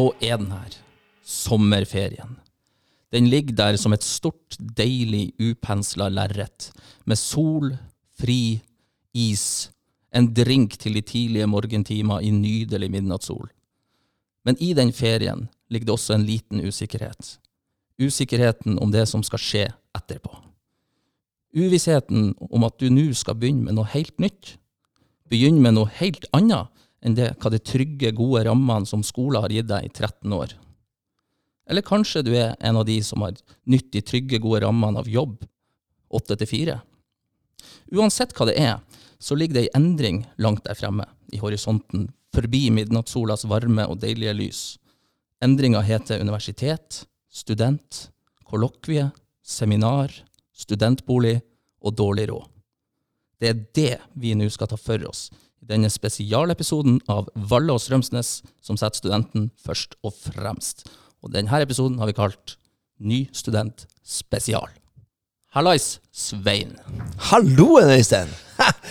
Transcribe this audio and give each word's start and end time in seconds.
så 0.00 0.12
er 0.20 0.38
den 0.40 0.52
her. 0.54 0.76
Sommerferien. 1.22 2.38
Den 3.12 3.26
ligger 3.28 3.56
der 3.58 3.76
som 3.76 3.92
et 3.92 4.06
stort, 4.06 4.56
deilig, 4.58 5.32
upensla 5.40 6.08
lerret, 6.08 6.70
med 7.04 7.18
sol, 7.18 7.74
fri, 8.18 8.60
is, 9.12 9.70
en 10.14 10.30
drink 10.34 10.78
til 10.78 10.94
de 10.94 11.02
tidlige 11.02 11.48
morgentimer 11.50 12.22
i 12.22 12.30
nydelig 12.30 12.90
midnattssol. 12.90 13.50
Men 14.46 14.56
i 14.62 14.72
den 14.74 14.92
ferien 14.92 15.48
ligger 15.68 15.90
det 15.90 15.96
også 15.98 16.14
en 16.14 16.26
liten 16.26 16.62
usikkerhet. 16.64 17.36
Usikkerheten 18.00 18.78
om 18.78 18.92
det 18.94 19.08
som 19.10 19.22
skal 19.26 19.42
skje 19.42 19.66
etterpå. 19.98 20.32
Uvissheten 21.50 22.32
om 22.40 22.64
at 22.64 22.78
du 22.80 22.88
nå 22.94 23.10
skal 23.18 23.36
begynne 23.36 23.66
med 23.66 23.76
noe 23.76 23.90
helt 23.90 24.16
nytt. 24.22 24.54
Begynne 25.30 25.60
med 25.60 25.76
noe 25.76 25.90
helt 25.98 26.24
annet 26.32 26.70
enn 27.04 27.16
det 27.16 27.32
hva 27.40 27.52
de 27.52 27.60
trygge, 27.62 28.12
gode 28.16 28.44
rammene 28.48 28.88
som 28.88 29.04
skolen 29.06 29.42
har 29.44 29.52
gitt 29.52 29.70
deg 29.70 29.86
i 29.86 29.92
13 29.92 30.34
år. 30.36 30.54
Eller 31.70 31.86
kanskje 31.86 32.24
du 32.26 32.32
er 32.34 32.56
en 32.58 32.80
av 32.80 32.86
de 32.88 32.98
som 33.04 33.22
har 33.24 33.36
nytt 33.70 33.92
de 33.94 34.02
trygge, 34.02 34.40
gode 34.42 34.64
rammene 34.64 35.00
av 35.00 35.08
jobb, 35.08 35.38
8 36.10 36.36
til 36.40 36.50
4. 36.50 36.78
Uansett 37.94 38.34
hva 38.36 38.48
det 38.48 38.56
er, 38.58 38.78
så 39.20 39.36
ligger 39.36 39.58
det 39.58 39.66
ei 39.68 39.74
endring 39.78 40.24
langt 40.42 40.64
der 40.66 40.78
fremme, 40.78 41.06
i 41.30 41.38
horisonten, 41.38 42.08
forbi 42.34 42.68
midnattssolas 42.74 43.46
varme 43.50 43.86
og 43.90 44.00
deilige 44.02 44.34
lys. 44.34 44.62
Endringa 45.44 45.82
heter 45.86 46.22
universitet, 46.22 47.04
student, 47.30 48.08
kollokvie, 48.48 49.08
seminar, 49.42 50.12
studentbolig 50.52 51.38
og 51.80 51.94
dårlig 51.96 52.28
råd. 52.30 52.48
Det 53.40 53.48
er 53.48 53.62
det 53.76 53.94
vi 54.20 54.34
nå 54.36 54.50
skal 54.52 54.68
ta 54.68 54.76
for 54.76 55.06
oss 55.08 55.28
i 55.60 55.68
denne 55.68 55.90
spesialepisoden 55.92 57.00
av 57.12 57.28
Valle 57.34 57.74
og 57.74 57.80
Strømsnes, 57.82 58.40
som 58.64 58.78
setter 58.80 58.96
studenten 59.02 59.50
først 59.60 59.96
og 60.06 60.14
fremst. 60.16 60.86
Og 61.20 61.32
denne 61.34 61.60
episoden 61.62 61.98
har 62.00 62.08
vi 62.10 62.16
kalt 62.16 62.56
Ny 63.00 63.22
student 63.32 63.86
spesial. 64.04 64.66
Hallais, 65.56 65.98
Svein. 66.12 66.74
Hallo, 67.30 67.78
Øystein! 67.80 68.28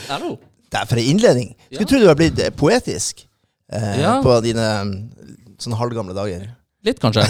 Hallo. 0.09 0.31
Det 0.69 0.79
er 0.81 0.85
for 0.89 0.97
ei 1.01 1.05
innledning. 1.11 1.51
Skulle 1.69 1.85
Ja. 1.85 1.89
tro 1.91 1.99
du 2.01 2.05
var 2.09 2.17
blitt 2.17 2.39
eh, 2.41 2.49
poetisk 2.49 3.21
eh, 3.71 3.99
Ja. 4.01 4.15
på 4.25 4.33
dine 4.41 4.65
sånn 5.61 5.77
halvgamle 5.77 6.13
dager. 6.17 6.47
Litt, 6.85 6.99
kanskje. 7.01 7.21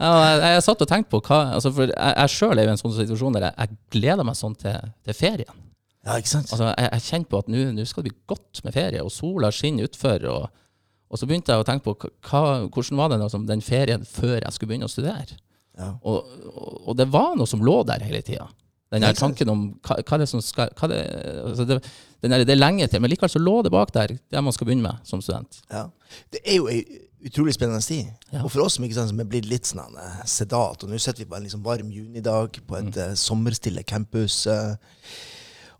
ja, 0.00 0.10
jeg, 0.10 0.40
jeg 0.54 0.64
satt 0.66 0.82
og 0.84 0.90
tenkte 0.90 1.10
på 1.14 1.20
hva 1.26 1.38
altså 1.56 1.70
For 1.74 1.88
jeg, 1.90 1.94
jeg 2.20 2.32
sjøl 2.34 2.58
er 2.58 2.66
jo 2.66 2.72
i 2.72 2.74
en 2.74 2.80
sånn 2.82 2.94
situasjon 2.98 3.36
der 3.38 3.46
jeg, 3.48 3.54
jeg 3.62 3.78
gleder 3.98 4.26
meg 4.28 4.36
sånn 4.38 4.56
til, 4.60 4.76
til 5.06 5.16
ferien. 5.18 5.62
Ja, 6.06 6.16
ikke 6.20 6.30
sant? 6.30 6.52
Altså, 6.54 6.70
jeg, 6.70 6.90
jeg 6.92 7.06
kjente 7.08 7.32
på 7.32 7.40
at 7.42 7.48
nå 7.50 7.86
skal 7.88 8.04
det 8.04 8.12
bli 8.12 8.20
godt 8.30 8.62
med 8.64 8.76
ferie, 8.76 9.02
og 9.02 9.10
sola 9.10 9.50
skinner 9.54 9.88
utfor. 9.88 10.28
Og, 10.30 10.62
og 11.10 11.20
så 11.20 11.28
begynte 11.28 11.54
jeg 11.54 11.64
å 11.64 11.66
tenke 11.66 11.88
på 11.88 12.12
hva, 12.28 12.42
hvordan 12.70 13.00
var 13.00 13.10
det 13.10 13.18
liksom, 13.24 13.48
den 13.48 13.64
ferien 13.64 14.06
før 14.06 14.38
jeg 14.38 14.54
skulle 14.54 14.74
begynne 14.74 14.88
å 14.90 14.92
studere. 14.92 15.40
Ja. 15.76 15.90
Og, 16.06 16.30
og, 16.52 16.76
og 16.86 16.96
det 17.00 17.08
var 17.12 17.34
noe 17.36 17.50
som 17.50 17.64
lå 17.64 17.80
der 17.88 18.06
hele 18.06 18.22
tida. 18.24 18.46
Den 18.94 19.02
sant? 19.02 19.18
tanken 19.18 19.50
om 19.50 19.64
hva, 19.82 19.98
hva 20.06 20.18
det 20.22 20.28
som 20.30 20.40
skal 20.44 20.70
hva 20.78 20.88
det, 20.92 21.00
altså 21.42 21.64
det, 21.66 21.80
den 22.22 22.32
der, 22.32 22.44
det 22.46 22.54
er 22.54 22.60
lenge 22.60 22.86
til, 22.86 23.02
men 23.02 23.10
likevel 23.10 23.32
så 23.32 23.42
lå 23.42 23.56
det 23.66 23.72
bak 23.74 23.90
der 23.96 24.14
det 24.14 24.42
man 24.46 24.54
skal 24.54 24.68
begynne 24.68 24.86
med 24.86 25.08
som 25.08 25.22
student. 25.24 25.58
Ja. 25.72 25.88
Det 26.32 26.44
er 26.44 26.60
jo 26.60 26.70
ei 26.70 26.84
utrolig 27.26 27.56
spennende 27.56 27.82
tid. 27.82 28.06
Ja. 28.30 28.44
Og 28.44 28.52
for 28.52 28.62
oss 28.62 28.76
som 28.76 28.86
sant, 28.86 29.10
som 29.10 29.20
er 29.20 29.26
blitt 29.26 29.48
litt 29.50 29.66
sånn 29.66 29.96
eh, 29.98 30.20
sedat, 30.30 30.84
og 30.84 30.92
nå 30.92 30.98
sitter 31.02 31.24
vi 31.24 31.30
på 31.30 31.34
en 31.38 31.46
liksom 31.48 31.64
varm 31.64 31.88
junidag 31.90 32.60
på 32.68 32.76
et 32.78 32.98
eh, 33.02 33.16
sommerstille 33.18 33.82
campus 33.88 34.44
eh, 34.46 34.76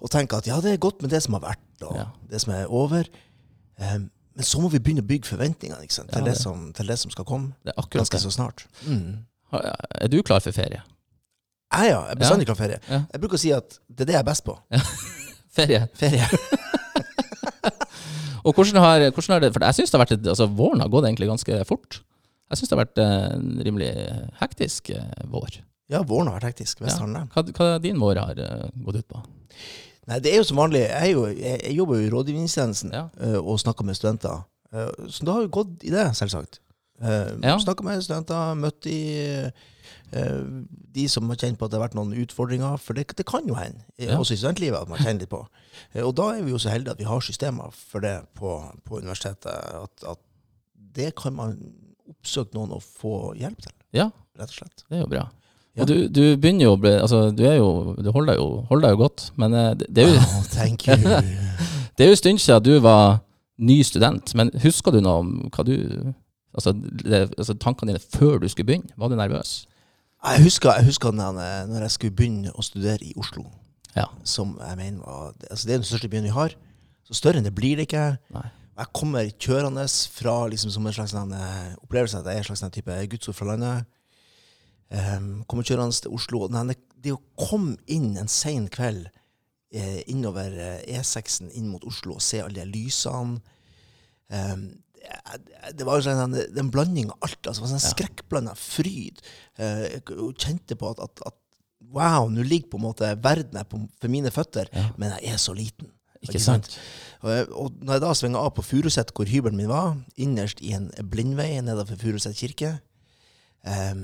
og 0.07 0.11
tenker 0.15 0.39
at 0.39 0.47
ja, 0.47 0.61
det 0.62 0.73
er 0.77 0.83
godt 0.83 1.03
med 1.03 1.11
det 1.11 1.19
som 1.25 1.35
har 1.35 1.43
vært, 1.49 1.65
og 1.83 1.97
Ja. 1.99 2.05
det 2.31 2.41
som 2.45 2.53
er 2.55 2.67
over. 2.71 3.09
Um, 3.78 4.06
men 4.37 4.44
så 4.47 4.61
må 4.62 4.69
vi 4.71 4.78
begynne 4.78 5.03
å 5.03 5.09
bygge 5.09 5.27
forventningene 5.33 5.83
til, 5.89 6.05
Ja, 6.12 6.21
det 6.21 6.33
det- 6.34 6.41
som, 6.41 6.69
til 6.77 6.87
det 6.87 6.99
som 7.00 7.11
skal 7.11 7.25
komme 7.25 7.55
Det 7.65 7.72
er 7.75 7.81
akkurat 7.83 8.05
ganske 8.06 8.21
det. 8.21 8.22
så 8.22 8.31
snart. 8.31 8.67
Mm. 8.87 9.25
Er 10.00 10.09
du 10.12 10.22
klar 10.22 10.41
for 10.44 10.53
ferie? 10.53 10.83
Jeg, 11.72 11.91
ja. 11.91 12.00
Jeg 12.06 12.11
er 12.15 12.21
bestandig 12.21 12.47
klar 12.47 12.56
for 12.56 12.65
ferie. 12.65 12.81
Jeg 13.12 13.21
bruker 13.21 13.34
å 13.37 13.43
si 13.43 13.50
at 13.53 13.78
det 13.91 14.00
er 14.06 14.11
det 14.12 14.15
jeg 14.15 14.21
er 14.22 14.28
best 14.31 14.44
på. 14.47 14.55
Ferie. 15.56 15.89
Ferie. 15.97 16.27
Og 18.47 18.55
hvordan 18.55 18.78
har, 18.83 19.06
hvordan 19.11 19.33
har 19.34 19.41
det 19.43 19.53
For 19.55 19.65
jeg 19.65 19.75
syns 19.81 19.91
det 19.93 19.99
har 19.99 20.05
vært 20.06 20.28
altså, 20.31 20.47
våren 20.47 20.81
har 20.84 20.91
gått 20.93 21.09
egentlig 21.09 21.28
ganske 21.31 21.62
fort. 21.69 22.00
Jeg 22.50 22.61
syns 22.61 22.71
det 22.71 22.77
har 22.78 22.84
vært 22.84 23.00
eh, 23.03 23.25
en 23.34 23.49
rimelig 23.67 23.88
hektisk 24.41 24.91
eh, 24.94 25.25
vår. 25.33 25.59
Ja, 25.91 26.03
våren 26.06 26.28
har 26.31 26.38
vært 26.38 26.53
hektisk. 26.53 26.81
Visst 26.84 27.00
har 27.03 27.06
den 27.09 27.17
det. 27.19 27.25
Hva, 27.34 27.43
hva 27.59 27.78
din 27.83 27.99
vår 28.03 28.21
har 28.23 28.38
eh, 28.43 28.69
gått 28.87 29.00
ut 29.03 29.09
på? 29.11 29.23
Nei, 30.06 30.19
det 30.22 30.33
er 30.33 30.37
jo 30.39 30.44
som 30.47 30.56
vanlig. 30.61 30.84
Jeg, 30.87 31.12
jo, 31.17 31.25
jeg, 31.27 31.61
jeg 31.65 31.75
jobber 31.77 31.99
jo 31.99 32.06
i 32.06 32.11
rådgivningstjenesten 32.15 32.93
Ja. 32.94 33.09
eh, 33.21 33.39
og 33.41 33.59
snakker 33.59 33.84
med 33.84 33.97
studenter. 33.99 34.44
Eh, 34.72 34.93
så 35.11 35.25
det 35.27 35.33
har 35.34 35.43
jo 35.43 35.49
gått 35.56 35.83
i 35.84 35.91
det, 35.91 36.06
selvsagt. 36.19 36.61
Uh, 37.03 37.34
Ja. 37.44 37.59
Snakka 37.61 37.84
med 37.84 38.00
studenter, 38.06 38.55
møtt 38.56 38.78
de, 38.87 39.50
de 40.97 41.05
som 41.12 41.28
har 41.28 41.37
kjent 41.37 41.59
på 41.59 41.67
at 41.67 41.72
det 41.72 41.77
har 41.78 41.84
vært 41.89 41.97
noen 41.99 42.15
utfordringer. 42.22 42.78
For 42.81 42.97
det, 42.97 43.05
det 43.19 43.27
kan 43.28 43.47
jo 43.49 43.56
hende, 43.59 43.83
Ja. 44.00 44.17
også 44.19 44.33
i 44.37 44.41
studentlivet, 44.41 44.78
at 44.81 44.89
man 44.89 44.99
kjenner 45.03 45.21
litt 45.27 45.33
på. 45.33 45.43
Og 46.03 46.15
da 46.17 46.31
er 46.37 46.43
vi 46.47 46.55
jo 46.55 46.59
så 46.62 46.71
heldige 46.73 46.94
at 46.97 46.99
vi 47.03 47.09
har 47.09 47.21
systemer 47.21 47.73
for 47.77 48.00
det 48.00 48.15
på, 48.38 48.55
på 48.84 49.00
universitetet. 49.03 49.53
At, 49.83 50.06
at 50.15 50.19
det 50.97 51.15
kan 51.21 51.34
man 51.37 51.59
oppsøke 52.09 52.55
noen 52.56 52.73
og 52.78 52.83
få 52.83 53.34
hjelp 53.37 53.61
til, 53.67 53.73
Ja, 53.97 54.11
rett 54.38 54.49
og 54.53 54.56
slett. 54.62 54.84
det 54.88 54.97
er 54.99 55.03
jo 55.05 55.11
bra. 55.11 55.27
Ja. 55.76 55.82
Og 55.82 55.88
du, 55.91 55.94
du 56.09 56.22
begynner 56.41 56.64
jo 56.64 56.72
å 56.72 56.81
bli 56.81 56.94
Altså, 56.97 57.19
du 57.37 57.42
jo 57.44 57.94
Du 58.00 58.09
holder 58.14 58.32
deg 58.32 58.38
jo, 58.41 58.47
holder 58.70 58.87
deg 58.87 58.94
jo 58.94 59.00
godt, 59.03 59.25
men 59.37 59.53
eh, 59.53 59.75
det, 59.76 59.88
det, 59.92 60.06
er 60.06 60.14
jo, 60.14 60.22
Oh, 60.25 60.44
thank 60.48 60.87
you. 60.88 60.97
det 61.97 62.06
er 62.06 62.09
jo 62.09 62.14
en 62.16 62.20
stund 62.22 62.41
siden 62.41 62.64
du 62.64 62.78
var 62.81 63.19
ny 63.56 63.82
student. 63.84 64.32
Men 64.37 64.50
husker 64.62 64.92
du 64.92 65.03
noe 65.04 65.20
om 65.22 65.34
hva 65.53 65.64
du 65.66 65.76
Altså, 66.56 66.72
det, 66.72 67.19
altså 67.37 67.53
tankene 67.60 67.92
dine 67.92 68.00
før 68.00 68.38
du 68.41 68.48
skulle 68.48 68.64
begynne? 68.70 68.88
Var 68.97 69.10
du 69.12 69.16
nervøs? 69.19 69.66
Jeg 70.25 70.42
husker, 70.47 70.72
jeg 70.78 70.88
husker 70.88 71.12
når, 71.12 71.41
jeg, 71.44 71.66
når 71.69 71.84
jeg 71.84 71.91
skulle 71.91 72.16
begynne 72.16 72.53
å 72.56 72.64
studere 72.64 73.04
i 73.04 73.12
Oslo, 73.20 73.44
Ja. 73.97 74.06
som 74.25 74.54
jeg 74.60 74.76
mener 74.76 75.03
var 75.04 75.34
altså 75.50 75.66
Det 75.69 75.75
er 75.75 75.82
den 75.82 75.88
største 75.91 76.08
byen 76.08 76.25
vi 76.25 76.32
har. 76.32 76.56
Så 77.04 77.14
større 77.14 77.38
enn 77.38 77.44
det 77.44 77.53
blir 77.54 77.76
det 77.76 77.91
ikke. 77.91 78.06
Nei. 78.34 78.47
Jeg 78.76 78.93
kommer 78.93 79.28
kjørende 79.41 79.84
fra 80.12 80.34
liksom 80.48 80.72
som 80.72 80.87
en 80.87 80.97
slags 80.97 81.14
eh, 81.14 81.76
opplevelse 81.84 82.19
at 82.19 82.26
jeg 82.26 82.41
er 82.41 82.43
en 82.44 82.48
slags 82.56 82.64
type 82.75 82.97
gudsord 83.12 83.34
fra 83.34 83.47
landet. 83.53 83.87
Um, 84.87 85.45
kommer 85.51 85.67
kjørende 85.67 85.97
til 85.99 86.13
Oslo. 86.15 86.47
Nei, 86.53 86.77
Det 87.03 87.13
å 87.15 87.21
komme 87.39 87.77
inn 87.91 88.17
en 88.21 88.29
sen 88.31 88.69
kveld 88.71 89.09
eh, 89.75 90.03
innover 90.07 90.55
eh, 90.55 91.01
E6-en 91.01 91.51
inn 91.59 91.69
mot 91.73 91.83
Oslo 91.85 92.15
og 92.17 92.23
se 92.23 92.39
alle 92.45 92.63
de 92.63 92.71
lysene 92.71 93.41
um, 94.31 94.69
det, 95.75 95.85
var 95.87 96.03
sånn, 96.03 96.23
en, 96.35 96.39
en 96.59 96.71
blanding 96.71 97.11
av 97.13 97.27
alt. 97.29 97.43
Altså, 97.47 97.67
sånn 97.67 97.79
Ja. 97.83 97.91
skrekkblanda 97.93 98.55
fryd. 98.59 99.21
Eh, 99.59 99.99
jeg 99.99 100.07
kjente 100.39 100.79
på 100.79 100.91
at, 100.95 101.03
at, 101.03 101.23
at 101.27 101.37
wow, 101.95 102.27
nå 102.31 102.43
ligger 102.47 102.73
på 102.73 102.81
en 102.81 102.87
måte 102.89 103.11
verden 103.23 103.59
her 103.61 103.67
for 103.71 104.11
mine 104.11 104.33
føtter, 104.35 104.71
Ja. 104.75 104.89
men 104.99 105.15
jeg 105.21 105.35
er 105.35 105.39
så 105.43 105.55
liten. 105.55 105.93
Ikke 106.27 106.41
sant? 106.43 106.73
Og, 107.23 107.53
og 107.55 107.77
når 107.85 107.99
jeg 107.99 108.03
da 108.03 108.13
svinger 108.19 108.43
av 108.43 108.55
på 108.57 108.65
Furuset, 108.67 109.13
hvor 109.15 109.29
hybelen 109.31 109.59
min 109.61 109.71
var, 109.71 109.95
innerst 110.19 110.63
i 110.65 110.73
en 110.75 110.89
blindvei 111.11 111.53
nedenfor 111.63 112.01
Furuset 112.01 112.35
kirke, 112.39 112.81
em, 113.66 114.03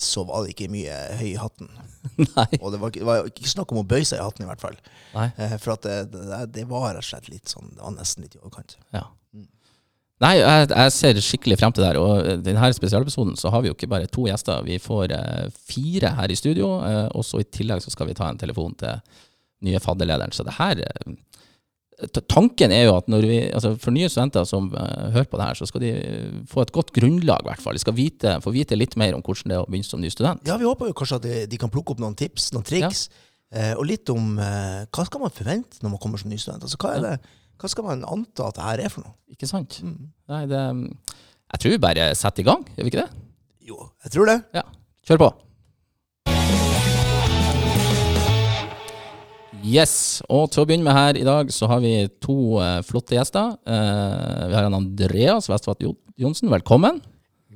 så 0.00 0.24
var 0.28 0.44
det 0.44 0.54
ikke 0.54 0.70
mye 0.72 0.96
høy 1.20 1.28
i 1.32 1.38
hatten. 1.40 1.70
Nei. 2.36 2.48
Og 2.60 2.74
det 2.74 2.80
var, 2.82 2.94
det 2.94 3.06
var 3.06 3.30
ikke 3.30 3.50
snakk 3.50 3.72
om 3.74 3.82
å 3.82 3.86
bøye 3.86 4.06
seg 4.06 4.20
i 4.20 4.24
hatten, 4.24 4.46
i 4.46 4.50
hvert 4.50 4.62
fall. 4.62 4.76
Eh, 5.14 5.56
for 5.60 5.74
at 5.76 5.86
det, 5.86 5.96
det, 6.14 6.42
det 6.56 6.66
var 6.70 6.92
rett 6.94 7.04
og 7.04 7.08
slett 7.10 7.30
litt 7.32 7.50
sånn, 7.50 7.72
det 7.74 7.84
var 7.84 7.96
nesten 7.96 8.26
litt 8.26 8.38
i 8.38 8.42
overkant. 8.42 8.78
Ja. 8.96 9.08
Nei, 10.20 10.34
jeg, 10.36 10.66
jeg 10.68 10.92
ser 10.92 11.18
skikkelig 11.24 11.56
frem 11.56 11.72
til 11.72 11.82
det 11.84 11.94
her. 11.94 11.98
Og 12.00 12.26
i 12.28 12.36
denne 12.44 12.68
spesialepisoden 12.76 13.38
så 13.40 13.52
har 13.54 13.62
vi 13.64 13.70
jo 13.70 13.76
ikke 13.76 13.88
bare 13.88 14.10
to 14.12 14.26
gjester. 14.28 14.60
Vi 14.66 14.76
får 14.82 15.14
uh, 15.16 15.46
fire 15.70 16.12
her 16.18 16.32
i 16.32 16.36
studio, 16.36 16.74
uh, 16.84 17.06
og 17.16 17.24
så 17.24 17.40
i 17.40 17.48
tillegg 17.48 17.80
så 17.80 17.92
skal 17.94 18.10
vi 18.10 18.16
ta 18.18 18.28
en 18.28 18.40
telefon 18.40 18.76
til 18.80 19.00
nye 19.64 19.80
fadderlederen. 19.80 20.34
Så 20.36 20.44
det 20.44 20.58
her 20.58 20.82
eh, 20.84 21.16
Tanken 22.30 22.72
er 22.72 22.86
jo 22.86 22.94
at 22.96 23.08
når 23.12 23.24
vi, 23.28 23.38
altså 23.52 23.74
for 23.80 23.92
nye 23.94 24.08
studenter 24.08 24.46
som 24.48 24.70
uh, 24.72 25.10
hører 25.12 25.28
på 25.28 25.40
det 25.40 25.48
her, 25.48 25.58
så 25.58 25.66
skal 25.68 25.82
de 25.84 25.90
eh, 25.98 26.38
få 26.48 26.64
et 26.64 26.72
godt 26.72 26.92
grunnlag, 26.96 27.44
i 27.44 27.48
hvert 27.50 27.60
fall. 27.60 27.76
De 27.76 27.82
skal 27.82 27.96
vite, 27.96 28.36
få 28.44 28.52
vite 28.54 28.78
litt 28.78 28.96
mer 29.00 29.16
om 29.16 29.24
hvordan 29.24 29.52
det 29.52 29.58
er 29.58 29.64
å 29.64 29.68
begynne 29.68 29.88
som 29.88 30.00
ny 30.00 30.12
student. 30.12 30.40
Ja, 30.48 30.56
vi 30.60 30.68
håper 30.68 30.88
jo 30.88 30.96
kanskje 30.96 31.18
at 31.20 31.26
de, 31.26 31.42
de 31.50 31.60
kan 31.60 31.72
plukke 31.72 31.94
opp 31.94 32.00
noen 32.00 32.16
tips, 32.18 32.50
noen 32.56 32.64
triks, 32.66 33.08
eh, 33.52 33.74
og 33.74 33.84
litt 33.90 34.08
om 34.14 34.32
uh, 34.40 34.86
hva 34.88 35.06
skal 35.08 35.24
man 35.26 35.34
forvente 35.36 35.84
når 35.84 35.94
man 35.96 36.02
kommer 36.02 36.22
som 36.22 36.32
ny 36.32 36.40
student. 36.40 36.64
Altså, 36.64 36.80
hva, 36.80 36.94
er 36.96 37.04
det, 37.04 37.36
hva 37.60 37.72
skal 37.74 37.88
man 37.90 38.08
anta 38.08 38.48
at 38.48 38.56
det 38.56 38.66
her 38.70 38.86
er 38.86 38.96
for 38.96 39.04
noe? 39.04 39.16
Ikke 39.36 39.50
sant? 39.50 39.82
Mm. 39.84 40.08
Nei, 40.32 40.42
det 40.50 40.64
Jeg 40.64 41.62
tror 41.62 41.76
vi 41.76 41.84
bare 41.84 42.10
setter 42.16 42.46
i 42.46 42.48
gang, 42.48 42.64
gjør 42.76 42.88
vi 42.88 42.94
ikke 42.94 43.04
det? 43.04 43.22
Jo, 43.70 43.84
jeg 44.06 44.16
tror 44.16 44.32
det. 44.32 44.40
Ja. 44.56 44.64
Kjør 45.06 45.24
på. 45.26 45.32
Yes, 49.60 50.22
og 50.32 50.48
til 50.52 50.62
å 50.62 50.66
begynne 50.68 50.86
med 50.86 50.96
her 50.96 51.18
i 51.20 51.24
dag 51.26 51.50
så 51.52 51.68
har 51.68 51.82
vi 51.84 51.92
to 52.24 52.56
eh, 52.62 52.78
flotte 52.86 53.16
gjester. 53.16 53.52
Eh, 53.68 54.46
vi 54.48 54.56
har 54.56 54.66
en 54.68 54.76
Andreas 54.78 55.50
Vestvatt 55.50 55.82
Jo- 55.84 55.98
Johnsen, 56.20 56.48
velkommen. 56.52 57.00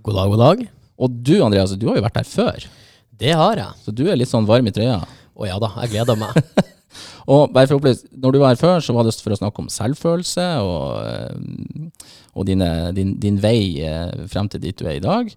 God 0.05 0.19
dag, 0.19 0.33
god 0.35 0.43
dag. 0.43 0.65
Og 1.01 1.15
du 1.25 1.39
Andreas, 1.43 1.73
du 1.81 1.87
har 1.89 1.97
jo 1.99 2.05
vært 2.05 2.21
her 2.21 2.29
før, 2.29 2.67
Det 3.15 3.33
har 3.33 3.56
jeg. 3.56 3.73
så 3.85 3.95
du 3.95 4.05
er 4.11 4.17
litt 4.19 4.29
sånn 4.29 4.47
varm 4.47 4.67
i 4.67 4.71
trøya. 4.75 5.01
Å 5.35 5.47
ja 5.49 5.56
da, 5.59 5.71
jeg 5.83 5.95
gleder 5.95 6.19
meg. 6.19 6.37
Og 7.31 7.49
bare 7.55 7.67
for 7.67 7.79
å 7.79 7.81
opplyse, 7.81 8.05
når 8.12 8.33
du 8.35 8.39
var 8.43 8.53
her 8.53 8.61
før, 8.61 8.83
så 8.85 8.93
var 8.95 9.06
det 9.06 9.15
for 9.17 9.33
å 9.33 9.39
snakke 9.41 9.62
om 9.65 9.71
selvfølelse 9.73 10.45
og, 10.61 11.06
eh, 11.09 12.11
og 12.37 12.45
dine, 12.47 12.69
din, 12.95 13.15
din 13.23 13.39
vei 13.41 13.81
eh, 13.81 14.27
frem 14.29 14.51
til 14.53 14.61
dit 14.61 14.77
du 14.77 14.85
er 14.87 14.99
i 14.99 15.03
dag. 15.03 15.33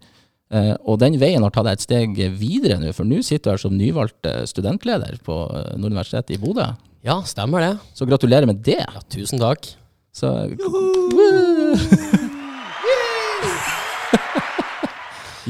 Eh, 0.47 0.73
og 0.87 0.95
den 1.01 1.17
veien 1.19 1.43
har 1.43 1.51
tatt 1.51 1.65
deg 1.67 1.75
et 1.75 1.83
steg 1.83 2.19
videre 2.39 2.77
nå, 2.79 2.93
for 2.95 3.03
nå 3.07 3.19
sitter 3.25 3.49
du 3.49 3.53
her 3.55 3.59
som 3.59 3.73
nyvalgt 3.75 4.27
eh, 4.29 4.45
studentleder 4.47 5.17
på 5.25 5.35
eh, 5.51 5.73
Nord 5.75 5.91
universitet 5.91 6.31
i 6.31 6.39
Bodø. 6.39 6.69
Ja, 7.03 7.19
stemmer 7.27 7.59
det. 7.65 7.73
Så 7.95 8.07
gratulerer 8.07 8.47
med 8.47 8.63
det. 8.63 8.79
Ja, 8.79 9.01
tusen 9.11 9.39
takk. 9.43 9.67
Så, 10.15 10.27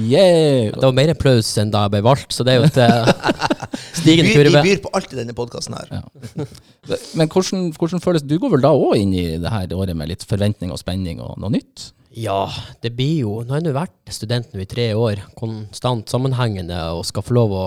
yeah! 0.01 0.73
Det 0.73 0.81
var 0.81 0.97
mer 0.97 1.13
applaus 1.13 1.53
enn 1.61 1.71
da 1.71 1.85
jeg 1.85 1.94
ble 1.94 2.01
valgt, 2.09 2.33
så 2.33 2.41
det 2.45 2.51
er 2.55 2.57
jo 2.57 2.67
et 2.67 2.79
stigende 4.01 4.33
kurve. 4.33 4.49
vi 4.57 4.73
byr 4.73 4.81
på 4.83 4.91
alt 4.97 5.13
i 5.13 5.19
denne 5.21 5.35
podkasten 5.38 5.77
her. 5.77 5.88
Ja. 6.01 6.03
Men 7.13 7.29
hvordan, 7.29 7.69
hvordan 7.77 8.01
føles 8.03 8.25
Du 8.25 8.35
går 8.41 8.49
vel 8.57 8.65
da 8.65 8.73
òg 8.73 8.97
inn 8.97 9.13
i 9.13 9.38
det 9.38 9.51
her 9.53 9.77
året 9.77 9.95
med 9.97 10.09
litt 10.09 10.25
forventning 10.27 10.73
og 10.73 10.81
spenning 10.81 11.21
og 11.21 11.38
noe 11.38 11.53
nytt? 11.53 11.94
Ja, 12.18 12.48
det 12.81 12.96
blir 12.98 13.19
jo 13.22 13.34
Nå 13.46 13.54
har 13.54 13.62
jeg 13.62 13.68
nå 13.68 13.74
vært 13.75 14.14
student 14.16 14.54
nå 14.54 14.64
i 14.64 14.69
tre 14.69 14.90
år, 14.98 15.22
konstant 15.38 16.10
sammenhengende, 16.10 16.80
og 16.98 17.06
skal 17.06 17.25
få 17.25 17.36
lov 17.38 17.54
å 17.54 17.66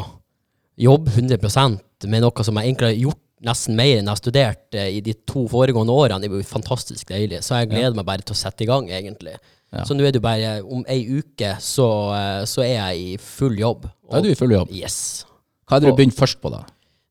jobbe 0.81 1.13
100% 1.13 2.09
med 2.11 2.25
noe 2.25 2.47
som 2.47 2.59
jeg 2.59 2.71
egentlig 2.71 2.89
har 2.89 3.03
gjort 3.05 3.27
nesten 3.47 3.77
mer 3.77 3.95
enn 3.95 4.05
jeg 4.05 4.13
har 4.13 4.21
studert 4.21 4.77
eh, 4.77 4.91
i 4.99 5.01
de 5.05 5.15
to 5.29 5.47
foregående 5.49 5.95
årene. 5.95 6.21
Det 6.25 6.31
blir 6.33 6.47
fantastisk 6.49 7.09
deilig. 7.09 7.41
Så 7.45 7.61
jeg 7.61 7.71
gleder 7.71 7.97
meg 7.97 8.09
bare 8.09 8.25
til 8.25 8.37
å 8.37 8.41
sette 8.41 8.65
i 8.65 8.69
gang, 8.69 8.91
egentlig. 8.93 9.37
Ja. 9.71 9.85
Så 9.87 9.95
nå 9.97 10.05
er 10.05 10.17
det 10.17 10.23
bare 10.25 10.59
om 10.67 10.83
ei 10.91 11.01
uke, 11.21 11.55
så, 11.63 11.87
eh, 12.17 12.43
så 12.51 12.65
er 12.67 12.75
jeg 12.75 13.05
i 13.05 13.17
full 13.23 13.57
jobb. 13.61 13.87
Da 14.11 14.19
er 14.19 14.27
du 14.27 14.33
i 14.33 14.39
full 14.39 14.53
jobb. 14.57 14.73
Yes. 14.75 15.25
Hva 15.69 15.79
er 15.79 15.85
det 15.85 15.93
du 15.93 16.01
begynte 16.01 16.19
først 16.21 16.41
på, 16.43 16.53
da? 16.53 16.65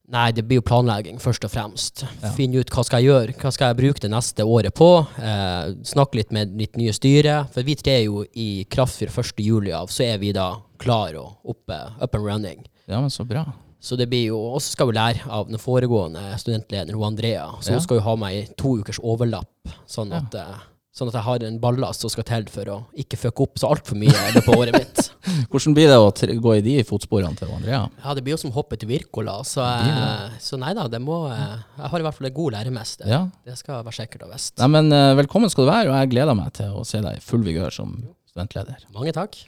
Nei, 0.10 0.32
det 0.34 0.42
blir 0.48 0.58
jo 0.58 0.66
planlegging, 0.66 1.20
først 1.22 1.44
og 1.46 1.52
fremst. 1.54 2.02
Ja. 2.24 2.32
Finne 2.34 2.64
ut 2.64 2.72
hva 2.74 2.82
skal 2.84 3.04
jeg 3.04 3.12
gjøre, 3.12 3.36
hva 3.38 3.52
skal 3.54 3.70
jeg 3.70 3.78
bruke 3.78 4.02
det 4.02 4.10
neste 4.10 4.42
året 4.42 4.74
på. 4.74 4.88
Eh, 5.22 5.76
snakke 5.86 6.18
litt 6.18 6.32
med 6.34 6.56
mitt 6.58 6.80
nye 6.82 6.94
styre. 6.98 7.44
For 7.54 7.62
vi 7.68 7.76
tre 7.78 8.00
er 8.00 8.06
jo 8.08 8.24
i 8.34 8.66
kraft 8.74 9.04
fra 9.06 9.22
1. 9.22 9.44
juli 9.46 9.72
av, 9.72 9.92
så 9.94 10.08
er 10.08 10.18
vi 10.18 10.32
da 10.34 10.56
klar 10.82 11.14
og 11.22 11.38
oppe, 11.54 11.78
up 12.02 12.16
and 12.18 12.26
running. 12.26 12.66
Ja, 12.90 13.00
men 13.04 13.14
så 13.14 13.24
bra. 13.30 13.46
Så 13.80 13.96
det 13.96 14.10
blir 14.10 14.26
jo, 14.32 14.40
Og 14.56 14.60
så 14.60 14.72
skal 14.74 14.88
vi 14.90 14.98
lære 14.98 15.30
av 15.30 15.48
den 15.48 15.58
foregående 15.62 16.20
studentlederen, 16.42 16.92
hun 16.98 17.04
Andrea. 17.14 17.46
Så 17.62 17.70
Ja. 17.70 17.74
hun 17.78 17.82
skal 17.82 17.98
jo 17.98 18.02
ha 18.04 18.16
meg 18.16 18.34
i 18.36 18.54
to 18.58 18.78
ukers 18.82 19.00
overlapp, 19.00 19.48
sånn 19.88 20.10
Ja. 20.12 20.18
at, 20.18 20.34
eh, 20.36 20.56
sånn 21.00 21.10
at 21.12 21.16
jeg 21.18 21.26
har 21.26 21.44
en 21.48 21.58
ballast 21.64 22.04
som 22.04 22.12
skal 22.12 22.26
til 22.28 22.48
for 22.52 22.70
å 22.74 22.78
ikke 23.00 23.18
fucke 23.20 23.46
opp 23.46 23.60
så 23.62 23.70
altfor 23.74 23.98
mye 24.00 24.12
i 24.12 24.34
løpet 24.36 24.50
av 24.52 24.60
året 24.60 24.76
mitt. 24.76 25.02
Hvordan 25.52 25.76
blir 25.78 25.90
det 25.92 25.98
å 26.00 26.10
gå 26.44 26.56
i 26.58 26.64
de 26.66 26.76
fotsporene 26.88 27.40
til 27.40 27.52
Andrea? 27.56 27.82
Ja, 28.04 28.16
det 28.18 28.24
blir 28.26 28.36
jo 28.36 28.42
som 28.42 28.54
hoppe 28.56 28.78
til 28.80 28.92
Wirkola, 28.92 29.40
så, 29.48 29.64
eh, 29.66 30.36
så 30.44 30.60
nei 30.62 30.74
da, 30.78 30.88
det 30.92 31.02
må 31.04 31.22
eh, 31.32 31.56
Jeg 31.80 31.94
har 31.94 32.04
i 32.04 32.08
hvert 32.08 32.18
fall 32.20 32.30
en 32.32 32.36
god 32.40 32.58
læremester. 32.58 33.10
Ja. 33.10 33.22
Det 33.48 33.56
skal 33.60 33.84
være 33.88 33.96
sikkert 34.02 34.28
og 34.28 34.34
visst. 34.34 34.58
Nei, 34.62 34.70
men 34.76 34.92
eh, 34.96 35.14
Velkommen 35.20 35.52
skal 35.52 35.66
du 35.68 35.72
være, 35.72 35.94
og 35.94 35.98
jeg 36.02 36.12
gleder 36.16 36.38
meg 36.38 36.52
til 36.60 36.76
å 36.76 36.84
se 36.88 37.02
deg 37.06 37.18
i 37.20 37.24
full 37.24 37.46
vigør 37.48 37.74
som 37.80 37.96
studentleder. 38.32 38.86
Mange 38.96 39.16
takk. 39.16 39.40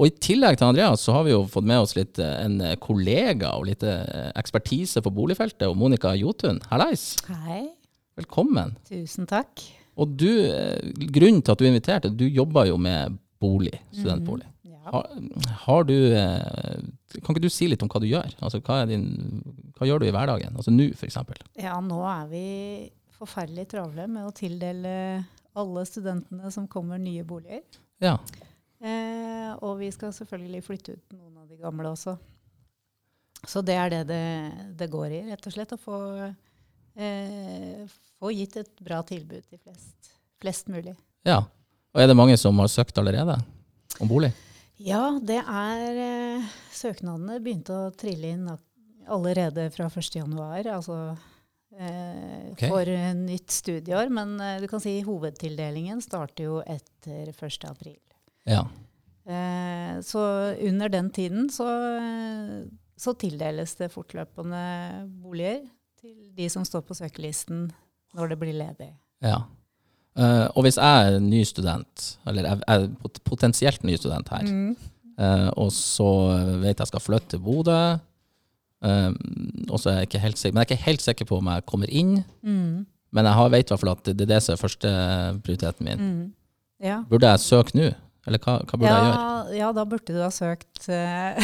Og 0.00 0.06
I 0.08 0.14
tillegg 0.22 0.56
til 0.60 0.70
Andreas 0.70 1.02
så 1.04 1.16
har 1.16 1.26
vi 1.26 1.34
jo 1.34 1.42
fått 1.50 1.66
med 1.68 1.82
oss 1.82 1.92
litt 1.98 2.16
en 2.22 2.60
kollega 2.80 3.50
og 3.58 3.66
litt 3.68 3.82
ekspertise 3.84 5.02
på 5.04 5.12
boligfeltet, 5.12 5.66
og 5.68 5.76
Monica 5.76 6.14
Jotun. 6.16 6.62
Hallais! 6.70 7.10
Hei, 7.28 7.66
Velkommen. 8.16 8.78
tusen 8.88 9.28
takk. 9.28 9.60
Og 10.00 10.14
du, 10.20 10.30
eh, 10.48 10.92
Grunnen 11.12 11.42
til 11.44 11.54
at 11.54 11.60
du 11.60 11.68
inviterte, 11.68 12.12
du 12.12 12.26
jobber 12.26 12.70
jo 12.70 12.78
med 12.80 13.18
bolig, 13.40 13.74
studentbolig. 13.92 14.46
Ja. 14.68 14.78
Har, 14.90 15.10
har 15.66 15.84
du 15.86 15.94
eh, 16.16 16.80
Kan 17.20 17.34
ikke 17.34 17.44
du 17.44 17.52
si 17.52 17.68
litt 17.68 17.82
om 17.84 17.90
hva 17.92 18.00
du 18.02 18.08
gjør? 18.08 18.32
Altså, 18.40 18.62
hva, 18.64 18.82
din, 18.88 19.04
hva 19.76 19.88
gjør 19.88 20.02
du 20.02 20.08
i 20.08 20.14
hverdagen? 20.14 20.56
Altså 20.56 20.72
nå, 20.72 20.88
f.eks. 20.96 21.18
ja, 21.60 21.76
nå 21.84 22.00
er 22.08 22.30
vi 22.30 22.46
forferdelig 23.20 23.68
travle 23.74 24.06
med 24.08 24.24
å 24.24 24.34
tildele 24.34 24.94
alle 25.60 25.84
studentene 25.88 26.50
som 26.54 26.68
kommer, 26.70 27.00
nye 27.02 27.24
boliger. 27.26 27.64
Ja. 28.00 28.16
Eh, 28.80 29.50
og 29.60 29.80
vi 29.82 29.90
skal 29.92 30.14
selvfølgelig 30.16 30.62
flytte 30.64 30.96
ut 30.96 31.16
noen 31.16 31.42
av 31.42 31.50
de 31.50 31.58
gamle 31.60 31.90
også. 31.92 32.16
Så 33.48 33.62
det 33.64 33.76
er 33.76 33.90
det 33.92 34.04
det, 34.08 34.24
det 34.78 34.88
går 34.92 35.16
i, 35.16 35.20
rett 35.32 35.48
og 35.48 35.54
slett. 35.54 35.74
Å 35.76 35.80
få, 35.80 35.98
eh, 36.96 37.86
få 38.20 38.32
gitt 38.34 38.56
et 38.60 38.70
bra 38.82 39.00
tilbud 39.06 39.42
til 39.46 39.58
flest, 39.62 40.12
flest 40.42 40.70
mulig. 40.72 40.96
ja. 41.28 41.44
Og 41.90 41.98
er 41.98 42.06
det 42.06 42.14
mange 42.14 42.36
som 42.38 42.58
har 42.62 42.68
søkt 42.70 42.98
allerede 43.02 43.34
om 43.98 44.06
bolig? 44.06 44.28
Ja, 44.80 45.18
det 45.18 45.40
er 45.42 45.96
eh, 46.04 46.52
Søknadene 46.72 47.40
begynte 47.42 47.74
å 47.74 47.88
trille 47.98 48.30
inn 48.30 48.44
allerede 49.10 49.66
fra 49.74 49.88
1.1., 49.90 50.70
altså 50.70 50.98
eh, 51.74 52.52
okay. 52.52 52.70
for 52.70 52.92
nytt 53.18 53.50
studieår. 53.52 54.12
Men 54.14 54.36
eh, 54.40 54.60
du 54.62 54.68
kan 54.70 54.82
si 54.82 55.00
hovedtildelingen 55.04 56.00
starter 56.04 56.46
jo 56.46 56.60
etter 56.62 57.32
1.4. 57.34 57.98
Ja. 58.48 58.62
Eh, 59.26 59.98
så 60.06 60.22
under 60.70 60.88
den 60.94 61.10
tiden 61.10 61.50
så, 61.52 61.68
eh, 61.98 62.56
så 62.96 63.14
tildeles 63.18 63.76
det 63.82 63.90
fortløpende 63.92 64.64
boliger 65.20 65.66
til 66.00 66.14
de 66.36 66.48
som 66.52 66.64
står 66.64 66.82
på 66.88 66.94
søkelisten 66.96 67.70
når 68.16 68.28
det 68.32 68.38
blir 68.42 68.56
ledig. 68.56 68.92
ja. 69.22 69.42
Uh, 70.18 70.48
og 70.58 70.64
hvis 70.66 70.74
jeg 70.76 71.06
er 71.14 71.20
ny 71.22 71.44
student, 71.46 72.18
eller 72.26 72.42
jeg 72.48 72.58
er 72.66 72.86
potensielt 73.24 73.84
ny 73.86 73.94
student 73.96 74.28
her, 74.28 74.42
eh, 75.22 75.50
og 75.56 75.70
så 75.72 76.08
vet 76.60 76.82
jeg 76.82 76.90
skal 76.90 77.00
flytte 77.00 77.28
til 77.36 77.38
Bodø, 77.44 77.76
uh, 78.82 79.12
og 79.70 79.78
så 79.80 79.92
er 79.92 79.94
jeg 80.00 80.08
ikke 80.10 80.18
helt 80.24 80.38
sikker, 80.38 80.54
men 80.54 80.60
jeg 80.60 80.66
er 80.66 80.74
ikke 80.74 80.88
helt 80.88 81.02
sikker 81.06 81.24
på 81.30 81.38
om 81.38 81.46
jeg 81.52 81.64
kommer 81.70 81.86
inn, 81.94 82.24
Mm. 82.42 82.86
men 83.12 83.24
jeg 83.30 83.50
vet 83.54 83.70
i 83.70 83.72
hvert 83.72 83.80
fall 83.80 83.92
at 83.94 84.04
det 84.10 84.20
er 84.26 84.32
det 84.34 84.42
som 84.42 84.52
er 84.52 84.60
førsteprioriteten 84.64 85.84
min. 85.86 85.98
Mm. 86.10 86.32
Ja. 86.82 87.02
Burde 87.08 87.30
jeg 87.30 87.40
søke 87.40 87.76
nå? 87.78 87.90
Eller 88.28 88.40
hva, 88.42 88.58
hva 88.68 88.76
burde 88.76 88.90
jeg 88.90 89.04
gjøre? 89.06 89.20
Ja, 89.20 89.60
ja, 89.60 89.68
da 89.76 89.84
burde 89.88 90.12
du 90.12 90.18
ha 90.20 90.28
søkt 90.34 90.88
eh, 90.92 91.38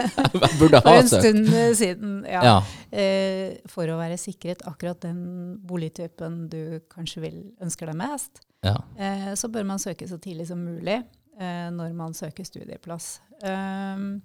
for 0.60 0.90
en 0.92 1.08
stund 1.08 1.48
eh, 1.48 1.70
siden. 1.78 2.18
Ja. 2.28 2.42
Ja. 2.44 2.56
Eh, 2.92 3.60
for 3.70 3.88
å 3.88 3.96
være 4.00 4.18
sikret 4.20 4.66
akkurat 4.68 5.00
den 5.06 5.22
boligtypen 5.66 6.42
du 6.52 6.60
kanskje 6.92 7.24
vil, 7.24 7.40
ønsker 7.64 7.88
deg 7.88 7.96
mest, 8.02 8.42
ja. 8.66 8.76
eh, 9.00 9.32
så 9.38 9.48
bør 9.52 9.64
man 9.72 9.80
søke 9.80 10.08
så 10.10 10.20
tidlig 10.20 10.50
som 10.50 10.60
mulig 10.60 10.98
eh, 11.00 11.68
når 11.72 11.96
man 11.96 12.16
søker 12.16 12.44
studieplass. 12.44 13.14
Um, 13.40 14.20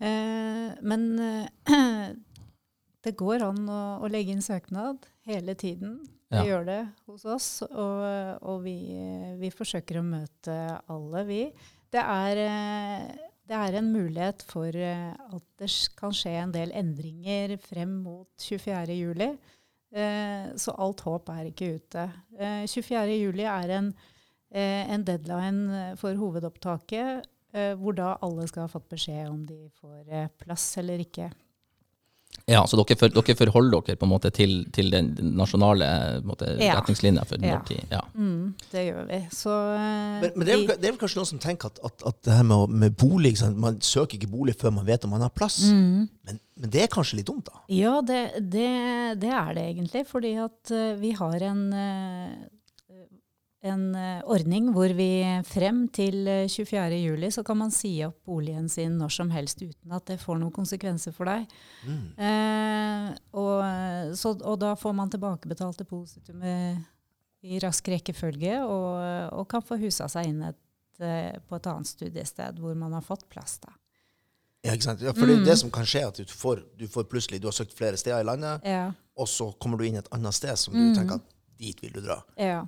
eh, 0.00 0.72
men 0.80 1.06
det 3.04 3.14
går 3.16 3.42
an 3.46 3.62
å, 3.70 3.80
å 4.04 4.08
legge 4.12 4.32
inn 4.34 4.42
søknad 4.44 5.06
hele 5.28 5.54
tiden. 5.54 6.00
Vi 6.30 6.36
Ja. 6.36 6.44
gjør 6.46 6.64
det 6.68 6.80
hos 7.08 7.24
oss, 7.26 7.48
og, 7.66 8.04
og 8.46 8.60
vi, 8.62 8.74
vi 9.40 9.48
forsøker 9.50 9.98
å 9.98 10.04
møte 10.06 10.54
alle, 10.92 11.24
vi. 11.26 11.40
Det 11.90 11.98
er, 12.04 12.36
eh, 12.44 13.06
det 13.50 13.56
er 13.58 13.78
en 13.80 13.88
mulighet 13.90 14.44
for 14.46 14.68
eh, 14.70 15.10
at 15.10 15.42
det 15.58 15.70
kan 15.98 16.12
skje 16.14 16.36
en 16.44 16.52
del 16.54 16.70
endringer 16.70 17.56
frem 17.58 17.96
mot 18.04 18.28
24. 18.38 18.94
juli. 18.94 19.32
Eh, 19.90 20.52
Så 20.54 20.70
alt 20.78 21.00
håp 21.02 21.28
er 21.34 21.48
ikke 21.50 21.72
ute. 21.80 22.04
Eh, 22.38 22.62
24. 22.70 23.16
juli 23.18 23.42
er 23.50 23.74
en, 23.80 23.90
eh, 24.52 24.86
en 24.94 25.02
deadline 25.02 25.96
for 25.98 26.14
hovedopptaket, 26.14 27.26
hvor 27.50 27.96
da 27.98 28.12
alle 28.22 28.44
skal 28.46 28.68
ha 28.68 28.70
fått 28.70 28.88
beskjed 28.92 29.26
om 29.28 29.40
de 29.44 29.64
får 29.80 30.28
plass 30.38 30.76
eller 30.78 31.02
ikke. 31.02 31.32
Ja, 32.50 32.64
så 32.66 32.74
dere, 32.80 32.96
for, 32.98 33.12
dere 33.14 33.34
forholder 33.38 33.82
dere 33.86 33.98
på 34.00 34.06
en 34.08 34.10
måte 34.10 34.30
til, 34.34 34.64
til 34.74 34.88
den 34.90 35.12
nasjonale 35.38 35.86
måte, 36.26 36.48
Ja. 36.58 36.74
retningslinja 36.80 37.22
for 37.28 37.38
Ja. 37.38 37.52
når 37.58 37.66
tid? 37.68 37.84
Ja. 37.92 38.00
Mm, 38.14 38.54
det 38.72 38.82
gjør 38.88 39.06
vi. 39.06 39.18
Så 39.30 39.50
eh, 39.76 40.20
Men, 40.24 40.30
men 40.34 40.46
det, 40.48 40.54
er, 40.54 40.64
vel- 40.66 40.80
det 40.80 40.88
er 40.88 40.92
vel 40.96 40.98
kanskje 41.04 41.20
noen 41.20 41.30
som 41.30 41.38
tenker 41.42 41.70
at, 41.70 41.78
at, 41.86 42.02
at 42.10 42.18
det 42.26 42.34
her 42.34 42.42
med, 42.48 42.68
med 42.82 42.96
bolig 42.98 43.36
sant? 43.38 43.56
Man 43.60 43.78
søker 43.80 44.18
ikke 44.18 44.32
bolig 44.32 44.56
før 44.58 44.74
man 44.74 44.86
vet 44.88 45.04
om 45.06 45.14
man 45.14 45.22
har 45.26 45.30
plass. 45.30 45.60
Mm. 45.70 46.08
Men, 46.26 46.40
men 46.56 46.70
det 46.74 46.82
er 46.86 46.90
kanskje 46.92 47.20
litt 47.20 47.30
dumt, 47.30 47.46
da? 47.52 47.62
Ja, 47.70 48.00
det, 48.02 48.22
det, 48.50 48.66
det 49.22 49.30
er 49.30 49.54
det 49.54 49.66
egentlig. 49.70 50.06
Fordi 50.10 50.34
at 50.42 50.74
eh, 50.74 50.94
vi 50.98 51.12
har 51.20 51.46
en, 51.52 51.62
eh, 51.72 52.34
en 53.62 53.94
eh, 53.94 54.22
ordning 54.24 54.70
hvor 54.72 54.88
vi 54.96 55.08
frem 55.44 55.82
til 55.92 56.26
eh, 56.28 56.46
24. 56.48 56.96
juli 56.96 57.28
så 57.30 57.42
kan 57.44 57.58
man 57.60 57.70
si 57.74 57.90
opp 58.06 58.22
boligen 58.24 58.68
sin 58.72 58.94
når 58.96 59.12
som 59.12 59.30
helst 59.34 59.60
uten 59.60 59.92
at 59.92 60.06
det 60.08 60.16
får 60.22 60.38
noen 60.40 60.52
konsekvenser 60.56 61.12
for 61.12 61.28
deg. 61.28 61.44
Mm. 61.84 62.06
Eh, 62.16 63.10
og, 63.36 64.16
så, 64.16 64.32
og 64.40 64.56
da 64.62 64.72
får 64.80 64.96
man 64.96 65.12
tilbakebetalt 65.12 65.82
depositumet 65.82 66.80
i 67.42 67.58
rask 67.60 67.86
rekkefølge 67.88 68.58
og, 68.64 68.96
og 69.38 69.46
kan 69.48 69.62
få 69.64 69.76
husa 69.80 70.08
seg 70.12 70.28
inn 70.32 70.42
et, 70.50 70.58
eh, 71.00 71.36
på 71.48 71.56
et 71.60 71.68
annet 71.70 71.88
studiested 71.88 72.58
hvor 72.60 72.74
man 72.76 72.92
har 72.96 73.04
fått 73.04 73.28
plass. 73.32 73.58
da. 73.60 73.72
Ja, 74.64 74.74
ikke 74.76 74.84
sant? 74.90 75.00
Ja, 75.00 75.12
for 75.16 75.24
det 75.28 75.38
Mm. 75.38 75.44
det 75.46 75.54
som 75.58 75.70
kan 75.72 75.86
skje, 75.88 76.02
at 76.08 76.16
du 76.20 76.24
får, 76.28 76.64
du 76.76 76.86
får 76.88 77.06
plutselig 77.08 77.40
Du 77.40 77.46
har 77.48 77.52
søkt 77.56 77.72
flere 77.72 77.96
steder 77.96 78.20
i 78.20 78.24
landet, 78.28 78.60
Ja. 78.64 78.90
og 79.16 79.26
så 79.28 79.52
kommer 79.58 79.78
du 79.80 79.84
inn 79.86 79.96
et 79.96 80.08
annet 80.12 80.34
sted 80.36 80.56
som 80.58 80.74
Mm. 80.74 80.92
du 80.94 81.00
tenker 81.00 81.14
at 81.14 81.22
dit 81.58 81.80
vil 81.82 81.92
du 81.92 82.00
dra. 82.04 82.22
Ja. 82.36 82.66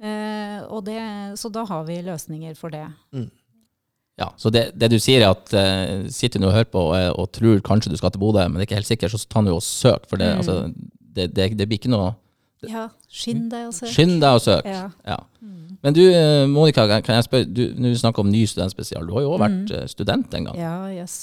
Eh, 0.00 0.60
og 0.72 0.84
det, 0.86 1.00
så 1.36 1.50
da 1.52 1.66
har 1.68 1.84
vi 1.88 1.98
løsninger 2.06 2.56
for 2.56 2.72
det. 2.72 2.86
Ja, 4.20 4.30
så 4.36 4.50
det, 4.52 4.70
det 4.76 4.90
du 4.92 4.98
sier 5.00 5.22
er 5.24 5.32
at 5.32 5.52
uh, 5.56 6.08
sitter 6.12 6.42
du 6.42 6.46
og 6.50 6.52
hører 6.52 6.68
på 6.68 6.80
og, 6.90 6.96
og 7.16 7.30
tror 7.32 7.60
kanskje 7.64 7.92
du 7.92 7.96
skal 7.96 8.12
til 8.12 8.20
Bodø, 8.20 8.42
men 8.48 8.58
det 8.58 8.66
er 8.66 8.68
ikke 8.68 8.80
helt 8.82 8.90
sikkert, 8.90 9.14
så 9.14 9.28
ta 9.32 9.40
nå 9.44 9.54
og 9.56 9.62
søk. 9.64 10.08
For 10.10 10.20
det, 10.20 10.32
Mm. 10.34 10.42
altså, 10.42 10.72
det, 11.16 11.30
det, 11.36 11.46
det 11.58 11.68
blir 11.68 11.80
ikke 11.80 11.92
noe 11.92 12.10
Ja, 12.68 12.90
skynd 13.08 13.46
deg 13.50 13.70
og 13.70 13.72
søk. 13.72 13.88
Skynd 13.88 14.18
deg 14.20 14.36
og 14.36 14.42
søk, 14.44 14.66
Ja. 14.68 14.88
Ja. 15.08 15.16
Men 15.80 15.94
du, 15.96 16.02
eh, 16.12 16.44
Monica, 16.44 16.84
kan 17.00 17.14
jeg 17.14 17.24
spørre, 17.24 17.46
du, 17.48 17.62
når 17.72 17.94
du 17.94 17.98
snakker 18.02 18.20
om 18.20 18.28
ny 18.28 18.42
studentspesial, 18.44 19.06
du 19.08 19.14
har 19.16 19.22
jo 19.24 19.30
også 19.32 19.42
vært 19.46 19.70
mm. 19.72 19.88
student 19.88 20.34
en 20.36 20.50
gang. 20.50 20.58
Ja, 20.60 20.74
jøss. 20.92 21.16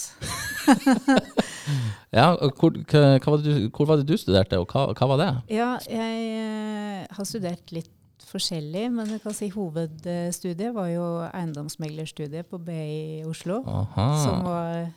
Ja, 2.18 2.32
hvor, 2.58 2.72
hva, 2.90 3.02
hva 3.20 3.34
var 3.34 3.44
det 3.44 3.52
du, 3.54 3.68
hvor 3.70 3.86
var 3.90 4.02
det 4.02 4.08
du 4.10 4.16
studerte, 4.18 4.58
og 4.58 4.72
hva, 4.72 4.88
hva 4.98 5.10
var 5.12 5.22
det? 5.22 5.30
Ja, 5.60 5.70
jeg 5.86 6.26
eh, 6.42 7.06
har 7.14 7.28
studert 7.28 7.76
litt 7.76 7.92
forskjellig, 8.30 8.86
men 8.92 9.10
jeg 9.16 9.22
kan 9.24 9.34
si 9.36 9.48
hovedstudiet 9.54 10.74
var 10.76 10.88
jo 10.92 11.06
eiendomsmeglerstudiet 11.32 12.48
på 12.52 12.60
BI 12.60 12.78
i 13.22 13.24
Oslo, 13.28 13.62
Aha. 13.66 14.08
som 14.24 14.44
var 14.46 14.90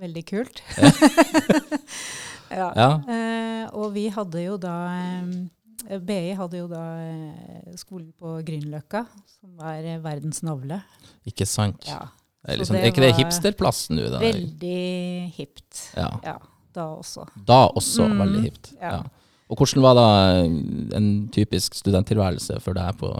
veldig 0.00 0.24
kult. 0.28 0.62
ja. 2.50 2.68
Ja. 2.76 2.88
Eh, 3.08 3.66
og 3.74 3.92
vi 3.94 4.08
hadde 4.12 4.42
jo 4.44 4.56
da 4.60 4.74
eh, 4.94 5.98
BI 6.00 6.34
hadde 6.38 6.60
jo 6.62 6.68
da 6.70 6.82
eh, 7.02 7.72
skolen 7.80 8.10
på 8.20 8.36
Grünerløkka, 8.46 9.04
som 9.38 9.64
er 9.70 9.88
eh, 9.94 10.00
verdens 10.04 10.42
navle. 10.46 10.80
Ikke 11.28 11.46
sant? 11.48 11.86
Ja. 11.90 12.02
Er, 12.44 12.58
liksom, 12.60 12.76
er 12.76 12.90
ikke 12.90 13.00
det 13.06 13.14
hipsterplassen 13.16 13.96
nå? 13.96 14.08
Veldig 14.20 15.32
hipt. 15.38 15.86
Ja. 15.96 16.10
Ja, 16.26 16.34
da 16.76 16.90
også. 16.98 17.24
Da 17.48 17.62
også 17.72 18.04
Mm, 18.10 18.18
veldig 18.20 18.42
hipt. 18.50 18.74
ja. 18.80 18.98
Og 19.52 19.58
hvordan 19.60 19.82
var 19.84 19.94
da 19.98 20.04
en 20.96 21.08
typisk 21.34 21.74
studenttilværelse 21.76 22.56
for 22.64 22.76
deg 22.78 22.96
på 23.00 23.10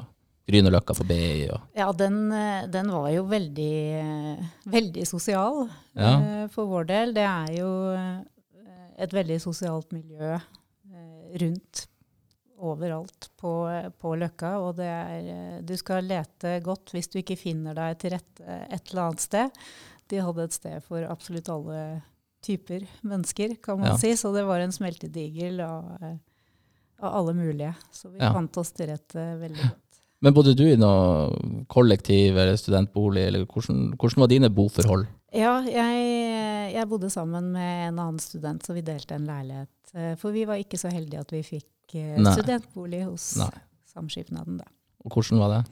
Grünerløkka 0.49 0.95
for 0.97 1.09
BI? 1.09 1.47
Ja, 1.77 1.87
den, 1.97 2.19
eh, 2.33 2.67
den 2.73 2.91
var 2.93 3.09
jo 3.13 3.25
veldig, 3.29 3.77
eh, 4.01 4.45
veldig 4.69 5.07
sosial 5.09 5.69
Ja. 5.97 6.13
eh, 6.21 6.47
for 6.49 6.67
vår 6.69 6.87
del. 6.87 7.13
Det 7.17 7.25
er 7.25 7.53
jo 7.59 7.71
et 8.99 9.11
veldig 9.11 9.41
sosialt 9.41 9.91
miljø 9.93 10.39
rundt 11.41 11.87
overalt 12.61 13.29
på, 13.41 13.53
på 13.99 14.13
Løkka. 14.21 14.53
Og 14.63 14.77
det 14.77 14.87
er, 14.87 15.63
du 15.67 15.75
skal 15.77 16.05
lete 16.05 16.61
godt 16.65 16.93
hvis 16.95 17.09
du 17.11 17.19
ikke 17.21 17.37
finner 17.41 17.75
deg 17.75 17.99
til 17.99 18.15
rette 18.15 18.45
et 18.71 18.93
eller 18.93 19.09
annet 19.09 19.21
sted. 19.25 19.51
De 20.09 20.21
hadde 20.23 20.45
et 20.45 20.53
sted 20.53 20.83
for 20.85 21.03
absolutt 21.09 21.49
alle 21.49 22.03
typer 22.45 22.85
mennesker, 23.03 23.57
kan 23.65 23.79
man 23.81 23.93
Ja. 23.95 23.97
si. 24.01 24.13
Så 24.21 24.33
det 24.35 24.45
var 24.47 24.61
en 24.61 24.73
smeltedigel 24.73 25.61
av, 25.65 25.89
eh, 26.03 26.17
av 27.03 27.15
alle 27.21 27.35
mulige. 27.35 27.75
Så 27.93 28.11
vi 28.13 28.19
Ja. 28.21 28.33
fant 28.33 28.57
oss 28.61 28.71
til 28.73 28.89
rette 28.93 29.15
veldig 29.41 29.63
godt. 29.63 29.81
men 30.25 30.33
bodde 30.35 30.55
du 30.57 30.65
i 30.65 30.77
noe 30.77 31.65
kollektiv 31.69 32.37
eller 32.37 32.57
studentbolig, 32.57 33.27
eller 33.27 33.45
hvordan, 33.47 33.95
hvordan 33.99 34.21
var 34.25 34.29
dine 34.29 34.49
boforhold? 34.51 35.07
Ja, 35.35 35.61
jeg, 35.67 36.73
jeg 36.75 36.89
bodde 36.89 37.11
sammen 37.11 37.51
med 37.53 37.89
en 37.89 37.99
annen 37.99 38.21
student, 38.21 38.63
så 38.63 38.73
vi 38.73 38.81
delte 38.87 39.17
en 39.17 39.27
leilighet. 39.27 39.69
Eh, 39.95 40.15
For 40.17 40.31
vi 40.33 40.45
var 40.47 40.57
ikke 40.57 40.79
så 40.79 40.89
heldige 40.93 41.21
at 41.21 41.31
vi 41.35 41.43
fikk 41.43 41.95
eh, 41.95 42.17
Nei. 42.19 42.33
studentbolig 42.37 43.05
hos 43.05 43.37
Nei. 43.37 43.51
Samskipnaden. 43.95 44.59
Da. 44.59 44.65
Og 45.05 45.13
hvordan 45.13 45.39
var 45.39 45.49
det? 45.59 45.65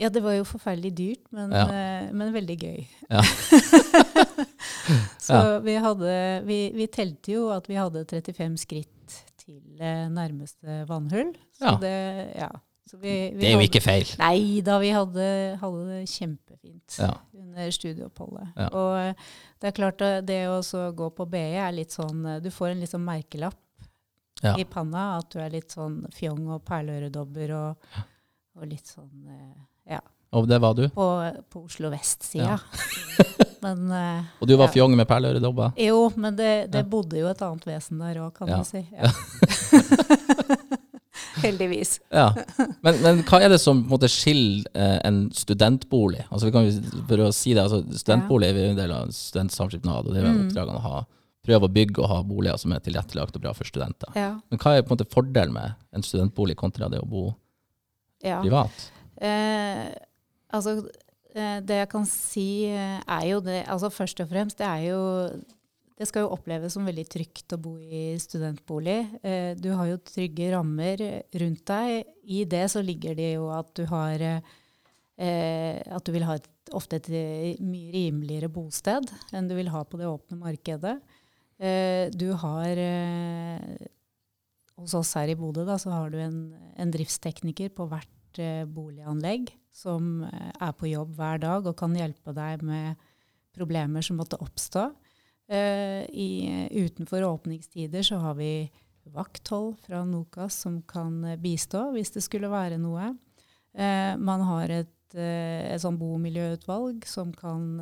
Ja, 0.00 0.08
det 0.08 0.22
var 0.24 0.32
jo 0.32 0.42
forferdelig 0.44 0.94
dyrt, 0.96 1.26
men, 1.30 1.50
Ja. 1.52 1.66
eh, 1.68 2.12
men 2.12 2.32
veldig 2.34 2.58
gøy. 2.58 2.86
Ja. 3.10 3.20
så 5.32 5.52
Ja. 5.52 5.58
vi 5.64 5.74
hadde 5.86 6.16
Vi, 6.46 6.58
vi 6.74 6.86
telte 6.86 7.32
jo 7.32 7.48
at 7.54 7.66
vi 7.68 7.74
hadde 7.80 8.04
35 8.04 8.58
skritt 8.58 9.22
til 9.42 9.62
eh, 9.80 10.08
nærmeste 10.12 10.84
vannhull. 10.88 11.32
Så 11.58 11.64
Ja. 11.72 11.76
det 11.80 12.36
Ja. 12.36 12.48
Så 12.88 12.98
vi, 13.00 13.30
vi 13.32 13.38
Det 13.40 13.44
er 13.48 13.52
jo 13.52 13.58
hadde- 13.58 13.70
ikke 13.70 13.82
feil. 13.82 14.08
Nei 14.18 14.60
da, 14.60 14.78
vi 14.78 14.90
hadde, 14.90 15.56
hadde 15.60 15.84
det 15.88 16.08
kjempefint 16.08 16.98
Ja. 16.98 17.14
under 17.34 17.70
studieoppholdet. 17.70 18.48
Og 18.74 18.96
eh, 18.98 19.14
det 19.60 19.68
er 19.68 19.72
klart 19.80 20.02
at 20.02 20.26
det 20.26 20.46
å 20.48 20.60
gå 20.94 21.10
på 21.14 21.26
BE 21.30 21.56
er 21.56 21.72
litt 21.72 21.90
sånn 21.90 22.26
eh, 22.26 22.40
Du 22.40 22.50
får 22.50 22.70
en 22.72 22.80
litt 22.80 22.90
sånn 22.90 23.04
merkelapp 23.06 23.54
i 24.58 24.64
panna. 24.64 25.18
At 25.18 25.30
du 25.30 25.38
er 25.38 25.50
litt 25.50 25.70
sånn 25.70 26.04
fjong 26.12 26.48
og 26.48 26.64
perleøredobber 26.64 27.50
og, 27.54 27.76
og 28.56 28.66
litt 28.68 28.84
sånn 28.86 29.26
eh, 29.28 29.94
Ja. 29.94 30.00
Og 30.32 30.46
det 30.48 30.58
var 30.64 30.72
du? 30.74 30.86
På, 30.88 31.06
på 31.52 31.64
Oslo 31.66 31.90
vest-sida. 31.92 32.58
men 33.64 33.82
uh, 33.92 34.22
Og 34.40 34.48
du 34.48 34.54
var 34.56 34.70
Ja. 34.70 34.72
fjong 34.78 34.96
med 34.96 35.06
perleøredobber? 35.10 35.74
Jo, 35.76 36.06
men 36.16 36.36
det, 36.38 36.70
det 36.72 36.80
Ja. 36.86 36.88
bodde 36.88 37.18
jo 37.20 37.28
et 37.28 37.42
annet 37.44 37.66
vesen 37.68 37.98
der 38.00 38.16
òg, 38.24 38.32
kan 38.38 38.48
Ja. 38.48 38.56
man 38.56 38.64
si. 38.64 38.80
Ja. 38.96 39.10
Heldigvis. 41.42 41.96
Ja. 42.12 42.30
Men, 42.84 42.98
men 43.02 43.20
hva 43.28 43.40
er 43.42 43.50
det 43.52 43.58
som 43.60 43.80
en 43.82 43.88
måte 43.90 44.08
skiller 44.10 44.64
eh, 44.78 44.98
en 45.08 45.24
studentbolig? 45.36 46.22
Altså 46.30 46.48
vi 46.48 46.52
kan, 46.54 46.68
jo- 46.68 47.26
å 47.26 47.32
si 47.34 47.52
det, 47.56 47.62
altså 47.64 47.82
Studentbolig 47.98 48.50
er 48.52 48.60
en 48.70 48.78
del 48.78 48.92
av 48.94 49.10
studentsamskipnad, 49.16 50.06
og 50.06 50.14
det 50.14 50.22
er 50.22 50.28
Mm. 50.30 50.46
oppdragene 50.46 50.78
å 50.78 50.84
ha, 50.86 51.02
prøve 51.44 51.66
å 51.68 51.72
bygge 51.72 51.98
og 52.04 52.08
ha 52.12 52.20
boliger 52.22 52.56
som 52.60 52.72
er 52.72 52.80
tilrettelagt 52.84 53.36
og 53.36 53.42
bra 53.42 53.52
for 53.52 53.64
studenter. 53.68 54.12
Ja. 54.14 54.30
Men 54.50 54.58
hva 54.62 54.76
er 54.76 54.82
på 54.86 54.92
en 54.92 54.96
måte 54.98 55.08
fordelen 55.10 55.52
med 55.56 55.74
en 55.92 56.02
studentbolig 56.06 56.56
kontra 56.56 56.88
det 56.88 57.00
å 57.02 57.08
bo 57.08 57.34
ja. 58.22 58.40
privat? 58.44 58.90
Eh, 59.20 59.88
altså, 60.52 60.76
eh, 61.34 61.58
det 61.64 61.80
jeg 61.82 61.90
kan 61.92 62.06
si 62.08 62.46
eh, 62.68 63.00
er 63.00 63.26
jo 63.30 63.40
det 63.44 63.64
Altså 63.70 63.90
først 63.92 64.22
og 64.24 64.30
fremst, 64.30 64.58
det 64.60 64.68
er 64.68 64.86
jo 64.90 65.02
Det 65.98 66.08
skal 66.08 66.24
jo 66.24 66.32
oppleves 66.34 66.74
som 66.74 66.86
veldig 66.88 67.04
trygt 67.06 67.52
å 67.54 67.60
bo 67.62 67.76
i 67.78 68.16
studentbolig. 68.18 69.20
Eh, 69.22 69.52
du 69.54 69.70
har 69.76 69.86
jo 69.86 70.00
trygge 70.02 70.50
rammer 70.50 70.98
rundt 71.38 71.62
deg. 71.68 72.08
I 72.24 72.42
det 72.48 72.64
så 72.72 72.82
ligger 72.82 73.14
det 73.14 73.34
jo 73.36 73.50
at 73.54 73.70
du 73.76 73.84
har 73.86 74.42
At 75.22 76.02
du 76.04 76.10
vil 76.10 76.24
ha 76.26 76.34
et, 76.34 76.48
ofte 76.74 76.96
et 76.96 77.08
mye 77.60 77.92
rimeligere 77.92 78.48
bosted 78.50 79.06
enn 79.30 79.46
du 79.46 79.54
vil 79.54 79.70
ha 79.70 79.84
på 79.84 80.00
det 80.00 80.08
åpne 80.08 80.40
markedet. 80.40 80.96
Du 82.16 82.32
har 82.42 82.80
Hos 84.80 84.94
oss 84.98 85.12
her 85.14 85.30
i 85.30 85.36
Bodø 85.38 85.66
da, 85.68 85.76
så 85.78 85.92
har 85.92 86.10
du 86.10 86.18
en, 86.18 86.40
en 86.80 86.90
driftstekniker 86.90 87.70
på 87.76 87.86
hvert 87.92 88.10
eh, 88.40 88.64
boliganlegg 88.68 89.50
som 89.72 90.22
eh, 90.28 90.52
er 90.52 90.72
på 90.76 90.90
jobb 90.90 91.16
hver 91.18 91.42
dag 91.42 91.66
og 91.68 91.76
kan 91.78 91.96
hjelpe 91.96 92.34
deg 92.36 92.64
med 92.66 93.00
problemer 93.56 94.04
som 94.04 94.20
måtte 94.20 94.40
oppstå. 94.40 94.86
Eh, 95.52 96.04
i, 96.08 96.30
utenfor 96.84 97.26
åpningstider 97.28 98.06
så 98.06 98.20
har 98.22 98.38
vi 98.38 98.70
vakthold 99.12 99.74
fra 99.82 100.04
Nokas 100.06 100.60
som 100.64 100.80
kan 100.88 101.34
bistå 101.42 101.88
hvis 101.96 102.14
det 102.14 102.22
skulle 102.24 102.52
være 102.52 102.78
noe. 102.78 103.10
Man 103.72 104.42
har 104.46 104.70
et, 104.70 105.14
et 105.16 105.80
sånn 105.80 105.96
bomiljøutvalg 105.98 107.06
som 107.08 107.32
kan 107.34 107.80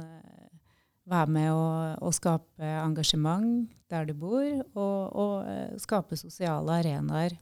være 1.11 1.35
med 1.35 1.51
å, 1.53 1.67
å 1.99 2.13
skape 2.15 2.65
engasjement 2.81 3.67
der 3.91 4.07
du 4.09 4.15
bor, 4.17 4.47
og, 4.79 4.99
og 5.19 5.81
skape 5.83 6.17
sosiale 6.17 6.79
arenaer. 6.79 7.35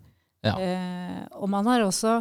Ja. 0.45 0.55
Eh, 0.55 1.23
og 1.39 1.51
man 1.51 1.67
har 1.67 1.83
også 1.83 2.21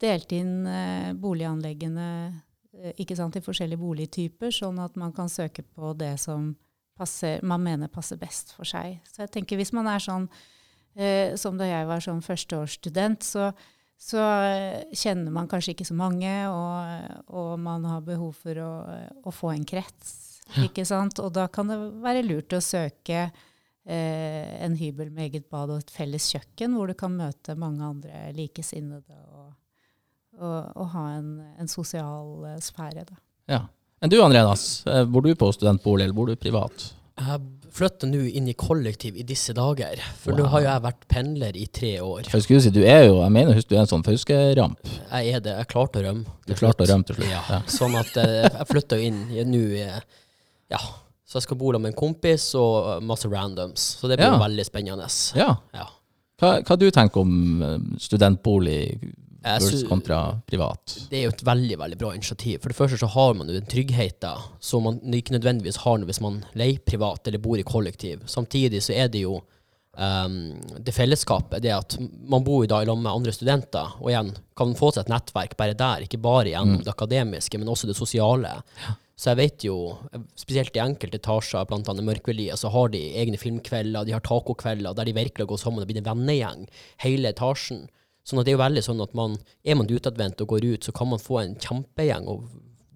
delt 0.00 0.32
inn 0.34 0.66
eh, 0.66 1.12
boliganleggene 1.18 2.08
eh, 2.28 2.92
ikke 3.02 3.16
sant, 3.18 3.36
i 3.38 3.44
forskjellige 3.44 3.80
boligtyper, 3.80 4.52
sånn 4.54 4.80
at 4.82 4.98
man 5.00 5.14
kan 5.14 5.30
søke 5.32 5.62
på 5.62 5.94
det 5.98 6.16
som 6.22 6.52
passer, 6.98 7.40
man 7.42 7.62
mener 7.64 7.90
passer 7.90 8.18
best 8.18 8.54
for 8.54 8.68
seg. 8.68 9.00
Så 9.10 9.24
jeg 9.24 9.32
tenker 9.34 9.58
hvis 9.58 9.74
man 9.74 9.88
er 9.90 10.02
sånn 10.02 10.28
eh, 10.94 11.34
som 11.40 11.58
da 11.58 11.68
jeg 11.68 11.88
var 11.88 12.04
sånn 12.04 12.22
førsteårsstudent, 12.24 13.26
så, 13.26 13.48
så 13.98 14.20
eh, 14.50 14.84
kjenner 14.94 15.34
man 15.34 15.50
kanskje 15.50 15.74
ikke 15.74 15.88
så 15.88 15.96
mange, 15.98 16.34
og, 16.50 17.24
og 17.34 17.56
man 17.62 17.86
har 17.90 18.04
behov 18.06 18.36
for 18.44 18.62
å, 18.62 18.70
å 19.24 19.34
få 19.34 19.54
en 19.54 19.66
krets. 19.68 20.20
Ikke 20.60 20.84
sant? 20.84 21.18
Og 21.24 21.32
da 21.34 21.48
kan 21.48 21.70
det 21.70 21.78
være 22.04 22.24
lurt 22.26 22.52
å 22.52 22.62
søke 22.62 23.24
eh, 23.24 24.54
en 24.64 24.76
hybel 24.78 25.10
med 25.10 25.30
eget 25.30 25.48
bad 25.50 25.72
og 25.72 25.82
et 25.82 25.92
felles 25.94 26.28
kjøkken, 26.34 26.76
hvor 26.76 26.90
du 26.90 26.98
kan 26.98 27.14
møte 27.16 27.56
mange 27.58 27.86
andre 27.94 28.26
likesinnede 28.36 29.18
og, 29.32 29.54
og 30.40 30.88
ha 30.94 31.04
en, 31.18 31.30
en 31.60 31.68
sosial 31.70 32.44
eh, 32.50 32.58
sfære. 32.60 33.04
Da. 33.08 33.16
Ja. 33.48 33.62
Men 34.00 34.10
du 34.10 34.18
Andreas, 34.22 34.84
eh, 34.86 35.04
bor 35.08 35.22
du 35.24 35.34
på 35.38 35.52
studentbolig 35.54 36.04
eller 36.08 36.14
bor 36.16 36.26
du 36.26 36.36
privat? 36.36 36.90
Jeg 37.14 37.40
flytter 37.74 38.10
nå 38.10 38.24
inn 38.38 38.48
i 38.50 38.54
kollektiv 38.58 39.14
i 39.18 39.22
disse 39.26 39.54
dager, 39.54 40.00
for 40.18 40.34
nå 40.34 40.48
har 40.50 40.62
jo 40.64 40.66
jeg 40.66 40.82
vært 40.82 41.04
pendler 41.10 41.56
i 41.58 41.66
tre 41.70 41.92
år. 42.02 42.26
For 42.26 42.38
jeg 42.40 42.46
skulle 42.48 42.64
si, 42.64 42.72
du 42.74 42.82
er 42.82 43.04
jo, 43.06 43.20
jeg 43.22 43.32
mener 43.34 43.54
husk 43.54 43.68
du 43.70 43.76
er 43.76 43.84
en 43.84 43.90
sånn 43.90 44.02
fauske-ramp. 44.06 44.90
Jeg 45.12 45.36
er 45.36 45.40
det. 45.44 45.54
Jeg 45.60 45.70
klarte 45.70 46.02
å 46.02 46.04
rømme. 46.08 46.26
Du 46.46 46.54
klarte 46.58 46.82
å 46.82 46.90
rømme 46.90 47.06
til 47.06 47.18
slutt. 47.20 47.30
Ja. 47.30 47.42
Ja. 47.50 47.60
Sånn 47.70 47.94
at 47.98 48.18
eh, 48.22 48.48
jeg 48.48 48.68
flytta 48.70 48.98
jo 48.98 49.08
inn 49.12 49.50
nå 49.54 49.64
Ja. 50.74 50.82
Så 51.24 51.38
jeg 51.38 51.46
skal 51.46 51.56
bo 51.58 51.70
med 51.78 51.92
en 51.92 51.96
kompis 51.98 52.50
og 52.58 53.02
masse 53.02 53.30
randoms. 53.30 53.86
Så 54.00 54.10
det 54.10 54.18
blir 54.18 54.26
Ja. 54.34 54.38
veldig 54.42 54.66
spennende. 54.66 55.06
ja. 55.38 55.54
Ja. 55.74 55.86
Hva, 56.42 56.56
hva 56.66 56.76
du 56.76 56.88
tenker 56.90 57.20
om 57.22 57.86
studentbolig 58.02 58.98
Jeg 59.44 59.88
kontra 59.88 60.18
privat? 60.48 60.94
Det 61.10 61.18
er 61.18 61.26
jo 61.26 61.32
et 61.34 61.44
veldig 61.46 61.76
veldig 61.78 61.98
bra 62.00 62.12
initiativ. 62.16 62.62
For 62.62 62.72
det 62.72 62.78
første 62.78 62.98
så 63.02 63.10
har 63.12 63.34
man 63.36 63.50
jo 63.50 63.58
den 63.58 63.68
tryggheten 63.68 64.46
som 64.60 64.86
man 64.88 65.00
ikke 65.14 65.36
nødvendigvis 65.36 65.82
har 65.84 65.98
hvis 66.08 66.22
man 66.24 66.42
leier 66.56 66.80
privat 66.80 67.28
eller 67.28 67.42
bor 67.44 67.60
i 67.60 67.66
kollektiv. 67.66 68.24
Samtidig 68.26 68.80
så 68.82 68.96
er 68.96 69.12
det 69.12 69.20
jo 69.26 69.36
um, 69.98 70.38
det 70.80 70.94
fellesskapet, 70.96 71.62
det 71.62 71.74
at 71.76 71.96
man 72.00 72.44
bor 72.44 72.64
i 72.64 72.70
dag 72.70 72.82
i 72.82 72.88
lag 72.88 72.98
med 72.98 73.12
andre 73.12 73.32
studenter, 73.36 73.94
og 74.00 74.10
igjen 74.10 74.32
kan 74.56 74.74
få 74.78 74.90
seg 74.94 75.04
et 75.04 75.12
nettverk 75.14 75.56
bare 75.60 75.76
der, 75.78 76.06
ikke 76.08 76.22
bare 76.24 76.50
gjennom 76.50 76.78
Mm. 76.80 76.84
det 76.84 76.94
akademiske, 76.94 77.58
men 77.58 77.68
også 77.68 77.86
det 77.86 77.96
sosiale. 77.96 78.50
Så 79.16 79.30
jeg 79.30 79.36
vet 79.38 79.64
jo, 79.68 79.96
spesielt 80.34 80.74
i 80.74 80.82
enkelte 80.82 81.20
etasjer, 81.20 81.66
blant 81.70 81.88
annet 81.88 82.02
Mørkveldiet, 82.04 82.58
så 82.58 82.68
har 82.74 82.88
de 82.90 82.98
egne 83.14 83.38
filmkvelder, 83.38 84.04
de 84.04 84.12
har 84.16 84.20
tacokvelder, 84.20 84.94
der 84.94 85.04
de 85.04 85.14
virkelig 85.14 85.46
går 85.46 85.60
sammen 85.60 85.84
og 85.84 85.86
blir 85.86 86.00
en 86.02 86.08
vennegjeng, 86.08 86.64
hele 87.04 87.30
etasjen. 87.30 87.84
Sånn 88.24 88.40
at 88.40 88.46
det 88.46 88.54
er 88.54 88.56
jo 88.58 88.62
veldig 88.64 88.82
sånn 88.86 89.02
at 89.04 89.12
man, 89.16 89.34
er 89.64 89.76
man 89.76 89.90
utadvendt 89.92 90.40
og 90.40 90.48
går 90.54 90.64
ut, 90.72 90.86
så 90.88 90.92
kan 90.96 91.10
man 91.10 91.20
få 91.20 91.42
en 91.42 91.56
kjempegjeng 91.60 92.24
og 92.32 92.46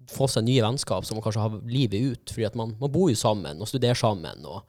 få 0.09 0.25
seg 0.31 0.47
nye 0.47 0.63
vennskap 0.65 1.05
som 1.05 1.19
man 1.19 1.23
kanskje 1.25 1.43
har 1.43 1.57
livet 1.69 2.01
ut, 2.15 2.31
fordi 2.33 2.47
at 2.47 2.55
man, 2.57 2.71
man 2.81 2.89
bor 2.93 3.11
jo 3.11 3.17
sammen 3.19 3.59
og 3.61 3.69
studerer 3.69 3.97
sammen 3.99 4.41
og, 4.49 4.63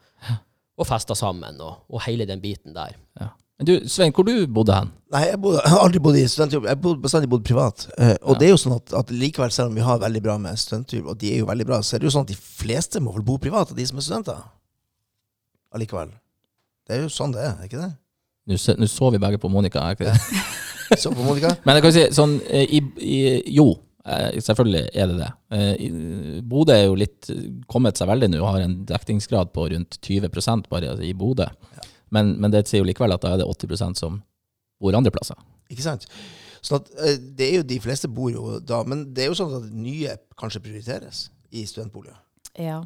og 0.76 0.84
fester 0.88 1.16
sammen 1.16 1.56
og, 1.64 1.78
og 1.88 2.02
hele 2.04 2.26
den 2.28 2.42
biten 2.44 2.76
der. 2.76 2.92
Ja. 3.16 3.30
Men 3.60 3.68
du, 3.68 3.72
Svein, 3.92 4.12
hvor 4.16 4.24
du 4.28 4.34
bodde 4.48 4.72
hen? 4.76 4.92
Nei, 5.12 5.22
jeg, 5.30 5.40
bodde, 5.40 5.62
jeg 5.64 5.72
har 5.72 5.82
aldri 5.84 6.00
bodd 6.04 6.16
i 6.16 6.26
studentjobb. 6.32 6.68
Jeg 6.68 6.78
har 6.80 7.00
bestandig 7.02 7.28
bodd 7.32 7.42
privat. 7.44 7.86
Eh, 7.96 8.14
og 8.22 8.34
Ja. 8.34 8.38
det 8.40 8.46
er 8.46 8.52
jo 8.54 8.60
sånn 8.62 8.76
at, 8.76 8.92
at 9.00 9.10
likevel, 9.12 9.50
selv 9.52 9.68
om 9.72 9.76
vi 9.76 9.84
har 9.84 9.98
veldig 10.00 10.22
bra 10.24 10.36
med 10.40 10.60
studentjobb, 10.60 11.10
og 11.12 11.18
de 11.20 11.32
er 11.34 11.42
jo 11.42 11.48
veldig 11.48 11.66
bra, 11.68 11.80
så 11.84 11.96
er 11.96 12.00
det 12.04 12.08
jo 12.08 12.14
sånn 12.14 12.24
at 12.28 12.32
de 12.32 12.38
fleste 12.40 13.00
må 13.04 13.12
vel 13.16 13.24
bo 13.28 13.36
privat 13.40 13.72
av 13.72 13.76
de 13.80 13.84
som 13.88 14.00
er 14.00 14.06
studenter. 14.06 14.40
Allikevel. 15.76 16.12
Det 16.88 16.96
er 16.96 17.04
jo 17.04 17.12
sånn 17.12 17.32
det 17.36 17.42
er, 17.44 17.52
er 17.60 17.68
ikke 17.68 17.80
det? 17.84 17.90
Nå 18.48 18.56
så 18.88 19.10
vi 19.10 19.20
begge 19.20 19.38
på 19.38 19.48
Monica. 19.48 19.94
det? 19.98 20.16
Så 20.98 21.12
på 21.12 21.22
Monica? 21.22 21.52
Men 21.64 21.78
jeg 21.78 21.84
kan 21.84 21.94
si 21.94 22.02
sånn 22.14 22.32
eh, 22.50 22.66
i, 22.66 22.80
i, 23.04 23.18
Jo, 23.54 23.68
eh, 24.02 24.40
selvfølgelig 24.42 24.88
er 24.90 25.12
det 25.12 25.18
det. 25.20 25.28
Eh, 25.54 26.40
Bodø 26.42 26.74
er 26.74 26.88
jo 26.88 26.96
litt 26.98 27.30
kommet 27.70 28.00
seg 28.00 28.10
veldig 28.10 28.30
nå, 28.32 28.40
har 28.42 28.64
en 28.64 28.80
dekningsgrad 28.88 29.52
på 29.54 29.68
rundt 29.70 30.00
20% 30.02 30.66
bare 30.72 30.96
i 31.06 31.12
Bodø. 31.14 31.46
Men, 32.10 32.34
men 32.42 32.50
det 32.50 32.64
sier 32.66 32.82
jo 32.82 32.88
likevel 32.88 33.14
at 33.14 33.22
da 33.22 33.36
er 33.36 33.42
det 33.42 33.46
80% 33.46 34.00
som 34.02 34.18
bor 34.82 34.96
andre 34.98 35.12
plasser. 35.14 35.38
Ikke 35.70 35.86
sant? 35.86 36.08
Sånn 36.60 36.80
at 36.80 36.90
det 37.38 37.46
er 37.46 37.60
jo 37.60 37.68
De 37.70 37.78
fleste 37.80 38.10
bor 38.10 38.32
jo 38.32 38.58
da, 38.58 38.82
men 38.88 39.06
det 39.14 39.24
er 39.24 39.30
jo 39.30 39.38
sånn 39.38 39.54
at 39.60 39.70
nye 39.70 40.16
kanskje 40.40 40.64
prioriteres 40.64 41.28
i 41.54 41.62
studentboliger. 41.68 42.18
Ja. 42.58 42.80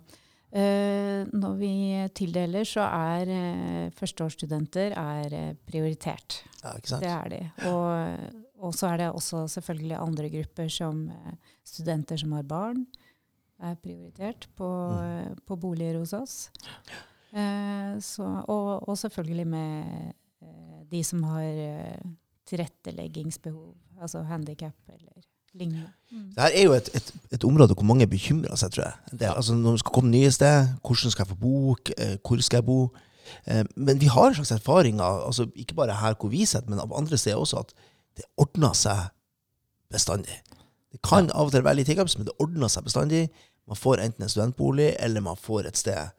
Eh, 0.55 1.27
når 1.35 1.55
vi 1.59 1.75
tildeler, 2.15 2.67
så 2.69 2.87
er 2.87 3.31
eh, 3.35 3.93
førsteårsstudenter 3.99 4.95
er 5.01 5.35
eh, 5.35 5.55
prioritert. 5.67 6.43
Ja, 6.63 6.77
ikke 6.79 6.93
sant? 6.93 7.03
Det 7.03 7.11
er 7.11 7.33
de. 7.33 7.41
Og, 7.71 8.45
og 8.69 8.77
så 8.79 8.93
er 8.93 9.03
det 9.03 9.09
også 9.11 9.47
selvfølgelig 9.57 9.99
andre 9.99 10.31
grupper 10.37 10.71
som 10.71 11.09
studenter 11.67 12.21
som 12.23 12.37
har 12.39 12.47
barn, 12.47 12.85
er 13.65 13.75
prioritert 13.83 14.47
på, 14.59 14.69
eh, 15.03 15.33
på 15.47 15.59
boliger 15.59 15.99
hos 16.03 16.15
oss. 16.17 16.37
Så, 17.35 18.23
og, 18.23 18.85
og 18.87 18.95
selvfølgelig 18.95 19.47
med 19.51 20.13
de 20.95 21.03
som 21.07 21.23
har 21.27 21.43
eh, 21.43 22.11
tilretteleggingsbehov, 22.49 23.75
altså 24.01 24.23
handikap 24.29 24.77
eller 24.93 25.24
lignende. 25.55 25.89
Mm. 26.11 26.29
Det 26.35 26.43
her 26.43 26.51
er 26.61 26.65
jo 26.65 26.73
et, 26.77 26.89
et, 26.95 27.13
et 27.33 27.45
område 27.45 27.75
hvor 27.75 27.87
mange 27.87 28.07
bekymrer 28.11 28.57
seg, 28.59 28.71
tror 28.75 28.85
jeg. 28.85 29.19
Det. 29.19 29.29
Altså, 29.37 29.55
når 29.55 29.71
man 29.77 29.79
skal 29.83 29.93
komme 29.95 30.11
nye 30.11 30.31
sted, 30.31 30.69
hvordan 30.83 31.11
skal 31.15 31.25
jeg 31.25 31.31
få 31.33 31.41
bo, 31.41 31.77
eh, 31.99 32.17
hvor 32.27 32.43
skal 32.43 32.57
jeg 32.63 32.67
bo? 32.67 32.79
Eh, 33.47 33.65
Men 33.77 34.01
vi 34.01 34.07
har 34.07 34.27
en 34.29 34.35
slags 34.35 34.51
erfaringer, 34.51 35.05
altså 35.27 35.47
ikke 35.57 35.75
bare 35.75 35.95
her 36.01 36.15
hvor 36.21 36.29
vi 36.31 36.45
sitter, 36.45 36.69
men 36.71 36.79
av 36.83 36.93
andre 36.97 37.17
steder 37.19 37.37
også, 37.41 37.59
at 37.65 37.73
det 38.17 38.25
ordner 38.37 38.73
seg 38.79 39.09
bestandig. 39.91 40.41
Det 40.93 41.01
kan 41.03 41.31
av 41.35 41.49
og 41.49 41.53
til 41.55 41.65
være 41.67 41.81
litt 41.81 41.89
hiccups, 41.91 42.19
men 42.19 42.27
det 42.29 42.35
ordner 42.43 42.69
seg 42.71 42.85
bestandig. 42.87 43.25
Man 43.67 43.77
får 43.81 44.03
enten 44.05 44.23
en 44.27 44.29
studentbolig, 44.31 44.93
eller 45.03 45.21
man 45.25 45.37
får 45.41 45.67
et 45.71 45.79
sted 45.81 46.11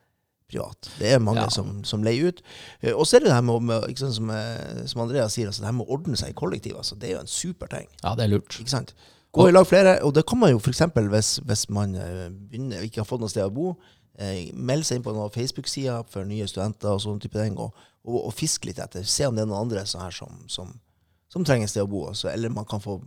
privat. 0.51 0.89
Det 0.99 1.11
er 1.13 1.19
mange 1.19 1.41
Ja. 1.41 1.49
som, 1.49 1.83
som 1.83 2.03
leier 2.03 2.27
ut. 2.29 2.41
Eh, 2.81 2.93
Og 2.93 3.05
så 3.07 3.15
er 3.17 3.19
det 3.23 3.27
det 3.31 3.33
her 3.37 3.41
med, 3.41 3.61
med 3.61 3.87
ikke 3.89 3.99
sant, 4.03 4.15
som, 4.15 4.31
som 4.87 5.01
Andrea 5.01 5.27
sier, 5.29 5.47
altså, 5.47 5.61
det 5.63 5.69
her 5.71 5.77
med 5.77 5.85
å 5.87 5.93
ordne 5.97 6.17
seg 6.19 6.29
i 6.29 6.37
kollektiv. 6.37 6.75
Altså, 6.77 6.95
det 6.95 7.09
er 7.09 7.13
jo 7.15 7.21
en 7.23 7.27
super 7.31 7.67
ting. 7.71 7.87
Ja, 8.03 8.15
det 8.15 8.23
er 8.25 8.33
lurt. 8.35 8.59
Ikke 8.59 8.69
sant? 8.69 8.93
Gå 9.35 9.49
i 9.49 9.53
lag 9.53 9.67
flere, 9.67 9.97
og 10.07 10.13
det 10.15 10.23
kan 10.27 10.39
man 10.39 10.53
jo 10.53 10.61
f.eks. 10.61 10.85
Hvis, 11.11 11.31
hvis 11.43 11.65
man 11.75 11.95
eh, 11.99 12.29
begynner, 12.31 12.85
ikke 12.85 13.03
har 13.03 13.09
fått 13.09 13.23
noe 13.23 13.31
sted 13.31 13.43
å 13.43 13.51
bo. 13.53 13.73
Eh, 14.15 14.53
meld 14.55 14.87
seg 14.87 14.99
inn 14.99 15.05
på 15.05 15.11
noen 15.11 15.33
Facebook-sider 15.33 16.07
for 16.11 16.27
nye 16.27 16.47
studenter 16.47 16.93
og 16.93 17.03
sånne 17.03 17.25
type 17.25 17.35
ting, 17.35 17.59
og, 17.59 17.75
og, 18.07 18.21
og 18.29 18.33
fisk 18.35 18.69
litt 18.69 18.79
etter. 18.79 19.03
Se 19.03 19.27
om 19.27 19.35
det 19.35 19.43
er 19.43 19.51
noen 19.51 19.65
andre 19.65 19.83
sånn 19.89 20.15
som, 20.15 20.39
som, 20.47 20.71
som 21.31 21.43
trenger 21.47 21.67
et 21.67 21.73
sted 21.73 21.83
å 21.83 21.91
bo. 21.91 22.05
Også, 22.13 22.31
eller 22.31 22.53
man 22.53 22.67
kan 22.69 22.83
få 22.83 23.01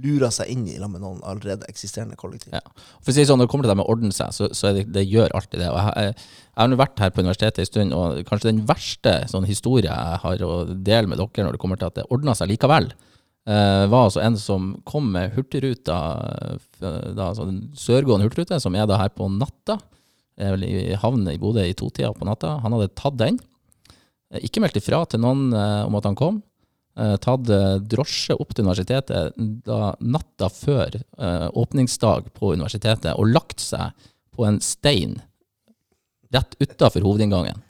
lura 0.00 0.30
seg 0.32 0.48
inn 0.48 0.64
i 0.70 0.78
med 0.80 1.02
noen 1.02 1.20
allerede 1.28 1.68
eksisterende 1.68 2.16
kollektiv. 2.16 2.54
Ja. 2.56 2.62
For 3.04 3.12
å 3.12 3.14
si 3.14 3.26
sånn, 3.28 3.42
Når 3.42 3.46
det 3.46 3.52
kommer 3.52 3.66
til 3.66 3.74
det 3.74 3.78
med 3.82 3.84
å 3.86 3.92
ordne 3.92 4.16
seg, 4.16 4.32
så, 4.32 4.48
så 4.56 4.72
det, 4.72 4.86
det 4.94 5.04
gjør 5.04 5.34
alltid 5.36 5.60
det. 5.60 5.68
Og 5.68 5.78
jeg, 5.78 6.08
jeg, 6.08 6.28
har 6.56 6.70
nå 6.70 6.80
vært 6.80 7.02
her 7.04 7.12
på 7.12 7.24
universitetet 7.24 7.62
en 7.66 7.68
stund, 7.68 7.96
og 7.96 8.22
kanskje 8.28 8.50
den 8.50 8.64
verste 8.68 9.16
sånn 9.28 9.48
historien 9.48 9.92
jeg 9.92 10.22
har 10.24 10.44
å 10.48 10.52
dele 10.72 11.12
med 11.12 11.20
dere 11.20 11.44
når 11.44 11.58
det 11.58 11.62
kommer 11.62 11.80
til 11.80 11.92
at 11.92 12.00
det 12.00 12.08
ordna 12.08 12.34
seg 12.38 12.54
likevel, 12.54 12.88
eh, 13.48 13.84
var 13.90 14.06
altså 14.06 14.22
en 14.22 14.36
som 14.40 14.68
kom 14.88 15.10
med 15.14 15.34
Hurtigruta, 15.36 15.98
eh, 16.52 16.68
da, 16.82 17.30
altså 17.30 17.46
den 17.48 17.64
sørgående 17.78 18.26
Hurtigrute, 18.26 18.60
som 18.62 18.76
er 18.76 18.86
da 18.90 19.00
her 19.00 19.12
på 19.14 19.28
natta. 19.32 19.78
Er 20.40 20.54
vel 20.54 20.64
i 20.66 20.94
havn 20.98 21.26
i 21.28 21.38
Bodø 21.40 21.64
i 21.66 21.74
totida 21.76 22.12
på 22.16 22.26
natta. 22.26 22.56
Han 22.64 22.74
hadde 22.76 22.94
tatt 22.98 23.18
den. 23.20 23.40
Eh, 24.32 24.44
Ikke 24.46 24.62
meldt 24.64 24.78
ifra 24.80 25.04
til 25.06 25.22
noen 25.22 25.50
uh, 25.52 25.84
om 25.88 25.98
at 25.98 26.08
han 26.08 26.18
kom. 26.18 26.40
Uh, 26.98 27.16
tatt 27.24 27.48
drosje 27.88 28.36
opp 28.36 28.50
til 28.52 28.66
universitetet 28.66 29.36
da, 29.64 29.94
natta 30.04 30.50
før 30.52 30.98
åpningsdag 31.56 32.26
på 32.36 32.50
universitetet 32.52 33.14
og 33.16 33.30
lagt 33.32 33.64
seg 33.64 33.96
på 34.32 34.44
en 34.44 34.58
stein 34.60 35.14
rett 36.32 36.56
utafor 36.60 37.04
hovedinngangen. 37.04 37.60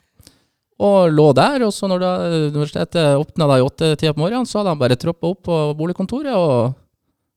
Og 0.81 1.11
lå 1.13 1.27
der, 1.37 1.61
og 1.67 1.73
så 1.75 1.87
når 1.87 1.99
da 2.01 2.11
universitetet 2.49 3.19
åpna 3.19 3.45
i 3.59 3.61
åttetida 3.63 4.13
på 4.15 4.23
morgenen, 4.23 4.47
så 4.49 4.59
hadde 4.59 4.73
han 4.73 4.79
bare 4.81 4.97
troppa 4.99 5.29
opp 5.29 5.43
på 5.45 5.59
boligkontoret 5.77 6.33
og 6.33 6.73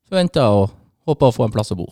forventa 0.09 0.49
og 0.57 0.71
håpa 1.07 1.29
å 1.29 1.35
få 1.37 1.45
en 1.47 1.53
plass 1.55 1.73
å 1.75 1.77
bo. 1.79 1.87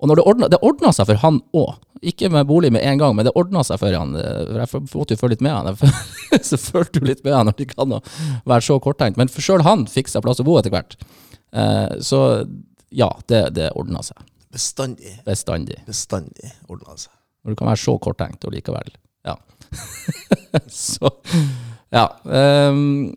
Og 0.00 0.08
når 0.08 0.16
det 0.16 0.24
ordna, 0.30 0.48
det 0.48 0.58
ordna 0.64 0.90
seg 0.96 1.10
for 1.10 1.20
han 1.20 1.42
òg. 1.52 1.74
Ikke 2.00 2.30
med 2.32 2.46
bolig 2.48 2.70
med 2.72 2.80
en 2.88 2.96
gang, 3.02 3.12
men 3.14 3.26
det 3.28 3.34
ordna 3.36 3.60
seg 3.66 3.76
for 3.82 3.92
han. 3.92 4.14
eh, 4.16 4.64
For 4.64 4.78
jeg 4.80 4.86
måtte 4.96 5.12
jo 5.12 5.20
følge 5.20 5.34
litt 5.36 5.42
med 5.44 5.52
han. 5.52 5.76
Så 6.48 6.56
følte 6.56 7.02
jo 7.02 7.10
litt 7.10 7.20
med 7.26 7.34
han 7.36 7.50
når 7.50 7.58
det 7.58 7.66
kan 7.74 7.92
være 8.48 8.64
så 8.64 8.78
korttenkt. 8.80 9.18
Men 9.20 9.28
sjøl 9.28 9.60
han 9.66 9.84
fikk 9.84 10.08
seg 10.08 10.24
plass 10.24 10.40
å 10.40 10.46
bo 10.48 10.56
etter 10.56 10.72
hvert. 10.72 10.96
Eh, 11.52 11.98
Så 12.00 12.22
ja, 12.88 13.10
det, 13.28 13.42
det 13.58 13.68
ordna 13.76 14.00
seg. 14.02 14.16
Bestandig, 14.50 15.12
Bestandig. 15.28 15.76
bestandig 15.86 16.48
ordna 16.72 16.96
seg. 16.96 17.12
Når 17.44 17.52
du 17.52 17.60
kan 17.60 17.68
være 17.68 17.84
så 17.84 17.98
korttenkt 18.02 18.48
og 18.48 18.56
likevel. 18.56 18.88
så 20.68 21.10
Ja. 21.92 22.08
Um, 22.24 23.14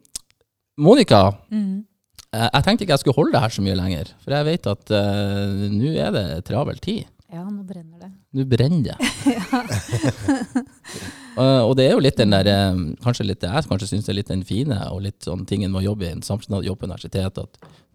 Monica, 0.77 1.33
Mm. 1.51 1.85
eh, 2.33 2.49
jeg 2.53 2.63
tenkte 2.65 2.83
ikke 2.85 2.93
jeg 2.95 2.99
skulle 3.03 3.15
holde 3.19 3.31
det 3.35 3.41
her 3.43 3.49
så 3.53 3.61
mye 3.61 3.75
lenger. 3.77 4.05
For 4.23 4.31
jeg 4.33 4.45
vet 4.47 4.67
at 4.71 4.89
uh, 4.93 5.69
nå 5.69 5.91
er 5.93 6.11
det 6.15 6.25
travel 6.49 6.77
tid. 6.81 7.03
Ja, 7.33 7.43
nå 7.49 7.63
brenner 7.65 7.99
det. 8.01 8.09
Nå 8.33 8.45
brenner 8.49 8.83
det. 8.93 8.97
uh, 11.37 11.61
og 11.65 11.75
det 11.77 11.87
er 11.87 11.93
jo 11.95 12.01
litt 12.03 12.17
den 12.19 12.33
der 12.33 12.45
Kanskje 13.03 13.25
litt 13.27 13.43
jeg 13.45 13.65
kanskje 13.69 13.87
syns 13.89 14.09
er 14.09 14.17
litt 14.17 14.29
den 14.29 14.43
fine, 14.45 14.77
og 14.93 15.01
litt 15.05 15.25
sånn 15.25 15.45
tingen 15.49 15.71
med 15.73 15.81
å 15.83 15.87
jobbe 15.91 16.07
i 16.07 16.11
en 16.13 16.23
samskipnad, 16.25 16.65
jobbe 16.67 16.83
på 16.83 16.89
universitet, 16.89 17.39
at 17.41 17.53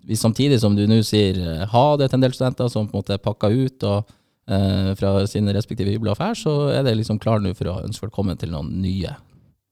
vi 0.09 0.16
samtidig 0.16 0.59
som 0.62 0.77
du 0.79 0.85
nå 0.88 1.01
sier 1.05 1.37
ha 1.68 1.85
det 2.01 2.09
til 2.09 2.16
en 2.18 2.25
del 2.25 2.33
studenter 2.35 2.71
som 2.73 2.87
på 2.88 2.97
en 2.97 3.01
måte 3.03 3.14
er 3.18 3.23
pakka 3.23 3.51
ut 3.53 3.85
og, 3.90 4.14
fra 4.48 5.11
sine 5.28 5.52
respektive 5.52 5.92
hybler 5.92 6.16
så 6.38 6.52
er 6.72 6.87
det 6.87 6.94
liksom 6.96 7.18
klar 7.20 7.42
nå 7.44 7.50
for 7.58 7.68
å 7.68 7.80
ønske 7.84 8.06
velkommen 8.06 8.38
til 8.40 8.54
noen 8.54 8.70
nye. 8.80 9.12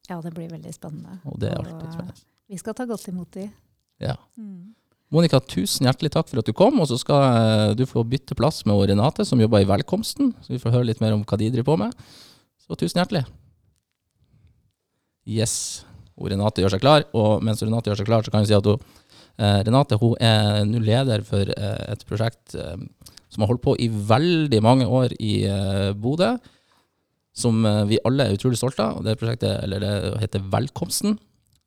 Ja, 0.06 0.20
det 0.22 0.32
blir 0.34 0.50
veldig 0.50 0.72
spennende. 0.74 1.18
Og 1.26 1.38
det 1.42 1.50
er 1.50 1.60
alltid 1.60 1.86
eh, 1.88 1.94
spennende. 1.94 2.26
Vi 2.46 2.58
skal 2.60 2.76
ta 2.78 2.86
godt 2.86 3.08
imot 3.10 3.30
de. 3.34 3.48
Ja. 4.02 4.14
Mm. 4.38 4.74
Monica, 5.14 5.40
tusen 5.42 5.86
hjertelig 5.86 6.12
takk 6.14 6.28
for 6.30 6.42
at 6.42 6.46
du 6.46 6.54
kom, 6.56 6.78
og 6.82 6.88
så 6.90 6.98
skal 7.00 7.24
eh, 7.26 7.72
du 7.78 7.84
få 7.90 8.04
bytte 8.06 8.36
plass 8.38 8.62
med 8.66 8.84
Renate, 8.90 9.26
som 9.26 9.40
jobber 9.42 9.64
i 9.64 9.68
Velkomsten, 9.68 10.32
så 10.42 10.54
vi 10.54 10.60
får 10.62 10.76
høre 10.76 10.90
litt 10.92 11.02
mer 11.02 11.16
om 11.16 11.24
hva 11.26 11.38
de 11.40 11.50
driver 11.50 11.72
på 11.72 11.78
med. 11.82 12.06
Så 12.62 12.78
tusen 12.78 13.02
hjertelig. 13.02 13.24
Yes. 15.26 15.56
Og 16.16 16.30
Renate 16.30 16.62
gjør 16.62 16.76
seg 16.76 16.84
klar, 16.84 17.06
og 17.16 17.42
mens 17.44 17.62
Renate 17.64 17.90
gjør 17.90 18.00
seg 18.02 18.10
klar, 18.10 18.26
så 18.26 18.34
kan 18.34 18.44
vi 18.44 18.50
si 18.52 18.58
at 18.58 18.70
hun, 18.70 19.02
eh, 19.42 19.58
Renate 19.66 19.98
hun 20.02 20.14
er 20.22 20.62
nå 20.68 20.82
leder 20.86 21.26
for 21.26 21.50
eh, 21.50 21.82
et 21.90 22.06
prosjekt 22.06 22.54
eh, 22.54 22.78
som 23.36 23.44
har 23.44 23.52
holdt 23.52 23.64
på 23.66 23.76
i 23.84 23.90
veldig 23.92 24.62
mange 24.64 24.88
år 24.88 25.12
i 25.20 25.42
eh, 25.44 25.92
Bodø, 25.92 26.32
som 27.36 27.60
eh, 27.68 27.82
vi 27.90 28.00
alle 28.08 28.24
er 28.24 28.38
utrolig 28.38 28.56
stolte 28.56 28.84
av. 28.84 29.02
Det 29.04 29.18
prosjektet 29.20 29.60
eller 29.66 29.82
det 29.84 29.92
heter 30.22 30.46
Velkomsten, 30.52 31.18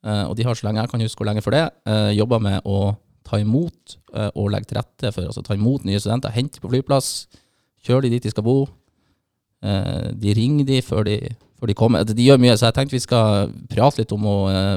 eh, 0.02 0.24
og 0.26 0.34
de 0.36 0.46
har 0.48 0.58
så 0.58 0.66
lenge 0.66 0.82
jeg 0.82 0.90
kan 0.90 1.04
huske, 1.06 1.22
og 1.22 1.30
lenge 1.30 1.44
for 1.46 1.54
det, 1.54 1.68
jobba 2.16 2.40
med 2.42 2.66
å 2.66 2.96
ta 3.26 3.38
imot 3.38 3.94
og 4.34 4.48
legge 4.50 4.72
til 4.72 4.80
rette 4.80 5.12
for 5.14 5.28
altså 5.28 5.42
ta 5.46 5.54
imot 5.54 5.84
nye 5.86 6.00
studenter, 6.02 6.32
hente 6.34 6.58
på 6.58 6.70
flyplass, 6.72 7.28
kjøre 7.86 8.08
de 8.08 8.16
dit 8.16 8.24
de 8.26 8.32
skal 8.32 8.42
bo. 8.42 8.64
De 9.60 10.32
ringer 10.34 10.66
de 10.66 10.80
før 10.82 11.04
de, 11.06 11.18
de 11.68 11.76
kommer. 11.78 12.02
De 12.08 12.26
gjør 12.26 12.40
mye, 12.42 12.56
så 12.58 12.70
jeg 12.70 12.78
tenkte 12.80 12.96
vi 12.96 13.02
skal 13.04 13.52
prate 13.70 14.02
litt 14.02 14.16
om, 14.16 14.26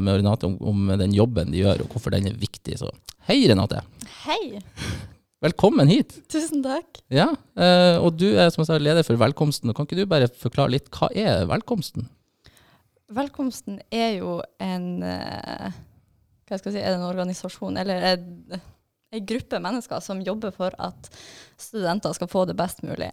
med 0.03 0.19
Renate 0.19 0.45
om, 0.51 0.59
om 0.69 0.93
den 1.01 1.15
jobben 1.17 1.55
de 1.55 1.63
gjør, 1.63 1.81
og 1.87 1.95
hvorfor 1.95 2.13
den 2.13 2.29
er 2.29 2.37
viktig. 2.37 2.77
Så 2.83 2.91
hei, 3.31 3.39
Renate. 3.49 3.81
Hei! 4.27 4.61
Velkommen 5.43 5.89
hit. 5.91 6.13
Tusen 6.31 6.61
takk. 6.63 7.01
Ja, 7.11 7.25
eh, 7.59 7.97
og 7.99 8.15
du 8.15 8.29
er 8.31 8.47
som 8.53 8.61
jeg 8.61 8.69
sa, 8.69 8.77
leder 8.79 9.03
for 9.03 9.19
Velkomsten. 9.19 9.73
Kan 9.75 9.89
ikke 9.89 9.97
du 9.97 10.05
bare 10.07 10.29
forklare 10.31 10.71
litt, 10.71 10.85
hva 10.95 11.09
er 11.11 11.43
Velkomsten? 11.49 12.05
Velkomsten 13.11 13.81
er 13.91 14.21
jo 14.21 14.37
en 14.63 15.03
eh, 15.03 15.73
Hva 16.47 16.59
skal 16.61 16.71
jeg 16.71 16.77
si, 16.77 16.83
er 16.83 16.93
det 16.93 17.01
en 17.01 17.09
organisasjon, 17.09 17.79
eller 17.81 18.05
en, 18.13 18.63
gruppe 19.27 19.59
mennesker 19.61 19.99
som 20.01 20.23
jobber 20.25 20.55
for 20.55 20.73
at 20.81 21.11
studenter 21.59 22.15
skal 22.15 22.31
få 22.31 22.45
det 22.49 22.55
best 22.57 22.79
mulig. 22.87 23.11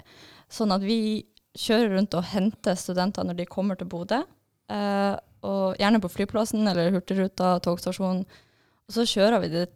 Sånn 0.49 0.71
at 0.73 0.87
vi 0.87 1.27
kjører 1.59 1.97
rundt 1.97 2.15
og 2.17 2.31
henter 2.31 2.79
studenter 2.79 3.27
når 3.27 3.43
de 3.43 3.49
kommer 3.51 3.77
til 3.77 3.91
Bodø. 3.91 4.23
Eh, 4.71 5.17
og 5.51 5.83
gjerne 5.83 6.01
på 6.01 6.13
flyplassen 6.15 6.63
eller 6.63 6.95
Hurtigruta, 6.95 7.57
togstasjonen. 7.67 8.23
Og 8.87 8.97
så 8.97 9.05
kjører 9.19 9.43
vi 9.43 9.53
de, 9.53 9.67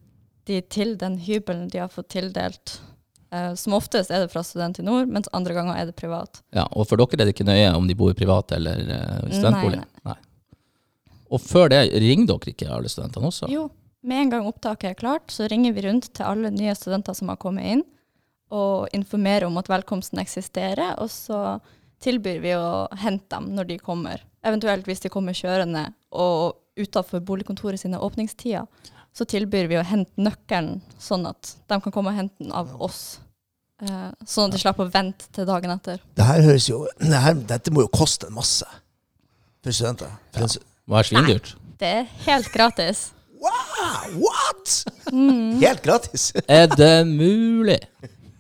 de 0.48 0.61
til 0.72 0.96
den 1.00 1.18
hybelen 1.24 1.68
de 1.72 1.80
har 1.83 1.92
fått 1.92 2.11
tildelt. 2.14 2.78
Eh, 3.35 3.54
som 3.59 3.74
oftest 3.74 4.12
er 4.12 4.24
det 4.24 4.33
fra 4.33 4.44
Student 4.46 4.78
i 4.78 4.85
Nord, 4.87 5.09
mens 5.11 5.30
andre 5.33 5.57
ganger 5.57 5.78
er 5.80 5.88
det 5.88 5.96
privat. 5.98 6.42
Ja, 6.54 6.66
Og 6.72 6.88
for 6.88 7.00
dere 7.00 7.22
er 7.22 7.28
det 7.28 7.35
ikke 7.35 7.48
nøye 7.48 7.72
om 7.74 7.88
de 7.88 7.96
bor 7.98 8.14
privat 8.14 8.52
eller 8.57 8.85
uh, 8.85 9.24
i 9.26 9.35
studentbolig? 9.35 9.80
Nei, 10.07 10.18
Og 11.33 11.42
før 11.42 11.72
det, 11.72 11.80
ringer 12.04 12.30
dere 12.30 12.52
ikke 12.52 12.70
alle 12.70 12.92
studentene 12.92 13.33
også? 13.33 13.50
Jo, 13.50 13.68
med 14.04 14.20
en 14.20 14.35
gang 14.37 14.46
opptaket 14.46 14.92
er 14.92 15.00
klart, 15.00 15.33
så 15.33 15.48
ringer 15.50 15.74
vi 15.74 15.87
rundt 15.88 16.12
til 16.14 16.28
alle 16.28 16.52
nye 16.54 16.74
studenter 16.76 17.16
som 17.16 17.33
har 17.33 17.40
kommet 17.40 17.70
inn, 17.72 17.85
og 18.54 18.92
informerer 18.94 19.48
om 19.48 19.57
at 19.59 19.70
velkomsten 19.72 20.20
eksisterer, 20.22 20.94
og 21.02 21.09
så 21.11 21.59
tilbyr 22.04 22.42
vi 22.44 22.52
å 22.54 22.85
hente 23.00 23.33
dem 23.33 23.54
når 23.57 23.70
de 23.72 23.80
kommer. 23.80 24.22
Eventuelt 24.44 24.87
hvis 24.87 25.00
de 25.00 25.11
kommer 25.11 25.35
kjørende 25.35 25.88
og 26.12 26.61
utafor 26.78 27.22
boligkontoret 27.24 27.80
sine 27.80 27.98
åpningstider, 28.02 28.68
så 29.14 29.27
tilbyr 29.31 29.68
vi 29.70 29.79
å 29.79 29.85
hente 29.87 30.18
nøkkelen, 30.18 30.81
sånn 30.98 31.27
at 31.31 31.55
de 31.70 31.79
kan 31.85 31.92
komme 31.94 32.11
og 32.11 32.18
hente 32.18 32.35
den 32.42 32.53
av 32.57 32.72
oss. 32.83 33.20
Eh, 33.83 34.11
sånn 34.27 34.48
at 34.48 34.55
de 34.57 34.61
slipper 34.62 34.87
å 34.88 34.92
vente 34.94 35.29
til 35.35 35.46
dagen 35.48 35.70
etter. 35.74 36.00
Det 36.18 36.27
her 36.27 36.42
høres 36.46 36.68
jo 36.70 36.85
det 37.00 37.20
her, 37.22 37.35
Dette 37.35 37.72
må 37.74 37.85
jo 37.85 37.90
koste 37.94 38.27
en 38.31 38.37
masse 38.38 38.66
for 39.62 39.74
studenter. 39.74 40.11
For 40.35 40.46
Ja. 40.46 40.64
Hva 40.90 40.98
er 41.00 41.07
svindyrt. 41.09 41.55
Det 41.81 41.88
er 42.03 42.09
helt 42.27 42.50
gratis. 42.53 43.07
Wow, 43.40 44.18
what?! 44.20 44.74
Mm. 45.12 45.59
Helt 45.62 45.83
gratis! 45.85 46.27
Er 46.48 46.66
det 46.68 47.07
mulig? 47.09 47.79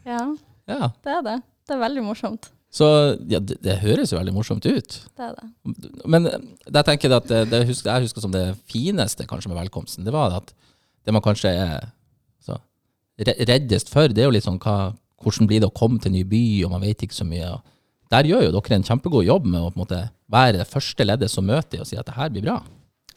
Ja, 0.04 0.26
Ja. 0.68 0.90
det 1.04 1.12
er 1.18 1.22
det. 1.24 1.38
Det 1.66 1.74
er 1.76 1.80
veldig 1.80 2.02
morsomt. 2.04 2.50
Så 2.74 2.86
ja, 3.30 3.38
det, 3.40 3.56
det 3.62 3.78
høres 3.80 4.12
jo 4.12 4.18
veldig 4.18 4.34
morsomt 4.34 4.66
ut. 4.66 4.96
Det 5.16 5.24
er 5.24 5.34
det. 5.38 5.48
Men 6.10 6.26
eh, 6.28 6.38
jeg 6.68 6.84
tenker 6.88 7.14
at 7.16 7.28
det, 7.30 7.42
det 7.52 7.62
husker, 7.68 7.92
jeg 7.94 8.08
husker 8.08 8.24
som 8.24 8.32
det 8.34 8.44
fineste 8.68 9.24
kanskje 9.30 9.52
med 9.52 9.60
velkomsten, 9.62 10.04
det 10.04 10.12
var 10.12 10.36
at 10.40 10.52
det 11.04 11.12
man 11.14 11.22
kanskje 11.24 11.50
er 11.52 11.88
så, 12.44 12.58
reddest 13.18 13.90
for, 13.92 14.08
det 14.08 14.22
er 14.24 14.28
jo 14.28 14.34
litt 14.34 14.46
sånn 14.46 14.58
hva, 14.62 14.92
hvordan 15.22 15.48
blir 15.50 15.62
det 15.62 15.70
å 15.70 15.76
komme 15.76 16.00
til 16.00 16.10
en 16.12 16.18
ny 16.18 16.24
by, 16.28 16.42
og 16.66 16.74
man 16.74 16.84
vet 16.84 17.04
ikke 17.06 17.16
så 17.16 17.26
mye. 17.28 17.52
Der 18.12 18.28
gjør 18.28 18.46
jo 18.48 18.54
dere 18.56 18.78
en 18.78 18.86
kjempegod 18.86 19.24
jobb 19.26 19.46
med 19.48 19.60
å 19.62 19.70
på 19.72 19.78
en 19.78 19.82
måte 19.84 20.00
være 20.30 20.60
det 20.60 20.68
første 20.70 21.06
leddet 21.06 21.30
som 21.32 21.46
møter 21.46 21.80
og 21.82 21.88
sier 21.88 22.00
at 22.02 22.08
det 22.10 22.16
her 22.18 22.32
blir 22.34 22.44
bra. 22.46 22.58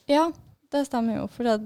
Ja, 0.08 0.30
det 0.72 0.86
stemmer 0.88 1.22
jo. 1.22 1.28
For 1.34 1.48
det, 1.48 1.58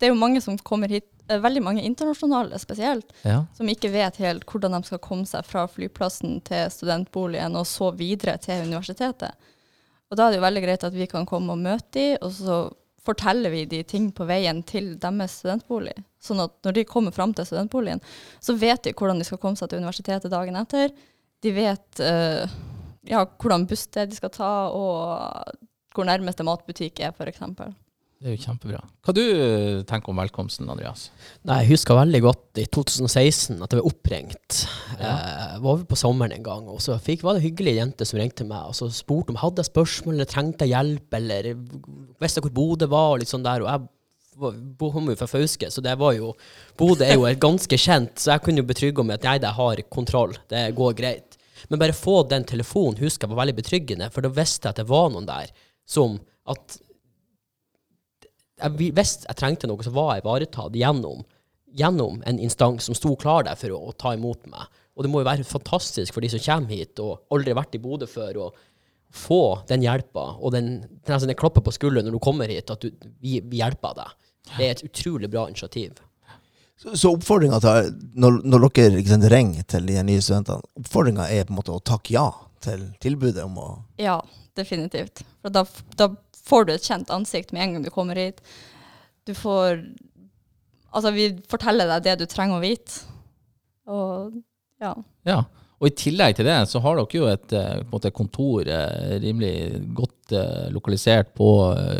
det 0.00 0.08
er 0.08 0.12
jo 0.12 0.18
mange 0.20 0.42
som 0.44 0.58
kommer 0.58 0.92
hit, 0.92 1.06
eh, 1.30 1.40
veldig 1.40 1.62
mange 1.64 1.84
internasjonale 1.86 2.58
spesielt, 2.60 3.08
Ja. 3.24 3.44
som 3.56 3.68
ikke 3.72 3.90
vet 3.92 4.16
helt 4.20 4.44
hvordan 4.44 4.76
de 4.76 4.82
skal 4.88 4.98
komme 5.04 5.26
seg 5.28 5.44
fra 5.48 5.66
flyplassen 5.66 6.42
til 6.44 6.68
studentboligen 6.70 7.56
og 7.56 7.66
så 7.66 7.92
videre 7.96 8.36
til 8.38 8.66
universitetet. 8.68 9.32
Og 10.10 10.16
da 10.18 10.26
er 10.26 10.30
det 10.34 10.38
jo 10.40 10.46
veldig 10.46 10.62
greit 10.62 10.84
at 10.84 10.94
vi 10.94 11.06
kan 11.10 11.26
komme 11.26 11.52
og 11.56 11.58
møte 11.58 11.90
dem, 11.96 12.18
og 12.22 12.30
så 12.32 12.58
forteller 13.06 13.52
vi 13.52 13.64
de 13.70 13.82
ting 13.86 14.10
på 14.14 14.26
veien 14.28 14.62
til 14.66 14.94
deres 15.02 15.38
studentbolig. 15.40 15.94
Sånn 16.22 16.42
at 16.42 16.54
når 16.66 16.78
de 16.78 16.86
kommer 16.88 17.14
fram 17.14 17.34
til 17.36 17.46
studentboligen, 17.48 18.02
så 18.42 18.56
vet 18.58 18.82
de 18.86 18.94
hvordan 18.96 19.22
de 19.22 19.28
skal 19.28 19.40
komme 19.42 19.58
seg 19.58 19.70
til 19.70 19.82
universitetet 19.82 20.32
dagen 20.32 20.58
etter. 20.58 20.94
De 21.44 21.52
vet 21.54 22.02
uh, 22.02 22.56
ja, 23.06 23.22
hvordan 23.38 23.68
er 23.70 24.10
de 24.10 24.18
skal 24.18 24.32
ta, 24.34 24.52
og 24.74 25.66
hvor 25.94 26.08
nærmeste 26.08 26.44
matbutikk 26.46 27.00
er, 27.00 27.14
f.eks. 27.14 27.42
Det 28.16 28.30
er 28.30 28.32
jo 28.32 28.44
kjempebra. 28.46 28.78
Hva 29.04 29.12
du 29.12 29.20
eh, 29.22 29.82
tenker 29.84 30.08
om 30.08 30.20
velkomsten, 30.22 30.68
Andreas? 30.72 31.10
Nei, 31.44 31.58
jeg 31.62 31.74
husker 31.74 31.98
veldig 31.98 32.20
godt 32.24 32.60
i 32.62 32.64
2016 32.72 33.58
at 33.60 33.74
jeg 33.74 33.76
ble 33.76 33.90
oppringt. 33.90 34.62
Eh, 34.96 35.58
var 35.60 35.82
på 35.90 35.98
sommeren 36.00 36.32
en 36.38 36.46
gang, 36.46 36.70
og 36.72 36.80
så 36.80 36.96
fikk, 37.02 37.26
var 37.26 37.36
det 37.36 37.44
hyggelige 37.44 37.76
jenter 37.76 38.08
som 38.08 38.20
ringte 38.22 38.46
meg 38.48 38.70
og 38.70 38.76
så 38.78 38.88
spurte 38.88 39.34
om 39.34 39.36
jeg 39.36 39.44
hadde 39.44 39.66
spørsmål 39.68 40.16
eller 40.16 40.30
trengte 40.30 40.68
hjelp, 40.70 41.18
eller 41.18 41.50
visste 42.24 42.40
hvor 42.46 42.54
Bodø 42.56 42.88
var, 42.94 43.10
og 43.12 43.20
litt 43.20 43.32
sånn 43.34 43.44
der. 43.44 43.66
Og 43.66 43.68
jeg 43.68 43.84
var- 44.40 44.56
kom 44.96 45.12
jo 45.12 45.18
fra 45.20 45.28
Fauske, 45.28 45.68
så 45.72 45.84
det 45.84 45.98
var 46.00 46.16
jo 46.16 46.32
Bodø 46.80 47.04
er 47.04 47.14
jo 47.20 47.28
ganske 47.36 47.76
kjent, 47.76 48.16
så 48.16 48.32
jeg 48.32 48.42
kunne 48.46 48.64
jo 48.64 48.70
betrygge 48.72 49.04
om 49.04 49.10
at 49.12 49.28
nei, 49.28 49.36
jeg 49.44 49.52
har 49.60 49.84
kontroll, 49.92 50.32
det 50.48 50.70
går 50.74 50.96
greit. 50.96 51.36
Men 51.68 51.78
bare 51.78 51.92
få 51.92 52.22
den 52.28 52.44
telefonen 52.44 52.96
husker 52.96 53.28
jeg 53.28 53.36
var 53.36 53.44
veldig 53.44 53.60
betryggende, 53.60 54.10
for 54.10 54.22
da 54.24 54.28
visste 54.32 54.64
jeg 54.64 54.70
at 54.70 54.76
det 54.76 54.88
var 54.88 55.10
noen 55.10 55.28
der 55.28 55.52
som 55.84 56.18
at 56.48 56.78
jeg, 58.60 58.92
Hvis 58.96 59.18
jeg 59.26 59.38
trengte 59.38 59.68
noe, 59.70 59.84
så 59.84 59.92
var 59.94 60.14
jeg 60.14 60.24
ivaretatt 60.24 60.76
gjennom, 60.76 61.24
gjennom 61.76 62.22
en 62.26 62.40
instans 62.42 62.88
som 62.88 62.96
sto 62.96 63.14
klar 63.20 63.46
der 63.48 63.58
for 63.60 63.74
å, 63.76 63.82
å 63.90 63.96
ta 63.98 64.14
imot 64.16 64.48
meg. 64.50 64.66
Og 64.96 65.04
det 65.04 65.12
må 65.12 65.20
jo 65.20 65.28
være 65.28 65.44
fantastisk 65.44 66.16
for 66.16 66.24
de 66.24 66.30
som 66.32 66.40
kommer 66.40 66.72
hit 66.72 67.02
og 67.04 67.26
aldri 67.34 67.52
har 67.52 67.60
vært 67.60 67.76
i 67.76 67.82
Bodø 67.82 68.08
før, 68.08 68.46
å 68.46 68.48
få 69.16 69.42
den 69.68 69.84
hjelpa 69.84 70.24
og 70.40 70.52
den, 70.52 70.80
den, 71.06 71.28
den 71.28 71.38
klappen 71.38 71.64
på 71.64 71.74
skulderen 71.74 72.08
når 72.08 72.16
du 72.16 72.22
kommer 72.24 72.50
hit, 72.50 72.72
at 72.72 72.82
du, 72.82 72.90
vi, 73.20 73.38
vi 73.44 73.60
hjelper 73.60 73.96
deg. 73.96 74.16
Det 74.56 74.64
er 74.64 74.74
et 74.76 74.84
utrolig 74.86 75.30
bra 75.30 75.46
initiativ. 75.50 76.00
Så, 76.76 76.92
så 76.96 77.12
oppfordringa 77.16 77.60
når, 78.20 78.42
når 78.44 78.66
dere 78.76 79.04
sant, 79.08 79.28
ringer 79.32 79.64
til 79.68 79.86
de 79.88 79.96
nye 80.04 80.24
studentene, 80.24 80.64
oppfordringa 80.80 81.28
er 81.32 81.46
på 81.46 81.54
en 81.54 81.60
måte 81.60 81.72
å 81.72 81.80
takke 81.80 82.16
ja 82.16 82.26
til 82.64 82.84
tilbudet 83.02 83.44
om 83.44 83.56
å 83.60 83.68
Ja, 84.00 84.18
definitivt. 84.56 85.24
For 85.44 85.52
da, 85.52 85.64
da 85.96 86.10
får 86.46 86.66
du 86.66 86.74
et 86.74 86.88
kjent 86.88 87.12
ansikt 87.14 87.52
med 87.54 87.64
en 87.64 87.76
gang 87.76 87.86
du 87.86 87.92
kommer 87.94 88.18
hit. 88.20 88.42
Du 89.26 89.34
får 89.34 89.82
Altså, 90.96 91.10
vi 91.12 91.26
forteller 91.50 91.90
deg 91.90 92.04
det 92.06 92.12
du 92.22 92.30
trenger 92.30 92.56
å 92.56 92.62
vite. 92.62 93.02
Og 93.92 94.38
ja. 94.80 94.94
Ja, 95.28 95.42
og 95.76 95.90
i 95.90 95.92
tillegg 95.92 96.38
til 96.38 96.46
det 96.48 96.54
så 96.70 96.80
har 96.80 96.96
dere 96.96 97.18
jo 97.18 97.26
et 97.28 97.52
eh, 97.52 97.82
måte 97.90 98.08
kontor 98.16 98.64
eh, 98.64 99.18
rimelig 99.20 99.82
godt 99.98 100.32
eh, 100.32 100.70
lokalisert 100.72 101.34
på 101.36 101.50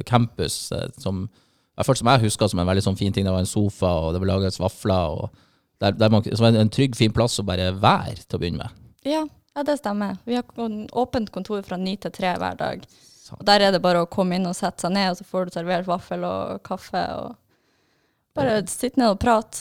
campus, 0.09 0.70
som 1.02 1.26
jeg, 1.28 1.98
som 2.00 2.09
jeg 2.09 2.24
husker 2.24 2.48
som 2.48 2.62
en 2.62 2.70
veldig 2.70 2.87
sånn 2.87 2.96
fin 2.96 3.12
ting. 3.12 3.26
Det 3.28 3.35
var 3.35 3.44
en 3.44 3.50
sofa, 3.50 3.90
og 4.06 4.14
det 4.16 4.22
ble 4.22 4.32
laget 4.32 4.56
vafler, 4.62 5.18
og 5.18 5.82
der, 5.82 5.98
der 6.00 6.14
man, 6.14 6.24
som 6.32 6.48
en, 6.48 6.62
en 6.62 6.72
trygg, 6.72 6.96
fin 6.96 7.12
plass 7.12 7.37
å 7.42 7.44
bare 7.44 7.74
være 7.76 8.22
til 8.22 8.38
å 8.38 8.40
begynne 8.40 8.64
med. 8.64 8.87
ja. 9.04 9.26
Ja, 9.56 9.62
det 9.64 9.78
stemmer. 9.80 10.18
Vi 10.28 10.35
har 10.37 10.44
åpent 11.00 11.30
kontor 11.32 11.62
fra 11.64 11.78
ni 11.80 11.94
til 11.96 12.12
tre 12.12 12.35
hver 12.37 12.59
dag. 12.61 12.82
Og 13.34 13.44
der 13.46 13.60
er 13.66 13.72
det 13.74 13.82
bare 13.82 14.04
å 14.04 14.08
komme 14.10 14.36
inn 14.38 14.46
og 14.46 14.54
sette 14.54 14.80
seg 14.86 14.92
ned, 14.94 15.10
og 15.10 15.16
så 15.18 15.24
får 15.24 15.44
du 15.48 15.50
servert 15.56 15.86
vaffel 15.88 16.22
og 16.24 16.62
kaffe. 16.62 17.02
og 17.16 17.36
Bare 18.36 18.60
sitte 18.68 19.00
ned 19.00 19.08
og 19.14 19.18
prate. 19.22 19.58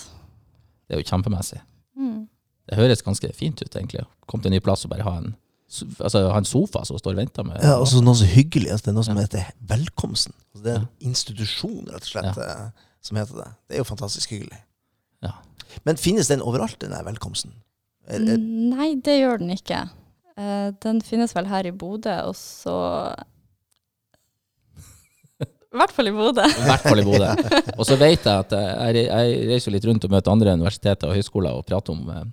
Det 0.87 0.95
er 0.97 1.01
jo 1.01 1.07
kjempemessig. 1.09 1.61
Mm. 1.97 2.27
Det 2.69 2.77
høres 2.77 3.01
ganske 3.05 3.29
fint 3.33 3.61
ut, 3.61 3.75
egentlig. 3.75 4.03
Kom 4.27 4.41
til 4.41 4.51
en 4.51 4.55
ny 4.57 4.59
plass 4.65 4.85
og 4.85 4.91
bare 4.91 5.05
ha 5.07 5.15
en, 5.21 5.35
altså, 5.99 6.25
ha 6.31 6.37
en 6.37 6.45
sofa 6.49 6.83
som 6.85 6.97
står 6.99 7.15
og 7.15 7.21
venter 7.23 7.43
med 7.47 7.61
Ja, 7.63 7.77
altså 7.79 8.01
noe 8.03 8.15
så 8.19 8.25
hyggelig. 8.29 8.71
Altså, 8.73 8.85
det 8.85 8.91
er 8.93 8.97
noe 8.99 9.03
som 9.07 9.17
Ja. 9.17 9.21
heter 9.25 9.51
velkomsten. 9.71 10.33
Altså, 10.53 10.63
det 10.63 10.71
er 10.73 10.79
en 10.81 10.87
Ja. 10.89 11.09
institusjon, 11.09 11.85
rett 11.89 12.03
og 12.03 12.09
slett, 12.11 12.37
ja. 12.37 12.69
som 13.01 13.17
heter 13.17 13.35
det. 13.35 13.49
Det 13.69 13.75
er 13.75 13.77
jo 13.83 13.83
fantastisk 13.83 14.29
hyggelig. 14.29 14.59
Ja. 15.23 15.31
Men 15.85 15.95
finnes 15.97 16.27
den 16.27 16.41
overalt, 16.41 16.77
den 16.79 16.91
der 16.91 17.03
velkomsten? 17.03 17.53
Er, 18.07 18.19
er, 18.19 18.37
Nei, 18.37 18.95
det 19.01 19.19
gjør 19.21 19.39
den 19.39 19.49
ikke. 19.49 19.89
Eh, 20.37 20.71
den 20.83 21.01
finnes 21.01 21.33
vel 21.33 21.45
her 21.47 21.65
i 21.65 21.71
Bodø, 21.71 22.13
og 22.27 22.35
så 22.35 23.15
I 25.75 25.81
hvert 25.81 25.91
fall 25.91 26.07
i 26.09 26.15
Bodø. 26.15 26.45
I 26.47 26.65
hvert 26.69 26.87
fall 26.87 27.01
i 27.01 27.05
Bodø. 27.05 27.29
Og 27.75 27.83
så 27.87 27.97
vet 27.99 28.23
jeg 28.23 28.31
at 28.31 28.55
eh, 28.55 28.71
jeg, 28.95 29.05
jeg 29.09 29.49
reiser 29.51 29.75
litt 29.75 29.87
rundt 29.89 30.07
og 30.07 30.13
møter 30.15 30.31
andre 30.31 30.55
universiteter 30.55 31.11
og 31.11 31.19
høyskoler 31.19 31.59
og 31.59 31.65
prater 31.67 31.95
om 31.95 32.07
eh, 32.13 32.23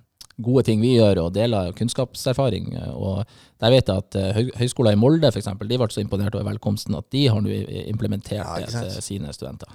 gode 0.43 0.63
ting 0.65 0.79
vi 0.81 0.95
gjør, 0.95 1.25
og 1.25 1.35
deler 1.35 1.75
kunnskapserfaring. 1.77 2.71
eh, 2.79 2.93
Og 2.95 3.19
der 3.61 3.75
vet 3.75 3.91
jeg 3.91 4.05
at 4.05 4.17
høyskoler 4.37 4.61
Høgskolen 4.61 4.95
i 4.95 5.01
Molde 5.03 5.33
for 5.33 5.43
eksempel, 5.43 5.69
de 5.69 5.81
ble 5.81 5.91
så 5.91 6.01
imponert 6.01 6.39
over 6.39 6.47
velkomsten 6.53 6.95
at 6.97 7.09
de 7.13 7.27
har 7.27 7.43
nå 7.43 7.59
implementert 7.83 8.41
Ja, 8.41 8.63
det 8.63 8.71
til 8.95 9.05
sine 9.11 9.35
studenter. 9.35 9.69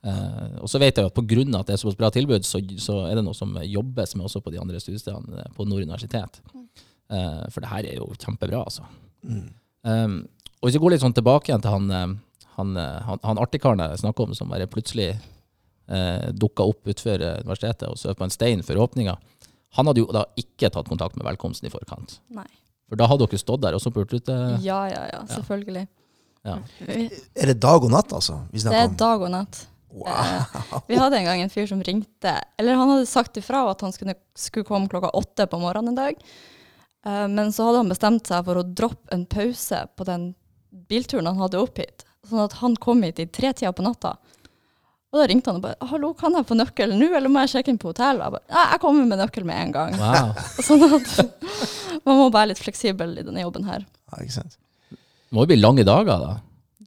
Uh, 0.00 0.56
og 0.64 0.68
så 0.72 0.78
vet 0.80 0.96
jeg 0.96 1.04
jo 1.04 1.10
at 1.10 1.16
pga. 1.18 1.42
at 1.58 1.68
det 1.68 1.74
er 1.74 1.80
såpass 1.82 1.98
bra 1.98 2.08
tilbud, 2.08 2.44
så, 2.48 2.62
så 2.80 3.02
er 3.04 3.18
det 3.18 3.24
noe 3.26 3.36
som 3.36 3.52
jobbes 3.60 4.14
med 4.16 4.24
også 4.24 4.40
på 4.40 4.52
de 4.54 4.60
andre 4.62 4.80
studiestedene 4.80 5.42
eh, 5.42 5.50
på 5.52 5.66
Nord 5.68 5.84
universitet. 5.84 6.40
Uh, 7.12 7.44
for 7.52 7.60
det 7.60 7.68
her 7.68 7.84
er 7.84 7.98
jo 7.98 8.08
kjempebra, 8.16 8.62
altså. 8.64 8.86
mm. 9.28 9.48
Um, 9.80 10.26
og 10.60 10.68
hvis 10.68 10.76
vi 10.76 10.80
går 10.82 10.92
litt 10.92 11.00
sånn 11.04 11.16
tilbake 11.16 11.48
igjen 11.48 11.62
til 11.64 11.72
han, 11.72 11.86
eh, 11.96 12.10
han, 12.60 12.76
eh, 12.78 13.00
han, 13.08 13.20
han 13.26 13.40
artigkaren 13.42 13.82
jeg 13.88 14.02
snakker 14.04 14.28
om, 14.28 14.36
som 14.36 14.52
bare 14.52 14.68
plutselig 14.70 15.10
eh, 15.14 16.30
dukka 16.36 16.66
opp 16.70 16.86
utenfor 16.86 17.24
eh, 17.26 17.38
universitetet 17.44 17.88
og 17.90 17.98
søv 18.00 18.16
på 18.18 18.26
en 18.26 18.34
stein 18.34 18.64
for 18.66 18.80
åpninga. 18.80 19.16
Han 19.78 19.90
hadde 19.90 20.02
jo 20.02 20.10
da 20.14 20.24
ikke 20.40 20.70
tatt 20.72 20.90
kontakt 20.90 21.18
med 21.18 21.26
velkomsten 21.28 21.68
i 21.68 21.72
forkant. 21.72 22.18
Nei. 22.34 22.48
For 22.90 22.98
da 22.98 23.06
hadde 23.06 23.26
dere 23.30 23.38
stått 23.38 23.62
der 23.62 23.76
og 23.78 23.82
så 23.82 23.92
pult 23.94 24.12
ut 24.12 24.30
eh, 24.32 24.56
Ja, 24.66 24.82
ja, 24.90 25.02
ja. 25.12 25.24
Selvfølgelig. 25.30 25.86
ja. 26.46 26.56
Er 26.90 27.52
det 27.52 27.60
dag 27.62 27.86
og 27.86 27.92
natt, 27.94 28.14
altså? 28.16 28.40
Vi 28.50 28.62
det 28.64 28.74
er 28.74 28.96
dag 28.98 29.22
og 29.22 29.30
natt. 29.34 29.64
Wow. 29.90 30.06
Eh, 30.10 30.80
vi 30.88 30.98
hadde 30.98 31.18
en 31.18 31.26
gang 31.26 31.42
en 31.42 31.50
fyr 31.50 31.66
som 31.70 31.82
ringte, 31.86 32.34
eller 32.58 32.78
han 32.78 32.90
hadde 32.94 33.08
sagt 33.10 33.38
ifra 33.38 33.64
at 33.70 33.82
han 33.82 33.94
skulle, 33.94 34.14
skulle 34.38 34.66
komme 34.66 34.90
klokka 34.90 35.10
åtte 35.18 35.46
på 35.50 35.58
morgenen 35.62 35.94
en 35.94 35.98
dag. 35.98 36.20
Eh, 37.06 37.26
men 37.30 37.54
så 37.54 37.68
hadde 37.68 37.84
han 37.84 37.90
bestemt 37.94 38.30
seg 38.30 38.46
for 38.46 38.60
å 38.60 38.66
droppe 38.66 39.14
en 39.14 39.26
pause 39.30 39.84
på 39.96 40.06
den 40.06 40.32
bilturen 40.90 41.30
han 41.30 41.40
hadde 41.42 41.62
opp 41.62 41.78
hit. 41.82 42.06
Sånn 42.28 42.42
at 42.44 42.58
han 42.60 42.76
kom 42.76 43.02
hit 43.06 43.20
i 43.22 43.26
tretida 43.26 43.72
på 43.72 43.84
natta. 43.84 44.16
Og 45.10 45.18
da 45.18 45.26
ringte 45.26 45.50
han 45.50 45.58
og 45.58 45.64
bare 45.64 45.88
'Hallo, 45.90 46.12
kan 46.14 46.36
jeg 46.36 46.46
få 46.46 46.54
nøkkelen 46.54 47.00
nå, 47.00 47.08
eller 47.16 47.32
må 47.32 47.42
jeg 47.42 47.50
sjekke 47.56 47.72
inn 47.72 47.80
på 47.82 47.90
hotellet?' 47.90 48.22
Jeg 48.22 48.34
bare 48.36 48.46
'Nei, 48.50 48.66
jeg 48.72 48.80
kommer 48.80 49.06
med 49.06 49.18
nøkkel 49.18 49.44
med 49.44 49.56
en 49.56 49.72
gang'. 49.74 49.96
Wow. 49.98 50.34
Sånn 50.66 50.84
at 50.86 51.08
man 52.06 52.20
må 52.20 52.28
være 52.30 52.52
litt 52.52 52.62
fleksibel 52.62 53.18
i 53.18 53.24
denne 53.26 53.42
jobben 53.42 53.66
her. 53.66 53.86
Ja, 54.12 54.20
ikke 54.22 54.36
sant? 54.36 54.54
Det 54.90 55.34
må 55.34 55.42
jo 55.42 55.50
bli 55.50 55.58
lange 55.58 55.84
dager, 55.86 56.22
da. 56.22 56.36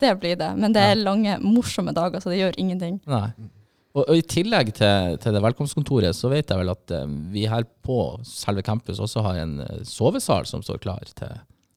Det 0.04 0.14
blir 0.20 0.38
det. 0.40 0.54
Men 0.58 0.74
det 0.76 0.82
er 0.84 0.96
lange, 0.96 1.36
morsomme 1.44 1.94
dager, 1.96 2.20
så 2.24 2.32
det 2.32 2.40
gjør 2.40 2.56
ingenting. 2.60 3.02
Nei. 3.08 3.28
Og, 3.94 4.08
og 4.08 4.16
I 4.18 4.24
tillegg 4.26 4.72
til, 4.74 5.18
til 5.22 5.36
det 5.36 5.42
velkomstkontoret, 5.44 6.16
så 6.18 6.32
vet 6.32 6.50
jeg 6.50 6.60
vel 6.64 6.72
at 6.74 6.92
eh, 6.96 7.06
vi 7.36 7.46
her 7.46 7.68
på 7.86 7.98
selve 8.26 8.64
campus 8.66 9.00
også 9.04 9.22
har 9.22 9.44
en 9.44 9.60
uh, 9.62 9.84
sovesal 9.86 10.48
som 10.50 10.64
står 10.66 10.80
klar 10.82 11.04
til 11.12 11.30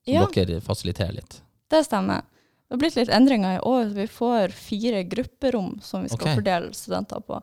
Som 0.07 0.14
Ja. 0.14 0.25
dere 0.33 0.62
fasiliterer 0.64 1.19
litt. 1.19 1.40
Det 1.69 1.83
stemmer. 1.85 2.23
Det 2.66 2.74
har 2.74 2.81
blitt 2.83 2.96
litt 2.98 3.12
endringer 3.14 3.59
i 3.59 3.62
år. 3.62 3.92
Vi 3.94 4.07
får 4.11 4.48
fire 4.48 5.05
grupperom 5.07 5.76
som 5.83 6.02
vi 6.02 6.11
skal 6.11 6.24
okay. 6.24 6.35
fordele 6.40 6.72
studenter 6.74 7.22
på. 7.22 7.38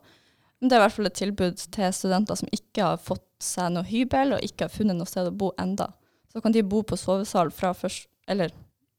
Men 0.59 0.69
det 0.69 0.75
er 0.75 0.81
i 0.81 0.83
hvert 0.83 0.95
fall 0.97 1.07
et 1.07 1.15
tilbud 1.19 1.63
til 1.75 1.95
studenter 1.95 2.39
som 2.39 2.51
ikke 2.51 2.89
har 2.89 2.99
fått 2.99 3.23
seg 3.43 3.71
noe 3.75 3.87
hybel 3.87 4.35
og 4.35 4.43
ikke 4.43 4.67
har 4.67 4.73
funnet 4.73 4.99
noe 4.99 5.07
sted 5.07 5.27
å 5.27 5.35
bo 5.35 5.53
enda. 5.59 5.89
Så 6.31 6.43
kan 6.43 6.55
de 6.55 6.63
bo 6.67 6.81
på 6.87 6.99
sovesal 6.99 7.51
fra 7.55 7.71
først, 7.77 8.09
eller 8.27 8.51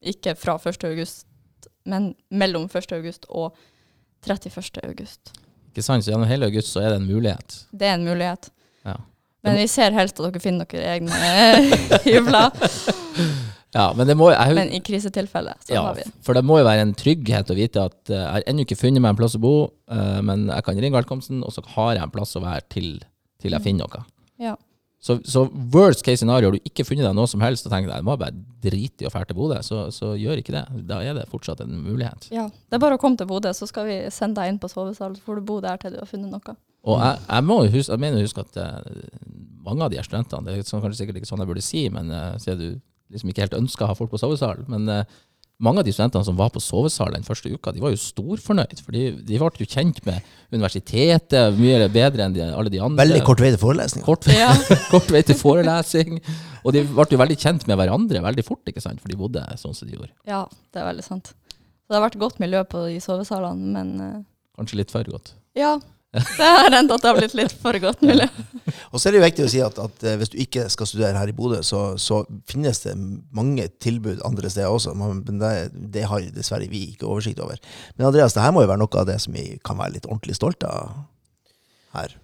ikke 0.05 0.35
fra 0.37 0.57
1. 0.57 0.85
august, 0.89 1.25
men 1.85 2.13
mellom 2.29 2.67
1. 2.69 2.93
august 2.97 3.25
og 3.29 3.57
31. 4.25 4.81
august. 4.85 5.33
Ikke 5.69 5.83
sant? 5.85 6.05
Så 6.05 6.13
gjennom 6.13 6.29
hele 6.29 6.49
august 6.49 6.73
så 6.73 6.81
er 6.81 6.93
det 6.93 7.01
en 7.01 7.09
mulighet. 7.09 7.59
Det 7.71 7.89
er 7.89 7.99
en 7.99 8.05
mulighet. 8.07 8.49
Ja. 8.85 8.95
Men 9.45 9.59
vi 9.59 9.67
ser 9.69 9.93
helst 9.93 10.17
at 10.17 10.25
dere 10.25 10.41
finner 10.41 10.69
dere 10.69 10.95
egne 10.95 11.17
hybler. 12.07 12.49
Ja, 13.75 13.89
men 13.95 14.07
det 14.07 14.15
må 14.15 14.29
jeg, 14.31 14.55
Men 14.55 14.71
i 14.71 14.79
krisetilfelle, 14.83 15.57
så 15.65 15.73
ja, 15.75 15.81
har 15.83 15.97
vi 15.97 16.05
det. 16.05 16.13
For 16.23 16.37
det 16.37 16.45
må 16.47 16.61
jo 16.61 16.67
være 16.67 16.85
en 16.85 16.93
trygghet 16.95 17.49
å 17.51 17.57
vite 17.57 17.83
at 17.89 18.11
eh, 18.11 18.21
jeg 18.21 18.31
har 18.37 18.45
ennå 18.47 18.63
ikke 18.63 18.77
funnet 18.79 19.03
meg 19.03 19.11
en 19.11 19.19
plass 19.19 19.35
å 19.35 19.41
bo, 19.43 19.55
eh, 19.91 20.21
men 20.23 20.47
jeg 20.47 20.63
kan 20.67 20.79
ringe 20.79 20.95
velkomsten, 20.95 21.41
og 21.43 21.51
så 21.51 21.63
har 21.73 21.97
jeg 21.97 22.05
en 22.05 22.13
plass 22.13 22.37
å 22.39 22.43
være 22.45 22.63
til, 22.71 22.93
til 23.43 23.57
jeg 23.57 23.65
finner 23.65 23.89
noe. 23.89 24.05
Ja. 24.39 24.55
Så, 25.05 25.19
så 25.27 25.43
worst 25.73 26.05
case 26.07 26.23
scenario, 26.23 26.47
har 26.47 26.55
du 26.55 26.63
ikke 26.65 26.85
funnet 26.87 27.05
deg 27.05 27.17
noe 27.17 27.29
som 27.29 27.43
helst, 27.43 27.67
og 27.67 27.75
tenker 27.75 27.91
jeg 27.91 28.07
må 28.07 28.15
bare 28.17 28.33
drite 28.63 29.05
i 29.05 29.09
å 29.09 29.11
dra 29.11 29.25
til 29.27 29.37
Bodø, 29.37 29.59
så, 29.61 29.83
så 29.93 30.15
gjør 30.17 30.39
ikke 30.41 30.55
det. 30.55 30.63
Da 30.87 31.01
er 31.03 31.19
det 31.19 31.27
fortsatt 31.29 31.61
en 31.61 31.75
mulighet. 31.83 32.31
Ja, 32.33 32.47
det 32.49 32.79
er 32.79 32.81
bare 32.81 32.97
å 32.97 33.01
komme 33.01 33.19
til 33.19 33.29
Bodø, 33.29 33.51
så 33.53 33.67
skal 33.69 33.91
vi 33.91 33.99
sende 34.13 34.39
deg 34.39 34.55
inn 34.55 34.61
på 34.63 34.71
sovesal, 34.71 35.19
så 35.19 35.27
får 35.27 35.43
du 35.43 35.45
bo 35.51 35.59
der 35.61 35.83
til 35.83 35.93
du 35.93 35.99
har 35.99 36.09
funnet 36.09 36.31
noe. 36.31 36.57
Og 36.85 36.97
jeg, 37.03 37.21
jeg, 37.27 37.45
må 37.51 37.59
huske, 37.65 37.91
jeg 37.91 38.01
mener 38.01 38.23
å 38.23 38.25
huske 38.25 38.47
at 38.47 38.57
eh, 38.61 39.05
mange 39.67 39.85
av 39.85 39.91
de 39.91 39.99
her 39.99 40.07
studentene, 40.07 40.47
det 40.47 40.57
er 40.63 40.67
sånn, 40.69 40.81
kanskje 40.81 41.03
sikkert 41.03 41.21
ikke 41.21 41.29
sånn 41.29 41.43
jeg 41.43 41.51
burde 41.51 41.65
si, 41.65 41.85
men 41.93 42.09
uh, 42.13 42.35
sier 42.41 42.57
du 42.59 42.67
liksom 43.13 43.29
ikke 43.31 43.45
helt 43.45 43.57
ønska 43.59 43.85
å 43.85 43.91
ha 43.91 43.95
folk 43.97 44.11
på 44.13 44.19
sovesal, 44.21 44.63
men 44.71 44.89
eh, 44.89 45.03
mange 45.63 45.79
av 45.79 45.85
de 45.87 45.93
studentene 45.95 46.25
som 46.27 46.35
var 46.35 46.49
på 46.51 46.59
sovesal 46.59 47.13
den 47.15 47.23
første 47.23 47.47
uka, 47.53 47.71
de 47.71 47.79
var 47.79 47.93
jo 47.93 47.99
storfornøyd, 48.01 48.81
for 48.83 48.91
de, 48.91 49.05
de 49.23 49.37
ble 49.39 49.61
jo 49.63 49.67
kjent 49.71 50.01
med 50.03 50.25
universitetet 50.51 51.55
mye 51.59 51.87
bedre 51.93 52.25
enn 52.25 52.35
de, 52.35 52.43
alle 52.49 52.71
de 52.73 52.81
andre. 52.83 53.05
Veldig 53.05 53.21
kort 53.27 53.43
vei 53.43 53.53
til 53.53 53.61
forelesning. 53.61 54.03
Kort, 54.03 54.27
Ja. 54.33 54.49
kort 54.93 55.13
vei 55.15 55.21
til 55.23 55.37
forelesning. 55.39 56.19
Og 56.65 56.75
de 56.75 56.83
ble 56.89 57.07
jo 57.13 57.21
veldig 57.21 57.37
kjent 57.39 57.63
med 57.69 57.79
hverandre 57.79 58.23
veldig 58.25 58.43
fort, 58.47 58.63
ikke 58.67 58.83
sant? 58.83 58.99
for 58.99 59.11
de 59.13 59.19
bodde 59.19 59.45
sånn 59.61 59.75
som 59.77 59.87
de 59.87 59.95
gjorde. 59.95 60.11
Ja, 60.27 60.43
det 60.75 60.81
er 60.83 60.89
veldig 60.89 61.05
sant. 61.07 61.31
Så 61.31 61.93
det 61.93 61.99
har 61.99 62.07
vært 62.09 62.19
godt 62.19 62.39
miljø 62.41 62.63
på 62.67 62.87
de 62.89 62.99
sovesalene, 63.03 63.71
men 63.77 63.95
eh, 64.01 64.15
Kanskje 64.59 64.81
litt 64.81 64.91
for 64.91 65.07
godt. 65.07 65.35
ja. 65.55 65.77
Det 66.39 66.47
har 66.47 66.71
hendt 66.75 66.91
at 66.95 67.01
det 67.03 67.09
har 67.11 67.17
blitt 67.19 67.33
litt 67.37 67.53
for 67.61 67.77
godt 67.83 68.01
mulig. 68.05 68.27
Og 68.91 68.99
så 69.01 69.09
er 69.09 69.15
det 69.15 69.19
jo 69.19 69.25
viktig 69.25 69.45
å 69.45 69.49
si 69.51 69.61
at, 69.65 69.79
at 69.83 70.03
eh, 70.07 70.15
hvis 70.21 70.31
du 70.33 70.37
ikke 70.41 70.65
skal 70.71 70.87
studere 70.89 71.19
her 71.19 71.31
i 71.31 71.35
Bodø, 71.35 71.59
så, 71.67 71.81
så 72.01 72.21
finnes 72.49 72.79
det 72.85 72.93
mange 73.35 73.67
tilbud 73.83 74.21
andre 74.27 74.49
steder 74.53 74.71
også, 74.71 74.93
men 74.97 75.23
det, 75.41 75.51
det 75.95 76.05
har 76.09 76.23
dessverre 76.35 76.69
vi 76.71 76.85
ikke 76.93 77.07
oversikt 77.09 77.41
over. 77.43 77.59
Men 77.97 78.07
Andreas, 78.09 78.33
det 78.37 78.43
her 78.45 78.53
må 78.55 78.63
jo 78.65 78.71
være 78.71 78.81
noe 78.83 79.01
av 79.03 79.09
det 79.09 79.17
som 79.23 79.35
vi 79.35 79.47
kan 79.65 79.77
være 79.81 79.97
litt 79.97 80.07
ordentlig 80.09 80.37
stolte 80.39 80.71
av 80.71 80.93
her. 81.99 82.15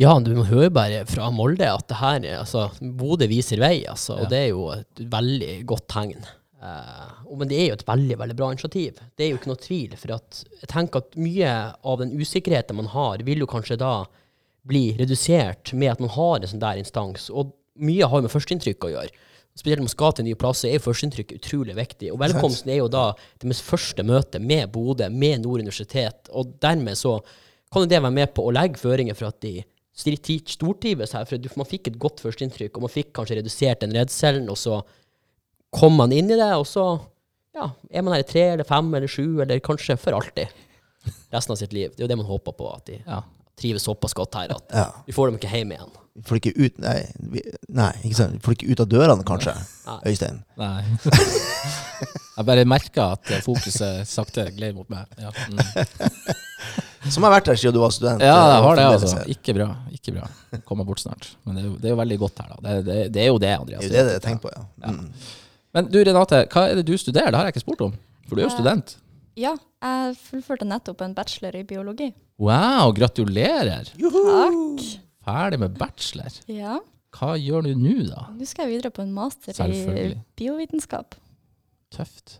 Ja, 0.00 0.14
du 0.22 0.30
må 0.38 0.44
høre 0.48 0.70
bare 0.72 1.02
fra 1.10 1.26
Molde 1.34 1.66
at 1.68 1.88
det 1.90 1.98
her, 2.00 2.20
er- 2.24 2.38
altså, 2.44 2.68
Bodø 2.80 3.26
viser 3.28 3.58
vei, 3.60 3.80
altså, 3.90 4.14
Ja. 4.16 4.22
og 4.24 4.30
det 4.32 4.38
er 4.44 4.52
jo 4.54 4.68
et 4.78 5.02
veldig 5.12 5.54
godt 5.68 5.88
tegn. 5.92 6.22
Og- 6.60 7.38
men 7.38 7.48
det 7.48 7.58
er 7.58 7.68
jo 7.68 7.76
et 7.78 7.86
veldig 7.86 8.16
veldig 8.18 8.36
bra 8.36 8.50
initiativ. 8.52 8.98
Det 9.16 9.24
er 9.24 9.30
jo 9.30 9.38
ikke 9.38 9.48
noe 9.48 9.56
tvil. 9.56 9.96
For 9.96 10.12
at 10.12 10.44
jeg 10.60 10.68
tenker 10.68 10.98
at 10.98 11.16
mye 11.16 11.74
av 11.84 11.98
den 11.98 12.12
usikkerheten 12.18 12.76
man 12.76 12.86
har, 12.92 13.18
vil 13.24 13.38
jo 13.38 13.46
kanskje 13.46 13.78
da 13.78 14.04
bli 14.66 14.94
redusert 14.98 15.72
med 15.72 15.92
at 15.92 16.00
man 16.00 16.10
har 16.10 16.36
en 16.36 16.50
sånn 16.50 16.60
der 16.60 16.76
instans. 16.76 17.30
Og 17.30 17.54
mye 17.80 18.04
har 18.04 18.18
jo 18.18 18.22
med 18.22 18.30
førsteinntrykk 18.30 18.78
å 18.84 18.92
gjøre. 18.92 19.10
Spesielt 19.56 19.80
når 19.80 19.88
man 19.88 19.96
skal 19.96 20.12
til 20.12 20.24
nye 20.24 20.38
plasser, 20.38 20.68
er 20.68 20.78
jo 20.78 20.84
førsteinntrykk 20.92 21.32
utrolig 21.40 21.74
viktig. 21.74 22.12
Og 22.12 22.18
velkomsten 22.20 22.68
er 22.70 22.76
jo 22.82 22.88
da 22.88 23.14
det 23.40 23.48
mest 23.48 23.64
første 23.64 24.04
møtet 24.04 24.40
med 24.40 24.70
Bodø, 24.70 25.08
med 25.10 25.42
Nord 25.42 25.60
universitet. 25.60 26.28
Og 26.32 26.60
dermed 26.60 26.94
så 26.96 27.20
kan 27.72 27.82
jo 27.82 27.86
det 27.86 28.02
være 28.02 28.12
med 28.12 28.34
på 28.34 28.44
å 28.46 28.52
legge 28.52 28.76
føringer 28.78 29.16
for 29.16 29.26
at 29.32 29.40
de 29.40 29.64
stortrives 29.96 31.12
her. 31.12 31.24
For 31.24 31.36
at 31.36 31.56
man 31.56 31.66
fikk 31.66 31.88
et 31.88 31.98
godt 31.98 32.20
førsteinntrykk, 32.20 32.76
og 32.76 32.82
man 32.82 32.92
fikk 32.92 33.12
kanskje 33.12 33.40
redusert 33.40 33.80
den 33.80 33.92
redselen, 33.92 34.48
og 34.48 34.56
så 34.56 34.82
kom 35.70 35.96
man 35.98 36.12
inn 36.12 36.30
i 36.30 36.36
det, 36.38 36.50
og 36.58 36.66
så 36.66 36.86
ja, 37.54 37.70
er 37.90 38.02
man 38.06 38.14
her 38.14 38.24
i 38.24 38.28
tre 38.30 38.44
eller 38.54 38.66
fem 38.66 38.92
eller 38.94 39.10
sju, 39.10 39.40
eller 39.42 39.60
kanskje 39.64 39.96
for 40.00 40.16
alltid 40.18 40.48
resten 41.32 41.52
av 41.54 41.58
sitt 41.60 41.72
liv. 41.74 41.90
Det 41.94 42.02
er 42.02 42.08
jo 42.08 42.12
det 42.12 42.18
man 42.20 42.26
håper 42.28 42.52
på, 42.58 42.68
at 42.74 42.84
de 42.90 43.00
Ja. 43.06 43.22
trives 43.60 43.82
såpass 43.84 44.14
godt 44.16 44.34
her 44.34 44.52
at 44.54 44.64
Ja. 44.72 44.86
vi 45.06 45.12
får 45.12 45.30
dem 45.30 45.38
ikke 45.38 45.50
hjem 45.52 45.72
igjen. 45.72 45.90
Vi 46.16 46.22
får 46.26 46.36
ikke 46.40 46.52
ut 46.58 46.78
Nei, 46.82 47.06
vi, 47.32 47.42
nei 47.68 47.92
ikke 48.04 48.16
sant? 48.18 48.32
Vi 48.34 48.40
får 48.44 48.54
ikke 48.56 48.70
ut 48.72 48.80
av 48.80 48.88
dørene, 48.88 49.24
kanskje, 49.24 49.54
Nei. 49.86 49.98
Øystein. 50.10 50.42
Nei. 50.58 50.82
Jeg 52.36 52.46
bare 52.48 52.64
merka 52.64 53.12
at 53.12 53.30
fokuset 53.44 54.08
sakte 54.08 54.46
gled 54.56 54.74
mot 54.74 54.88
meg. 54.88 55.04
Ja, 55.20 55.28
mm. 55.30 55.58
Som 57.12 57.24
har 57.24 57.32
vært 57.34 57.50
her 57.50 57.58
siden 57.60 57.74
du 57.76 57.80
var 57.82 57.92
student. 57.92 58.20
ja 58.24 58.32
det 58.36 58.54
jeg 58.54 58.62
har 58.64 58.76
det, 58.76 58.86
altså. 58.94 59.20
Ikke 59.32 59.54
bra. 59.56 59.68
Ikke 59.92 60.12
bra. 60.16 60.26
Kommer 60.68 60.84
bort 60.88 61.00
snart. 61.00 61.30
Men 61.44 61.56
det 61.56 61.62
er 61.62 61.68
jo, 61.68 61.74
det 61.80 61.88
er 61.88 61.94
jo 61.94 61.98
veldig 62.00 62.18
godt 62.20 62.42
her, 62.42 62.48
da. 62.54 62.56
Det, 62.66 62.84
det, 62.88 62.96
det 63.14 63.22
er 63.22 63.28
jo 63.30 63.38
det, 63.40 63.52
Andreas. 63.58 63.84
Det 63.84 63.96
er 63.96 64.02
jo 64.04 64.08
det 64.10 64.16
jeg 64.18 64.24
tenker 64.24 64.42
på, 64.48 64.52
ja. 64.56 64.92
Mm. 64.92 65.06
Men 65.74 65.86
du 65.90 66.00
Renate, 66.04 66.44
hva 66.50 66.64
er 66.70 66.80
det 66.80 66.86
du 66.88 66.96
studerer? 66.98 67.30
Det 67.30 67.38
har 67.38 67.46
jeg 67.48 67.54
ikke 67.56 67.64
spurt 67.66 67.84
om. 67.86 67.92
For 68.28 68.34
du 68.36 68.42
er 68.42 68.48
jo 68.48 68.50
Eh, 68.52 68.56
student. 68.58 68.96
Ja, 69.38 69.52
jeg 69.82 70.16
fullførte 70.18 70.66
nettopp 70.66 71.00
en 71.06 71.14
bachelor 71.14 71.54
i 71.56 71.62
biologi. 71.64 72.10
Wow, 72.40 72.90
gratulerer. 72.96 73.90
Takk. 74.00 74.82
Ferdig 75.24 75.58
med 75.60 75.76
bachelor. 75.78 76.32
Ja, 76.50 76.78
Hva 77.14 77.34
gjør 77.38 77.64
du 77.66 77.74
nå, 77.74 78.06
da? 78.08 78.28
nå 78.38 78.46
skal 78.46 78.68
jeg 78.68 78.76
videre 78.78 78.90
på 78.94 79.02
en 79.02 79.12
master 79.12 79.54
i 79.66 80.14
biovitenskap. 80.38 81.14
Tøft. 81.90 82.38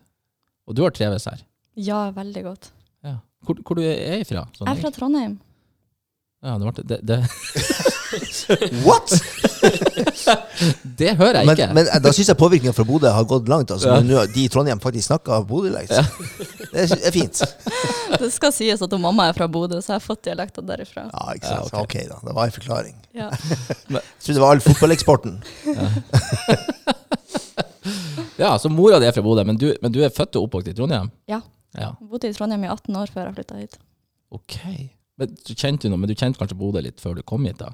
Og 0.67 0.75
du 0.75 0.83
har 0.83 0.91
trives 0.95 1.25
her. 1.27 1.41
Ja, 1.75 2.09
veldig 2.15 2.43
godt. 2.45 2.71
Ja. 3.03 3.17
Hvor, 3.43 3.55
hvor 3.67 3.75
du 3.75 3.81
er 3.83 4.21
ifra? 4.23 4.45
Sånn, 4.55 4.67
Jeg 4.67 4.77
er 4.77 4.81
fra 4.81 4.91
Trondheim. 4.95 5.39
ja, 6.43 6.57
det, 6.57 6.71
ble, 6.71 6.83
det, 6.87 6.99
det, 7.07 7.19
What?! 8.85 9.11
det 11.01 11.11
hører 11.17 11.37
jeg 11.41 11.45
Men, 11.47 11.55
ikke. 11.57 11.67
men 11.77 11.87
eh, 11.91 11.99
da 12.03 12.11
syns 12.15 12.29
jeg 12.31 12.37
påvirkninga 12.39 12.73
fra 12.77 12.85
Bodø 12.87 13.09
har 13.13 13.25
gått 13.29 13.49
langt. 13.51 13.71
Altså, 13.73 13.87
Ja. 13.91 13.99
nå 14.05 14.23
de 14.33 14.43
i 14.45 14.49
Trondheim 14.51 14.79
faktisk 14.83 15.07
snakker 15.11 15.45
Bodø-dialekt. 15.49 15.91
Det 16.71 16.85
er- 16.85 17.05
er 17.07 17.11
fint. 17.11 17.41
Det 18.21 18.29
skal 18.33 18.51
sies 18.55 18.81
at 18.81 18.93
mamma 18.99 19.25
er 19.29 19.33
fra 19.37 19.47
Bodø, 19.51 19.79
så 19.81 19.93
jeg 19.93 19.99
har 19.99 20.05
fått 20.05 20.23
dialekter 20.27 20.61
derifra. 20.65 21.07
Ja, 21.11 21.33
ikke 21.35 21.51
Ja, 21.51 21.61
okay. 21.65 21.81
ok. 21.83 21.95
da. 22.09 22.19
Det 22.27 22.35
var 22.37 22.45
en 22.45 22.55
forklaring. 22.57 22.95
Ja. 23.13 23.29
Jeg 23.31 24.01
trodde 24.23 24.37
det 24.37 24.41
var 24.45 24.51
all 24.55 24.61
fotballeksporten. 24.63 25.41
Ja, 28.37 28.55
så 28.59 28.69
mora 28.69 28.99
di 29.01 29.05
er 29.09 29.13
fra 29.13 29.21
Bodø, 29.25 29.43
men 29.45 29.57
du, 29.59 29.71
men 29.81 29.91
du 29.93 29.99
er 30.05 30.09
født 30.13 30.35
og 30.39 30.47
oppvokst 30.47 30.71
i 30.71 30.73
Trondheim? 30.77 31.11
Ja. 31.29 31.41
Ja, 31.77 31.93
Jeg 32.01 32.09
bodde 32.11 32.27
i 32.29 32.33
Trondheim 32.35 32.63
i 32.65 32.67
18 32.71 32.95
år 32.99 33.11
før 33.13 33.27
jeg 33.29 33.35
flytta 33.37 33.59
hit. 33.61 33.77
ok. 34.31 34.57
Men 35.21 35.35
du 35.47 35.51
kjente 35.53 35.89
noe, 35.91 35.99
men 36.01 36.09
du 36.09 36.15
kjente 36.17 36.39
kanskje 36.39 36.55
Bodø 36.57 36.81
litt 36.81 36.99
før 37.03 37.13
du 37.19 37.21
kom 37.27 37.43
hit, 37.45 37.59
da? 37.61 37.67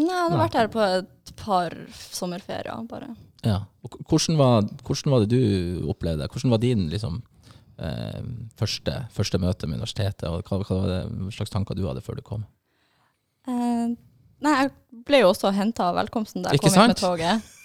Nei, 0.00 0.08
jeg 0.08 0.22
hadde 0.24 0.36
Nei. 0.36 0.44
vært 0.44 0.58
her 0.58 0.70
på 0.72 0.84
et 0.84 1.32
par 1.40 1.76
sommerferier, 2.14 2.86
bare. 2.88 3.10
Ja. 3.44 3.58
Hvordan 4.08 4.38
var, 4.40 4.68
hvordan 4.86 5.14
var 5.14 5.24
det 5.24 5.30
du 5.32 5.90
opplevde? 5.90 6.28
Hvordan 6.32 6.54
var 6.54 6.62
din 6.62 6.86
liksom, 6.92 7.20
eh, 7.80 8.20
første, 8.56 8.96
første 9.16 9.40
møte 9.42 9.68
med 9.68 9.80
universitetet, 9.80 10.28
og 10.28 10.44
hva, 10.48 10.60
hva 10.64 10.80
det, 10.88 11.00
hva 11.26 11.34
slags 11.36 11.52
tanker 11.52 11.78
du 11.78 11.86
hadde 11.88 12.04
før 12.04 12.20
du 12.20 12.24
kom? 12.26 12.44
Eh, 13.48 13.96
nei, 14.44 14.54
jeg 14.62 14.72
ble 15.08 15.22
jo 15.22 15.32
også 15.32 15.52
henta 15.56 15.90
av 15.90 15.98
velkomsten 16.00 16.44
da 16.44 16.52
jeg 16.54 16.62
kom 16.64 16.76
inn 16.76 16.94
med 16.94 17.00
toget. 17.00 17.48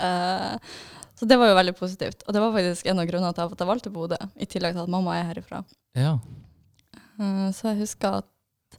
Eh, 0.00 0.76
så 1.18 1.26
det 1.28 1.36
var 1.36 1.50
jo 1.50 1.56
veldig 1.58 1.72
positivt. 1.76 2.22
Og 2.24 2.32
det 2.32 2.40
var 2.40 2.54
faktisk 2.54 2.86
en 2.88 3.02
av 3.02 3.08
grunnene 3.10 3.34
til 3.36 3.42
at 3.42 3.58
jeg 3.60 3.68
valgte 3.68 3.90
Bodø, 3.92 4.16
i 4.40 4.46
tillegg 4.48 4.72
til 4.72 4.86
at 4.86 4.92
mamma 4.94 5.16
er 5.18 5.26
herifra. 5.28 5.58
Ja. 5.98 6.14
Eh, 7.20 7.48
så 7.52 7.72
jeg 7.72 7.82
husker 7.82 8.22
at 8.22 8.78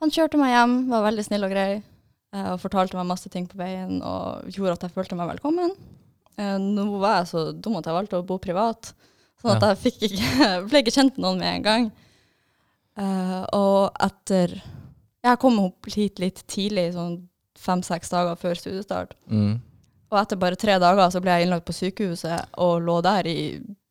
han 0.00 0.10
kjørte 0.10 0.40
meg 0.40 0.50
hjem, 0.54 0.74
var 0.90 1.04
veldig 1.04 1.26
snill 1.26 1.46
og 1.46 1.52
grei, 1.52 1.68
og 2.32 2.60
fortalte 2.62 2.94
meg 2.98 3.08
masse 3.10 3.30
ting 3.32 3.46
på 3.50 3.58
veien, 3.58 3.96
og 4.06 4.46
gjorde 4.54 4.76
at 4.78 4.84
jeg 4.86 4.94
følte 4.94 5.16
meg 5.18 5.32
velkommen. 5.32 5.72
Eh, 6.38 6.56
nå 6.62 6.84
var 7.02 7.20
jeg 7.20 7.30
så 7.32 7.46
dum 7.52 7.78
at 7.80 7.88
jeg 7.88 7.96
valgte 7.96 8.20
å 8.20 8.26
bo 8.26 8.38
privat, 8.42 8.92
sånn 9.42 9.56
at 9.56 9.64
Ja. 9.66 9.72
jeg 9.74 10.10
ikke, 10.10 10.50
ble 10.70 10.82
ikke 10.84 10.94
kjent 10.94 11.16
med 11.18 11.24
noen 11.26 11.40
med 11.42 11.54
en 11.56 11.66
gang. 11.66 11.88
Eh, 13.00 13.42
og 13.56 13.90
etter 14.02 14.60
Jeg 15.22 15.36
kom 15.38 15.58
opp 15.60 15.84
hit 15.92 16.16
litt 16.18 16.38
tidlig, 16.48 16.94
sånn 16.94 17.18
fem-seks 17.60 18.08
dager 18.08 18.38
før 18.40 18.54
studiestart. 18.56 19.10
Mm. 19.28 19.58
Og 20.10 20.16
etter 20.16 20.38
bare 20.40 20.56
tre 20.56 20.78
dager 20.80 21.10
så 21.12 21.20
ble 21.20 21.34
jeg 21.34 21.44
innlagt 21.44 21.66
på 21.68 21.74
sykehuset 21.76 22.46
og 22.56 22.80
lå 22.86 22.94
der 23.04 23.28
i 23.28 23.34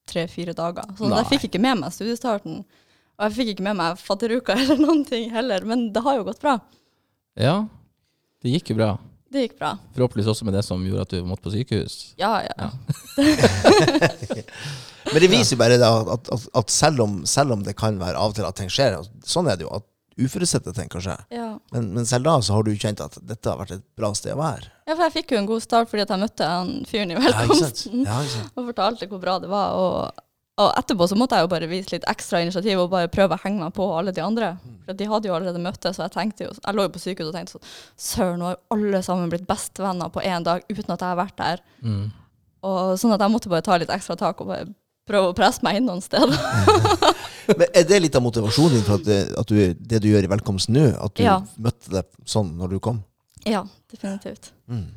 tre-fire 0.10 0.56
dager. 0.58 0.90
Så 0.98 1.06
jeg 1.14 1.28
fikk 1.30 1.46
ikke 1.52 1.62
med 1.62 1.78
meg 1.84 1.94
studiestarten. 1.94 2.64
Og 3.20 3.28
jeg 3.28 3.36
fikk 3.38 3.52
ikke 3.54 3.68
med 3.68 3.78
meg 3.78 4.02
fadderuka 4.02 4.56
eller 4.58 4.82
noen 4.82 5.04
ting 5.06 5.30
heller, 5.30 5.62
men 5.70 5.92
det 5.94 6.02
har 6.02 6.18
jo 6.18 6.26
gått 6.32 6.42
bra. 6.42 6.56
Ja, 7.38 7.68
det 8.44 8.54
gikk 8.56 8.74
jo 8.74 8.80
bra. 8.80 8.90
Det 9.30 9.44
gikk 9.46 9.60
bra. 9.60 9.76
Forhåpentligvis 9.94 10.32
også 10.32 10.46
med 10.48 10.56
det 10.58 10.64
som 10.66 10.82
gjorde 10.86 11.04
at 11.06 11.12
du 11.14 11.26
måtte 11.28 11.46
på 11.46 11.52
sykehus. 11.54 11.98
Ja, 12.18 12.32
ja. 12.48 12.56
Ja. 12.58 12.70
Men 15.14 15.22
det 15.24 15.30
viser 15.32 15.56
jo 15.56 15.60
bare 15.62 15.78
da, 15.82 15.90
at, 16.16 16.30
at, 16.34 16.48
at 16.60 16.74
selv, 16.74 17.04
om, 17.06 17.22
selv 17.30 17.56
om 17.56 17.64
det 17.66 17.76
kan 17.78 17.98
være 18.02 18.18
av 18.18 18.34
og 18.34 18.38
til 18.38 18.48
at 18.48 18.58
ting 18.58 18.72
skjer, 18.74 18.98
sånn 19.26 19.50
er 19.50 19.60
det 19.60 19.66
jo, 19.68 19.72
at 19.80 19.86
uforutsette 20.20 20.74
ting 20.76 20.90
kan 20.92 21.04
skje. 21.04 21.16
ja. 21.32 21.50
Men, 21.72 21.92
men 21.96 22.08
selv 22.10 22.26
da 22.28 22.34
så 22.44 22.58
har 22.58 22.66
du 22.68 22.74
kjent 22.76 23.02
at 23.04 23.16
dette 23.24 23.50
har 23.50 23.60
vært 23.62 23.78
et 23.78 23.86
bra 23.98 24.10
sted 24.18 24.34
å 24.36 24.40
være. 24.42 24.68
Ja, 24.90 24.96
for 24.96 25.06
jeg 25.06 25.16
fikk 25.20 25.36
jo 25.36 25.40
en 25.44 25.48
god 25.50 25.64
start 25.64 25.92
fordi 25.92 26.04
at 26.04 26.12
jeg 26.14 26.24
møtte 26.24 26.50
han 26.50 26.74
fyren 26.90 27.14
i 27.14 27.18
Ja, 27.18 27.22
velkomsten. 27.28 28.04
Ja, 28.08 28.18
sant? 28.34 28.52
og 28.58 28.68
fortalte 28.72 29.08
hvor 29.12 29.22
bra 29.24 29.38
det 29.44 29.52
var. 29.52 29.78
Og, 29.80 30.26
og 30.60 30.74
etterpå 30.76 31.06
så 31.08 31.16
måtte 31.16 31.38
jeg 31.40 31.46
jo 31.46 31.52
bare 31.54 31.68
vise 31.72 31.94
litt 31.94 32.06
ekstra 32.12 32.42
initiativ 32.44 32.82
og 32.84 32.90
bare 32.92 33.08
prøve 33.12 33.38
å 33.38 33.42
henge 33.46 33.62
meg 33.64 33.72
på 33.78 33.86
alle 33.96 34.12
de 34.16 34.22
andre. 34.24 34.50
For 34.86 34.98
de 35.00 35.08
hadde 35.08 35.30
jo 35.30 35.36
allerede 35.38 35.62
møttes, 35.64 35.96
så 35.96 36.04
jeg 36.08 36.14
tenkte 36.16 36.44
jo 36.48 36.52
Jeg 36.58 36.76
lå 36.76 36.84
jo 36.88 36.92
på 36.96 37.02
sykehuset 37.04 37.30
og 37.32 37.38
tenkte 37.38 37.56
sånn 37.56 37.70
Søren, 38.10 38.42
nå 38.42 38.50
har 38.50 38.60
alle 38.76 39.02
sammen 39.06 39.32
blitt 39.32 39.48
bestevenner 39.48 40.12
på 40.12 40.24
én 40.28 40.44
dag 40.44 40.66
uten 40.68 40.92
at 40.96 41.00
jeg 41.00 41.08
har 41.14 41.20
vært 41.22 41.38
der. 41.40 41.64
Mm. 41.86 42.06
Og 42.68 42.94
sånn 43.00 43.16
at 43.16 43.24
jeg 43.24 43.32
måtte 43.38 43.52
bare 43.54 43.64
ta 43.66 43.78
litt 43.80 43.94
ekstra 43.96 44.18
tak 44.20 44.42
og 44.44 44.52
bare 44.52 44.68
prøve 45.10 45.32
å 45.32 45.36
presse 45.38 45.64
meg 45.66 45.80
inn 45.80 45.88
noen 45.90 46.04
steder. 46.06 46.36
Men 47.60 47.66
er 47.74 47.88
det 47.90 48.02
litt 48.04 48.18
av 48.20 48.22
motivasjonen 48.28 48.76
din 48.78 48.84
for 48.86 49.00
at, 49.00 49.08
det, 49.08 49.20
at 49.42 49.50
du, 49.50 49.74
det 49.74 50.02
du 50.04 50.10
gjør 50.12 50.28
i 50.28 50.32
velkomsten 50.36 50.76
nå, 50.76 50.84
at 51.02 51.16
du 51.18 51.24
Ja. 51.26 51.40
møtte 51.58 51.96
det 51.96 52.04
sånn 52.30 52.52
når 52.60 52.76
du 52.76 52.80
kom? 52.84 53.00
ja, 53.48 53.64
definitivt. 53.90 54.52
Mm. 54.68 54.90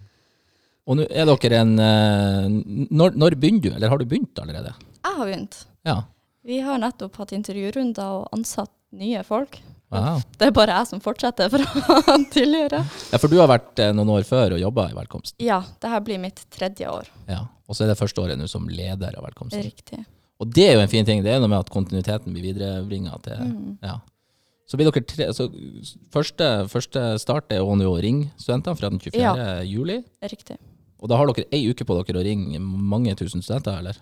Og 0.90 0.96
nå 0.98 1.04
er 1.06 1.28
dere 1.30 1.60
en 1.62 1.76
eh, 1.78 2.48
når, 2.90 3.14
når 3.14 3.36
begynner 3.38 3.62
du, 3.62 3.68
eller 3.76 3.92
har 3.92 4.00
du 4.02 4.04
begynt 4.10 4.40
allerede? 4.42 4.72
Jeg 5.02 5.16
har 5.18 5.26
begynt. 5.28 5.58
Ja. 5.88 5.96
Vi 6.46 6.60
har 6.62 6.78
nettopp 6.82 7.16
hatt 7.22 7.32
intervjurunder 7.36 8.16
og 8.22 8.28
ansatt 8.34 8.70
nye 8.98 9.22
folk. 9.26 9.60
Wow. 9.92 10.22
Det 10.40 10.46
er 10.48 10.54
bare 10.56 10.72
jeg 10.78 10.88
som 10.88 11.00
fortsetter 11.04 11.50
fra 11.52 11.96
tidligere. 12.34 12.80
Ja, 13.12 13.18
for 13.20 13.28
du 13.28 13.36
har 13.42 13.50
vært 13.50 13.78
eh, 13.82 13.90
noen 13.92 14.08
år 14.14 14.24
før 14.24 14.54
og 14.56 14.62
jobba 14.62 14.86
i 14.88 14.94
Velkomst. 14.96 15.36
Ja, 15.42 15.58
det 15.82 15.90
her 15.92 16.00
blir 16.04 16.20
mitt 16.22 16.40
tredje 16.54 16.88
år. 16.88 17.10
Ja. 17.28 17.42
Og 17.68 17.76
så 17.76 17.84
er 17.84 17.92
det 17.92 17.98
første 18.00 18.22
året 18.24 18.40
nå 18.40 18.48
som 18.48 18.64
leder 18.72 19.18
av 19.18 19.26
Velkomsten. 19.26 19.64
Riktig. 19.66 20.00
Og 20.40 20.48
det 20.56 20.64
er 20.70 20.78
jo 20.78 20.82
en 20.86 20.90
fin 20.90 21.06
ting. 21.06 21.20
Det 21.24 21.34
er 21.34 21.42
noe 21.42 21.50
med 21.52 21.60
at 21.60 21.70
kontinuiteten 21.72 22.32
blir 22.34 22.48
viderebringa 22.52 23.18
til 23.26 23.44
Mm. 23.52 23.76
Ja. 23.84 23.98
Så 24.66 24.78
blir 24.80 24.88
dere 24.88 25.02
tre 25.04 25.26
så 25.36 25.48
første, 26.14 26.46
første 26.72 27.00
start 27.20 27.52
er 27.52 27.60
å 27.60 27.74
nå 27.76 27.90
ringe 28.00 28.30
studentene 28.40 28.78
fra 28.78 28.88
den 28.88 29.00
24. 29.02 29.20
Ja. 29.20 29.34
juli. 29.68 29.98
Riktig. 30.24 30.56
Og 31.02 31.10
da 31.10 31.18
har 31.18 31.28
dere 31.28 31.44
ei 31.52 31.66
uke 31.68 31.84
på 31.84 31.96
dere 31.98 32.22
å 32.22 32.24
ringe 32.24 32.60
mange 32.62 33.12
tusen 33.18 33.42
studenter, 33.44 33.76
eller? 33.82 33.98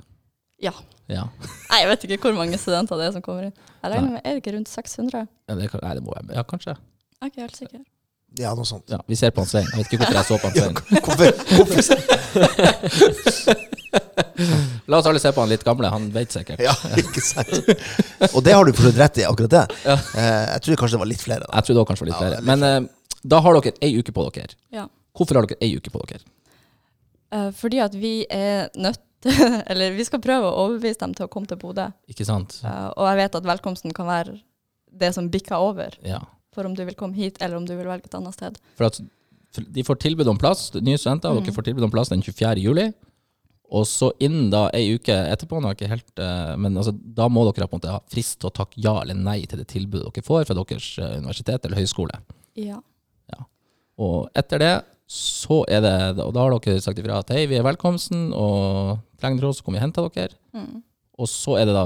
Ja. 0.62 0.72
Ja. 1.10 1.24
Nei, 1.70 1.78
jeg 1.82 1.88
vet 1.90 2.04
ikke 2.06 2.28
hvor 2.28 2.36
mange 2.38 2.58
studenter 2.60 2.96
det 3.00 3.06
er 3.08 3.12
som 3.16 3.22
kommer 3.24 3.48
inn. 3.48 3.54
Jeg 3.82 3.90
regner 3.94 4.10
med, 4.14 4.20
Er 4.24 4.30
det 4.36 4.42
ikke 4.44 4.52
rundt 4.56 4.68
600? 4.70 5.24
ja 5.48 5.54
det, 5.58 5.70
kan, 5.72 5.80
nei, 5.82 5.94
det 5.98 6.02
må 6.06 6.12
jeg 6.14 6.36
Ja, 6.36 6.42
kanskje. 6.46 6.74
Jeg 6.76 7.24
er 7.24 7.26
ikke 7.32 7.40
helt 7.46 7.56
sikker. 7.58 7.80
Ja, 8.38 8.52
noe 8.54 8.64
sånt. 8.68 8.86
Ja, 8.92 9.00
vi 9.10 9.16
ser 9.18 9.32
på 9.34 9.42
han 9.42 9.48
Svein. 9.50 9.66
Jeg 9.72 9.78
vet 9.80 9.86
ikke 9.90 9.98
hvorfor 10.04 10.14
jeg 10.20 10.26
så 10.28 10.36
på 10.38 10.46
han 10.46 10.54
Svein. 10.54 10.74
hvorfor, 11.06 11.28
hvorfor 11.56 11.82
La 14.90 14.98
oss 15.00 15.06
alle 15.10 15.20
se 15.22 15.32
på 15.34 15.42
han 15.42 15.50
litt 15.50 15.64
gamle, 15.66 15.90
han 15.92 16.06
vet 16.14 16.32
sikkert. 16.34 16.60
Ja, 16.62 16.74
ikke 17.00 17.22
sant? 17.24 17.58
Og 18.30 18.40
det 18.46 18.54
har 18.54 18.64
du 18.66 18.72
for 18.72 18.86
så 18.86 18.90
vidt 18.92 19.00
rett 19.02 19.18
i, 19.20 19.26
akkurat 19.28 19.52
det. 19.56 19.64
Ja. 19.84 19.96
Eh, 20.14 20.46
jeg 20.54 20.64
tror 20.66 20.80
kanskje 20.84 20.96
det 20.96 21.02
var 21.04 21.10
litt 21.10 21.24
flere. 21.24 21.44
Da. 21.46 21.52
Jeg 21.58 21.66
trodde 21.68 21.82
også 21.82 21.90
kanskje 21.90 22.04
det 22.06 22.06
var 22.06 22.12
litt 22.12 22.20
Ja, 22.20 22.22
flere. 22.22 22.40
litt 22.40 22.48
Men 22.50 22.58
eh, 22.68 22.80
da 23.34 23.36
har 23.44 23.58
dere 23.58 23.74
ei 23.86 23.92
uke 23.98 24.14
på 24.16 24.22
dere. 24.36 24.54
Ja. 24.74 24.84
Hvorfor 25.18 25.34
har 25.40 25.50
dere 25.50 25.60
ei 25.66 25.72
uke 25.76 25.90
på 25.94 26.02
dere? 26.06 26.22
Eh, 27.34 27.50
fordi 27.58 27.78
at 27.84 27.94
vi 27.98 28.14
er 28.30 28.70
nødt 28.78 29.02
Eller 29.70 29.92
vi 29.96 30.04
skal 30.08 30.22
prøve 30.24 30.48
å 30.48 30.66
overbevise 30.66 31.00
dem 31.02 31.12
til 31.14 31.26
å 31.26 31.30
komme 31.32 31.46
til 31.50 31.58
Bodø. 31.60 31.88
Ikke 32.08 32.24
sant? 32.28 32.58
Uh, 32.64 32.88
og 32.96 33.04
jeg 33.10 33.18
vet 33.20 33.34
at 33.40 33.48
velkomsten 33.50 33.92
kan 33.96 34.08
være 34.08 34.38
det 35.00 35.12
som 35.14 35.28
bikker 35.30 35.56
over 35.60 35.94
Ja. 36.06 36.20
for 36.54 36.66
om 36.66 36.74
du 36.74 36.84
vil 36.84 36.96
komme 36.98 37.14
hit, 37.14 37.36
eller 37.40 37.56
om 37.60 37.66
du 37.68 37.76
vil 37.76 37.86
velge 37.86 38.08
et 38.08 38.14
annet 38.18 38.34
sted. 38.34 38.56
For 38.78 38.88
at 38.88 39.00
de 39.54 39.82
får 39.86 39.98
tilbud 40.02 40.26
om 40.30 40.38
plass, 40.38 40.70
nye 40.74 40.98
studenter, 40.98 41.30
Mm. 41.30 41.44
dere 41.44 41.54
får 41.54 41.66
tilbud 41.68 41.84
om 41.86 41.90
plass 41.90 42.08
den 42.10 42.22
24. 42.22 42.58
juli. 42.62 42.92
Og 43.70 43.84
så 43.86 44.08
innen 44.18 44.48
da 44.50 44.64
ei 44.74 44.96
uke 44.96 45.14
etterpå, 45.14 45.60
nå 45.62 45.68
er 45.70 45.76
ikke 45.76 45.88
helt, 45.92 46.10
eh, 46.18 46.56
men 46.58 46.74
altså, 46.74 46.90
da 47.14 47.28
må 47.30 47.44
dere 47.46 47.68
på 47.68 47.76
en 47.76 47.80
måte 47.80 47.92
ha 47.92 48.00
frist 48.10 48.40
til 48.40 48.50
å 48.50 48.54
takke 48.56 48.74
ja 48.82 48.96
eller 49.02 49.14
nei 49.14 49.44
til 49.46 49.58
det 49.60 49.68
tilbudet 49.70 50.10
dere 50.12 50.26
får 50.26 50.46
fra 50.48 50.54
deres 50.58 50.98
eh, 50.98 51.18
universitet 51.20 51.64
eller 51.68 51.78
høyskole. 51.78 52.18
Ja. 52.58 52.80
Og 54.00 54.30
etter 54.34 54.58
det 54.58 54.72
så 55.10 55.64
er 55.66 55.80
det, 55.82 55.94
og 56.22 56.30
da 56.36 56.44
har 56.44 56.54
dere 56.54 56.82
sagt 56.84 57.00
ifra 57.02 57.16
at 57.18 57.32
hei, 57.34 57.42
vi 57.50 57.56
er 57.58 57.66
velkomsten, 57.66 58.28
og 58.36 59.00
trenger 59.18 59.40
dere 59.42 59.50
oss, 59.50 59.58
så 59.58 59.66
kommer 59.66 59.80
vi 59.80 59.82
og 59.82 59.86
henter 59.88 60.06
dere. 60.14 60.36
Mm. 60.54 60.82
Og 61.18 61.28
så 61.28 61.56
er 61.58 61.66
det 61.66 61.74
da, 61.74 61.82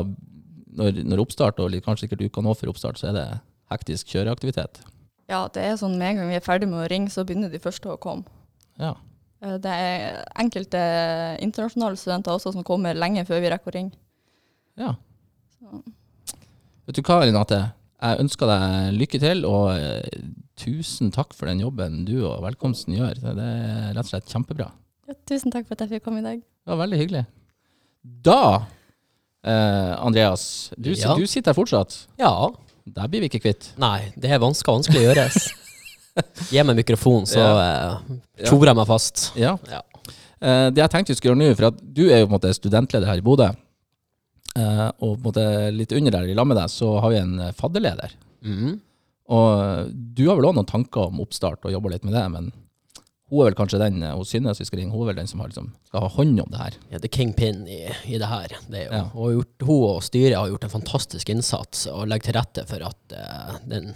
når, 0.77 0.99
når 1.09 1.23
oppstart, 1.25 1.63
og 1.65 1.73
kanskje 1.87 2.05
sikkert 2.09 2.27
uka 2.29 2.45
nå 2.45 2.53
før 2.59 2.75
oppstart, 2.75 3.01
så 3.01 3.09
er 3.11 3.17
det 3.17 3.25
hektisk 3.73 4.13
kjøreaktivitet. 4.13 4.83
ja, 5.33 5.47
det 5.55 5.63
er 5.65 5.79
sånn 5.81 5.97
med 5.97 6.11
en 6.11 6.19
gang 6.21 6.29
vi 6.35 6.37
er 6.37 6.45
ferdig 6.45 6.69
med 6.69 6.83
å 6.85 6.89
ringe, 6.93 7.09
så 7.11 7.25
begynner 7.25 7.49
de 7.49 7.63
første 7.65 7.89
å 7.89 7.97
komme. 7.97 8.29
Ja. 8.79 8.93
Eh, 9.41 9.57
Det 9.57 9.73
er 9.73 10.21
enkelte 10.45 10.83
internasjonale 11.41 11.97
studenter 11.97 12.37
også 12.37 12.53
som 12.53 12.63
kommer 12.67 12.93
lenge 12.95 13.25
før 13.25 13.41
vi 13.41 13.49
rekker 13.55 13.73
å 13.73 13.77
ringe. 13.79 13.97
ja. 14.77 14.93
Så. 15.57 15.81
Vet 16.85 16.97
du 16.99 17.03
hva, 17.09 17.23
Renate? 17.25 17.63
Jeg 18.05 18.21
ønsker 18.21 18.51
deg 18.51 18.93
lykke 19.01 19.19
til, 19.23 19.47
og 19.49 19.71
eh, 19.79 20.03
tusen 20.61 21.11
takk 21.15 21.35
for 21.35 21.51
den 21.51 21.61
jobben 21.65 22.05
du 22.07 22.17
og 22.29 22.43
velkomsten 22.45 22.95
gjør. 22.97 23.19
Det 23.23 23.35
er 23.45 23.93
rett 23.97 24.05
og 24.07 24.11
slett 24.13 24.31
kjempebra. 24.33 24.71
Ja, 25.09 25.15
tusen 25.29 25.53
takk 25.53 25.67
for 25.69 25.77
at 25.77 25.85
jeg 25.85 25.97
fikk 25.99 26.05
komme 26.07 26.23
i 26.23 26.27
dag. 26.27 26.41
Det 26.41 26.73
var 26.73 26.81
veldig 26.85 27.01
hyggelig. 27.01 27.25
Da, 28.25 28.39
eh, 29.45 29.93
Andreas, 30.05 30.71
du, 30.79 30.93
Ja. 30.93 31.15
du 31.17 31.27
sitter 31.27 31.53
her 31.53 31.59
fortsatt. 31.59 32.07
Ja. 32.19 32.51
Der 32.87 33.09
blir 33.09 33.21
vi 33.25 33.29
ikke 33.31 33.41
kvitt. 33.43 33.73
Nei, 33.81 34.13
det 34.17 34.31
er 34.31 34.39
vanskelig, 34.39 34.85
vanskelig 34.85 35.03
å 35.03 35.09
gjøres. 35.15 35.51
Gi 36.53 36.63
meg 36.63 36.77
mikrofon, 36.77 37.25
så 37.27 37.41
Ja. 37.41 37.99
uh, 37.99 38.17
tjorer 38.45 38.71
jeg 38.71 38.77
meg 38.77 38.87
fast. 38.87 39.33
Ja. 39.37 39.57
Ja. 39.69 39.81
Eh, 40.41 40.71
det 40.71 40.83
jeg 40.85 40.91
tenkte 40.93 41.09
vi 41.15 41.17
skulle 41.19 41.35
gjøre 41.35 41.43
nå, 41.51 41.57
for 41.57 41.67
at 41.73 41.79
du 41.95 42.03
er 42.11 42.21
jo 42.21 42.27
på 42.29 42.35
en 42.35 42.39
måte 42.39 42.55
studentleder 42.55 43.07
her 43.09 43.19
i 43.19 43.25
Bodø, 43.25 43.49
eh, 44.57 44.91
og 45.01 45.17
på 45.19 45.25
en 45.25 45.33
måte 45.33 45.47
litt 45.75 45.93
under 45.97 46.11
der 46.13 46.29
i 46.29 46.35
lag 46.37 46.47
med 46.47 46.57
deg, 46.61 46.69
så 46.71 47.01
har 47.01 47.11
vi 47.11 47.17
en 47.23 47.39
eh, 47.41 47.53
fadderleder. 47.53 48.13
Mhm. 48.45 48.81
Og 49.33 49.89
du 49.95 50.27
har 50.29 50.37
vel 50.37 50.51
også 50.51 50.59
noen 50.61 50.69
tanker 50.69 51.09
om 51.09 51.23
oppstart 51.25 51.65
og 51.65 51.73
jobber 51.73 51.95
litt 51.95 52.05
med 52.05 52.17
det, 52.17 52.25
men 52.33 52.51
hun 53.33 53.41
er 53.41 53.49
vel 53.49 53.57
kanskje 53.57 53.81
den, 53.81 54.03
hos 54.05 54.35
hun 54.35 54.45
Synne 54.45 54.53
vi 54.59 54.67
skal 54.69 54.79
ringe, 54.83 54.93
hun 54.93 55.07
er 55.07 55.13
vel 55.13 55.23
den 55.23 55.31
som 55.31 55.41
har, 55.41 55.49
liksom, 55.49 55.71
skal 55.89 56.05
ha 56.05 56.11
hånd 56.13 56.43
om 56.43 56.51
det 56.53 56.61
her. 56.61 56.75
Ja, 56.93 56.99
det 57.01 57.09
er 57.09 57.15
kingpin 57.17 57.63
i, 57.67 57.79
i 58.13 58.19
det 58.21 58.29
her. 58.29 58.53
Det 58.69 58.83
er 58.83 58.85
jo, 58.85 58.99
Ja. 58.99 59.07
og 59.15 59.33
gjort, 59.39 59.65
hun 59.65 59.87
og 59.89 60.03
styret 60.05 60.37
har 60.37 60.51
gjort 60.53 60.67
en 60.69 60.75
fantastisk 60.75 61.33
innsats 61.33 61.87
og 61.91 62.05
legger 62.11 62.29
til 62.29 62.37
rette 62.37 62.67
for 62.69 62.85
at, 62.85 63.17
uh, 63.17 63.57
den, 63.71 63.95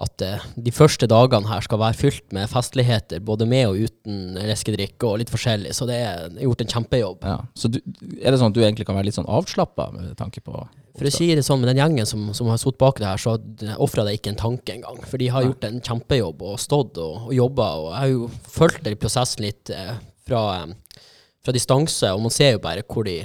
at 0.00 0.24
eh, 0.26 0.44
de 0.56 0.72
første 0.74 1.06
dagene 1.06 1.48
her 1.52 1.62
skal 1.64 1.78
være 1.78 1.98
fylt 2.00 2.32
med 2.34 2.50
festligheter, 2.50 3.20
både 3.22 3.46
med 3.46 3.66
og 3.68 3.78
uten 3.86 4.34
leskedrikk 4.48 5.06
og 5.06 5.18
litt 5.22 5.30
forskjellig. 5.32 5.74
Så 5.76 5.86
det 5.88 5.98
er 6.02 6.30
gjort 6.40 6.64
en 6.64 6.74
kjempejobb. 6.74 7.24
Ja. 7.28 7.38
Så 7.54 7.70
du, 7.70 7.78
er 8.18 8.32
det 8.32 8.40
sånn 8.40 8.50
at 8.50 8.56
du 8.58 8.62
egentlig 8.64 8.88
kan 8.88 8.96
være 8.98 9.10
litt 9.10 9.18
sånn 9.20 9.28
avslappa 9.30 9.90
med 9.94 10.16
tanke 10.18 10.42
på 10.42 10.56
For 10.98 11.06
å 11.06 11.12
si 11.14 11.28
det 11.36 11.44
sånn, 11.46 11.60
med 11.62 11.70
den 11.70 11.80
gjengen 11.80 12.08
som, 12.08 12.28
som 12.36 12.48
har 12.50 12.58
stått 12.60 12.78
bak 12.80 12.98
det 13.00 13.06
her, 13.06 13.20
så 13.20 13.36
ofra 13.80 14.04
de 14.06 14.16
ikke 14.16 14.32
en 14.32 14.40
tanke 14.40 14.74
engang. 14.74 14.98
For 15.06 15.22
de 15.22 15.28
har 15.32 15.46
gjort 15.46 15.66
en 15.68 15.78
kjempejobb 15.86 16.42
og 16.46 16.58
stått 16.60 16.98
og, 17.00 17.28
og 17.28 17.34
jobba. 17.36 17.68
Og 17.78 17.90
jeg 17.92 18.00
har 18.00 18.12
jo 18.14 18.30
fulgt 18.58 18.82
den 18.86 18.98
prosessen 19.00 19.46
litt 19.46 19.70
eh, 19.74 19.94
fra, 20.26 20.42
eh, 20.64 21.04
fra 21.46 21.54
distanse, 21.56 22.10
og 22.10 22.24
man 22.26 22.34
ser 22.34 22.56
jo 22.56 22.64
bare 22.64 22.84
hvor 22.86 23.06
de 23.06 23.20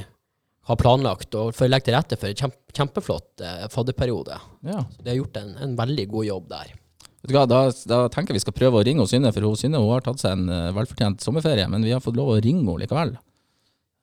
har 0.65 0.79
planlagt 0.81 1.35
og 1.37 1.51
for 1.53 1.67
å 1.67 1.69
legge 1.69 1.89
til 1.89 1.97
rette 1.97 2.17
for 2.17 2.31
en 2.31 2.39
kjempe, 2.39 2.61
kjempeflott 2.75 3.43
eh, 3.45 3.67
fadderperiode. 3.73 4.39
Ja. 4.65 4.81
Så 4.95 5.03
de 5.05 5.13
har 5.13 5.19
gjort 5.19 5.37
en, 5.41 5.53
en 5.61 5.77
veldig 5.77 6.07
god 6.13 6.29
jobb 6.29 6.49
der. 6.53 6.73
Vet 7.25 7.31
du 7.31 7.35
hva, 7.37 7.45
da, 7.49 7.59
da 7.89 7.99
tenker 8.13 8.33
jeg 8.33 8.41
vi 8.41 8.45
skal 8.45 8.57
prøve 8.57 8.81
å 8.81 8.85
ringe 8.85 9.05
Synne, 9.09 9.31
for 9.33 9.45
hun 9.45 9.57
Synne 9.57 9.81
hun 9.81 9.89
har 9.89 10.05
tatt 10.05 10.21
seg 10.21 10.35
en 10.37 10.49
eh, 10.53 10.73
velfortjent 10.77 11.25
sommerferie, 11.25 11.65
men 11.71 11.85
vi 11.85 11.93
har 11.93 12.03
fått 12.03 12.17
lov 12.17 12.33
å 12.35 12.37
ringe 12.37 12.61
henne 12.61 12.81
likevel. 12.83 13.15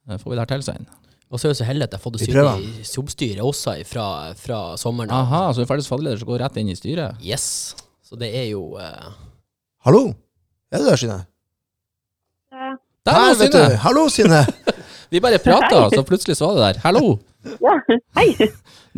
Eh, 0.08 0.18
Får 0.18 0.32
vi 0.32 0.38
det 0.38 0.42
her 0.44 0.52
til, 0.54 0.64
Svein? 0.66 0.88
Og 1.32 1.40
så 1.40 1.48
er 1.48 1.54
jeg 1.54 1.60
så 1.62 1.66
heldig 1.66 1.86
at 1.86 1.94
jeg 1.94 1.98
har 1.98 2.04
fått 2.04 2.16
det 2.18 2.26
sitte 2.26 2.42
i 2.60 2.84
jobbstyret 2.84 3.40
også 3.40 3.72
fra, 3.88 4.06
fra 4.36 4.60
sommeren. 4.80 5.08
av. 5.08 5.22
Aha, 5.24 5.40
så 5.52 5.62
du 5.62 5.64
er 5.64 5.70
ferdig 5.70 5.86
som 5.86 5.94
fadderleder, 5.94 6.20
så 6.20 6.28
går 6.28 6.42
rett 6.44 6.58
inn 6.60 6.68
i 6.68 6.76
styret? 6.76 7.22
Yes. 7.24 7.46
Så 8.04 8.18
det 8.20 8.28
er 8.36 8.50
jo 8.50 8.74
eh, 8.76 9.06
Hallo? 9.86 10.10
Er 10.72 10.82
du 10.82 10.90
der, 10.90 11.00
Synne? 11.00 11.22
Der 12.52 13.16
var 13.16 13.32
vet 13.32 13.48
Synne! 13.48 13.64
du. 13.64 13.78
Hallo, 13.86 14.04
Synne! 14.12 14.42
Vi 15.12 15.20
bare 15.24 15.40
prata, 15.44 15.86
så 15.92 16.04
plutselig 16.08 16.36
så 16.36 16.50
var 16.50 16.60
det 16.60 16.68
der. 16.68 16.82
Hallo! 16.84 17.16
Ja, 17.64 17.78
hei. 18.20 18.28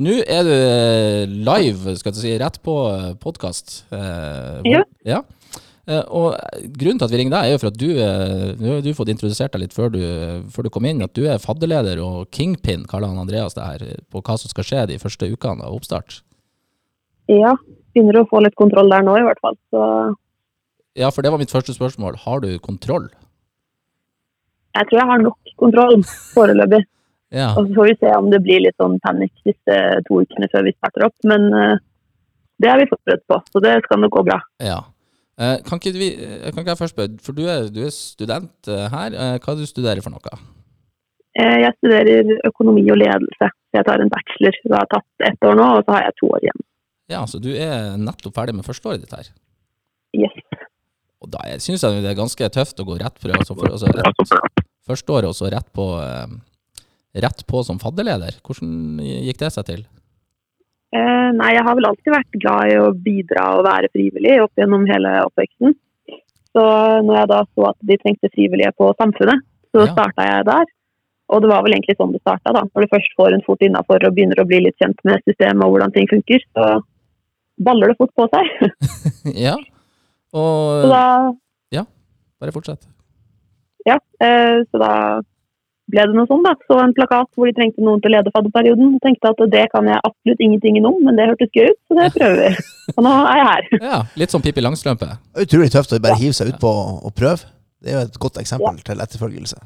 Nå 0.03 0.19
er 0.27 0.43
du 0.47 0.53
eh, 0.53 1.39
live, 1.47 1.95
skal 2.01 2.13
jeg 2.13 2.19
si, 2.19 2.35
rett 2.43 2.59
på 2.67 2.75
podkast. 3.23 3.79
Ja. 3.95 4.83
ja. 5.07 5.23
Eh, 5.87 6.01
Og 6.09 6.35
grunnen 6.79 6.99
til 6.99 7.05
at 7.05 7.13
vi 7.13 7.19
ringer 7.21 7.35
deg, 7.37 7.45
er 7.45 7.53
jo 7.55 7.61
for 7.61 7.69
at 7.69 7.79
du 7.79 7.89
du 7.93 8.65
har 8.71 8.81
du 8.85 8.91
fått 8.97 9.11
introdusert 9.13 9.53
deg 9.53 9.67
litt 9.67 9.75
før 9.77 9.91
du, 9.93 10.01
før 10.51 10.65
du 10.65 10.71
kom 10.73 10.87
inn, 10.89 11.03
at 11.05 11.13
du 11.15 11.27
er 11.29 11.43
fadderleder 11.43 12.01
og 12.01 12.31
kingpin, 12.33 12.87
kaller 12.89 13.09
han 13.13 13.21
Andreas 13.21 13.55
det 13.59 13.65
her, 13.67 13.85
på 14.11 14.23
hva 14.25 14.39
som 14.41 14.49
skal 14.49 14.65
skje 14.65 14.87
de 14.93 14.99
første 15.03 15.29
ukene 15.29 15.65
av 15.67 15.75
oppstart. 15.77 16.23
Ja, 17.29 17.53
begynner 17.95 18.23
å 18.23 18.29
få 18.29 18.41
litt 18.45 18.57
kontroll 18.57 18.89
der 18.93 19.05
nå 19.05 19.19
i 19.21 19.27
hvert 19.27 19.41
fall. 19.45 19.57
Så 19.71 19.83
Ja, 20.97 21.11
for 21.11 21.23
det 21.27 21.31
var 21.35 21.41
mitt 21.43 21.51
første 21.53 21.75
spørsmål. 21.75 22.17
Har 22.25 22.41
du 22.41 22.59
kontroll? 22.59 23.11
jeg 24.75 24.89
tror 24.91 24.99
jeg 24.99 25.07
har 25.07 25.21
nok 25.23 25.53
kontroll 25.61 26.03
foreløpig. 26.35 26.83
Ja. 27.35 27.49
Og 27.59 27.67
så 27.67 27.75
får 27.75 27.87
vi 27.89 27.95
se 27.99 28.11
om 28.15 28.29
det 28.31 28.39
blir 28.45 28.61
litt 28.63 28.77
sånn 28.79 28.93
panikk 29.03 29.33
disse 29.43 29.77
to 30.07 30.21
ukene 30.23 30.47
før 30.53 30.63
vi 30.69 30.73
starter 30.77 31.07
opp. 31.09 31.15
Men 31.27 31.49
eh, 31.51 31.81
det 32.63 32.69
er 32.71 32.79
vi 32.79 32.87
forberedt 32.93 33.25
på, 33.27 33.39
så 33.51 33.63
det 33.65 33.73
skal 33.83 33.99
nok 34.05 34.13
gå 34.15 34.23
bra. 34.29 34.37
ja. 34.63 34.77
Eh, 35.35 35.57
kan, 35.67 35.81
ikke 35.81 35.99
vi, 35.99 36.13
eh, 36.15 36.51
kan 36.53 36.63
ikke 36.63 36.75
jeg 36.77 36.79
først 36.79 36.95
spørre, 36.95 37.17
for 37.25 37.35
du 37.35 37.43
er, 37.51 37.67
du 37.75 37.81
er 37.83 37.95
student 37.95 38.69
eh, 38.71 38.87
her. 38.93 39.17
Hva 39.43 39.55
er 39.55 39.57
det 39.59 39.67
du 39.67 39.71
studerer 39.71 40.05
for 40.05 40.15
noe? 40.15 40.43
Jeg 41.35 41.73
studerer 41.81 42.31
økonomi 42.47 42.85
og 42.95 43.01
ledelse. 43.01 43.49
Jeg 43.75 43.87
tar 43.89 44.03
en 44.03 44.13
bachelor. 44.13 44.55
Så 44.55 44.71
jeg 44.71 44.77
har 44.77 44.91
tatt 44.93 45.27
ett 45.27 45.49
år 45.49 45.59
nå, 45.59 45.67
og 45.81 45.83
så 45.83 45.97
har 45.97 46.07
jeg 46.07 46.17
to 46.21 46.29
år 46.31 46.45
igjen. 46.47 46.63
Ja, 47.11 47.25
så 47.29 47.41
du 47.43 47.51
er 47.51 47.97
nettopp 48.01 48.37
ferdig 48.39 48.55
med 48.55 48.67
førsteåret 48.67 49.03
ditt 49.03 49.17
her. 49.17 49.33
Yes. 50.15 50.39
Og 51.25 51.33
da 51.33 51.43
syns 51.59 51.83
jeg 51.83 52.05
det 52.05 52.13
er 52.13 52.21
ganske 52.21 52.51
tøft 52.55 52.79
å 52.79 52.87
gå 52.87 53.01
rett 53.01 53.19
fra 53.19 53.35
altså, 53.35 53.57
for, 53.59 53.73
altså, 53.75 53.91
rett, 53.91 54.63
førsteåret 54.87 55.33
og 55.33 55.35
så 55.35 55.51
rett 55.51 55.67
på, 55.75 55.89
rett 57.27 57.45
på 57.51 57.65
som 57.67 57.83
fadderleder. 57.83 58.39
Hvordan 58.47 59.03
gikk 59.03 59.43
det 59.43 59.51
seg 59.57 59.67
til? 59.73 59.85
Eh, 60.95 61.31
nei, 61.35 61.51
jeg 61.57 61.65
har 61.67 61.75
vel 61.75 61.89
alltid 61.89 62.13
vært 62.15 62.37
glad 62.39 62.71
i 62.71 62.77
å 62.79 62.93
bidra 62.95 63.49
og 63.59 63.65
være 63.67 63.91
frivillig 63.91 64.37
opp 64.45 64.53
gjennom 64.61 64.85
hele 64.87 65.17
oppveksten. 65.27 65.75
Så 66.55 66.65
når 67.03 67.17
jeg 67.19 67.31
da 67.33 67.41
så 67.51 67.67
at 67.73 67.79
de 67.91 67.97
trengte 67.99 68.31
frivillige 68.31 68.71
på 68.79 68.93
Samfunnet, 69.01 69.43
så 69.75 69.83
Ja. 69.89 69.93
starta 69.93 70.23
jeg 70.29 70.47
der. 70.47 70.65
Og 71.35 71.41
det 71.43 71.49
var 71.51 71.63
vel 71.65 71.73
egentlig 71.75 71.97
sånn 71.99 72.13
det 72.13 72.21
starta, 72.21 72.53
da. 72.53 72.63
Når 72.63 72.85
du 72.85 72.93
først 72.95 73.17
får 73.19 73.35
en 73.35 73.43
fot 73.43 73.59
innafor 73.65 74.07
og 74.07 74.15
begynner 74.15 74.39
å 74.39 74.47
bli 74.47 74.61
litt 74.61 74.77
kjent 74.79 74.99
med 75.05 75.23
systemet 75.27 75.65
og 75.65 75.73
hvordan 75.75 75.93
ting 75.93 76.07
funker, 76.07 76.39
så 76.55 76.83
baller 77.59 77.89
det 77.89 77.97
fort 77.99 78.15
på 78.15 78.29
seg. 78.31 78.45
ja. 79.47 79.57
Så 80.31 80.43
Og 80.85 80.91
da, 80.91 81.31
Bare 82.41 82.53
fortsett. 82.53 82.83
ja, 83.87 83.97
eh, 84.21 84.63
så 84.69 84.79
da 84.79 85.23
ble 85.93 86.05
det 86.09 86.17
noe 86.17 86.29
sånn, 86.31 86.45
da. 86.47 86.55
Så 86.69 86.79
en 86.81 86.95
plakat 86.97 87.29
hvor 87.37 87.49
de 87.49 87.55
trengte 87.57 87.85
noen 87.85 88.01
til 88.03 88.13
å 88.13 88.15
lede 88.17 88.33
fadderperioden. 88.35 88.95
Tenkte 89.05 89.33
at 89.35 89.43
det 89.53 89.67
kan 89.75 89.91
jeg 89.91 90.01
absolutt 90.01 90.43
ingenting 90.47 90.81
om, 90.85 90.97
men 91.05 91.19
det 91.19 91.29
hørtes 91.31 91.53
gøy 91.53 91.69
ut, 91.73 91.81
så 91.89 91.99
det 91.99 92.09
prøver 92.17 92.41
vi. 92.41 92.65
Og 92.97 93.05
nå 93.07 93.13
er 93.21 93.41
jeg 93.41 93.51
her. 93.51 93.69
Ja, 93.83 94.01
litt 94.23 94.35
som 94.35 94.45
Pippi 94.45 94.65
Langstrømpe. 94.65 95.11
Utrolig 95.45 95.71
tøft 95.75 95.93
å 95.93 96.01
bare 96.03 96.21
hive 96.21 96.37
seg 96.37 96.55
ut 96.55 96.61
på 96.63 96.73
og 96.73 97.15
prøve. 97.17 97.53
Det 97.85 97.93
er 97.93 97.99
jo 97.99 98.09
et 98.09 98.19
godt 98.21 98.41
eksempel 98.41 98.81
til 98.85 99.05
etterfølgelse. 99.05 99.61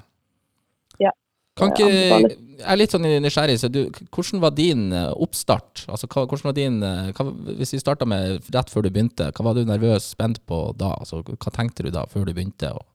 Ja. 1.03 1.15
Kan 1.59 1.73
ikke, 1.75 1.87
Jeg 1.91 2.67
er 2.71 2.79
litt 2.79 2.95
sånn 2.95 3.07
nysgjerrig, 3.23 3.57
så 3.63 3.71
du, 3.71 3.81
hvordan 4.15 4.43
var 4.43 4.55
din 4.55 4.89
eh, 4.95 5.11
oppstart? 5.23 5.85
Altså, 5.91 6.09
hva, 6.11 6.25
hvordan 6.27 6.51
var 6.51 6.57
din, 6.57 6.79
eh, 6.87 7.11
hva, 7.15 7.27
hvis 7.59 7.75
vi 7.75 7.83
starta 7.83 8.07
med 8.11 8.47
rett 8.55 8.71
før 8.71 8.87
du 8.87 8.91
begynte, 8.91 9.31
hva 9.35 9.47
var 9.47 9.59
du 9.59 9.65
nervøs, 9.67 10.11
spent 10.15 10.41
på 10.51 10.61
da? 10.79 10.93
Altså, 10.99 11.23
hva 11.23 11.55
tenkte 11.55 11.87
du 11.87 11.93
da, 11.95 12.05
før 12.11 12.27
du 12.27 12.35
begynte? 12.35 12.73
Og, 12.75 12.87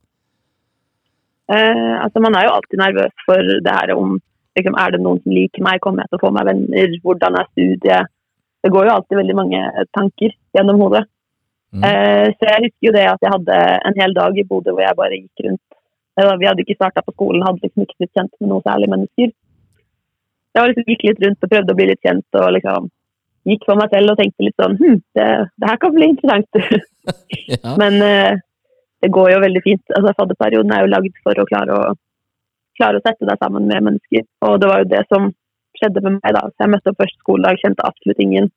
Eh, 1.51 1.95
altså 1.99 2.21
Man 2.23 2.37
er 2.39 2.47
jo 2.47 2.53
alltid 2.55 2.79
nervøs 2.79 3.25
for 3.27 3.55
det 3.65 3.73
her 3.73 3.91
om 3.97 4.15
liksom, 4.57 4.77
er 4.79 4.93
det 4.93 5.01
noen 5.03 5.19
som 5.23 5.35
liker 5.35 5.65
meg, 5.65 5.81
kommer 5.83 6.03
jeg 6.03 6.13
til 6.13 6.19
å 6.19 6.23
få 6.23 6.31
meg 6.35 6.47
venner, 6.49 6.97
hvordan 7.03 7.39
er 7.39 7.49
studiet? 7.51 8.11
Det 8.63 8.71
går 8.71 8.87
jo 8.87 8.95
alltid 8.95 9.19
veldig 9.19 9.35
mange 9.35 9.61
tanker 9.97 10.35
gjennom 10.55 10.79
hodet. 10.79 11.03
Mm. 11.73 11.83
Eh, 11.89 12.27
så 12.37 12.47
jeg 12.47 12.67
husker 12.67 12.87
jo 12.87 12.95
det 12.95 13.05
at 13.09 13.23
jeg 13.25 13.33
hadde 13.33 13.61
en 13.89 13.95
hel 13.97 14.13
dag 14.15 14.35
i 14.37 14.45
Bodø 14.47 14.75
hvor 14.75 14.85
jeg 14.85 14.99
bare 14.99 15.17
gikk 15.17 15.47
rundt. 15.47 15.63
Eh, 16.19 16.35
Vi 16.39 16.47
hadde 16.47 16.63
ikke 16.63 16.77
starta 16.77 17.01
på 17.01 17.15
skolen, 17.15 17.43
hadde 17.43 17.65
liksom 17.65 17.83
ikke 17.83 17.99
blitt 17.99 18.13
kjent 18.13 18.33
med 18.39 18.51
noen 18.51 18.67
særlig 18.67 18.89
mennesker. 18.93 19.33
Jeg 20.53 20.61
var 20.61 20.69
liksom 20.69 20.91
gikk 20.93 21.05
litt 21.09 21.23
rundt 21.25 21.43
og 21.43 21.51
prøvde 21.55 21.73
å 21.73 21.79
bli 21.79 21.89
litt 21.89 22.05
kjent 22.05 22.39
og 22.39 22.51
liksom 22.55 22.89
gikk 23.49 23.65
for 23.67 23.79
meg 23.79 23.91
selv 23.91 24.13
og 24.13 24.19
tenkte 24.21 24.45
litt 24.45 24.61
sånn 24.61 24.77
hm, 24.79 24.99
det, 25.17 25.29
det 25.59 25.69
her 25.71 25.79
kan 25.81 25.95
bli 25.97 26.09
interessant. 26.13 26.61
ja. 27.51 27.73
Men 27.81 27.99
eh, 28.05 28.43
det 29.03 29.11
går 29.11 29.33
jo 29.33 29.43
veldig 29.43 29.61
fint. 29.65 29.83
Altså, 29.97 30.15
Fadderperioden 30.19 30.71
er 30.71 30.83
jo 30.85 30.91
lagd 30.93 31.21
for 31.25 31.39
å 31.41 31.47
klare 31.49 31.75
å, 31.75 31.93
klare 32.79 32.99
å 32.99 33.03
sette 33.03 33.27
deg 33.27 33.41
sammen 33.41 33.67
med 33.67 33.87
mennesker. 33.89 34.25
Og 34.47 34.59
det 34.61 34.69
var 34.69 34.83
jo 34.83 34.91
det 34.93 35.01
som 35.11 35.31
skjedde 35.79 36.03
med 36.05 36.19
meg. 36.19 36.35
da. 36.37 36.45
Så 36.47 36.63
Jeg 36.63 36.73
møtte 36.73 36.93
opp 36.93 37.01
første 37.03 37.19
skoledag, 37.19 37.59
kjente 37.59 37.87
absolutt 37.89 38.21
ingen. 38.23 38.51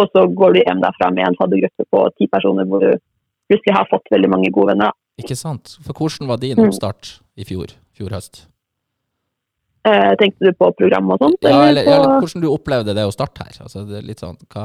Og 0.00 0.08
så 0.14 0.24
går 0.40 0.54
du 0.54 0.62
hjem 0.62 0.80
derfra 0.80 1.10
med 1.12 1.26
en 1.28 1.36
faddergruppe 1.36 1.84
på 1.92 2.06
ti 2.16 2.28
personer 2.32 2.68
hvor 2.68 2.80
du 2.80 2.94
plutselig 3.50 3.76
har 3.76 3.90
fått 3.90 4.08
veldig 4.14 4.30
mange 4.32 4.52
gode 4.54 4.72
venner. 4.72 4.94
da. 4.94 4.98
Ikke 5.20 5.36
sant? 5.36 5.76
For 5.84 5.92
hvordan 5.92 6.30
var 6.30 6.40
din 6.40 6.60
oppstart 6.62 7.18
i 7.36 7.44
fjor, 7.44 7.76
fjor 7.92 8.16
høst? 8.16 8.46
Eh, 9.84 10.12
tenkte 10.16 10.46
du 10.46 10.56
på 10.56 10.70
program 10.78 11.10
og 11.12 11.20
sånt? 11.20 11.42
Ja, 11.42 11.66
eller, 11.66 11.82
eller, 11.82 11.98
eller 11.98 12.22
hvordan 12.22 12.44
du 12.44 12.48
opplevde 12.48 12.94
det 12.96 13.04
å 13.04 13.12
starte 13.12 13.44
her? 13.44 13.58
Altså, 13.66 13.82
det 13.88 13.98
er 13.98 14.06
litt 14.06 14.22
sånn, 14.22 14.38
hva... 14.54 14.64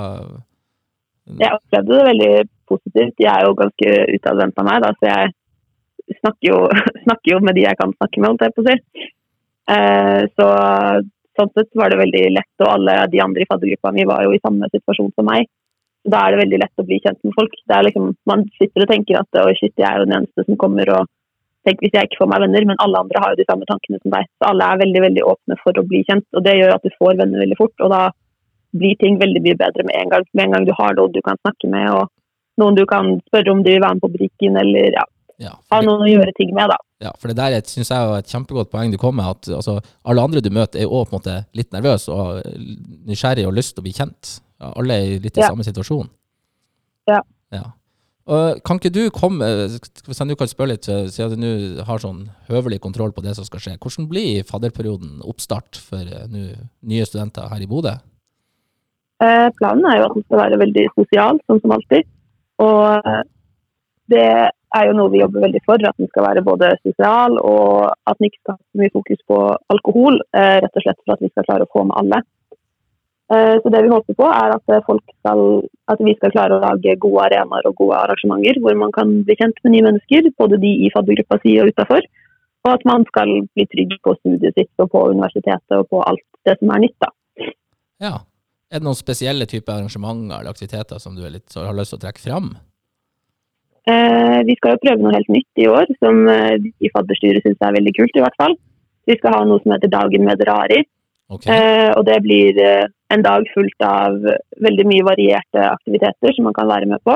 Jeg 1.27 1.57
opplevde 1.57 1.97
det 1.97 2.05
veldig 2.07 2.31
positivt. 2.69 3.15
Jeg 3.23 3.31
er 3.33 3.45
jo 3.47 3.57
ganske 3.57 3.93
utadvendt 4.15 4.61
av 4.61 4.67
meg, 4.67 4.81
da, 4.85 4.93
så 4.97 5.11
jeg 5.11 6.17
snakker 6.21 6.49
jo, 6.49 6.57
snakker 7.05 7.33
jo 7.33 7.43
med 7.43 7.57
de 7.57 7.67
jeg 7.67 7.79
kan 7.79 7.93
snakke 7.95 8.21
med, 8.21 8.29
holdt 8.31 8.47
jeg 8.47 8.55
på 8.55 8.65
å 8.65 8.67
si. 8.67 9.07
Eh, 9.67 10.21
så 10.39 10.47
sånn 11.37 11.53
sett 11.53 11.69
var 11.77 11.91
det 11.93 12.01
veldig 12.01 12.23
lett, 12.33 12.53
og 12.63 12.71
alle 12.71 12.97
de 13.11 13.21
andre 13.23 13.43
i 13.43 13.49
faddergruppa 13.49 13.93
mi 13.93 14.07
var 14.09 14.25
jo 14.25 14.33
i 14.35 14.41
samme 14.41 14.69
situasjon 14.73 15.13
som 15.13 15.27
meg. 15.29 15.49
Da 16.07 16.23
er 16.23 16.33
det 16.33 16.43
veldig 16.45 16.59
lett 16.63 16.81
å 16.81 16.85
bli 16.87 17.01
kjent 17.03 17.19
med 17.27 17.35
folk. 17.35 17.53
Liksom, 17.87 18.11
man 18.29 18.45
sitter 18.55 18.85
og 18.85 18.91
tenker 18.91 19.19
at 19.19 19.39
oi, 19.43 19.53
shit, 19.59 19.75
jeg 19.75 19.87
er 19.89 19.99
jo 19.99 20.07
den 20.07 20.21
eneste 20.21 20.45
som 20.47 20.59
kommer 20.59 20.89
og 20.95 21.09
tenk 21.67 21.81
hvis 21.83 21.97
jeg 21.97 22.07
ikke 22.07 22.21
får 22.21 22.29
meg 22.31 22.45
venner, 22.45 22.65
men 22.69 22.79
alle 22.83 23.01
andre 23.03 23.21
har 23.21 23.33
jo 23.33 23.41
de 23.41 23.47
samme 23.49 23.67
tankene 23.67 23.99
som 23.99 24.13
deg. 24.13 24.29
Så 24.39 24.47
alle 24.47 24.69
er 24.71 24.81
veldig 24.83 25.03
veldig 25.03 25.25
åpne 25.33 25.57
for 25.59 25.75
å 25.75 25.85
bli 25.89 25.99
kjent, 26.07 26.25
og 26.31 26.45
det 26.45 26.55
gjør 26.55 26.77
at 26.77 26.87
du 26.87 26.95
får 26.95 27.19
venner 27.19 27.43
veldig 27.43 27.59
fort. 27.59 27.75
og 27.83 27.91
da 27.91 28.05
blir 28.77 28.97
ting 28.99 29.15
veldig 29.19 29.41
mye 29.45 29.57
bedre 29.59 29.85
med 29.87 29.95
en 29.95 30.11
gang. 30.11 30.25
Med 30.33 30.45
en 30.45 30.55
gang 30.55 30.65
du 30.67 30.73
har 30.77 30.95
noen 30.97 31.13
du 31.15 31.21
kan 31.25 31.39
snakke 31.39 31.69
med, 31.71 31.87
og 31.91 32.11
noen 32.57 32.75
du 32.75 32.85
kan 32.89 33.13
spørre 33.27 33.51
om 33.53 33.63
de 33.63 33.75
vil 33.75 33.81
være 33.83 33.97
med 33.97 34.01
på 34.05 34.11
butikken, 34.15 34.57
eller 34.57 34.91
ja, 34.97 35.05
Ja, 35.39 35.51
ha 35.69 35.81
noen 35.85 36.01
å 36.01 36.09
gjøre 36.09 36.31
ting 36.33 36.49
med, 36.57 36.71
da. 36.71 36.77
ja, 37.05 37.11
for 37.21 37.29
det 37.29 37.35
der 37.37 37.61
syns 37.69 37.91
jeg 37.93 37.97
er 38.01 38.17
et 38.17 38.31
kjempegodt 38.31 38.71
poeng 38.71 38.89
du 38.91 38.97
kom 38.97 39.15
med, 39.19 39.25
at 39.29 39.49
altså, 39.53 39.75
alle 40.03 40.23
andre 40.25 40.41
du 40.41 40.49
møter 40.49 40.79
er 40.81 40.87
jo 40.87 40.95
også 40.97 41.11
på 41.11 41.15
en 41.15 41.19
måte 41.19 41.35
litt 41.59 41.71
nervøse 41.75 42.09
og 42.09 42.41
nysgjerrig 43.05 43.45
og 43.45 43.53
lyst 43.53 43.75
til 43.75 43.83
å 43.83 43.85
bli 43.85 43.93
kjent. 43.93 44.31
Ja, 44.59 44.71
alle 44.81 44.97
er 44.97 45.19
litt 45.21 45.37
i 45.37 45.41
Ja. 45.43 45.51
samme 45.51 45.63
situasjon. 45.67 46.09
Ja. 47.07 47.21
Ja. 47.53 47.63
Og 48.27 48.63
kan 48.65 48.79
ikke 48.81 48.91
du 48.91 49.03
komme, 49.13 49.45
hvis 49.69 50.17
jeg 50.19 50.27
nå 50.27 50.35
kan 50.35 50.49
spørre 50.49 50.73
litt, 50.73 50.89
eh, 50.89 51.05
siden 51.13 51.39
du 51.39 51.47
nå 51.77 51.85
har 51.85 52.01
sånn 52.01 52.25
høvelig 52.49 52.81
kontroll 52.81 53.13
på 53.13 53.21
det 53.23 53.35
som 53.37 53.45
skal 53.45 53.59
skje, 53.61 53.77
hvordan 53.79 54.09
blir 54.09 54.41
fadderperioden 54.43 55.21
oppstart 55.23 55.77
for 55.77 56.01
nu, 56.33 56.49
nye 56.83 57.05
studenter 57.05 57.47
her 57.47 57.61
i 57.61 57.69
Bodø? 57.69 57.93
Eh, 59.21 59.47
planen 59.57 59.85
er 59.85 59.99
jo 60.01 60.09
at 60.09 60.13
den 60.17 60.23
skal 60.27 60.41
være 60.43 60.59
veldig 60.61 60.87
sosial, 60.97 61.39
sånn 61.47 61.61
som 61.61 61.71
alltid. 61.77 62.05
Og 62.63 63.09
det 64.11 64.27
er 64.75 64.87
jo 64.87 64.95
noe 64.97 65.11
vi 65.11 65.21
jobber 65.21 65.45
veldig 65.45 65.61
for, 65.65 65.83
at 65.89 65.99
den 65.99 66.09
skal 66.11 66.25
være 66.27 66.45
både 66.45 66.71
sosial 66.81 67.37
og 67.39 67.91
at 68.09 68.17
den 68.19 68.29
ikke 68.29 68.41
skal 68.41 68.57
ha 68.57 68.61
så 68.61 68.81
mye 68.81 68.95
fokus 68.95 69.21
på 69.31 69.37
alkohol, 69.73 70.19
eh, 70.35 70.57
rett 70.63 70.79
og 70.79 70.85
slett 70.85 70.99
for 71.03 71.15
at 71.15 71.23
vi 71.23 71.31
skal 71.31 71.47
klare 71.47 71.67
å 71.67 71.71
få 71.73 71.85
med 71.87 71.97
alle. 72.01 72.21
Eh, 73.27 73.55
så 73.59 73.71
det 73.71 73.81
vi 73.83 73.91
håper 73.91 74.15
på 74.15 74.27
er 74.27 74.53
at, 74.55 74.63
eh, 74.71 74.83
skal, 75.19 75.41
at 75.91 75.99
vi 75.99 76.15
skal 76.15 76.31
klare 76.31 76.55
å 76.55 76.63
lage 76.63 76.95
gode 77.03 77.25
arenaer 77.27 77.67
og 77.67 77.75
gode 77.75 77.97
arrangementer 77.99 78.61
hvor 78.63 78.77
man 78.79 78.93
kan 78.95 79.11
bli 79.27 79.35
kjent 79.35 79.59
med 79.63 79.75
nye 79.75 79.87
mennesker, 79.89 80.31
både 80.39 80.61
de 80.63 80.71
i 80.87 80.93
faddergruppa 80.95 81.41
si 81.43 81.57
og 81.59 81.73
utafor. 81.73 82.07
Og 82.65 82.73
at 82.73 82.85
man 82.87 83.03
skal 83.11 83.27
bli 83.55 83.67
trygg 83.67 83.99
på 84.03 84.15
studiet 84.19 84.55
sitt 84.55 84.71
og 84.79 84.91
på 84.91 85.03
universitetet 85.11 85.75
og 85.75 85.87
på 85.91 86.01
alt 86.07 86.23
det 86.47 86.57
som 86.59 86.71
er 86.71 86.83
nytt. 86.83 86.97
da. 87.03 87.11
Ja. 87.99 88.15
Er 88.67 88.81
det 88.81 88.87
noen 88.87 88.99
spesielle 88.99 89.47
typer 89.47 89.77
arrangementer 89.77 90.41
eller 90.41 90.51
aktiviteter 90.51 90.99
som 90.99 91.15
du 91.15 91.23
litt, 91.23 91.47
så 91.51 91.63
har 91.63 91.75
lyst 91.77 91.93
til 91.93 92.01
å 92.01 92.03
trekke 92.03 92.23
fram? 92.23 92.49
Eh, 93.87 94.39
vi 94.43 94.57
skal 94.59 94.75
jo 94.75 94.81
prøve 94.83 95.03
noe 95.03 95.15
helt 95.15 95.29
nytt 95.31 95.61
i 95.63 95.69
år, 95.71 95.87
som 96.03 96.25
eh, 96.27 96.57
vi 96.59 96.73
i 96.83 96.91
fadderstyret 96.91 97.45
syns 97.45 97.61
er 97.63 97.77
veldig 97.77 97.93
kult. 97.95 98.17
i 98.19 98.23
hvert 98.25 98.39
fall. 98.41 98.57
Vi 99.07 99.15
skal 99.15 99.37
ha 99.37 99.45
noe 99.47 99.63
som 99.63 99.71
heter 99.71 99.91
Dagen 99.93 100.27
med 100.27 100.41
Drari. 100.41 100.81
Okay. 101.31 101.51
Eh, 101.53 101.91
og 101.95 102.03
det 102.07 102.17
blir 102.25 102.59
eh, 102.59 102.89
en 103.15 103.23
dag 103.23 103.47
fullt 103.53 103.85
av 103.87 104.19
veldig 104.63 104.85
mye 104.87 105.05
varierte 105.07 105.63
aktiviteter 105.63 106.35
som 106.35 106.49
man 106.49 106.55
kan 106.57 106.67
være 106.67 106.89
med 106.91 106.99
på. 107.07 107.15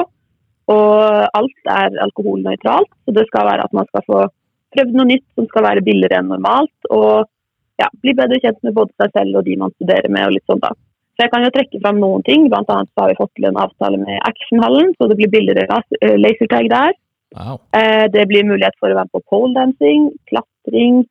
Og 0.72 1.36
alt 1.36 1.72
er 1.74 2.00
alkoholnøytralt, 2.06 2.92
så 3.04 3.16
det 3.16 3.26
skal 3.28 3.50
være 3.50 3.68
at 3.68 3.76
man 3.76 3.90
skal 3.90 4.06
få 4.08 4.22
prøvd 4.72 4.96
noe 4.96 5.10
nytt 5.10 5.26
som 5.36 5.50
skal 5.52 5.68
være 5.68 5.84
billigere 5.84 6.22
enn 6.22 6.32
normalt. 6.32 6.88
Og 6.88 7.28
ja, 7.82 7.90
bli 8.00 8.16
bedre 8.16 8.40
kjent 8.40 8.62
med 8.64 8.78
både 8.78 8.96
seg 9.02 9.12
selv 9.18 9.42
og 9.42 9.48
de 9.48 9.58
man 9.60 9.76
studerer 9.76 10.08
med. 10.08 10.30
og 10.30 10.38
litt 10.38 10.48
sånn 10.48 10.64
da. 10.64 10.72
Så 11.22 11.28
jeg 11.28 11.34
kan 11.36 11.44
jo 11.46 11.50
trekke 11.54 11.80
fram 11.84 12.00
noen 12.02 12.24
ting. 12.26 12.48
Blant 12.50 12.70
annet 12.74 12.90
så 12.90 13.04
har 13.04 13.12
vi 13.12 13.18
fått 13.20 13.30
til 13.38 13.46
en 13.46 13.58
avtale 13.62 14.00
med 14.02 14.16
Actionhallen, 14.26 14.88
så 14.98 15.06
det 15.06 15.20
blir 15.20 15.30
billigere 15.30 15.68
eh, 16.02 16.16
lasertag 16.18 16.70
der. 16.72 16.96
Wow. 17.38 17.60
Eh, 17.78 18.08
Det 18.10 18.24
blir 18.26 18.48
mulighet 18.50 18.74
for 18.80 18.90
å 18.90 18.98
være 18.98 19.06
med 19.06 19.14
på 19.14 19.22
poledancing, 19.30 20.08
klatring, 20.32 21.04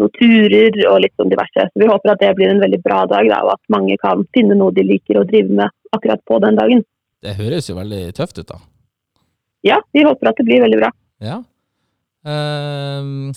noen 0.00 0.14
turer 0.16 0.78
og 0.88 1.02
litt 1.04 1.12
sånn 1.20 1.28
diverse. 1.28 1.66
Så 1.68 1.82
vi 1.82 1.90
håper 1.90 2.14
at 2.14 2.24
det 2.24 2.32
blir 2.38 2.48
en 2.48 2.64
veldig 2.64 2.80
bra 2.80 3.02
dag, 3.12 3.28
da, 3.28 3.42
og 3.44 3.52
at 3.58 3.74
mange 3.76 4.00
kan 4.00 4.24
finne 4.32 4.56
noe 4.56 4.72
de 4.72 4.86
liker 4.88 5.20
å 5.20 5.26
drive 5.28 5.60
med 5.60 5.76
akkurat 5.92 6.24
på 6.24 6.40
den 6.46 6.56
dagen. 6.56 6.80
Det 7.20 7.36
høres 7.36 7.68
jo 7.68 7.76
veldig 7.76 8.02
tøft 8.16 8.40
ut, 8.40 8.48
da. 8.48 8.62
Ja, 9.68 9.82
vi 9.92 10.08
håper 10.08 10.32
at 10.32 10.40
det 10.40 10.48
blir 10.48 10.64
veldig 10.64 10.80
bra. 10.80 10.94
Ja. 11.20 11.42
Ehm, 12.24 13.34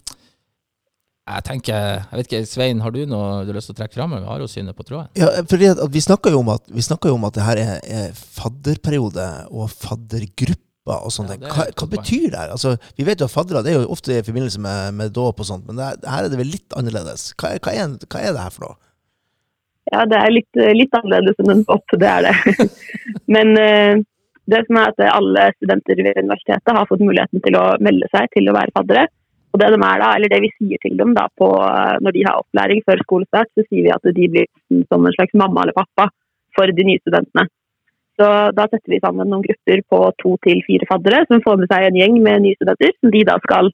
jeg 1.38 1.46
tenker 1.48 1.78
Jeg 1.78 2.18
vet 2.20 2.28
ikke, 2.30 2.42
Svein, 2.50 2.82
har 2.84 2.94
du 2.94 3.04
noe 3.10 3.44
du 3.46 3.52
har 3.52 3.58
lyst 3.60 3.72
til 3.72 3.78
å 3.78 3.80
trekke 3.82 3.98
fram? 3.98 4.16
Vi 4.18 4.28
har 4.28 4.44
jo 4.44 4.50
synet 4.52 4.78
på 4.78 4.86
tråden. 4.88 5.12
Ja, 5.20 5.30
fordi 5.50 5.70
at, 5.72 5.82
at 5.84 5.94
vi 5.94 6.04
snakker 6.04 6.36
jo 6.36 6.42
om 6.44 6.52
at, 6.54 6.68
vi 6.72 6.84
jo 6.84 7.16
om 7.16 7.26
at 7.30 7.38
det 7.38 7.46
her 7.46 7.62
er, 7.62 7.80
er 7.86 8.12
fadderperiode 8.18 9.30
og 9.50 9.72
faddergrupper 9.74 10.98
og 10.98 11.14
sånt. 11.14 11.34
Ja, 11.38 11.52
hva, 11.54 11.68
hva 11.78 11.90
betyr 11.96 12.30
det 12.34 12.40
her? 12.40 12.54
Altså, 12.56 12.76
vi 12.98 13.08
vet 13.08 13.22
jo 13.22 13.30
at 13.30 13.34
faddere 13.34 13.64
det 13.66 13.74
er 13.74 13.82
jo 13.82 13.92
ofte 13.94 14.18
i 14.18 14.24
forbindelse 14.26 14.62
med, 14.64 14.96
med 14.98 15.14
dåp 15.16 15.44
og 15.44 15.48
sånt, 15.48 15.68
men 15.68 15.80
det 15.80 15.88
er, 15.88 16.00
her 16.14 16.28
er 16.28 16.34
det 16.34 16.40
vel 16.42 16.52
litt 16.52 16.78
annerledes. 16.78 17.32
Hva, 17.38 17.54
hva, 17.58 17.76
er, 17.76 17.98
hva 18.08 18.24
er 18.24 18.36
det 18.36 18.46
her 18.46 18.56
for 18.56 18.68
noe? 18.68 18.80
Ja, 19.92 20.06
det 20.08 20.18
er 20.18 20.34
litt, 20.34 20.64
litt 20.78 20.94
annerledes 20.98 21.42
enn 21.42 21.56
en 21.56 21.66
dåp, 21.68 21.98
det 22.02 22.10
er 22.10 22.28
det. 22.28 22.68
Men 23.36 23.56
eh, 23.60 24.04
det 24.52 24.62
som 24.68 24.78
er 24.80 24.92
at 24.92 25.02
alle 25.12 25.48
studenter 25.58 26.02
ved 26.02 26.20
universitetet 26.20 26.78
har 26.78 26.88
fått 26.90 27.04
muligheten 27.04 27.44
til 27.46 27.58
å 27.60 27.66
melde 27.84 28.10
seg 28.14 28.30
til 28.36 28.50
å 28.50 28.56
være 28.58 28.74
faddere. 28.78 29.08
Og 29.52 29.60
det 29.60 29.68
de 29.74 29.80
da, 29.84 30.12
det 30.32 30.42
vi 30.46 30.52
sier 30.56 30.80
til 30.80 30.98
dem 31.00 31.14
da 31.16 31.26
på, 31.36 31.48
når 32.04 32.16
de 32.16 32.26
har 32.28 32.40
opplæring 32.40 32.84
før 32.88 33.02
skolestart, 33.04 33.50
så 33.52 33.66
sier 33.68 33.88
vi 33.88 33.92
at 33.92 34.14
de 34.16 34.28
blir 34.32 34.48
som 34.88 35.04
en 35.06 35.16
slags 35.18 35.36
mamma 35.36 35.66
eller 35.66 35.76
pappa 35.76 36.08
for 36.56 36.72
de 36.72 36.86
nye 36.88 37.02
studentene. 37.04 37.48
Så 38.20 38.28
da 38.56 38.68
setter 38.70 38.94
vi 38.94 39.02
sammen 39.04 39.30
noen 39.32 39.44
grupper 39.44 39.82
på 39.92 40.00
to 40.22 40.36
til 40.46 40.62
fire 40.68 40.88
faddere 40.88 41.24
som 41.28 41.44
får 41.44 41.60
med 41.60 41.72
seg 41.72 41.88
en 41.88 42.00
gjeng 42.00 42.20
med 42.24 42.46
nye 42.46 42.60
studenter, 42.60 42.94
som 43.00 43.12
de 43.14 43.24
da 43.28 43.38
skal 43.44 43.72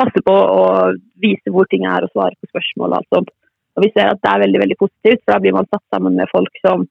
passe 0.00 0.22
på 0.26 0.34
å 0.34 0.64
vise 1.22 1.52
hvor 1.54 1.68
ting 1.70 1.84
er 1.86 2.06
og 2.06 2.12
svare 2.14 2.38
på 2.38 2.50
spørsmål 2.50 2.98
Altså. 2.98 3.22
Og 3.72 3.86
vi 3.86 3.92
ser 3.94 4.10
at 4.10 4.20
det 4.20 4.30
er 4.30 4.42
veldig 4.42 4.60
veldig 4.62 4.78
positivt, 4.80 5.22
for 5.22 5.34
da 5.34 5.40
blir 5.40 5.54
man 5.56 5.68
satt 5.70 5.84
sammen 5.94 6.18
med 6.18 6.28
folk 6.32 6.58
som 6.64 6.82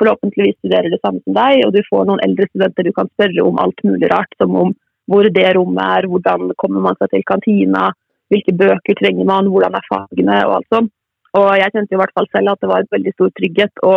forhåpentligvis 0.00 0.56
studerer 0.60 0.88
det 0.92 1.00
samme 1.02 1.20
som 1.24 1.36
deg, 1.36 1.64
og 1.66 1.74
du 1.74 1.82
får 1.88 2.06
noen 2.08 2.22
eldre 2.24 2.46
studenter 2.48 2.86
du 2.86 2.94
kan 2.96 3.10
spørre 3.12 3.44
om 3.44 3.60
alt 3.60 3.82
mulig 3.84 4.08
rart, 4.12 4.32
som 4.40 4.56
om 4.56 4.72
hvor 5.10 5.26
det 5.26 5.48
rommet 5.56 5.82
er, 5.98 6.08
hvordan 6.10 6.52
kommer 6.60 6.86
man 6.86 6.98
seg 7.00 7.10
til 7.14 7.26
kantina, 7.26 7.90
hvilke 8.30 8.54
bøker 8.54 8.98
trenger 9.00 9.26
man, 9.26 9.50
hvordan 9.50 9.74
er 9.74 9.88
fagene 9.90 10.38
og 10.46 10.60
alt 10.60 10.74
sånt. 10.76 10.92
Og 11.38 11.48
jeg 11.58 11.74
kjente 11.74 11.94
i 11.94 12.00
hvert 12.00 12.14
fall 12.16 12.28
selv 12.30 12.52
at 12.52 12.62
det 12.62 12.70
var 12.70 12.84
en 12.84 12.94
veldig 12.94 13.12
stor 13.16 13.30
trygghet 13.38 13.82
å 13.86 13.96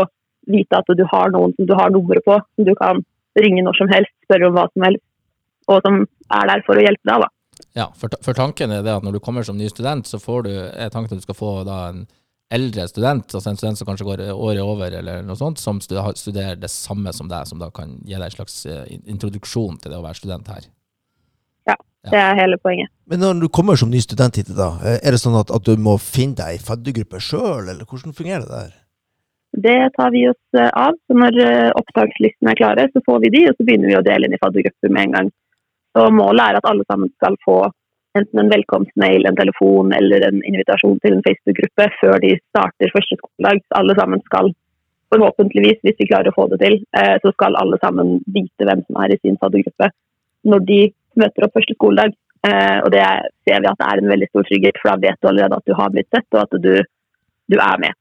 vite 0.53 0.79
at 0.79 0.89
du 0.97 1.05
har 1.09 1.31
noen 1.33 1.53
som 1.55 1.69
du 1.69 1.73
har 1.77 1.93
nummeret 1.93 2.25
på, 2.25 2.35
som 2.37 2.67
du 2.67 2.73
kan 2.77 3.01
ringe 3.39 3.63
når 3.65 3.77
som 3.79 3.93
helst, 3.93 4.13
spørre 4.27 4.49
om 4.49 4.57
hva 4.57 4.67
som 4.69 4.85
helst, 4.85 5.05
og 5.71 5.79
som 5.85 6.03
er 6.03 6.51
der 6.51 6.65
for 6.67 6.77
å 6.77 6.83
hjelpe 6.85 7.09
deg. 7.09 7.23
da. 7.25 7.63
Ja, 7.77 7.87
for, 7.97 8.13
for 8.25 8.37
tanken 8.37 8.73
er 8.73 8.83
det 8.85 8.93
at 8.93 9.05
når 9.05 9.17
du 9.17 9.23
kommer 9.23 9.45
som 9.45 9.57
ny 9.57 9.69
student, 9.71 10.09
så 10.09 10.19
får 10.21 10.45
du, 10.45 10.51
er 10.53 10.93
tanken 10.93 11.15
at 11.15 11.23
du 11.23 11.25
skal 11.25 11.37
få 11.37 11.55
da 11.67 11.79
en 11.93 12.03
eldre 12.53 12.85
student, 12.89 13.33
altså 13.33 13.49
en 13.49 13.57
student 13.57 13.79
som 13.79 13.89
kanskje 13.89 14.05
går 14.05 14.23
året 14.33 14.61
over 14.61 14.93
eller 14.99 15.23
noe 15.25 15.37
sånt, 15.39 15.61
som 15.61 15.79
studerer 15.81 16.59
det 16.59 16.69
samme 16.69 17.13
som 17.15 17.29
deg, 17.31 17.47
som 17.49 17.61
da 17.61 17.71
kan 17.73 17.97
gi 18.03 18.13
deg 18.13 18.27
en 18.27 18.35
slags 18.35 18.59
eh, 18.69 18.97
introduksjon 19.09 19.79
til 19.81 19.93
det 19.93 19.97
å 19.97 20.05
være 20.05 20.19
student 20.21 20.51
her. 20.53 20.67
Det 22.11 22.19
er 22.19 22.35
hele 22.35 22.57
poenget. 22.59 22.91
Men 23.07 23.21
når 23.23 23.43
du 23.45 23.49
kommer 23.51 23.79
som 23.79 23.91
ny 23.91 24.01
student 24.03 24.35
hit, 24.35 24.49
da, 24.57 24.73
eh, 24.83 24.99
er 24.99 25.15
det 25.15 25.21
sånn 25.21 25.37
at, 25.39 25.51
at 25.55 25.67
du 25.67 25.75
må 25.79 25.95
finne 26.01 26.35
deg 26.39 26.55
ei 26.55 26.63
faddergruppe 26.69 27.21
sjøl, 27.23 27.69
eller 27.71 27.87
hvordan 27.87 28.15
fungerer 28.17 28.43
det 28.43 28.57
der? 28.57 28.73
Det 29.63 29.77
tar 29.95 30.11
vi 30.11 30.25
oss 30.27 30.57
eh, 30.57 30.67
av. 30.67 30.97
Så 31.07 31.15
når 31.15 31.39
eh, 31.43 31.69
opptakslistene 31.79 32.51
er 32.51 32.59
klare, 32.59 32.89
så 32.91 33.03
får 33.05 33.23
vi 33.23 33.31
de, 33.37 33.45
og 33.47 33.55
så 33.55 33.67
begynner 33.67 33.91
vi 33.91 33.99
å 33.99 34.03
dele 34.03 34.27
inn 34.27 34.35
i 34.35 34.41
faddergrupper 34.41 34.91
med 34.91 35.07
en 35.07 35.15
gang. 35.17 35.31
Så 35.95 36.09
målet 36.11 36.43
er 36.43 36.59
at 36.59 36.67
alle 36.67 36.87
sammen 36.89 37.11
skal 37.15 37.37
få 37.45 37.57
enten 38.17 38.41
en 38.41 38.51
velkomstmail, 38.51 39.23
en 39.25 39.37
telefon 39.39 39.93
eller 39.95 40.25
en 40.27 40.41
invitasjon 40.43 40.99
til 41.01 41.15
en 41.15 41.23
Facebook-gruppe 41.25 41.87
før 42.01 42.19
de 42.21 42.35
starter 42.41 42.91
første 42.93 43.17
skoledag. 43.21 43.63
Så 43.63 43.79
alle 43.79 43.95
sammen 43.97 44.21
skal 44.27 44.51
forhåpentligvis, 45.13 45.79
hvis 45.85 45.99
vi 46.01 46.09
klarer 46.09 46.29
å 46.29 46.35
få 46.35 46.47
det 46.51 46.59
til, 46.61 46.79
så 47.21 47.31
skal 47.35 47.57
alle 47.57 47.77
sammen 47.81 48.15
vite 48.33 48.65
hvem 48.65 48.81
som 48.85 48.97
er 49.01 49.13
i 49.13 49.19
sin 49.21 49.37
faddergruppe 49.41 49.89
når 50.49 50.63
de 50.69 50.79
møter 51.19 51.45
opp 51.47 51.53
første 51.57 51.75
skoledag. 51.77 52.13
Eh, 52.43 52.79
og 52.83 52.91
det 52.91 52.99
er- 52.99 53.27
ser 53.47 53.61
vi 53.63 53.67
at 53.71 53.77
det 53.79 53.87
er 53.87 53.97
en 54.01 54.09
veldig 54.11 54.29
stor 54.29 54.43
trygghet, 54.43 54.79
for 54.81 54.89
da 54.91 54.97
vet 55.07 55.19
du 55.21 55.27
allerede 55.29 55.55
at 55.57 55.65
du 55.65 55.73
har 55.73 55.89
blitt 55.89 56.09
sett, 56.11 56.27
og 56.33 56.41
at 56.43 56.61
du, 56.61 56.73
du 57.51 57.57
er 57.57 57.77
med. 57.79 57.93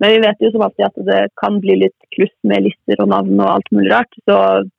Men 0.00 0.10
vi 0.10 0.18
vet 0.26 0.40
jo 0.42 0.50
som 0.50 0.62
alltid 0.66 0.86
at 0.86 0.96
det 1.06 1.20
kan 1.38 1.60
bli 1.62 1.76
litt 1.84 1.94
kluss 2.16 2.32
med 2.42 2.64
lister 2.66 2.98
og 3.04 3.08
navn 3.12 3.38
og 3.38 3.50
alt 3.54 3.68
mulig 3.70 3.92
rart. 3.92 4.10
Så 4.26 4.34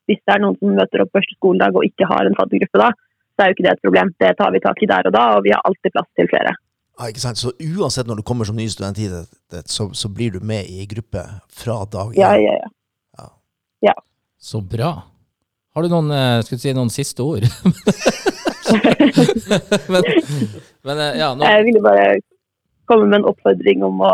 hvis 0.09 0.19
det 0.27 0.33
er 0.35 0.41
noen 0.43 0.57
som 0.59 0.75
møter 0.75 1.01
opp 1.05 1.13
første 1.15 1.35
skoledag 1.37 1.75
og 1.77 1.85
ikke 1.87 2.09
har 2.09 2.25
en 2.27 2.35
faddergruppe 2.35 2.81
da, 2.81 2.89
så 2.91 3.39
er 3.39 3.47
jo 3.47 3.55
ikke 3.55 3.63
det 3.67 3.73
et 3.77 3.85
problem. 3.85 4.11
Det 4.19 4.33
tar 4.37 4.51
vi 4.51 4.59
tak 4.59 4.83
i 4.83 4.89
der 4.91 5.07
og 5.07 5.13
da, 5.15 5.23
og 5.37 5.43
vi 5.45 5.51
har 5.55 5.61
alltid 5.63 5.93
plass 5.95 6.09
til 6.19 6.27
flere. 6.27 6.51
Ja, 6.99 7.07
ikke 7.11 7.23
sant? 7.23 7.37
Så 7.39 7.51
uansett 7.59 8.07
når 8.07 8.17
du 8.19 8.23
kommer 8.27 8.45
som 8.47 8.55
ny 8.59 8.67
student 8.67 8.97
hit, 8.99 9.11
så, 9.67 9.87
så 9.95 10.07
blir 10.11 10.31
du 10.35 10.39
med 10.43 10.67
i 10.67 10.85
gruppe 10.87 11.23
fra 11.51 11.85
dag 11.91 12.15
Ja, 12.19 12.33
én. 12.35 12.43
ja, 13.19 13.27
ja. 13.83 13.93
Så 14.39 14.59
bra. 14.61 15.03
Har 15.75 15.83
du 15.83 15.89
noen, 15.91 16.07
eh, 16.15 16.39
skal 16.47 16.55
du 16.55 16.61
si, 16.63 16.71
noen 16.75 16.91
siste 16.93 17.19
ord? 17.23 17.43
men, 19.91 20.03
men 20.87 20.95
eh, 21.03 21.17
ja, 21.19 21.33
nå, 21.35 21.43
Jeg 21.43 21.65
ville 21.67 21.81
bare 21.83 22.05
komme 22.87 23.05
med 23.09 23.17
en 23.19 23.27
oppfordring 23.33 23.79
om 23.83 23.99
å 24.05 24.13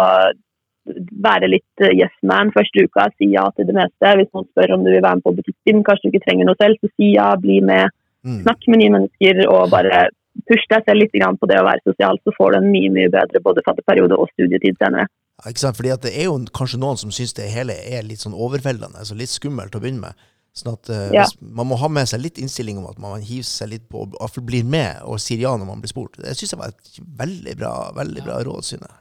være 1.21 1.47
litt 1.51 1.77
eh, 1.85 1.93
yes 1.99 2.15
man 2.25 2.49
første 2.55 2.87
uka. 2.87 3.11
Si 3.13 3.25
ja 3.35 3.45
til 3.53 3.65
det 3.69 3.75
meste. 3.77 4.05
Hvis 4.17 4.31
noen 4.33 4.49
spør 4.49 4.73
om 4.77 4.81
du 4.87 4.89
vil 4.89 5.05
være 5.05 5.17
med 5.19 5.27
på 5.27 5.35
butikken, 5.37 5.85
kanskje 5.85 6.07
du 6.07 6.11
ikke 6.15 6.25
trenger 6.25 6.45
noe 6.49 6.61
selv, 6.61 6.75
så 6.81 6.87
si 6.95 7.07
ja, 7.13 7.29
bli 7.43 7.57
med. 7.61 7.93
Mm. 8.25 8.41
Snakk 8.41 8.61
med 8.65 8.77
nye 8.81 8.95
mennesker 8.97 9.35
og 9.45 9.69
bare 9.73 10.07
push 10.49 10.65
deg 10.71 10.85
selv 10.87 11.03
litt 11.03 11.13
på 11.13 11.49
det 11.49 11.59
å 11.59 11.67
være 11.67 11.83
sosial, 11.85 12.19
så 12.23 12.33
får 12.37 12.53
du 12.53 12.59
en 12.61 12.71
mye 12.73 12.91
mye 12.93 13.11
bedre 13.13 13.41
både 13.43 13.63
fatteperiode 13.67 14.17
og 14.17 14.31
studietid 14.33 14.79
senere. 14.81 15.07
Ja, 15.41 15.49
ikke 15.49 15.63
sant? 15.63 15.77
Fordi 15.77 15.93
at 15.93 16.05
det 16.05 16.13
er 16.17 16.29
jo 16.29 16.37
kanskje 16.55 16.81
noen 16.81 16.99
som 17.01 17.13
syns 17.13 17.35
det 17.37 17.49
hele 17.53 17.73
er 17.73 18.05
litt 18.07 18.23
sånn 18.23 18.37
overveldende, 18.37 19.01
altså 19.01 19.17
litt 19.17 19.33
skummelt 19.33 19.75
å 19.75 19.81
begynne 19.83 20.09
med. 20.09 20.27
Sånn 20.57 20.73
at 20.73 20.89
uh, 20.91 21.07
Ja. 21.15 21.25
Man 21.39 21.69
må 21.69 21.77
ha 21.79 21.87
med 21.91 22.09
seg 22.11 22.23
litt 22.25 22.39
innstilling 22.41 22.81
om 22.81 22.89
at 22.89 22.99
man 22.99 23.23
hiver 23.23 23.47
seg 23.47 23.71
litt 23.71 23.87
på, 23.91 24.03
og 24.03 24.39
blir 24.47 24.67
med 24.67 24.99
og 25.07 25.21
sier 25.23 25.39
ja 25.45 25.53
når 25.55 25.69
man 25.69 25.83
blir 25.83 25.93
spurt. 25.93 26.19
Det 26.19 26.35
syns 26.35 26.55
jeg 26.55 26.59
var 26.59 26.73
et 26.73 27.01
veldig 27.23 27.55
bra 27.61 27.73
veldig 27.95 28.25
bra 28.27 28.41
råd, 28.47 28.67
Synne. 28.67 28.91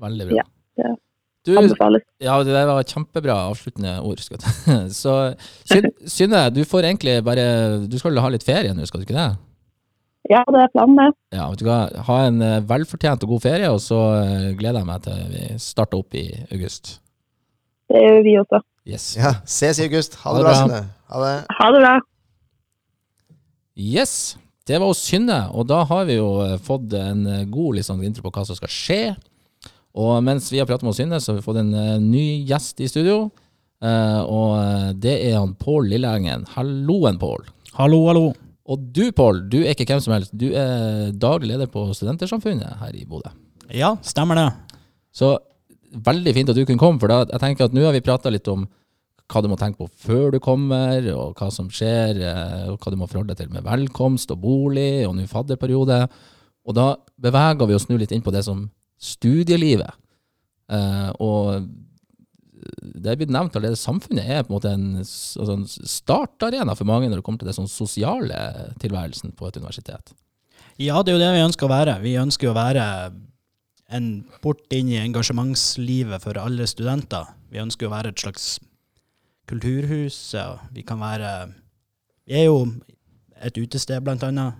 veldig 0.00 0.30
bra. 0.30 0.40
Ja, 0.40 0.46
det 0.80 0.92
Du, 1.44 1.56
Anbefales. 1.58 2.04
ja, 2.22 2.36
det 2.46 2.54
der 2.54 2.66
var 2.70 2.84
kjempebra 2.86 3.34
avsluttende 3.50 3.96
ord. 4.00 4.20
Skal. 4.22 4.38
Så 5.02 5.34
Synne, 6.16 6.50
du 6.54 6.64
får 6.64 6.86
egentlig 6.86 7.16
bare 7.24 7.86
Du 7.90 7.98
skal 7.98 8.16
ha 8.16 8.28
litt 8.30 8.46
ferie 8.46 8.72
nå, 8.72 8.86
skal 8.86 9.02
du 9.02 9.08
ikke 9.08 9.18
det? 9.18 9.30
Ja, 10.30 10.44
det 10.46 10.60
er 10.62 10.68
planen, 10.70 10.96
det. 10.96 11.08
Ja, 11.34 11.48
vet 11.50 11.60
du 11.60 11.66
hva. 11.66 11.80
Ha 12.06 12.18
en 12.28 12.42
eh, 12.46 12.60
velfortjent 12.62 13.24
og 13.26 13.34
god 13.34 13.42
ferie, 13.42 13.70
og 13.74 13.80
så 13.82 13.98
eh, 14.22 14.52
gleder 14.54 14.78
jeg 14.80 14.88
meg 14.88 15.02
til 15.02 15.24
vi 15.32 15.46
starter 15.58 15.98
opp 15.98 16.14
i 16.14 16.28
august. 16.54 17.00
Det 17.90 18.00
gjør 18.00 18.22
vi 18.24 18.36
også. 18.38 18.62
Yes. 18.88 19.12
Ja, 19.16 19.36
ses 19.46 19.78
i 19.78 19.86
august. 19.86 20.16
Ha 20.22 20.30
Ha 20.30 20.38
det 20.38 20.42
det 20.42 20.48
bra. 20.48 20.54
Synne. 20.58 20.80
Ha 21.12 21.20
det. 21.22 21.34
Ha 21.58 21.66
det 21.70 21.82
bra. 21.84 21.92
Yes, 23.78 24.14
det 24.68 24.78
var 24.78 24.90
hos 24.90 25.02
Synne, 25.06 25.38
og 25.54 25.68
da 25.70 25.82
har 25.88 26.04
vi 26.08 26.18
jo 26.18 26.42
eh, 26.44 26.58
fått 26.60 26.92
en 26.98 27.22
eh, 27.26 27.46
god 27.50 27.78
liksom, 27.78 28.02
intro 28.04 28.26
på 28.26 28.32
hva 28.34 28.44
som 28.46 28.58
skal 28.58 28.72
skje. 28.72 29.02
Og 29.92 30.18
mens 30.24 30.50
vi 30.52 30.60
har 30.60 30.68
pratet 30.68 30.86
med 30.86 30.96
Synne, 30.96 31.20
så 31.20 31.32
har 31.32 31.40
vi 31.40 31.44
fått 31.44 31.60
en 31.60 31.72
uh, 31.76 32.00
ny 32.00 32.42
gjest 32.48 32.80
i 32.80 32.88
studio. 32.88 33.26
Uh, 33.82 34.22
og 34.24 34.94
det 35.02 35.18
er 35.26 35.36
han 35.36 35.52
Pål 35.60 35.90
Lillehengen. 35.92 36.46
Halloen, 36.54 37.18
Pål. 37.20 37.44
Hallo, 37.76 37.98
hallo. 38.08 38.30
Og 38.72 38.86
du, 38.96 39.04
Pål, 39.12 39.42
du 39.52 39.58
er 39.60 39.74
ikke 39.74 39.90
hvem 39.90 40.00
som 40.00 40.14
helst. 40.16 40.32
Du 40.32 40.46
er 40.48 41.12
daglig 41.12 41.50
leder 41.50 41.68
på 41.68 41.84
Studentersamfunnet 41.92 42.80
her 42.80 42.96
i 42.96 43.04
Bodø. 43.04 43.34
Ja, 43.68 43.92
stemmer 44.06 44.40
det. 44.40 44.48
Så 45.12 45.34
veldig 45.92 46.34
fint 46.36 46.52
at 46.52 46.58
du 46.58 46.64
kunne 46.64 46.80
komme, 46.80 47.00
for 47.02 47.12
da, 47.12 47.22
jeg 47.28 47.42
tenker 47.42 47.68
at 47.68 47.76
nå 47.76 47.84
har 47.84 47.94
vi 47.96 48.04
prata 48.04 48.32
litt 48.32 48.48
om 48.50 48.66
hva 49.32 49.40
du 49.40 49.48
må 49.48 49.56
tenke 49.60 49.80
på 49.80 49.88
før 50.04 50.34
du 50.34 50.38
kommer, 50.44 51.06
og 51.14 51.38
hva 51.38 51.48
som 51.54 51.70
skjer, 51.72 52.20
eh, 52.20 52.66
og 52.72 52.80
hva 52.82 52.92
du 52.92 52.98
må 53.00 53.08
forholde 53.08 53.32
deg 53.32 53.44
til 53.44 53.54
med 53.54 53.66
velkomst 53.66 54.32
og 54.34 54.42
bolig, 54.42 55.06
og 55.08 55.16
nå 55.16 55.28
fadderperiode. 55.30 56.02
Og 56.68 56.76
da 56.76 56.92
beveger 57.22 57.68
vi 57.68 57.76
oss 57.78 57.88
nå 57.88 57.98
litt 58.00 58.12
inn 58.14 58.24
på 58.24 58.34
det 58.34 58.44
som 58.46 58.66
studielivet. 59.02 59.96
Eh, 60.72 61.10
og 61.22 61.64
det 62.62 63.10
er 63.10 63.18
blitt 63.18 63.32
nevnt 63.34 63.56
allerede, 63.58 63.80
samfunnet 63.80 64.28
er 64.28 64.44
på 64.44 64.52
en 64.52 64.56
måte 64.56 64.72
en, 64.72 64.88
altså 65.02 65.56
en 65.56 65.66
startarena 65.66 66.76
for 66.78 66.86
mange 66.88 67.08
når 67.10 67.18
det 67.18 67.26
kommer 67.26 67.42
til 67.42 67.50
det 67.50 67.56
sånn 67.56 67.70
sosiale 67.70 68.70
tilværelsen 68.82 69.34
på 69.38 69.48
et 69.48 69.58
universitet. 69.58 70.14
Ja, 70.80 71.02
det 71.02 71.12
er 71.12 71.18
jo 71.18 71.22
det 71.24 71.32
vi 71.34 71.46
ønsker 71.46 71.66
å 71.66 71.72
være. 71.72 71.98
Vi 72.04 72.14
ønsker 72.20 72.50
å 72.50 72.56
være 72.56 72.84
en 73.92 74.24
port 74.44 74.72
inn 74.74 74.90
i 74.92 75.00
engasjementslivet 75.00 76.24
for 76.24 76.38
alle 76.40 76.66
studenter. 76.70 77.28
Vi 77.52 77.60
ønsker 77.62 77.88
å 77.88 77.92
være 77.92 78.12
et 78.12 78.22
slags 78.24 78.56
kulturhus. 79.50 80.18
Vi 80.72 80.84
kan 80.86 81.00
være 81.02 81.52
Vi 82.26 82.38
er 82.38 82.44
jo 82.46 82.66
et 83.42 83.56
utested, 83.58 83.98
blant 84.06 84.22
annet. 84.22 84.54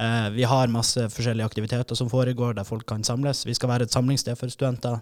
Eh, 0.00 0.30
vi 0.34 0.44
har 0.44 0.68
masse 0.68 1.06
forskjellige 1.14 1.46
aktiviteter 1.46 1.96
som 1.96 2.10
foregår, 2.10 2.56
der 2.56 2.66
folk 2.66 2.84
kan 2.88 3.04
samles. 3.06 3.44
Vi 3.46 3.54
skal 3.54 3.70
være 3.70 3.86
et 3.86 3.94
samlingssted 3.94 4.36
for 4.36 4.52
studenter. 4.52 4.98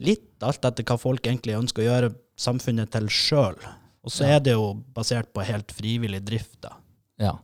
Litt 0.00 0.42
alt 0.42 0.64
etter 0.64 0.86
hva 0.88 0.96
folk 0.98 1.26
egentlig 1.26 1.58
ønsker 1.58 1.84
å 1.84 1.90
gjøre 1.90 2.14
samfunnet 2.38 2.90
til 2.94 3.10
sjøl. 3.12 3.58
Og 4.02 4.14
så 4.14 4.24
er 4.24 4.40
det 4.40 4.54
jo 4.56 4.72
basert 4.96 5.28
på 5.34 5.44
helt 5.44 5.74
frivillig 5.74 6.22
drift, 6.24 6.56
da. 6.64 6.78
Ja. 7.20 7.34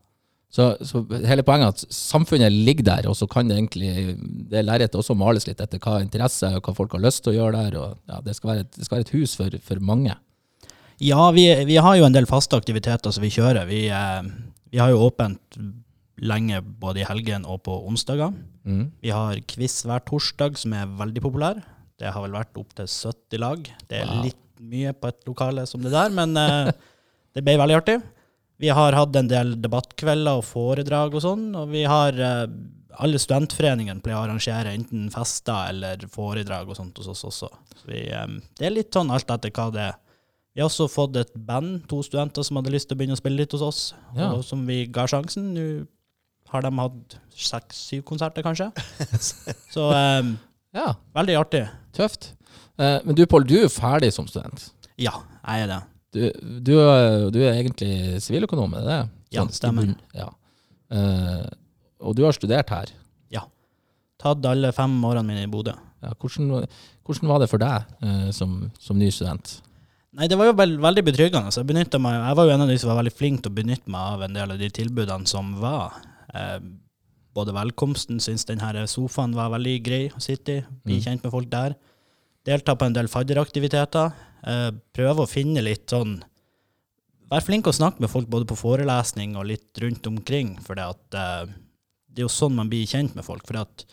Så, 0.54 0.68
så 0.86 1.00
hele 1.26 1.42
poenget 1.42 1.66
er 1.66 1.72
at 1.74 1.94
samfunnet 1.94 2.52
ligger 2.54 2.86
der, 2.86 3.08
og 3.10 3.16
så 3.18 3.26
kan 3.30 3.48
det 3.50 3.56
egentlig 3.58 4.14
det 4.52 4.60
lerretet 4.62 4.94
også 5.00 5.16
males 5.18 5.48
litt 5.48 5.58
etter 5.64 5.80
hva 5.82 5.96
interesse 6.04 6.46
og 6.54 6.62
hva 6.68 6.74
folk 6.76 6.94
har 6.94 7.02
lyst 7.02 7.24
til 7.24 7.32
å 7.32 7.38
gjøre 7.40 7.64
der. 7.64 7.78
og 7.80 7.96
ja, 8.12 8.20
Det 8.22 8.36
skal 8.38 8.52
være 8.52 8.66
et, 8.66 8.70
det 8.78 8.86
skal 8.86 9.00
være 9.00 9.06
et 9.08 9.14
hus 9.16 9.34
for, 9.40 9.56
for 9.66 9.82
mange. 9.82 10.14
Ja, 11.02 11.24
vi, 11.34 11.48
vi 11.66 11.80
har 11.82 11.96
jo 11.98 12.06
en 12.06 12.14
del 12.14 12.28
faste 12.30 12.54
aktiviteter 12.54 13.10
som 13.10 13.24
vi 13.26 13.32
kjører. 13.34 13.66
Vi, 13.66 13.80
eh, 13.90 14.22
vi 14.70 14.78
har 14.78 14.94
jo 14.94 15.02
åpent 15.08 15.58
lenge 16.22 16.60
både 16.62 17.02
i 17.02 17.08
helgen 17.08 17.42
og 17.50 17.64
på 17.66 17.74
onsdager. 17.90 18.30
Mm. 18.62 18.84
Vi 19.02 19.10
har 19.10 19.42
quiz 19.50 19.80
hver 19.88 20.04
torsdag 20.06 20.60
som 20.62 20.76
er 20.78 20.86
veldig 21.02 21.24
populær. 21.24 21.58
Det 21.98 22.14
har 22.14 22.22
vel 22.22 22.38
vært 22.38 22.54
opptil 22.62 22.86
70 22.86 23.42
lag. 23.42 23.66
Det 23.90 24.04
er 24.04 24.06
Wow. 24.06 24.22
litt 24.28 24.40
mye 24.62 24.92
på 24.94 25.10
et 25.10 25.26
lokale 25.26 25.66
som 25.66 25.82
det 25.82 25.90
der, 25.90 26.14
men 26.14 26.36
eh, 26.38 26.70
det 27.34 27.42
ble 27.42 27.58
veldig 27.58 27.80
artig. 27.82 27.98
Vi 28.62 28.68
har 28.70 28.92
hatt 28.94 29.16
en 29.18 29.28
del 29.28 29.56
debattkvelder 29.62 30.38
og 30.38 30.44
foredrag 30.46 31.14
og 31.18 31.22
sånn, 31.24 31.48
og 31.58 31.72
vi 31.72 31.82
har 31.90 32.14
eh, 32.22 32.44
alle 33.02 33.18
studentforeningene 33.18 33.98
pleier 34.04 34.20
å 34.20 34.24
arrangere 34.28 34.70
enten 34.76 35.08
fester 35.10 35.72
eller 35.72 36.04
foredrag 36.12 36.70
og 36.70 36.76
sånt 36.78 36.98
hos 37.00 37.08
oss 37.10 37.24
også. 37.26 37.48
Så 37.80 37.88
vi, 37.90 38.04
eh, 38.14 38.36
det 38.60 38.68
er 38.68 38.76
litt 38.76 38.94
sånn 38.94 39.10
alt 39.14 39.30
etter 39.34 39.50
hva 39.54 39.66
det 39.74 39.88
er. 39.88 39.96
Vi 40.54 40.62
har 40.62 40.68
også 40.70 40.86
fått 40.86 41.16
et 41.18 41.32
band, 41.34 41.80
to 41.90 41.98
studenter 42.06 42.46
som 42.46 42.60
hadde 42.60 42.70
lyst 42.70 42.86
til 42.86 42.94
å 42.94 43.00
begynne 43.00 43.16
å 43.16 43.18
spille 43.18 43.40
litt 43.42 43.56
hos 43.56 43.64
oss, 43.66 43.80
Ja. 44.14 44.28
og 44.36 44.44
som 44.46 44.62
vi 44.68 44.84
ga 44.86 45.02
sjansen. 45.10 45.48
Nå 45.56 45.64
har 46.54 46.62
de 46.62 46.70
hatt 46.78 47.16
seks-syv 47.34 48.04
konserter, 48.06 48.44
kanskje. 48.46 48.68
Så 49.74 49.88
um, 49.90 50.36
Ja, 50.74 50.92
veldig 51.16 51.34
artig. 51.40 51.64
tøft. 51.92 52.30
Uh, 52.78 53.00
men 53.04 53.16
du 53.18 53.24
Pål, 53.26 53.48
du 53.50 53.56
er 53.64 53.68
ferdig 53.72 54.12
som 54.14 54.28
student. 54.30 54.68
Ja, 54.94 55.16
jeg 55.42 55.66
er 55.66 55.72
det. 55.72 55.80
Du, 56.14 56.20
du, 56.62 56.72
er- 56.78 57.28
du 57.34 57.40
er 57.42 57.56
egentlig 57.58 58.20
siviløkonom, 58.22 58.74
er 58.78 58.84
det 58.86 58.92
det? 58.92 59.00
Ja, 59.34 59.42
Sånn, 59.42 59.54
stemmer. 59.56 59.88
Ja. 60.14 60.28
Uh, 60.94 61.48
og 62.04 62.14
du 62.14 62.22
har 62.26 62.36
studert 62.36 62.70
her. 62.70 62.92
Ja. 63.34 63.42
Tatt 64.22 64.44
alle 64.46 64.70
fem 64.76 64.94
årene 65.08 65.26
mine 65.26 65.42
i 65.46 65.50
Bodø. 65.50 65.74
Ja, 66.04 66.12
hvordan, 66.20 66.66
hvordan 67.06 67.30
var 67.32 67.40
det 67.42 67.48
for 67.50 67.62
deg 67.62 67.88
uh, 68.04 68.28
som, 68.36 68.68
som 68.78 68.98
ny 69.00 69.08
student? 69.14 69.56
Nei, 70.14 70.28
det 70.30 70.36
var 70.38 70.46
jo 70.52 70.54
veld, 70.54 70.76
veldig 70.84 71.02
betryggende. 71.08 71.50
Så 71.50 71.64
jeg, 71.64 71.98
meg, 71.98 72.20
jeg 72.20 72.38
var 72.38 72.46
jo 72.46 72.54
en 72.54 72.62
av 72.62 72.70
de 72.70 72.76
som 72.78 72.92
var 72.92 73.00
veldig 73.00 73.14
flink 73.18 73.42
til 73.42 73.50
å 73.50 73.56
benytte 73.56 73.90
meg 73.90 74.12
av 74.14 74.22
en 74.28 74.36
del 74.38 74.54
av 74.54 74.60
de 74.60 74.68
tilbudene 74.76 75.26
som 75.26 75.48
var. 75.58 75.96
Uh, 76.30 76.60
både 77.34 77.56
velkomsten, 77.56 78.20
syns 78.22 78.46
denne 78.46 78.84
sofaen 78.86 79.34
var 79.34 79.50
veldig 79.56 79.74
grei 79.82 80.04
å 80.14 80.22
sitte 80.22 80.60
i. 80.60 80.62
Bli 80.86 81.00
Mm. 81.00 81.02
kjent 81.08 81.24
med 81.26 81.34
folk 81.34 81.50
der. 81.50 81.74
Delta 82.46 82.76
på 82.78 82.86
en 82.86 82.94
del 82.94 83.08
fadderaktiviteter. 83.10 84.12
Eh, 84.44 84.70
prøve 84.96 85.24
å 85.24 85.30
finne 85.30 85.64
litt 85.64 85.88
sånn 85.92 86.18
Vær 87.32 87.40
flink 87.40 87.66
å 87.66 87.72
snakke 87.72 88.02
med 88.04 88.10
folk 88.12 88.28
både 88.30 88.44
på 88.46 88.56
forelesning 88.60 89.32
og 89.40 89.46
litt 89.48 89.78
rundt 89.80 90.04
omkring. 90.06 90.50
For 90.62 90.76
det, 90.76 90.84
at, 90.92 91.16
eh, 91.16 91.54
det 92.12 92.20
er 92.20 92.26
jo 92.28 92.30
sånn 92.30 92.54
man 92.54 92.68
blir 92.70 92.84
kjent 92.86 93.16
med 93.16 93.24
folk. 93.24 93.46
For 93.48 93.56
at 93.62 93.86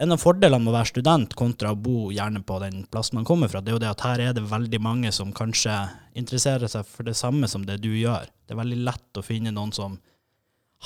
en 0.00 0.12
av 0.12 0.18
fordelene 0.18 0.64
med 0.64 0.72
å 0.72 0.76
være 0.78 0.90
student 0.90 1.36
kontra 1.38 1.74
å 1.74 1.78
bo 1.78 2.08
gjerne 2.10 2.42
på 2.48 2.58
den 2.64 2.82
plassen 2.90 3.20
man 3.20 3.28
kommer 3.28 3.52
fra, 3.52 3.60
det 3.60 3.70
er 3.70 3.76
jo 3.76 3.82
det 3.84 3.92
at 3.92 4.04
her 4.08 4.22
er 4.24 4.34
det 4.36 4.44
veldig 4.48 4.80
mange 4.82 5.12
som 5.14 5.34
kanskje 5.36 5.76
interesserer 6.18 6.72
seg 6.72 6.88
for 6.88 7.06
det 7.06 7.14
samme 7.16 7.46
som 7.48 7.64
det 7.68 7.78
du 7.84 7.92
gjør. 7.92 8.26
Det 8.48 8.56
er 8.56 8.62
veldig 8.64 8.80
lett 8.88 9.20
å 9.20 9.24
finne 9.24 9.52
noen 9.54 9.72
som 9.76 10.00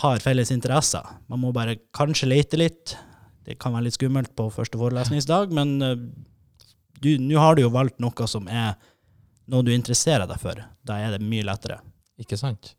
har 0.03 0.23
felles 0.23 0.53
interesser. 0.55 1.07
Man 1.31 1.43
må 1.43 1.55
bare 1.55 1.79
kanskje 1.97 2.29
lete 2.31 2.61
litt. 2.61 2.97
Det 3.47 3.57
kan 3.63 3.73
være 3.75 3.89
litt 3.89 3.99
skummelt 3.99 4.35
på 4.37 4.51
første 4.55 4.79
forelesningsdag, 4.79 5.55
men 5.57 5.75
eh, 5.83 5.97
nå 7.01 7.39
har 7.41 7.57
du 7.57 7.65
jo 7.65 7.73
valgt 7.73 8.01
noe 8.03 8.27
som 8.29 8.49
er 8.49 8.75
noe 9.51 9.67
du 9.67 9.73
interesserer 9.75 10.29
deg 10.31 10.41
for. 10.41 10.59
Da 10.87 10.99
er 11.03 11.17
det 11.17 11.25
mye 11.27 11.47
lettere. 11.47 11.81
Ikke 12.21 12.39
sant? 12.39 12.75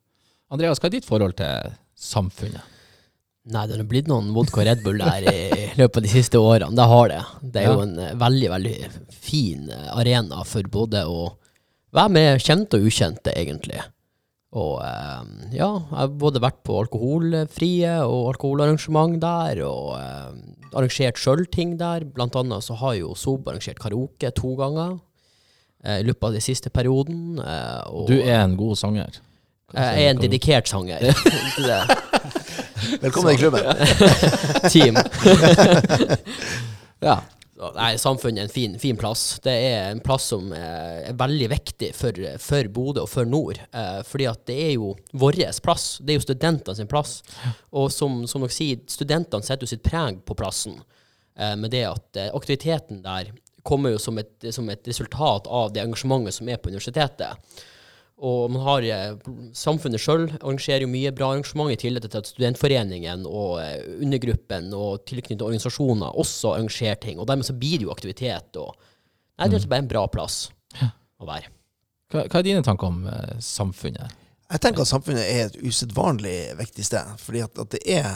Andreas, 0.52 0.80
hva 0.82 0.90
er 0.90 0.98
ditt 0.98 1.08
forhold 1.08 1.38
til 1.40 1.74
samfunnet? 1.98 2.80
Nei, 3.52 3.64
det 3.66 3.80
har 3.80 3.88
blitt 3.90 4.10
noen 4.10 4.30
vodka 4.36 4.60
og 4.62 4.68
Red 4.68 4.84
Bull 4.86 5.00
der 5.02 5.26
i 5.26 5.70
løpet 5.80 5.98
av 5.98 6.04
de 6.06 6.12
siste 6.12 6.38
årene. 6.38 6.76
Det 6.78 6.86
har 6.92 7.08
det. 7.10 7.22
Det 7.42 7.62
er 7.64 7.72
jo 7.72 7.86
en 7.88 7.96
eh, 7.98 8.18
veldig, 8.22 8.50
veldig 8.54 8.76
fin 9.16 9.72
eh, 9.74 9.88
arena 9.96 10.44
for 10.46 10.68
både 10.70 11.02
å 11.10 11.24
være 11.96 12.14
med 12.14 12.44
kjente 12.44 12.78
og 12.78 12.86
ukjente, 12.86 13.34
egentlig. 13.34 13.82
Og 14.52 14.82
eh, 14.84 15.22
ja, 15.56 15.70
jeg 15.80 15.96
har 15.96 16.10
både 16.20 16.42
vært 16.44 16.58
på 16.68 16.76
alkoholfrie 16.82 17.94
og 18.04 18.34
alkoholarrangement 18.34 19.16
der, 19.24 19.62
og 19.64 19.94
eh, 19.96 20.34
arrangert 20.76 21.20
sjøl 21.22 21.46
ting 21.52 21.78
der. 21.80 22.04
Blant 22.04 22.36
annet 22.36 22.64
så 22.66 22.76
har 22.82 22.98
jo 23.00 23.14
Sob 23.16 23.48
arrangert 23.48 23.80
karaoke 23.80 24.32
to 24.36 24.52
ganger 24.60 24.98
eh, 25.86 26.02
i 26.02 26.04
løpet 26.10 26.28
av 26.28 26.36
den 26.36 26.44
siste 26.44 26.70
perioden. 26.74 27.40
eh, 27.40 27.82
og 27.92 28.08
Du 28.12 28.18
er 28.20 28.42
en 28.42 28.58
god 28.60 28.76
sanger. 28.82 29.22
jeg 29.72 30.04
er 30.04 30.10
en 30.12 30.20
dedikert 30.20 30.68
sanger. 30.68 31.00
Velkommen 33.02 33.32
i 33.32 33.40
klubben. 33.40 33.64
Team. 34.74 34.98
ja. 37.08 37.16
Nei, 37.62 37.92
samfunnet 38.02 38.42
er 38.42 38.48
en 38.48 38.54
fin, 38.54 38.78
fin 38.82 38.98
plass. 38.98 39.36
Det 39.44 39.54
er 39.54 39.92
en 39.92 40.00
plass 40.02 40.32
som 40.32 40.48
er, 40.56 41.04
er 41.12 41.18
veldig 41.20 41.50
viktig 41.52 41.92
for, 41.94 42.18
for 42.42 42.70
Bodø 42.74 43.04
og 43.04 43.12
for 43.12 43.30
nord. 43.30 43.60
Eh, 43.70 44.00
fordi 44.08 44.26
at 44.32 44.42
det 44.50 44.56
er 44.64 44.72
jo 44.80 44.96
vår 45.14 45.38
plass. 45.62 46.00
Det 46.02 46.16
er 46.16 46.18
jo 46.18 46.26
studentene 46.26 46.80
sin 46.80 46.90
plass. 46.90 47.20
Og 47.70 47.92
som, 47.94 48.24
som 48.30 48.42
dere 48.42 48.56
sier, 48.56 48.82
studentene 48.90 49.46
setter 49.46 49.68
jo 49.68 49.74
sitt 49.76 49.86
preg 49.86 50.24
på 50.26 50.38
plassen. 50.40 50.80
Eh, 51.38 51.54
med 51.56 51.70
det 51.76 51.86
at 51.86 52.18
eh, 52.18 52.34
aktiviteten 52.34 53.04
der 53.06 53.30
kommer 53.62 53.94
jo 53.94 54.02
som 54.02 54.18
et, 54.18 54.34
som 54.50 54.70
et 54.74 54.88
resultat 54.90 55.46
av 55.46 55.70
det 55.76 55.84
engasjementet 55.86 56.40
som 56.40 56.50
er 56.50 56.58
på 56.58 56.74
universitetet. 56.74 57.62
Og 58.22 58.52
man 58.54 58.62
har, 58.62 58.86
eh, 58.86 59.16
samfunnet 59.58 60.02
sjøl 60.02 60.28
arrangerer 60.36 60.86
jo 60.86 60.92
mye 60.92 61.10
bra 61.16 61.32
arrangementer 61.34 61.74
i 61.74 61.82
tillegg 61.82 62.06
til 62.06 62.20
at 62.20 62.30
studentforeningen 62.30 63.26
og 63.26 63.56
eh, 63.64 63.82
undergruppen 63.98 64.70
og 64.78 65.08
tilknyttede 65.10 65.48
organisasjoner 65.48 66.20
også 66.22 66.54
arrangerer 66.54 67.00
ting. 67.02 67.18
Og 67.18 67.26
dermed 67.30 67.50
så 67.50 67.58
blir 67.58 67.82
det 67.82 67.88
jo 67.88 67.96
aktivitet. 67.96 68.62
Og, 68.62 68.76
nei, 69.40 69.48
det 69.48 69.56
er 69.56 69.60
altså 69.64 69.74
bare 69.74 69.86
en 69.88 69.92
bra 69.96 70.06
plass 70.14 70.38
å 70.78 71.30
være. 71.30 71.50
Hva, 72.12 72.28
hva 72.28 72.42
er 72.42 72.46
dine 72.46 72.66
tanker 72.66 72.92
om 72.92 73.08
eh, 73.10 73.36
samfunnet? 73.42 74.18
Jeg 74.52 74.62
tenker 74.68 74.84
at 74.84 74.92
samfunnet 74.92 75.26
er 75.26 75.46
et 75.48 75.60
usedvanlig 75.64 76.38
viktig 76.60 76.86
sted. 76.86 77.14
fordi 77.18 77.42
at, 77.46 77.58
at 77.58 77.74
det, 77.74 77.82
er, 77.88 78.10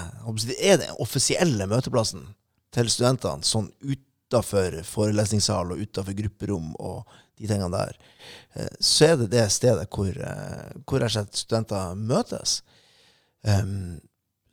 det 0.46 0.58
er 0.60 0.82
den 0.84 0.98
offisielle 1.02 1.66
møteplassen 1.72 2.28
til 2.76 2.92
studentene, 2.92 3.46
sånn 3.48 3.72
utafor 3.82 4.82
forelesningssal 4.86 5.72
og 5.74 5.82
utafor 5.82 6.18
grupperom 6.18 6.74
og 6.76 7.08
de 7.40 7.48
tingene 7.48 7.72
der. 7.74 7.98
Eh, 8.56 8.72
Så 8.80 9.10
er 9.12 9.18
det 9.22 9.32
det 9.34 9.46
stedet 9.52 9.88
hvor, 9.92 10.10
eh, 10.10 10.76
hvor 10.86 11.08
studenter 11.10 11.96
møtes. 11.96 12.62
Um, 13.46 14.02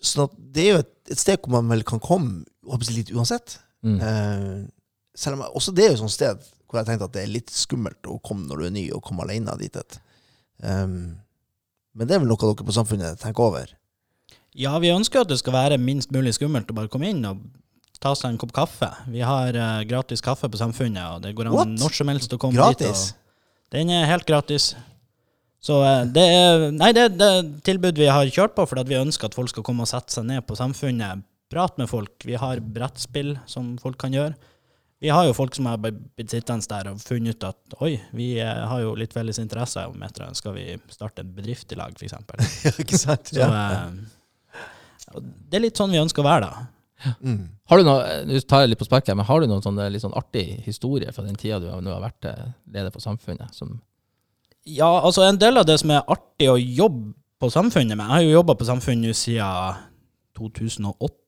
så 0.02 0.26
det 0.36 0.64
er 0.64 0.72
jo 0.72 0.80
et, 0.82 0.94
et 1.10 1.18
sted 1.18 1.38
hvor 1.40 1.54
man 1.54 1.70
vel 1.70 1.84
kan 1.88 2.00
komme 2.02 2.44
litt 2.92 3.12
uansett. 3.14 3.58
Mm. 3.82 3.98
Uh, 4.02 4.68
selv 5.16 5.38
om 5.38 5.44
jeg, 5.46 5.54
også 5.56 5.74
det 5.76 5.84
er 5.84 5.92
jo 5.92 5.98
et 5.98 6.02
sånt 6.04 6.16
sted 6.16 6.50
hvor 6.68 6.80
jeg 6.80 6.88
tenkte 6.88 7.06
at 7.08 7.14
det 7.14 7.22
er 7.22 7.32
litt 7.34 7.52
skummelt 7.52 8.08
å 8.08 8.18
komme 8.24 8.46
når 8.48 8.60
du 8.60 8.66
er 8.66 8.74
ny, 8.74 8.84
og 8.96 9.02
komme 9.04 9.24
alene 9.26 9.54
dit. 9.60 9.98
Um, 10.64 11.18
men 11.92 12.08
det 12.08 12.16
er 12.16 12.22
vel 12.22 12.30
noe 12.30 12.40
dere 12.40 12.64
på 12.64 12.74
Samfunnet 12.74 13.20
tenker 13.20 13.44
over? 13.44 13.74
Ja, 14.56 14.72
vi 14.80 14.92
ønsker 14.92 15.22
at 15.22 15.28
det 15.28 15.38
skal 15.40 15.54
være 15.56 15.80
minst 15.80 16.12
mulig 16.12 16.34
skummelt 16.36 16.70
å 16.72 16.76
bare 16.76 16.90
komme 16.92 17.10
inn 17.12 17.20
og 17.28 17.42
ta 18.02 18.14
seg 18.18 18.32
en 18.32 18.40
kopp 18.40 18.54
kaffe. 18.56 18.88
Vi 19.12 19.20
har 19.24 19.56
uh, 19.56 19.82
gratis 19.88 20.24
kaffe 20.24 20.48
på 20.50 20.60
Samfunnet, 20.60 21.04
og 21.16 21.26
det 21.26 21.34
går 21.36 21.50
an 21.50 21.56
What? 21.56 21.74
når 21.80 21.98
som 22.00 22.10
helst 22.12 22.32
å 22.34 22.40
komme 22.40 22.56
Gratis? 22.58 22.80
dit. 22.80 23.18
Og 23.18 23.21
den 23.72 23.92
er 23.92 24.08
helt 24.10 24.28
gratis. 24.28 24.72
Så 25.62 25.78
eh, 25.86 26.04
det 26.10 26.24
er 26.26 26.68
Nei, 26.74 26.92
det, 26.96 27.08
det 27.18 27.28
er 27.28 27.42
et 27.42 27.58
tilbud 27.66 28.00
vi 28.00 28.10
har 28.10 28.30
kjørt 28.34 28.56
på, 28.56 28.66
fordi 28.68 28.88
vi 28.90 29.00
ønsker 29.00 29.30
at 29.30 29.36
folk 29.38 29.52
skal 29.52 29.66
komme 29.66 29.86
og 29.86 29.90
sette 29.90 30.14
seg 30.14 30.26
ned 30.28 30.44
på 30.46 30.58
Samfunnet, 30.58 31.22
prate 31.52 31.80
med 31.80 31.90
folk. 31.90 32.16
Vi 32.26 32.38
har 32.38 32.62
brettspill 32.74 33.36
som 33.50 33.76
folk 33.82 34.00
kan 34.00 34.14
gjøre. 34.16 34.34
Vi 35.02 35.10
har 35.10 35.26
jo 35.26 35.34
folk 35.34 35.54
som 35.56 35.66
har 35.66 35.80
blitt 35.82 36.30
sittende 36.30 36.62
der 36.70 36.92
og 36.92 37.00
funnet 37.02 37.34
ut 37.34 37.46
at 37.48 37.76
oi, 37.82 37.96
vi 38.14 38.36
eh, 38.38 38.62
har 38.70 38.84
jo 38.84 38.94
litt 38.98 39.14
felles 39.14 39.40
interesser 39.42 39.90
om 39.90 40.02
et. 40.06 40.20
Skal 40.38 40.54
vi 40.54 40.66
starte 40.94 41.24
en 41.24 41.32
bedrift 41.34 41.74
i 41.74 41.78
lag, 41.78 41.96
f.eks.? 41.98 42.14
Ja, 42.66 42.74
ikke 42.84 43.00
sant? 43.00 43.32
Så 43.34 43.48
eh, 43.48 45.24
det 45.50 45.58
er 45.58 45.64
litt 45.66 45.78
sånn 45.78 45.90
vi 45.92 46.00
ønsker 46.00 46.22
å 46.22 46.28
være, 46.28 46.48
da. 46.48 46.68
Mm. 47.20 47.48
Har 47.70 47.78
du 47.78 47.84
noe, 47.86 48.02
Nå 48.28 48.40
tar 48.48 48.60
jeg 48.64 48.70
litt 48.72 48.78
på 48.82 48.86
sparket, 48.88 49.16
men 49.16 49.26
har 49.26 49.40
du 49.40 49.46
noen 49.50 49.62
sånne 49.64 49.88
litt 49.90 50.02
sånn 50.04 50.14
artig 50.18 50.44
historie 50.66 51.12
fra 51.12 51.24
den 51.26 51.36
tida 51.40 51.58
du 51.60 51.70
har, 51.70 51.80
nå 51.82 51.90
har 51.94 52.02
vært 52.04 52.28
eh, 52.30 52.44
leder 52.72 52.90
for 52.94 53.00
Samfunnet? 53.04 53.54
Som, 53.54 53.80
Ja, 54.64 54.90
altså 55.02 55.24
en 55.26 55.38
del 55.42 55.58
av 55.58 55.66
det 55.66 55.80
som 55.82 55.90
er 55.90 56.04
artig 56.06 56.46
å 56.52 56.58
jobbe 56.60 57.14
på 57.42 57.48
Samfunnet 57.50 57.96
med 57.98 58.04
Jeg 58.06 58.12
har 58.14 58.22
jo 58.22 58.36
jobba 58.36 58.54
på 58.54 58.64
Samfunnet 58.68 59.16
siden 59.18 59.80
2008. 60.38 61.18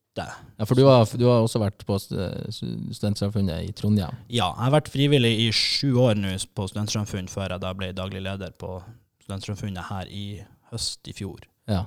ja, 0.58 0.64
for 0.64 0.74
du 0.78 0.84
har, 0.86 1.02
du 1.18 1.24
har 1.26 1.42
også 1.42 1.58
vært 1.58 1.82
på 1.88 1.96
st- 1.98 2.94
Studentsamfunnet 2.94 3.66
i 3.68 3.72
Trondheim. 3.74 4.14
Ja, 4.28 4.52
jeg 4.54 4.62
har 4.68 4.74
vært 4.76 4.92
frivillig 4.94 5.32
i 5.46 5.48
sju 5.52 5.96
år 6.04 6.14
nå 6.20 6.36
på 6.54 6.68
Studentsamfunn, 6.70 7.26
før 7.28 7.56
jeg 7.56 7.64
da 7.64 7.72
ble 7.74 7.90
daglig 7.96 8.22
leder 8.22 8.54
på 8.54 8.76
Studentsamfunnet 9.24 9.88
her 9.90 10.06
i 10.14 10.26
høst 10.70 11.10
i 11.10 11.16
fjor. 11.16 11.42
Ja. 11.70 11.82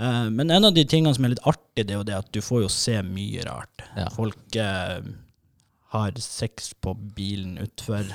Eh, 0.00 0.30
men 0.30 0.50
en 0.50 0.64
av 0.64 0.74
de 0.74 0.84
tingene 0.88 1.14
som 1.14 1.26
er 1.26 1.34
litt 1.34 1.46
artig, 1.46 1.86
det 1.86 1.94
er 1.94 2.00
jo 2.00 2.06
det 2.08 2.16
at 2.18 2.30
du 2.34 2.40
får 2.42 2.64
jo 2.64 2.70
se 2.72 2.96
mye 3.06 3.44
rart. 3.46 3.84
Ja. 3.98 4.08
Folk 4.14 4.58
uh, 4.58 5.00
har 5.94 6.20
sex 6.22 6.72
på 6.82 6.96
bilen 7.16 7.58
utfor. 7.62 8.06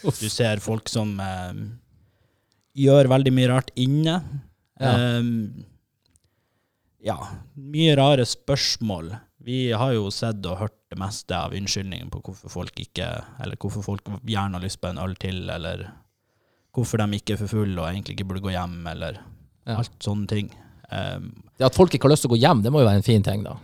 Du 0.00 0.30
ser 0.32 0.62
folk 0.64 0.88
som 0.88 1.18
uh, 1.20 1.52
gjør 2.72 3.10
veldig 3.12 3.32
mye 3.36 3.50
rart 3.50 3.68
inne. 3.76 4.14
Ja. 4.80 4.94
Um, 5.20 5.66
ja, 7.04 7.16
mye 7.52 7.96
rare 8.00 8.24
spørsmål. 8.24 9.10
Vi 9.44 9.70
har 9.76 9.92
jo 9.92 10.06
sett 10.12 10.44
og 10.48 10.56
hørt 10.62 10.76
det 10.92 10.96
meste 11.00 11.36
av 11.36 11.52
unnskyldningen 11.56 12.08
på 12.12 12.20
hvorfor 12.26 12.52
folk 12.52 12.80
ikke 12.82 13.06
Eller 13.40 13.56
hvorfor 13.60 13.84
folk 13.84 14.08
gjerne 14.28 14.58
har 14.58 14.64
lyst 14.64 14.80
på 14.82 14.90
en 14.90 14.98
øl 15.00 15.14
til, 15.20 15.44
eller 15.52 15.86
hvorfor 16.76 17.00
de 17.00 17.20
ikke 17.20 17.36
er 17.36 17.40
for 17.44 17.52
fulle 17.52 17.76
og 17.76 17.88
egentlig 17.88 18.16
ikke 18.16 18.26
burde 18.32 18.44
gå 18.48 18.52
hjem, 18.56 18.80
eller 18.90 19.20
Ja. 19.68 19.76
alt 19.76 19.96
sånne 20.00 20.28
ting. 20.32 20.50
Um, 20.90 21.32
Det 21.58 21.68
at 21.68 21.76
folk 21.76 21.92
ikke 21.94 22.08
har 22.08 22.14
lyst 22.14 22.24
til 22.26 22.30
å 22.32 22.34
gå 22.34 22.40
hjem, 22.42 22.62
det 22.64 22.72
må 22.74 22.80
jo 22.82 22.88
være 22.88 23.02
en 23.02 23.06
fin 23.06 23.22
ting, 23.22 23.44
da. 23.46 23.56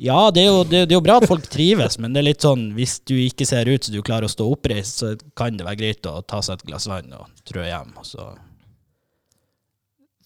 ja, 0.00 0.30
det 0.34 0.44
er, 0.44 0.46
jo, 0.48 0.62
det, 0.64 0.84
det 0.88 0.94
er 0.94 0.98
jo 0.98 1.04
bra 1.04 1.18
at 1.20 1.28
folk 1.28 1.44
trives, 1.52 1.98
men 2.00 2.14
det 2.14 2.22
er 2.22 2.28
litt 2.30 2.44
sånn 2.46 2.72
hvis 2.76 3.00
du 3.06 3.12
ikke 3.18 3.46
ser 3.46 3.68
ut 3.68 3.84
så 3.84 3.92
du 3.92 4.00
klarer 4.02 4.26
å 4.26 4.32
stå 4.32 4.46
oppreist, 4.54 5.02
så 5.02 5.12
kan 5.38 5.58
det 5.58 5.66
være 5.66 5.80
greit 5.82 6.08
å 6.08 6.22
ta 6.24 6.40
seg 6.42 6.58
et 6.60 6.66
glass 6.70 6.88
vann 6.90 7.12
og 7.18 7.28
trø 7.48 7.66
hjem. 7.66 7.92
Og 8.00 8.06
så 8.08 8.30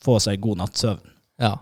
få 0.06 0.18
seg 0.22 0.40
god 0.44 0.62
nattsøvn. 0.62 1.10
Ja. 1.42 1.56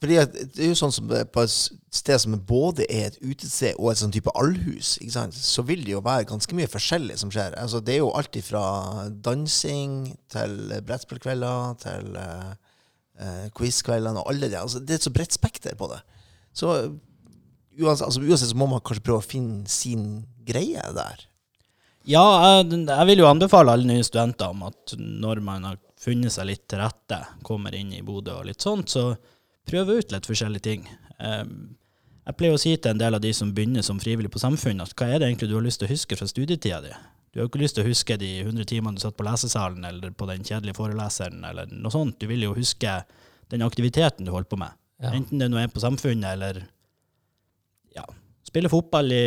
Fordi 0.00 0.16
det 0.32 0.62
er 0.64 0.70
jo 0.70 0.76
sånn 0.78 0.94
som 0.96 1.10
på 1.10 1.42
et 1.44 1.52
sted 1.92 2.22
som 2.22 2.38
både 2.48 2.86
er 2.88 3.10
et 3.10 3.18
utested 3.20 3.76
og 3.76 3.90
et 3.90 4.00
sånn 4.00 4.14
type 4.14 4.32
allhus, 4.38 4.94
ikke 4.96 5.12
sant? 5.12 5.36
så 5.36 5.64
vil 5.68 5.82
det 5.84 5.92
jo 5.92 6.00
være 6.04 6.28
ganske 6.30 6.56
mye 6.56 6.70
forskjellig 6.72 7.18
som 7.20 7.32
skjer. 7.34 7.52
Altså, 7.60 7.82
det 7.84 7.98
er 7.98 8.00
jo 8.00 8.14
alt 8.16 8.38
fra 8.46 8.62
dansing 9.26 10.14
til 10.32 10.54
brettspillkvelder 10.88 11.74
til 11.82 12.16
uh, 12.16 12.54
quizkveldene 13.58 14.22
og 14.22 14.32
alle 14.32 14.48
det. 14.48 14.56
Altså, 14.62 14.80
det 14.80 14.96
er 14.96 15.02
et 15.02 15.08
så 15.10 15.12
bredt 15.12 15.36
spekter 15.36 15.76
på 15.76 15.90
det. 15.92 16.00
Så 16.56 16.70
uansett, 16.72 18.06
altså, 18.06 18.22
uansett 18.24 18.54
så 18.54 18.56
må 18.56 18.70
man 18.70 18.80
kanskje 18.80 19.04
prøve 19.04 19.20
å 19.20 19.26
finne 19.26 19.68
sin 19.68 20.22
greie 20.48 20.84
der. 20.96 21.26
Ja, 22.08 22.24
jeg, 22.62 22.86
jeg 22.88 23.08
vil 23.10 23.20
jo 23.20 23.28
anbefale 23.28 23.74
alle 23.76 23.84
nye 23.84 24.06
studenter 24.06 24.54
om 24.54 24.64
at 24.70 24.96
når 24.96 25.42
man 25.44 25.68
har 25.68 25.76
funnet 26.00 26.32
seg 26.32 26.48
litt 26.48 26.64
til 26.72 26.80
rette, 26.80 27.20
kommer 27.44 27.76
inn 27.76 27.92
i 27.92 28.00
Bodø 28.00 28.38
og 28.38 28.48
litt 28.48 28.64
sånt, 28.64 28.88
så 28.88 29.10
prøve 29.68 30.00
ut 30.00 30.12
litt 30.14 30.28
forskjellige 30.28 30.64
ting. 30.64 30.88
Jeg 31.20 32.36
pleier 32.38 32.56
å 32.56 32.60
si 32.60 32.72
til 32.76 32.92
en 32.92 33.00
del 33.00 33.16
av 33.16 33.22
de 33.24 33.32
som 33.34 33.50
begynner 33.54 33.84
som 33.84 34.00
frivillig 34.00 34.30
på 34.32 34.40
Samfunnet, 34.42 34.88
at 34.88 34.96
hva 34.96 35.08
er 35.08 35.20
det 35.20 35.30
egentlig 35.30 35.50
du 35.50 35.56
har 35.56 35.64
lyst 35.64 35.82
til 35.82 35.88
å 35.88 35.94
huske 35.94 36.18
fra 36.18 36.28
studietida 36.30 36.80
di? 36.84 36.92
Du 37.30 37.38
har 37.38 37.46
jo 37.46 37.50
ikke 37.52 37.62
lyst 37.62 37.76
til 37.78 37.84
å 37.84 37.90
huske 37.90 38.16
de 38.18 38.28
100 38.42 38.66
timene 38.66 38.98
du 38.98 39.04
satt 39.04 39.16
på 39.18 39.26
lesesalen, 39.26 39.84
eller 39.86 40.10
på 40.18 40.26
den 40.26 40.42
kjedelige 40.46 40.78
foreleseren, 40.78 41.44
eller 41.46 41.70
noe 41.70 41.92
sånt. 41.94 42.18
Du 42.18 42.26
vil 42.30 42.42
jo 42.42 42.56
huske 42.56 42.96
den 43.50 43.62
aktiviteten 43.66 44.26
du 44.26 44.32
holder 44.34 44.50
på 44.50 44.58
med. 44.58 44.74
Ja. 45.00 45.12
Enten 45.14 45.38
det 45.40 45.48
nå 45.50 45.60
er 45.60 45.70
på 45.70 45.82
Samfunnet, 45.82 46.26
eller 46.34 46.64
ja, 47.94 48.04
spille 48.46 48.70
fotball 48.72 49.14
i 49.14 49.22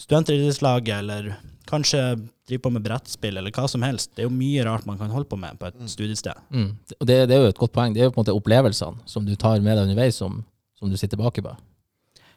studentidrettslaget, 0.00 0.94
eller 1.00 1.32
kanskje 1.68 2.00
driver 2.48 2.64
på 2.64 2.72
med 2.74 2.84
brettspill, 2.84 3.36
eller 3.38 3.52
hva 3.54 3.66
som 3.70 3.84
helst. 3.84 4.14
Det 4.16 4.24
er 4.24 4.28
jo 4.28 4.34
mye 4.34 4.64
rart 4.66 4.86
man 4.88 4.98
kan 5.00 5.12
holde 5.12 5.28
på 5.28 5.38
med 5.40 5.58
på 5.60 5.68
et 5.68 5.78
studiested. 5.92 6.38
Mm. 6.50 6.70
Og 6.96 7.08
det, 7.08 7.18
det 7.28 7.36
er 7.36 7.44
jo 7.44 7.52
et 7.52 7.60
godt 7.60 7.74
poeng. 7.76 7.94
Det 7.94 8.02
er 8.02 8.08
jo 8.08 8.14
på 8.14 8.20
en 8.20 8.24
måte 8.24 8.36
opplevelsene 8.36 9.04
som 9.08 9.26
du 9.28 9.34
tar 9.36 9.60
med 9.60 9.76
deg 9.76 9.88
underveis, 9.88 10.18
som, 10.20 10.40
som 10.78 10.90
du 10.90 10.96
sitter 10.96 11.16
tilbake 11.16 11.44
på. 11.44 11.52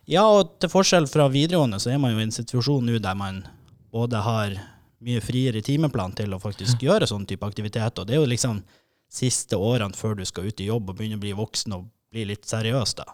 Ja, 0.09 0.25
og 0.25 0.57
til 0.59 0.71
forskjell 0.71 1.07
fra 1.07 1.29
videregående, 1.32 1.79
så 1.79 1.93
er 1.93 2.01
man 2.01 2.15
jo 2.15 2.21
i 2.21 2.27
en 2.27 2.36
situasjon 2.36 2.88
nå 2.88 2.99
der 2.99 3.17
man 3.17 3.43
både 3.93 4.21
har 4.25 4.57
mye 5.01 5.21
friere 5.23 5.63
timeplan 5.65 6.13
til 6.17 6.34
å 6.34 6.39
faktisk 6.41 6.84
gjøre 6.86 7.07
sånn 7.09 7.25
type 7.29 7.47
aktivitet, 7.47 7.97
og 7.97 8.07
det 8.07 8.15
er 8.15 8.21
jo 8.21 8.29
liksom 8.29 8.61
siste 9.11 9.57
årene 9.59 9.97
før 9.97 10.19
du 10.19 10.25
skal 10.27 10.47
ut 10.47 10.61
i 10.61 10.69
jobb 10.69 10.91
og 10.91 10.97
begynne 10.97 11.17
å 11.19 11.23
bli 11.23 11.34
voksen 11.36 11.73
og 11.75 11.88
bli 12.13 12.27
litt 12.29 12.47
seriøs, 12.47 12.93
da. 12.99 13.07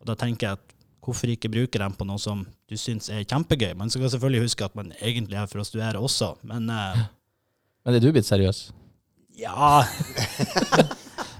Og 0.00 0.08
da 0.08 0.16
tenker 0.18 0.46
jeg 0.46 0.58
at 0.58 0.76
hvorfor 1.10 1.32
ikke 1.32 1.50
bruke 1.52 1.80
dem 1.82 1.94
på 1.98 2.06
noe 2.08 2.20
som 2.22 2.44
du 2.70 2.76
syns 2.78 3.10
er 3.12 3.26
kjempegøy? 3.28 3.74
Man 3.78 3.90
skal 3.92 4.10
selvfølgelig 4.12 4.46
huske 4.46 4.66
at 4.66 4.76
man 4.78 4.92
egentlig 5.00 5.38
er 5.40 5.48
for 5.50 5.62
å 5.62 5.66
studere 5.66 6.00
også, 6.00 6.36
men 6.46 6.70
uh, 6.70 7.08
Men 7.86 7.96
er 7.96 8.02
du 8.04 8.10
blitt 8.12 8.28
seriøs? 8.28 8.68
ja 9.40 9.80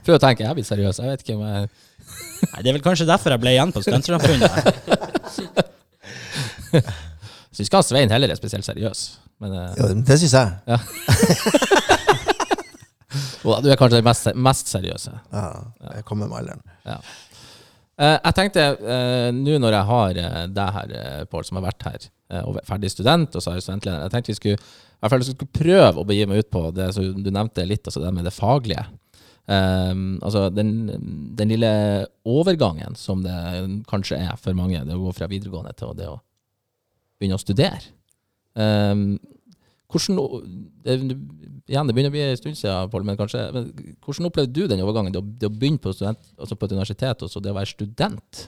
Prøv 0.01 0.17
å 0.17 0.21
tenke, 0.23 0.41
jeg 0.43 0.49
er 0.49 0.57
blitt 0.57 0.69
seriøs. 0.71 0.99
Jeg 1.03 1.11
vet 1.13 1.25
ikke 1.25 1.37
om 1.37 1.43
jeg 1.45 1.69
Nei, 2.51 2.63
Det 2.63 2.71
er 2.71 2.77
vel 2.79 2.85
kanskje 2.85 3.07
derfor 3.09 3.35
jeg 3.35 3.43
ble 3.43 3.53
igjen 3.53 3.73
på 3.75 3.83
Studentsamfunnet. 3.85 4.53
syns 7.55 7.69
ikke 7.69 7.83
Svein 7.85 8.13
heller 8.13 8.33
er 8.33 8.39
spesielt 8.39 8.67
seriøs. 8.67 9.03
Men 9.45 9.51
uh, 9.57 9.69
Ja, 9.77 9.91
det 9.93 10.17
syns 10.23 10.37
jeg. 10.39 10.49
Ja. 10.71 10.79
du 13.61 13.69
er 13.71 13.79
kanskje 13.81 13.99
den 13.99 14.09
mest, 14.09 14.31
mest 14.49 14.73
seriøse. 14.73 15.13
Ja, 15.33 15.45
jeg 15.97 16.07
kommer 16.09 16.31
med 16.31 16.41
alderen. 16.41 16.63
Eh, 16.89 17.01
jeg 18.01 18.37
tenkte, 18.37 18.63
eh, 18.81 19.29
nå 19.37 19.59
når 19.61 19.77
jeg 19.77 19.89
har 19.91 20.21
eh, 20.23 20.45
deg 20.57 20.77
her, 20.77 20.95
eh, 20.97 21.25
Pål, 21.29 21.45
som 21.47 21.59
har 21.59 21.67
vært 21.67 21.85
her, 21.85 22.07
eh, 22.33 22.47
og 22.49 22.57
er 22.57 22.69
ferdig 22.69 22.91
student, 22.93 23.35
og 23.37 23.45
så 23.45 23.53
er 23.53 23.59
jeg 23.59 23.67
studentleder, 23.67 24.07
jeg 24.07 24.15
tenkte 24.15 24.33
vi 24.33 24.39
skulle, 24.39 24.71
i 24.71 25.03
hvert 25.03 25.15
fall 25.15 25.27
skulle 25.27 25.59
prøve 25.59 26.01
å 26.01 26.07
begi 26.09 26.27
meg 26.31 26.45
ut 26.45 26.51
på 26.53 26.63
det 26.77 26.89
som 26.97 27.23
du 27.25 27.31
nevnte 27.31 27.67
litt, 27.69 27.85
altså 27.85 28.03
det 28.05 28.15
med 28.17 28.29
det 28.29 28.35
faglige. 28.37 28.87
Um, 29.51 30.21
altså 30.23 30.45
den, 30.55 30.71
den 31.35 31.51
lille 31.51 31.71
overgangen 32.29 32.95
som 32.95 33.25
det 33.25 33.35
kanskje 33.91 34.21
er 34.23 34.37
for 34.39 34.55
mange, 34.55 34.85
det 34.87 34.95
å 34.95 35.01
gå 35.09 35.15
fra 35.17 35.27
videregående 35.31 35.73
til 35.75 35.97
det 35.99 36.07
å 36.07 36.21
begynne 37.19 37.39
å 37.41 37.43
studere. 37.43 37.81
Um, 38.55 39.17
hvordan, 39.91 40.21
igjen, 40.87 41.89
det 41.89 41.97
begynner 41.97 42.13
å 42.13 42.15
bli 42.15 42.23
en 42.25 42.39
stund 42.39 42.59
siden, 42.59 42.91
Paul, 42.93 43.05
men 43.07 43.19
kanskje, 43.19 43.43
men 43.55 43.69
hvordan 44.05 44.31
opplevde 44.31 44.55
du 44.55 44.71
den 44.71 44.83
overgangen, 44.85 45.15
det 45.15 45.49
å, 45.49 45.53
begynne 45.53 45.83
på, 45.83 45.93
student, 45.97 46.23
altså 46.39 46.57
på 46.57 46.69
et 46.69 46.75
universitet, 46.77 47.25
og 47.27 47.33
så 47.33 47.43
det 47.43 47.53
å 47.53 47.59
være 47.59 47.73
student? 47.73 48.47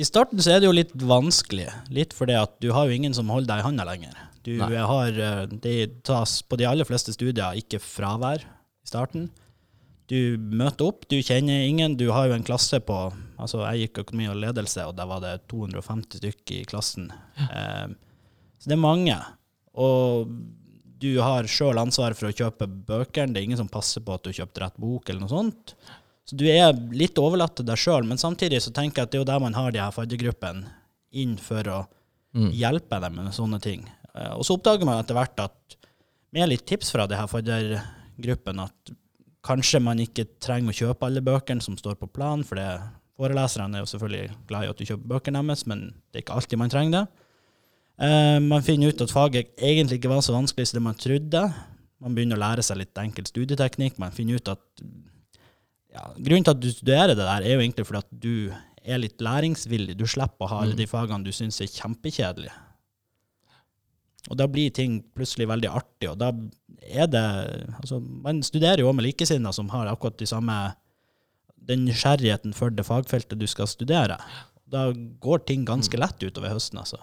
I 0.00 0.06
starten 0.08 0.40
så 0.40 0.54
er 0.54 0.62
det 0.62 0.70
jo 0.70 0.76
litt 0.76 0.94
vanskelig, 0.96 1.68
litt 1.92 2.16
fordi 2.16 2.38
at 2.38 2.56
du 2.62 2.70
har 2.72 2.88
jo 2.88 2.96
ingen 2.96 3.16
som 3.16 3.28
holder 3.32 3.52
deg 3.52 3.62
i 3.62 3.66
handa 3.68 3.84
lenger. 3.88 4.16
Du 4.46 4.54
Nei. 4.56 4.72
har, 4.72 5.08
eh, 5.12 5.46
Det 5.46 6.02
tas 6.08 6.40
på 6.42 6.56
de 6.56 6.64
aller 6.64 6.88
fleste 6.88 7.12
studier 7.12 7.58
ikke 7.60 7.82
fravær 7.82 8.40
i 8.40 8.88
starten. 8.88 9.28
Du 10.08 10.38
møter 10.38 10.88
opp, 10.88 11.04
du 11.08 11.20
kjenner 11.22 11.68
ingen. 11.68 11.96
Du 11.96 12.10
har 12.10 12.26
jo 12.28 12.34
en 12.34 12.46
klasse 12.46 12.80
på 12.82 13.12
Altså, 13.40 13.62
jeg 13.72 13.88
gikk 13.88 14.02
økonomi 14.02 14.26
og 14.28 14.36
ledelse, 14.36 14.84
og 14.84 14.96
der 14.98 15.06
var 15.08 15.22
det 15.24 15.48
250 15.48 16.20
stykker 16.20 16.58
i 16.58 16.66
klassen. 16.68 17.06
Eh, 17.40 17.86
så 18.60 18.68
det 18.68 18.76
er 18.76 18.82
mange. 18.82 19.16
Og 19.78 20.30
du 21.00 21.14
har 21.22 21.44
sjøl 21.48 21.78
ansvaret 21.80 22.16
for 22.18 22.28
å 22.28 22.34
kjøpe 22.34 22.66
bøkene. 22.68 23.32
Det 23.32 23.40
er 23.40 23.46
ingen 23.48 23.60
som 23.60 23.68
passer 23.72 24.02
på 24.04 24.14
at 24.14 24.22
du 24.26 24.32
kjøpte 24.36 24.60
rett 24.64 24.76
bok, 24.80 25.08
eller 25.08 25.20
noe 25.24 25.32
sånt. 25.32 25.74
Så 26.28 26.36
du 26.36 26.44
er 26.52 26.74
litt 26.92 27.16
overlatt 27.18 27.56
til 27.56 27.66
deg 27.66 27.78
sjøl, 27.80 28.04
men 28.06 28.18
samtidig 28.20 28.60
så 28.62 28.70
tenker 28.76 29.00
jeg 29.00 29.08
at 29.08 29.10
det 29.14 29.18
er 29.18 29.22
jo 29.24 29.30
der 29.32 29.40
man 29.42 29.56
har 29.56 29.72
de 29.74 29.80
her 29.82 29.94
faddergruppene 29.94 30.68
inn 31.12 31.36
for 31.40 31.62
å 31.68 31.80
Mm. 32.32 32.52
hjelpe 32.54 33.00
dem 33.02 33.16
med 33.16 33.32
sånne 33.34 33.58
ting. 33.60 33.80
Eh, 34.14 34.30
Og 34.38 34.44
så 34.46 34.54
oppdager 34.54 34.84
man 34.86 35.00
etter 35.02 35.14
hvert 35.18 35.40
at 35.42 35.74
med 36.32 36.48
litt 36.48 36.64
tips 36.64 36.92
fra 36.92 37.08
de 37.08 37.16
her 37.18 37.26
faddergruppene 37.26 38.62
at 38.68 38.92
kanskje 39.42 39.80
man 39.82 39.98
ikke 39.98 40.26
trenger 40.38 40.70
å 40.70 40.76
kjøpe 40.78 41.06
alle 41.08 41.20
bøkene 41.26 41.60
som 41.60 41.74
står 41.76 41.96
på 41.98 42.06
planen, 42.12 42.44
for 42.46 42.54
det, 42.54 42.68
foreleserne 43.18 43.74
er 43.74 43.82
jo 43.82 43.90
selvfølgelig 43.90 44.30
glad 44.46 44.62
i 44.62 44.68
at 44.70 44.76
du 44.78 44.84
kjøper 44.84 45.08
bøkene 45.16 45.42
deres, 45.44 45.66
men 45.66 45.80
det 46.12 46.20
er 46.20 46.22
ikke 46.22 46.36
alltid 46.38 46.58
man 46.58 46.70
trenger 46.70 46.92
det. 47.00 47.08
Eh, 48.00 48.38
man 48.40 48.64
finner 48.64 48.94
ut 48.94 49.02
at 49.04 49.12
faget 49.12 49.52
egentlig 49.60 50.00
ikke 50.00 50.12
var 50.12 50.22
så 50.24 50.32
vanskelig 50.32 50.70
som 50.70 50.78
det 50.78 50.86
man 50.86 50.98
trodde. 51.00 51.42
Man 52.00 52.16
begynner 52.16 52.38
å 52.38 52.44
lære 52.44 52.64
seg 52.64 52.80
litt 52.80 53.00
enkel 53.02 53.28
studieteknikk. 53.28 53.98
Man 54.00 54.14
finner 54.16 54.40
ut 54.40 54.48
at 54.54 54.64
ja, 55.90 56.06
Grunnen 56.16 56.46
til 56.46 56.54
at 56.54 56.62
du 56.62 56.70
studerer 56.70 57.12
det 57.12 57.26
der, 57.26 57.44
er 57.44 57.56
jo 57.56 57.62
egentlig 57.64 57.84
fordi 57.88 58.00
at 58.04 58.10
du 58.22 58.34
er 58.80 59.02
litt 59.02 59.20
læringsvillig. 59.20 59.98
Du 59.98 60.06
slipper 60.08 60.46
å 60.46 60.50
ha 60.52 60.60
alle 60.64 60.78
de 60.78 60.88
fagene 60.88 61.26
du 61.26 61.32
syns 61.34 61.60
er 61.60 61.68
kjempekjedelige. 61.68 62.54
Og 64.30 64.36
da 64.36 64.46
blir 64.48 64.72
ting 64.76 65.00
plutselig 65.16 65.48
veldig 65.48 65.70
artig, 65.72 66.10
og 66.10 66.18
da 66.20 66.28
er 66.84 67.08
det 67.08 67.24
Altså, 67.80 68.00
man 68.00 68.42
studerer 68.44 68.82
jo 68.82 68.90
også 68.90 68.98
med 68.98 69.06
likesinnede 69.08 69.56
som 69.56 69.70
har 69.72 69.88
akkurat 69.88 70.18
de 70.20 70.28
samme 70.28 70.56
Den 71.56 71.86
nysgjerrigheten 71.88 72.52
for 72.56 72.72
det 72.72 72.86
fagfeltet 72.88 73.40
du 73.40 73.46
skal 73.48 73.68
studere. 73.68 74.16
Da 74.70 74.90
går 75.20 75.44
ting 75.44 75.66
ganske 75.68 75.96
lett 76.00 76.22
utover 76.22 76.54
høsten, 76.54 76.80
altså. 76.80 77.00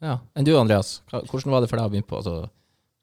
Ja. 0.00 0.18
Enn 0.34 0.46
du, 0.48 0.54
Andreas? 0.58 1.00
Hvordan 1.10 1.52
var 1.52 1.62
det 1.62 1.70
for 1.70 1.80
deg 1.80 1.88
å 1.88 1.92
begynne 1.92 2.08
på 2.08 2.20
altså, 2.20 2.36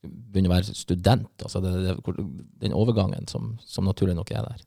begynne 0.08 0.50
å 0.50 0.56
være 0.56 0.78
student? 0.78 1.30
Altså 1.44 1.62
det, 1.64 1.74
det, 1.84 2.26
den 2.64 2.76
overgangen 2.78 3.30
som, 3.30 3.54
som 3.66 3.86
naturlig 3.90 4.18
nok 4.18 4.34
er 4.34 4.48
der. 4.48 4.66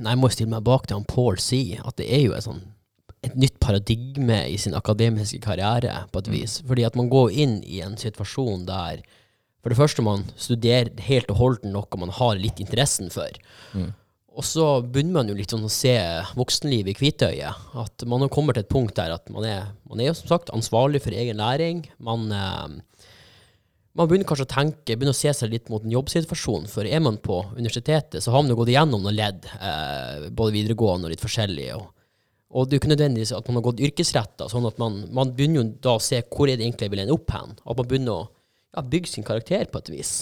Nei, 0.00 0.14
jeg 0.14 0.22
må 0.22 0.32
stille 0.32 0.52
meg 0.54 0.64
bak 0.66 0.88
det 0.88 0.96
han 0.96 1.06
Paul 1.08 1.38
sier, 1.42 1.84
at 1.84 1.98
det 2.00 2.08
er 2.12 2.24
jo 2.24 2.34
et, 2.36 2.46
sånn, 2.46 2.64
et 3.26 3.36
nytt 3.36 3.60
paradigme 3.62 4.40
i 4.48 4.56
sin 4.60 4.76
akademiske 4.78 5.42
karriere, 5.44 6.06
på 6.12 6.24
et 6.24 6.32
vis. 6.32 6.58
Fordi 6.66 6.88
at 6.88 6.98
man 6.98 7.12
går 7.12 7.36
inn 7.44 7.60
i 7.64 7.82
en 7.84 7.98
situasjon 8.00 8.66
der 8.70 9.04
for 9.66 9.74
det 9.74 9.80
første 9.80 10.02
man 10.06 10.20
studerer 10.38 10.92
helt 11.08 11.30
og 11.34 11.40
holdent 11.40 11.72
noe 11.74 11.98
man 11.98 12.12
har 12.14 12.36
litt 12.38 12.60
interessen 12.62 13.08
for. 13.10 13.32
Mm. 13.74 13.88
Og 14.36 14.44
så 14.44 14.64
begynner 14.84 15.16
man 15.16 15.30
jo 15.30 15.36
litt 15.38 15.52
sånn 15.52 15.64
å 15.64 15.72
se 15.72 15.94
voksenlivet 16.36 16.92
i 16.92 16.98
hvitøyet. 17.00 17.68
At 17.80 18.04
man 18.08 18.20
har 18.20 18.32
kommet 18.32 18.58
til 18.58 18.66
et 18.66 18.72
punkt 18.72 18.96
der 18.98 19.14
at 19.14 19.30
man 19.32 19.46
er, 19.48 19.70
man 19.88 20.02
er 20.02 20.10
jo 20.10 20.18
som 20.18 20.28
sagt 20.28 20.52
ansvarlig 20.52 21.00
for 21.06 21.16
egen 21.16 21.40
læring. 21.40 21.86
Man, 21.96 22.26
eh, 22.36 22.74
man 23.96 24.10
begynner 24.10 24.28
kanskje 24.28 24.44
å 24.44 24.52
tenke, 24.52 24.92
begynner 24.92 25.16
å 25.16 25.18
se 25.22 25.32
seg 25.38 25.54
litt 25.54 25.70
mot 25.72 25.80
en 25.84 25.94
jobbsituasjon. 25.94 26.68
For 26.68 26.84
er 26.84 27.00
man 27.00 27.16
på 27.24 27.38
universitetet, 27.56 28.20
så 28.20 28.34
har 28.34 28.44
man 28.44 28.52
jo 28.52 28.58
gått 28.60 28.74
igjennom 28.74 29.06
noen 29.06 29.16
ledd, 29.16 29.48
eh, 29.56 30.28
både 30.28 30.56
videregående 30.58 31.08
og 31.08 31.14
litt 31.14 31.24
forskjellig. 31.24 31.70
Og, 31.78 31.88
og 32.52 32.68
det 32.68 32.76
er 32.76 32.78
jo 32.78 32.84
ikke 32.84 32.92
nødvendigvis 32.92 33.32
at 33.38 33.48
man 33.48 33.62
har 33.62 33.66
gått 33.70 33.82
yrkesretta, 33.88 34.50
sånn 34.52 34.68
at 34.68 34.76
man, 34.82 35.00
man 35.16 35.32
begynner 35.32 35.62
jo 35.62 35.66
da 35.88 35.96
å 35.96 36.04
se 36.10 36.20
hvor 36.28 36.52
er 36.52 36.60
det 36.60 36.68
egentlig 36.68 36.90
jeg 36.90 36.92
vil 36.92 37.06
ende 37.06 37.16
opp 37.16 37.32
hen. 37.32 37.56
At 37.64 37.80
man 37.80 37.88
begynner 37.88 38.18
å 38.18 38.28
ja, 38.76 38.84
bygge 38.84 39.14
sin 39.14 39.24
karakter 39.24 39.64
på 39.72 39.80
et 39.80 39.90
vis. 39.96 40.14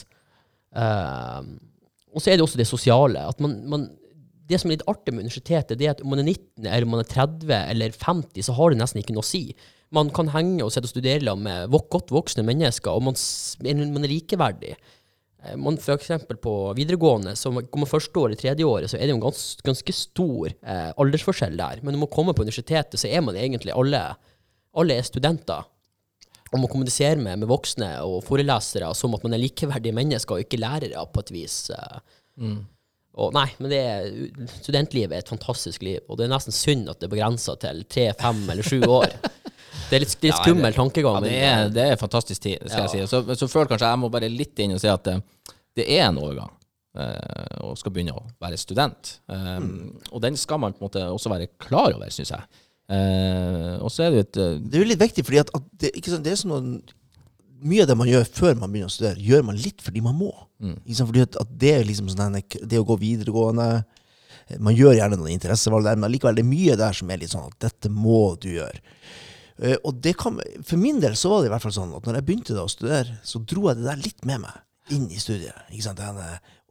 Eh, 0.71 1.53
og 2.15 2.23
så 2.23 2.31
er 2.31 2.39
det 2.39 2.47
også 2.47 2.63
det 2.63 2.71
sosiale. 2.71 3.27
at 3.27 3.43
man, 3.43 3.59
man 3.67 3.91
det 4.49 4.59
som 4.61 4.71
er 4.71 4.77
litt 4.77 4.89
artig 4.91 5.15
med 5.15 5.25
universitetet, 5.25 5.79
det 5.81 5.87
er 5.87 5.95
at 5.95 6.03
om 6.05 6.11
man 6.13 6.21
er 6.21 6.29
19, 6.29 6.67
eller 6.67 6.85
om 6.87 6.93
man 6.97 7.05
er 7.05 7.09
30 7.13 7.55
eller 7.61 7.95
50, 7.97 8.43
så 8.45 8.57
har 8.59 8.73
det 8.75 8.81
nesten 8.81 9.01
ikke 9.01 9.15
noe 9.17 9.25
å 9.25 9.29
si. 9.31 9.47
Man 9.95 10.11
kan 10.13 10.29
henge 10.35 10.65
og 10.65 10.73
sitte 10.75 10.89
og 10.89 10.93
studere 10.93 11.37
med 11.39 11.73
godt 11.73 12.13
voksne 12.13 12.45
mennesker, 12.45 12.93
og 12.93 13.07
man, 13.09 13.17
man 13.95 14.05
er 14.05 14.13
likeverdig. 14.13 14.75
Eh, 15.45 15.57
Man 15.57 15.79
for 15.79 15.95
eksempel 15.97 16.37
på 16.41 16.55
videregående, 16.77 17.37
så 17.37 17.53
går 17.55 17.81
man 17.83 17.91
første 17.91 18.21
år 18.21 18.35
tredje 18.41 18.67
året, 18.69 18.91
så 18.91 18.99
er 18.99 19.07
det 19.07 19.15
jo 19.15 19.21
en 19.21 19.27
gans, 19.27 19.45
ganske 19.65 19.93
stor 19.97 20.51
eh, 20.51 20.91
aldersforskjell 21.01 21.57
der. 21.61 21.81
Men 21.83 21.95
når 21.95 22.05
man 22.07 22.13
kommer 22.17 22.37
på 22.37 22.43
universitetet, 22.45 22.99
så 23.01 23.09
er 23.09 23.23
man 23.25 23.37
egentlig 23.39 23.73
alle, 23.77 24.03
alle 24.75 24.99
er 24.99 25.07
studenter. 25.07 25.65
Og 26.53 26.61
man 26.61 26.71
kommuniserer 26.71 27.19
med, 27.19 27.41
med 27.43 27.49
voksne 27.51 27.89
og 28.07 28.21
forelesere 28.27 28.93
som 28.95 29.15
at 29.17 29.25
man 29.27 29.35
er 29.35 29.43
likeverdige 29.43 29.95
mennesker 29.97 30.37
og 30.37 30.45
ikke 30.45 30.61
lærere, 30.61 31.07
på 31.13 31.25
et 31.25 31.33
vis. 31.35 31.71
eh. 31.71 31.99
Mm. 32.39 32.61
Og 33.17 33.33
nei, 33.37 33.47
men 33.63 33.71
det 33.71 33.79
er, 33.79 34.09
studentlivet 34.65 35.13
er 35.15 35.23
et 35.23 35.29
fantastisk 35.31 35.83
liv, 35.87 36.01
og 36.11 36.19
det 36.19 36.25
er 36.27 36.33
nesten 36.33 36.55
synd 36.57 36.89
at 36.91 36.99
det 36.99 37.07
er 37.07 37.13
begrensa 37.13 37.55
til 37.63 37.85
tre, 37.87 38.09
fem 38.19 38.41
eller 38.51 38.67
sju 38.67 38.81
år. 38.91 39.13
Det 39.85 39.99
er 39.99 40.01
litt, 40.05 40.13
litt 40.23 40.31
Ja, 40.33 40.37
skummel 40.41 40.71
det- 40.71 40.77
tankegang. 40.79 41.17
Ja, 41.19 41.21
det 41.29 41.39
er, 41.45 41.69
det 41.75 41.83
er 41.93 41.97
fantastisk 42.01 42.41
tid, 42.43 42.63
skal 42.71 42.87
Ja. 42.87 42.93
jeg 42.95 43.05
si. 43.05 43.11
Så, 43.11 43.19
så 43.37 43.47
føler 43.51 43.69
kanskje 43.69 43.89
jeg 43.91 43.99
må 44.01 44.09
bare 44.11 44.31
litt 44.33 44.59
inn 44.65 44.73
og 44.73 44.81
si 44.81 44.89
at 44.89 45.03
det, 45.05 45.17
det 45.77 45.85
er 45.99 46.07
en 46.09 46.19
overgang. 46.23 46.51
eh, 46.97 47.59
og 47.67 47.77
skal 47.77 47.93
begynne 47.93 48.15
å 48.17 48.23
være 48.41 48.57
student. 48.59 49.17
Eh, 49.29 49.61
Og 50.15 50.23
den 50.23 50.37
skal 50.41 50.59
man 50.63 50.73
på 50.73 50.81
en 50.81 50.87
måte 50.89 51.03
også 51.11 51.29
være 51.35 51.49
klar 51.59 51.93
over, 51.99 52.09
syns 52.15 52.31
jeg. 52.33 52.47
Eh, 52.95 53.77
og 53.83 53.91
så 53.93 54.07
er 54.07 54.11
det 54.15 54.17
jo 54.21 54.25
et 54.29 54.37
eh, 54.45 54.59
Det 54.63 54.79
er 54.79 54.85
jo 54.85 54.91
litt 54.93 55.03
viktig, 55.03 55.25
fordi 55.27 55.41
at, 55.43 55.51
at 55.59 55.69
det, 55.83 55.91
ikke 55.99 56.13
sant, 56.15 56.25
det 56.27 56.33
er 56.33 56.41
sånn 56.41 56.53
noen, 56.55 56.71
mye 57.65 57.85
av 57.85 57.91
det 57.91 57.97
man 57.99 58.11
gjør 58.11 58.27
før 58.29 58.57
man 58.61 58.73
begynner 58.73 58.93
å 58.93 58.95
studere, 58.95 59.25
gjør 59.25 59.45
man 59.49 59.61
litt 59.61 59.83
fordi 59.85 60.03
man 60.05 60.17
må. 60.19 60.31
Mm. 60.63 60.79
Liksom? 60.87 61.11
Fordi 61.11 61.25
at, 61.25 61.39
at 61.41 61.53
det 61.65 61.75
liksom 61.89 62.11
sånn 62.13 62.39
det 62.41 62.81
å 62.81 62.87
gå 62.89 62.97
videregående 63.01 63.69
eh, 63.81 64.59
Man 64.61 64.77
gjør 64.77 64.99
gjerne 64.99 65.19
noen 65.21 65.35
interessevalg 65.35 65.87
der, 65.87 66.01
men 66.01 66.13
likevel 66.13 66.39
det 66.39 66.45
er 66.45 66.51
mye 66.51 66.79
der 66.81 66.97
som 66.97 67.11
er 67.11 67.23
litt 67.23 67.33
sånn 67.33 67.49
at 67.49 67.57
dette 67.67 67.93
må 67.93 68.35
du 68.41 68.51
gjøre. 68.57 68.83
Uh, 69.55 69.77
og 69.87 70.01
det 70.03 70.17
kan, 70.19 70.41
For 70.67 70.81
min 70.81 70.99
del 71.03 71.15
så 71.19 71.31
var 71.31 71.43
det 71.43 71.49
i 71.49 71.55
hvert 71.55 71.63
fall 71.63 71.77
sånn 71.77 71.95
at 71.95 72.09
når 72.09 72.19
jeg 72.19 72.27
begynte 72.27 72.57
da 72.57 72.67
å 72.67 72.73
studere, 72.73 73.19
så 73.23 73.39
dro 73.39 73.69
jeg 73.69 73.81
det 73.81 73.87
der 73.87 74.03
litt 74.03 74.25
med 74.27 74.43
meg 74.43 74.95
inn 74.95 75.07
i 75.09 75.21
studiet. 75.23 75.65
Ikke 75.71 75.87
sant? 75.87 76.03
Den, 76.03 76.19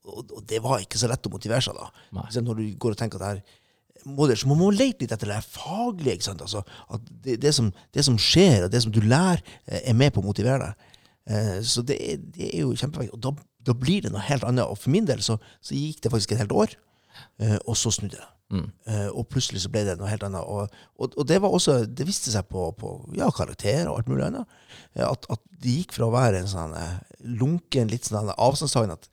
og, 0.04 0.26
og 0.28 0.42
det 0.50 0.60
var 0.64 0.84
ikke 0.84 1.00
så 1.00 1.08
lett 1.10 1.26
å 1.26 1.32
motivere 1.34 1.64
seg 1.64 1.80
da. 1.80 1.88
Når 2.14 2.60
du 2.60 2.66
går 2.78 2.96
og 2.96 3.00
tenker 3.00 3.22
at 3.22 3.24
det 3.24 3.32
her 3.32 3.62
må 4.06 4.28
det, 4.28 4.38
så 4.40 4.48
man 4.50 4.60
må 4.60 4.70
lete 4.74 5.04
litt 5.06 5.12
etter 5.16 5.30
det 5.32 5.40
faglige. 5.46 6.18
ikke 6.18 6.28
sant? 6.30 6.42
Altså, 6.42 6.64
at 6.94 7.02
det, 7.24 7.38
det, 7.44 7.54
som, 7.56 7.72
det 7.94 8.04
som 8.06 8.18
skjer, 8.20 8.66
og 8.66 8.72
det 8.74 8.82
som 8.84 8.92
du 8.92 9.00
lærer, 9.02 9.42
eh, 9.68 9.82
er 9.92 9.98
med 9.98 10.14
på 10.14 10.22
å 10.24 10.28
motivere 10.28 10.60
deg. 10.70 10.92
Eh, 11.30 11.58
Så 11.64 11.82
det 11.88 11.98
det 12.36 12.50
er 12.54 12.66
jo 12.66 12.74
kjempeviktig. 12.76 13.14
Og 13.16 13.22
da, 13.24 13.32
da 13.64 13.74
blir 13.74 14.02
det 14.04 14.12
noe 14.12 14.24
helt 14.28 14.44
annet. 14.44 14.66
Og 14.68 14.78
for 14.78 14.92
min 14.92 15.06
del 15.08 15.22
så, 15.24 15.38
så 15.62 15.76
gikk 15.78 16.02
det 16.04 16.12
faktisk 16.12 16.34
et 16.36 16.44
helt 16.44 16.52
år, 16.52 16.76
eh, 17.40 17.58
og 17.66 17.78
så 17.80 17.92
snudde 17.96 18.20
det. 18.20 18.30
Mm. 18.54 18.66
Eh, 18.86 19.08
Og 19.16 19.28
plutselig 19.32 19.64
så 19.64 19.70
ble 19.74 19.86
det 19.88 19.96
noe 19.98 20.10
helt 20.12 20.24
annet. 20.28 20.44
Og, 20.44 20.68
og, 21.00 21.16
og 21.18 21.28
det 21.28 21.40
var 21.42 21.50
også, 21.56 21.86
det 21.86 22.06
viste 22.06 22.30
seg 22.34 22.46
på, 22.52 22.68
på 22.78 22.92
ja, 23.18 23.32
karakterer 23.34 23.88
og 23.90 24.02
alt 24.02 24.12
mulig 24.12 24.28
annet. 24.28 24.60
At, 25.00 25.26
at 25.32 25.42
det 25.64 25.78
gikk 25.80 25.96
fra 25.96 26.06
å 26.06 26.14
være 26.14 26.44
en 26.44 26.52
sånn 26.52 26.76
lunken, 27.40 27.88
litt 27.90 28.06
sånn 28.06 28.30
avstandstagen 28.36 28.94
at 28.94 29.08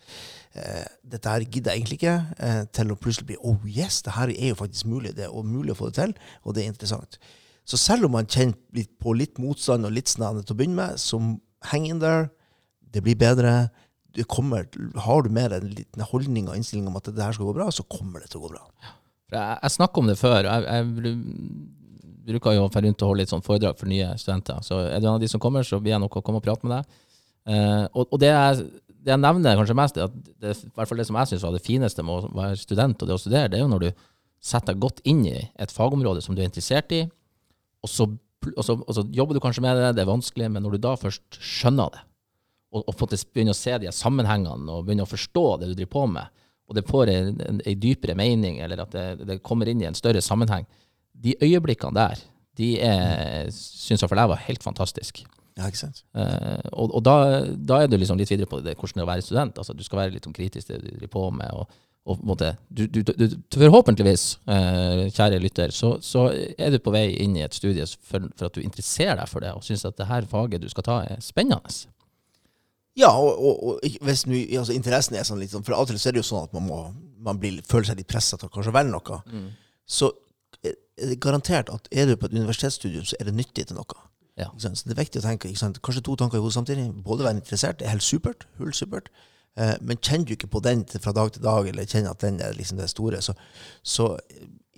dette 0.51 1.30
her 1.30 1.44
gidder 1.46 1.74
jeg 1.74 1.80
egentlig 1.80 1.98
ikke, 2.01 2.16
eh, 2.42 2.62
til 2.74 2.90
å 2.90 2.98
plutselig 2.98 3.28
bli 3.28 3.36
oh 3.46 3.68
yes, 3.70 4.01
det 4.03 4.16
her 4.16 4.32
er 4.32 4.51
jo 4.51 4.59
faktisk 4.59 4.88
mulig. 4.90 5.14
Det 5.16 5.28
er 5.28 5.46
mulig 5.46 5.74
å 5.74 5.78
få 5.78 5.90
det 5.90 6.01
til, 6.01 6.14
og 6.42 6.57
det 6.57 6.64
er 6.64 6.72
interessant. 6.72 7.20
Så 7.68 7.78
selv 7.78 8.09
om 8.09 8.16
man 8.16 8.26
kjenner 8.26 8.59
litt 8.74 8.90
på 8.98 9.14
litt 9.14 9.38
motstand 9.38 9.86
og 9.86 9.94
litt 9.94 10.11
snevne 10.11 10.42
til 10.42 10.57
å 10.57 10.59
begynne 10.59 10.80
med, 10.80 10.98
så 10.98 11.20
hang 11.70 11.86
in 11.86 12.01
there. 12.03 12.30
Det 12.80 13.03
blir 13.05 13.18
bedre. 13.18 13.70
Det 14.16 14.26
kommer, 14.26 14.66
har 15.05 15.22
du 15.22 15.30
mer 15.30 15.55
en 15.55 15.68
liten 15.70 16.03
holdning 16.03 16.48
og 16.51 16.59
innstilling 16.59 16.88
om 16.90 16.98
at 16.98 17.12
det 17.12 17.22
her 17.22 17.36
skal 17.36 17.46
gå 17.46 17.55
bra, 17.61 17.68
så 17.70 17.86
kommer 17.86 18.24
det 18.24 18.32
til 18.32 18.40
å 18.40 18.48
gå 18.48 18.55
bra. 18.57 18.64
Jeg, 19.30 19.61
jeg 19.62 19.76
snakker 19.76 20.03
om 20.03 20.11
det 20.11 20.18
før. 20.18 20.48
Jeg, 20.48 20.66
jeg 20.66 22.34
bruker 22.34 22.57
jo 22.57 22.66
rundt 22.66 23.05
og 23.05 23.12
holde 23.12 23.22
litt 23.22 23.30
sånn 23.30 23.46
foredrag 23.46 23.78
for 23.78 23.90
nye 23.90 24.11
studenter. 24.18 24.59
Så 24.66 24.82
er 24.82 24.98
du 24.98 25.07
en 25.07 25.14
av 25.14 25.22
de 25.22 25.30
som 25.30 25.42
kommer, 25.42 25.62
så 25.62 25.78
blir 25.78 25.94
jeg 25.94 26.03
nok 26.03 26.18
å 26.18 26.24
komme 26.26 26.42
og 26.42 26.46
prate 26.48 26.66
med 26.66 26.80
deg. 26.80 27.07
Uh, 27.51 27.86
og 27.96 28.11
og 28.11 28.18
det, 28.20 28.34
jeg, 28.34 28.66
det 29.01 29.14
jeg 29.14 29.22
nevner 29.22 29.59
kanskje 29.59 29.76
mest, 29.78 29.98
er 29.98 30.09
at 30.09 30.16
det, 30.42 30.55
i 30.66 30.72
hvert 30.76 30.90
fall 30.90 31.01
det 31.01 31.07
som 31.09 31.18
jeg 31.20 31.30
syns 31.30 31.44
var 31.46 31.55
det 31.57 31.64
fineste 31.64 32.05
med 32.05 32.16
å 32.16 32.32
være 32.36 32.59
student 32.61 33.01
og 33.01 33.09
det 33.09 33.16
å 33.16 33.22
studere, 33.22 33.51
det 33.53 33.59
er 33.59 33.64
jo 33.64 33.70
når 33.72 33.86
du 33.86 34.05
setter 34.40 34.74
deg 34.74 34.82
godt 34.82 35.01
inn 35.09 35.22
i 35.28 35.38
et 35.40 35.72
fagområde 35.72 36.22
som 36.24 36.36
du 36.36 36.42
er 36.42 36.48
interessert 36.48 36.92
i, 36.96 37.05
og 37.80 37.90
så, 37.90 38.07
og 38.53 38.62
så, 38.64 38.76
og 38.76 38.92
så 38.96 39.05
jobber 39.16 39.36
du 39.36 39.42
kanskje 39.44 39.64
med 39.64 39.78
det, 39.78 39.94
det 39.96 40.05
er 40.05 40.11
vanskelig, 40.11 40.51
men 40.53 40.64
når 40.64 40.76
du 40.76 40.84
da 40.84 40.94
først 41.01 41.40
skjønner 41.40 41.94
det, 41.96 42.05
og, 42.70 42.84
og 42.86 43.01
begynner 43.34 43.57
å 43.57 43.59
se 43.59 43.78
de 43.82 43.92
sammenhengene 43.94 44.76
og 44.76 44.84
begynner 44.86 45.09
å 45.09 45.11
forstå 45.11 45.46
det 45.61 45.70
du 45.70 45.74
driver 45.78 45.94
på 45.96 46.05
med, 46.12 46.44
og 46.70 46.76
det 46.78 46.86
får 46.86 47.11
en, 47.11 47.64
dypere 47.82 48.14
mening, 48.14 48.61
eller 48.62 48.84
at 48.84 48.92
det, 48.94 49.07
det 49.26 49.40
kommer 49.42 49.68
inn 49.68 49.80
i 49.82 49.88
en 49.88 49.98
større 49.98 50.22
sammenheng, 50.22 50.68
de 51.11 51.34
øyeblikkene 51.42 51.96
der, 51.96 52.22
de 52.61 52.74
syns 53.55 53.98
i 53.98 54.05
hvert 54.05 54.12
fall 54.12 54.22
jeg 54.22 54.32
var 54.34 54.44
helt 54.46 54.64
fantastisk. 54.64 55.24
Ja, 55.59 55.68
ikke 55.68 55.80
sant? 55.80 56.03
Eh, 56.14 56.66
og 56.72 56.94
og 56.96 57.05
da, 57.05 57.14
da 57.57 57.82
er 57.82 57.90
du 57.90 57.96
liksom 57.98 58.18
litt 58.20 58.30
videre 58.30 58.48
på 58.51 58.61
det, 58.64 58.76
hvordan 58.78 59.01
det 59.01 59.05
er 59.05 59.09
å 59.09 59.12
være 59.12 59.26
student. 59.26 59.61
Altså, 59.61 59.76
du 59.76 59.84
skal 59.86 60.05
være 60.05 60.14
litt 60.16 60.26
sånn 60.28 60.36
kritisk 60.36 60.68
til 60.68 60.78
det 60.78 60.90
du 60.92 60.98
driver 60.98 61.14
på 61.16 61.24
med. 61.36 61.53
og, 61.53 61.78
og 62.09 62.20
måte, 62.24 62.55
du, 62.72 62.86
du, 62.88 63.03
du, 63.05 63.26
forhåpentligvis, 63.53 64.24
eh, 64.48 65.03
kjære 65.12 65.40
lytter, 65.42 65.74
så, 65.74 65.92
så 66.03 66.30
er 66.32 66.72
du 66.72 66.78
på 66.82 66.94
vei 66.94 67.11
inn 67.22 67.36
i 67.36 67.44
et 67.44 67.55
studie 67.55 67.84
for, 67.86 68.24
for 68.38 68.48
at 68.48 68.57
du 68.57 68.62
interesserer 68.64 69.20
deg 69.20 69.28
for 69.30 69.44
det, 69.44 69.53
og 69.55 69.66
syns 69.66 69.84
at 69.84 69.98
det 69.98 70.09
her 70.09 70.28
faget 70.30 70.64
du 70.64 70.68
skal 70.72 70.86
ta, 70.86 71.01
er 71.05 71.20
spennende. 71.24 71.61
Ja, 72.98 73.12
og, 73.12 73.36
og, 73.36 73.61
og 73.62 74.01
hvis 74.07 74.24
nu, 74.26 74.38
altså, 74.40 74.74
interessen 74.74 75.18
er 75.18 75.28
sånn 75.28 75.42
litt 75.42 75.53
sånn, 75.53 75.64
for 75.66 75.76
av 75.76 75.84
og 75.84 75.92
til 75.92 76.01
så 76.01 76.11
er 76.11 76.16
det 76.16 76.24
jo 76.24 76.30
sånn 76.32 76.48
at 76.48 76.57
man, 76.57 76.66
må, 76.66 76.80
man 77.28 77.38
blir, 77.40 77.61
føler 77.68 77.92
seg 77.92 78.01
litt 78.01 78.11
presset 78.11 78.40
til 78.40 78.51
å 78.51 78.55
kanskje 78.57 78.74
velge 78.74 78.96
noe. 78.96 79.44
Så 79.90 80.11
er 80.64 81.12
det 81.12 81.20
garantert 81.22 81.70
at 81.72 81.88
er 81.92 82.09
du 82.09 82.16
på 82.16 82.28
et 82.28 82.36
universitetsstudium, 82.36 83.07
så 83.07 83.20
er 83.20 83.28
det 83.28 83.36
nyttig 83.38 83.68
til 83.68 83.78
noe. 83.78 84.09
Ja. 84.38 84.48
Ikke 84.50 84.64
sant? 84.66 84.78
Så 84.78 84.88
det 84.88 84.94
er 84.94 85.02
viktig 85.02 85.22
å 85.22 85.26
tenke, 85.26 85.50
ikke 85.50 85.62
sant? 85.62 85.80
kanskje 85.84 86.04
to 86.06 86.16
tanker 86.20 86.38
i 86.38 86.44
hodet 86.44 86.56
samtidig. 86.58 86.86
Både 87.04 87.26
være 87.26 87.40
interessert, 87.40 87.80
det 87.80 87.88
er 87.88 87.96
helt 87.96 88.06
supert, 88.06 88.46
hull 88.60 88.72
supert. 88.76 89.10
Eh, 89.58 89.74
men 89.82 89.98
kjenner 89.98 90.28
du 90.28 90.36
ikke 90.36 90.50
på 90.52 90.62
den 90.64 90.84
fra 90.94 91.12
dag 91.16 91.32
til 91.34 91.44
dag, 91.44 91.68
eller 91.68 91.88
kjenner 91.88 92.14
at 92.14 92.22
den 92.24 92.40
er 92.44 92.56
liksom 92.56 92.80
det 92.80 92.90
store, 92.92 93.20
så, 93.24 93.34
så 93.82 94.12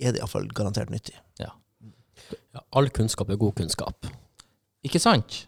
er 0.01 0.13
det 0.13 0.23
iallfall 0.23 0.49
garantert 0.55 0.91
nyttig. 0.93 1.15
Ja, 2.53 2.61
all 2.71 2.89
kunnskap 2.93 3.31
er 3.31 3.39
god 3.41 3.55
kunnskap. 3.57 4.07
Ikke 4.85 5.01
sant? 5.01 5.43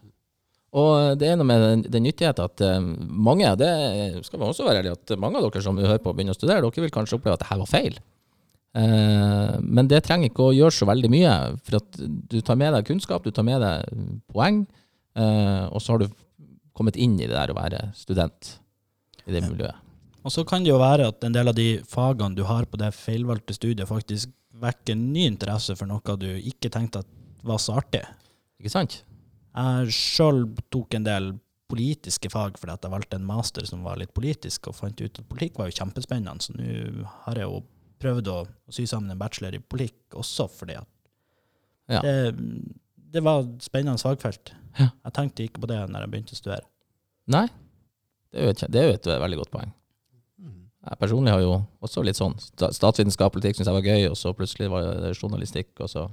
Og 0.75 1.19
det 1.19 1.29
er 1.29 1.37
noe 1.39 1.47
med 1.47 1.61
den, 1.63 1.83
den 1.87 2.03
nyttigheten 2.03 2.49
at 2.49 2.63
um, 2.75 2.89
mange, 3.27 3.47
det 3.59 3.69
skal 4.27 4.41
man 4.41 4.51
også 4.51 4.65
være 4.67 4.81
ærlig, 4.83 4.95
at 4.97 5.13
mange 5.21 5.39
av 5.39 5.47
dere 5.47 5.63
som 5.63 5.77
hører 5.79 6.01
på 6.03 6.11
begynner 6.11 6.35
å 6.35 6.39
studere, 6.39 6.63
dere 6.65 6.83
vil 6.83 6.93
kanskje 6.93 7.19
oppleve 7.19 7.37
at 7.37 7.45
det 7.45 7.49
her 7.51 7.61
var 7.61 7.71
feil. 7.71 7.99
Eh, 8.76 9.55
men 9.61 9.88
det 9.88 10.01
trenger 10.03 10.30
ikke 10.30 10.49
å 10.49 10.55
gjøre 10.55 10.76
så 10.76 10.88
veldig 10.89 11.11
mye, 11.13 11.32
for 11.63 11.80
at 11.80 11.99
du 12.01 12.41
tar 12.43 12.59
med 12.59 12.76
deg 12.76 12.89
kunnskap, 12.89 13.23
du 13.23 13.32
tar 13.32 13.47
med 13.47 13.63
deg 13.63 14.03
poeng, 14.34 14.65
eh, 15.15 15.65
og 15.69 15.80
så 15.82 15.95
har 15.95 16.03
du 16.03 16.09
kommet 16.76 16.99
inn 16.99 17.15
i 17.15 17.28
det 17.28 17.36
der 17.36 17.53
å 17.53 17.57
være 17.57 17.89
student 17.95 18.57
i 19.23 19.32
det 19.32 19.45
miljøet. 19.47 19.80
Og 20.26 20.34
så 20.34 20.43
kan 20.47 20.65
det 20.65 20.73
jo 20.73 20.82
være 20.82 21.07
at 21.11 21.23
en 21.23 21.36
del 21.36 21.51
av 21.51 21.55
de 21.55 21.69
fagene 21.88 22.36
du 22.36 22.43
har 22.49 22.65
på 22.67 22.80
det 22.82 22.91
feilvalgte 22.97 23.55
studiet, 23.55 23.88
faktisk 23.88 24.34
vekker 24.59 24.97
ny 24.97 25.28
interesse 25.30 25.76
for 25.78 25.88
noe 25.88 26.17
du 26.19 26.30
ikke 26.36 26.71
tenkte 26.73 27.03
at 27.03 27.11
var 27.45 27.59
så 27.61 27.78
artig. 27.80 28.01
Ikke 28.59 28.73
sant? 28.73 29.03
Jeg 29.55 29.95
sjøl 29.95 30.47
tok 30.73 30.97
en 30.97 31.05
del 31.05 31.34
politiske 31.69 32.30
fag 32.30 32.57
fordi 32.59 32.73
at 32.73 32.86
jeg 32.86 32.93
valgte 32.93 33.19
en 33.19 33.28
master 33.28 33.65
som 33.69 33.86
var 33.86 33.99
litt 34.01 34.13
politisk, 34.17 34.69
og 34.69 34.78
fant 34.78 34.99
ut 34.99 35.21
at 35.21 35.30
politikk 35.30 35.59
var 35.59 35.69
jo 35.69 35.78
kjempespennende. 35.80 36.43
Så 36.43 36.57
nå 36.57 37.05
har 37.26 37.39
jeg 37.39 37.47
jo 37.47 37.61
prøvd 38.01 38.29
å, 38.31 38.37
å 38.45 38.73
sy 38.75 38.85
sammen 38.89 39.11
en 39.13 39.19
bachelor 39.21 39.55
i 39.57 39.61
politikk 39.61 40.17
også 40.21 40.47
fordi 40.51 40.75
at 40.81 40.89
Ja. 41.91 42.01
det, 42.01 42.33
det 43.13 43.21
var 43.23 43.43
et 43.43 43.63
spennende 43.63 44.01
fagfelt. 44.01 44.53
Ja. 44.79 44.89
Jeg 45.05 45.13
tenkte 45.15 45.45
ikke 45.45 45.61
på 45.63 45.69
det 45.71 45.77
når 45.89 46.05
jeg 46.05 46.11
begynte 46.11 46.35
å 46.35 46.39
studere. 46.39 46.65
Nei, 47.31 47.45
det 48.33 48.41
er 48.41 48.47
jo 48.49 48.53
et, 48.55 48.63
er 48.75 48.87
jo 48.89 48.95
et 48.97 49.09
veldig 49.21 49.37
godt 49.43 49.53
poeng. 49.53 49.73
Jeg 50.85 50.99
personlig 51.01 51.31
har 51.33 51.41
jo 51.41 51.53
også 51.81 52.03
litt 52.05 52.17
sånn 52.19 52.35
Statsvitenskap 52.37 53.31
og 53.31 53.39
politikk 53.39 53.57
syns 53.57 53.69
jeg 53.71 53.77
var 53.79 53.87
gøy, 53.87 54.03
og 54.11 54.17
så 54.19 54.33
plutselig 54.37 54.67
var 54.69 54.85
det 55.01 55.15
journalistikk, 55.17 55.71
og 55.81 55.89
så 55.89 56.03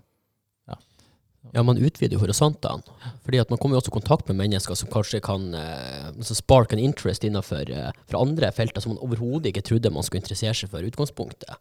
Ja, 1.50 1.62
man 1.66 1.80
utvider 1.82 2.20
horisontene. 2.22 2.84
Fordi 3.26 3.40
at 3.42 3.50
man 3.50 3.58
kommer 3.58 3.74
jo 3.76 3.80
også 3.82 3.90
i 3.90 3.96
kontakt 3.98 4.28
med 4.30 4.38
mennesker 4.38 4.78
som 4.78 4.88
kanskje 4.92 5.18
kan 5.26 5.48
eh, 5.58 6.06
altså 6.12 6.36
spark 6.38 6.72
an 6.72 6.78
interest 6.80 7.24
innenfor 7.26 7.66
eh, 7.74 7.90
fra 8.08 8.20
andre 8.22 8.52
felter 8.54 8.80
som 8.84 8.94
man 8.94 9.02
overhodet 9.02 9.50
ikke 9.50 9.64
trodde 9.66 9.90
man 9.92 10.06
skulle 10.06 10.22
interessere 10.22 10.54
seg 10.54 10.70
for 10.70 10.84
i 10.86 10.90
utgangspunktet. 10.92 11.58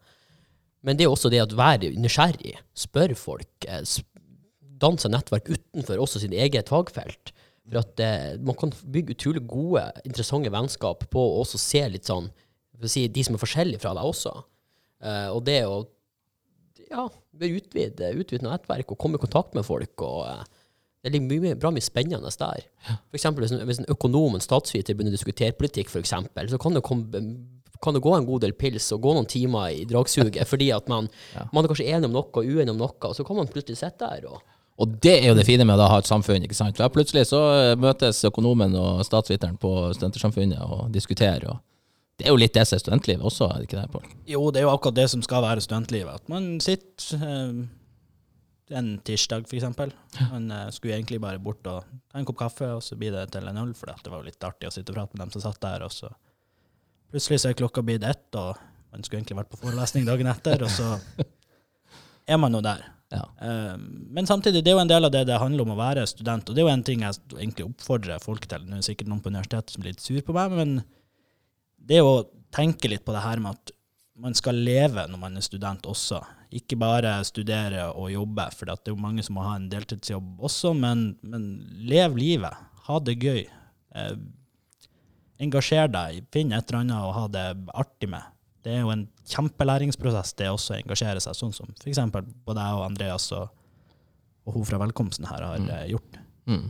Men 0.85 0.97
det 0.97 1.03
er 1.05 1.09
jo 1.09 1.15
også 1.17 1.31
det 1.33 1.41
at 1.43 1.57
være 1.57 1.89
nysgjerrig, 1.97 2.55
spørre 2.77 3.17
folk, 3.17 3.49
eh, 3.67 3.81
s- 3.81 4.03
danne 4.81 5.11
nettverk 5.13 5.49
utenfor 5.53 5.99
også 6.01 6.21
sitt 6.23 6.33
eget 6.33 6.69
fagfelt. 6.73 7.33
For 7.69 7.81
at 7.81 7.99
eh, 8.05 8.37
man 8.41 8.55
kan 8.57 8.71
bygge 8.93 9.17
utrolig 9.17 9.43
gode, 9.49 9.83
interessante 10.05 10.53
vennskap 10.53 11.07
på 11.13 11.21
å 11.25 11.41
også 11.41 11.59
se 11.61 11.83
litt 11.93 12.05
sånn 12.09 12.29
si, 12.89 13.03
de 13.13 13.21
som 13.25 13.35
er 13.37 13.41
forskjellige 13.43 13.81
fra 13.83 13.91
deg 13.97 14.07
også. 14.13 14.31
Eh, 15.05 15.27
og 15.33 15.43
det 15.45 15.59
å 15.69 15.83
ja, 16.89 17.05
bør 17.39 17.55
utvide, 17.59 18.11
utvide 18.19 18.43
nettverk 18.47 18.91
og 18.91 18.99
komme 19.01 19.15
i 19.19 19.23
kontakt 19.23 19.55
med 19.57 19.63
folk. 19.67 20.01
og 20.01 20.25
eh, 20.27 20.43
Det 21.03 21.13
ligger 21.13 21.41
mye, 21.41 21.55
bra 21.57 21.71
mye 21.73 21.81
spennende 21.85 22.29
der. 22.39 22.65
For 22.85 23.17
eksempel, 23.17 23.45
hvis, 23.45 23.55
en, 23.55 23.65
hvis 23.69 23.79
en 23.81 23.89
økonom 23.89 24.35
en 24.37 24.43
statsviter 24.43 24.93
begynner 24.93 25.13
å 25.15 25.17
diskutere 25.17 25.55
politikk, 25.57 25.89
for 25.89 25.99
eksempel, 26.03 26.49
så 26.51 26.59
kan 26.61 26.75
det, 26.77 26.83
komme, 26.85 27.23
kan 27.81 27.95
det 27.97 28.03
gå 28.05 28.13
en 28.17 28.27
god 28.27 28.43
del 28.45 28.53
pils 28.53 28.91
og 28.93 29.01
gå 29.01 29.13
noen 29.17 29.25
timer 29.31 29.71
i 29.73 29.85
dragsuget 29.89 30.45
fordi 30.47 30.71
at 30.75 30.87
man, 30.91 31.09
Ja. 31.37 31.47
man 31.53 31.63
er 31.65 31.71
kanskje 31.73 31.87
enig 31.89 32.09
om 32.11 32.17
noe 32.19 32.27
og 32.29 32.45
uenig 32.45 32.69
om 32.75 32.77
noe, 32.83 32.93
og 33.09 33.15
så 33.17 33.25
kan 33.25 33.39
man 33.41 33.49
plutselig 33.49 33.79
sitte 33.81 34.05
der 34.05 34.27
og 34.29 34.41
Og 34.81 34.93
det 35.03 35.11
er 35.23 35.27
jo 35.29 35.35
det 35.37 35.43
fine 35.45 35.65
med 35.67 35.77
å 35.77 35.87
ha 35.91 35.97
et 36.01 36.07
samfunn. 36.09 36.41
ikke 36.43 36.55
sant? 36.57 36.77
Da 36.77 36.87
plutselig 36.89 37.27
så 37.29 37.41
eh, 37.53 37.75
møtes 37.77 38.23
økonomen 38.25 38.73
og 38.79 39.03
statsviteren 39.05 39.57
på 39.61 39.71
Studentersamfunnet 39.93 40.61
og 40.63 40.87
diskuterer. 40.93 41.49
og 41.51 41.59
Det 42.21 42.29
er 42.29 42.35
jo 42.35 42.37
litt 42.37 42.53
det 42.53 42.67
som 42.69 42.77
er 42.77 42.81
studentlivet 42.83 43.25
også, 43.25 43.47
er 43.49 43.61
det 43.61 43.65
ikke 43.65 43.79
det? 43.79 43.91
Pål? 43.95 44.09
Jo, 44.29 44.41
det 44.53 44.61
er 44.61 44.67
jo 44.67 44.73
akkurat 44.75 44.97
det 44.99 45.07
som 45.09 45.23
skal 45.25 45.41
være 45.41 45.63
studentlivet. 45.65 46.21
At 46.21 46.29
man 46.29 46.51
sitter 46.61 47.23
eh, 47.25 47.61
en 48.77 48.91
tirsdag, 49.07 49.47
eksempel. 49.49 49.93
Man 50.29 50.51
eh, 50.53 50.67
skulle 50.75 50.99
egentlig 50.99 51.17
bare 51.23 51.41
bort 51.41 51.65
og 51.65 51.81
ta 52.11 52.21
en 52.21 52.27
kopp 52.29 52.37
kaffe, 52.43 52.69
og 52.77 52.85
så 52.85 52.97
blir 52.99 53.15
det 53.15 53.25
til 53.33 53.49
en 53.49 53.61
øl, 53.63 53.73
for 53.77 53.89
det 53.89 54.13
var 54.13 54.21
jo 54.21 54.29
litt 54.29 54.47
artig 54.47 54.69
å 54.69 54.75
sitte 54.75 54.93
og 54.93 54.99
prate 54.99 55.17
med 55.17 55.25
dem 55.25 55.33
som 55.33 55.45
satt 55.47 55.61
der. 55.65 55.87
Og 55.87 55.95
så 55.95 56.11
plutselig 57.11 57.41
så 57.41 57.51
er 57.51 57.57
klokka 57.57 57.83
blitt 57.85 58.05
ett, 58.05 58.29
og 58.37 58.61
man 58.93 59.03
skulle 59.03 59.23
egentlig 59.23 59.41
vært 59.41 59.51
på 59.51 59.63
forelesning 59.63 60.05
dagen 60.05 60.29
etter, 60.29 60.61
og 60.61 60.71
så 60.77 60.93
er 62.31 62.41
man 62.41 62.53
jo 62.53 62.61
der. 62.69 62.85
Ja. 63.11 63.25
Eh, 63.41 63.75
men 64.13 64.29
samtidig, 64.29 64.63
det 64.63 64.71
er 64.71 64.77
jo 64.77 64.85
en 64.85 64.93
del 64.93 65.09
av 65.09 65.11
det 65.17 65.25
det 65.27 65.41
handler 65.41 65.65
om 65.65 65.73
å 65.75 65.81
være 65.81 66.07
student, 66.07 66.47
og 66.47 66.55
det 66.55 66.63
er 66.63 66.69
jo 66.69 66.73
en 66.77 66.87
ting 66.87 67.03
jeg 67.03 67.19
egentlig 67.33 67.67
oppfordrer 67.67 68.23
folk 68.23 68.45
til. 68.47 68.69
Nå 68.69 68.77
er 68.77 68.85
det 68.85 68.91
sikkert 68.91 69.11
noen 69.11 69.23
på 69.23 69.33
universitetet 69.33 69.73
som 69.73 69.83
blir 69.83 69.95
litt 69.95 70.05
sur 70.05 70.21
på 70.23 70.37
meg, 70.37 70.55
men 70.55 70.77
det 71.87 72.01
å 72.03 72.25
tenke 72.53 72.89
litt 72.91 73.05
på 73.05 73.15
det 73.15 73.23
her 73.23 73.41
med 73.43 73.57
at 73.57 73.73
man 74.21 74.35
skal 74.37 74.57
leve 74.59 75.07
når 75.09 75.21
man 75.21 75.37
er 75.37 75.45
student 75.45 75.87
også. 75.89 76.19
Ikke 76.53 76.77
bare 76.79 77.13
studere 77.25 77.87
og 77.95 78.11
jobbe, 78.11 78.49
for 78.57 78.67
det 78.67 78.75
er 78.75 78.93
jo 78.93 79.01
mange 79.01 79.23
som 79.25 79.37
må 79.37 79.45
ha 79.45 79.55
en 79.57 79.69
deltidsjobb 79.71 80.43
også, 80.43 80.73
men, 80.77 81.13
men 81.23 81.47
lev 81.87 82.17
livet. 82.19 82.67
Ha 82.89 82.99
det 83.01 83.15
gøy. 83.23 83.45
Eh, 83.95 84.13
engasjer 85.41 85.89
deg. 85.91 86.21
Finn 86.33 86.51
et 86.53 86.67
eller 86.67 86.83
annet 86.83 87.07
å 87.07 87.15
ha 87.15 87.25
det 87.31 87.47
artig 87.71 88.11
med. 88.11 88.27
Det 88.61 88.75
er 88.75 88.83
jo 88.83 88.91
en 88.93 89.07
kjempelæringsprosess, 89.31 90.35
det 90.37 90.51
også 90.51 90.75
å 90.75 90.81
engasjere 90.83 91.23
seg, 91.23 91.37
sånn 91.37 91.55
som 91.55 91.71
f.eks. 91.79 92.03
både 92.45 92.67
jeg 92.67 92.77
og 92.77 92.85
Andreas 92.85 93.25
og, 93.33 93.49
og 94.45 94.57
hun 94.57 94.67
fra 94.67 94.77
Velkomsten 94.83 95.25
her 95.31 95.47
har 95.47 95.63
mm. 95.63 95.71
gjort. 95.95 96.19
Mm. 96.51 96.67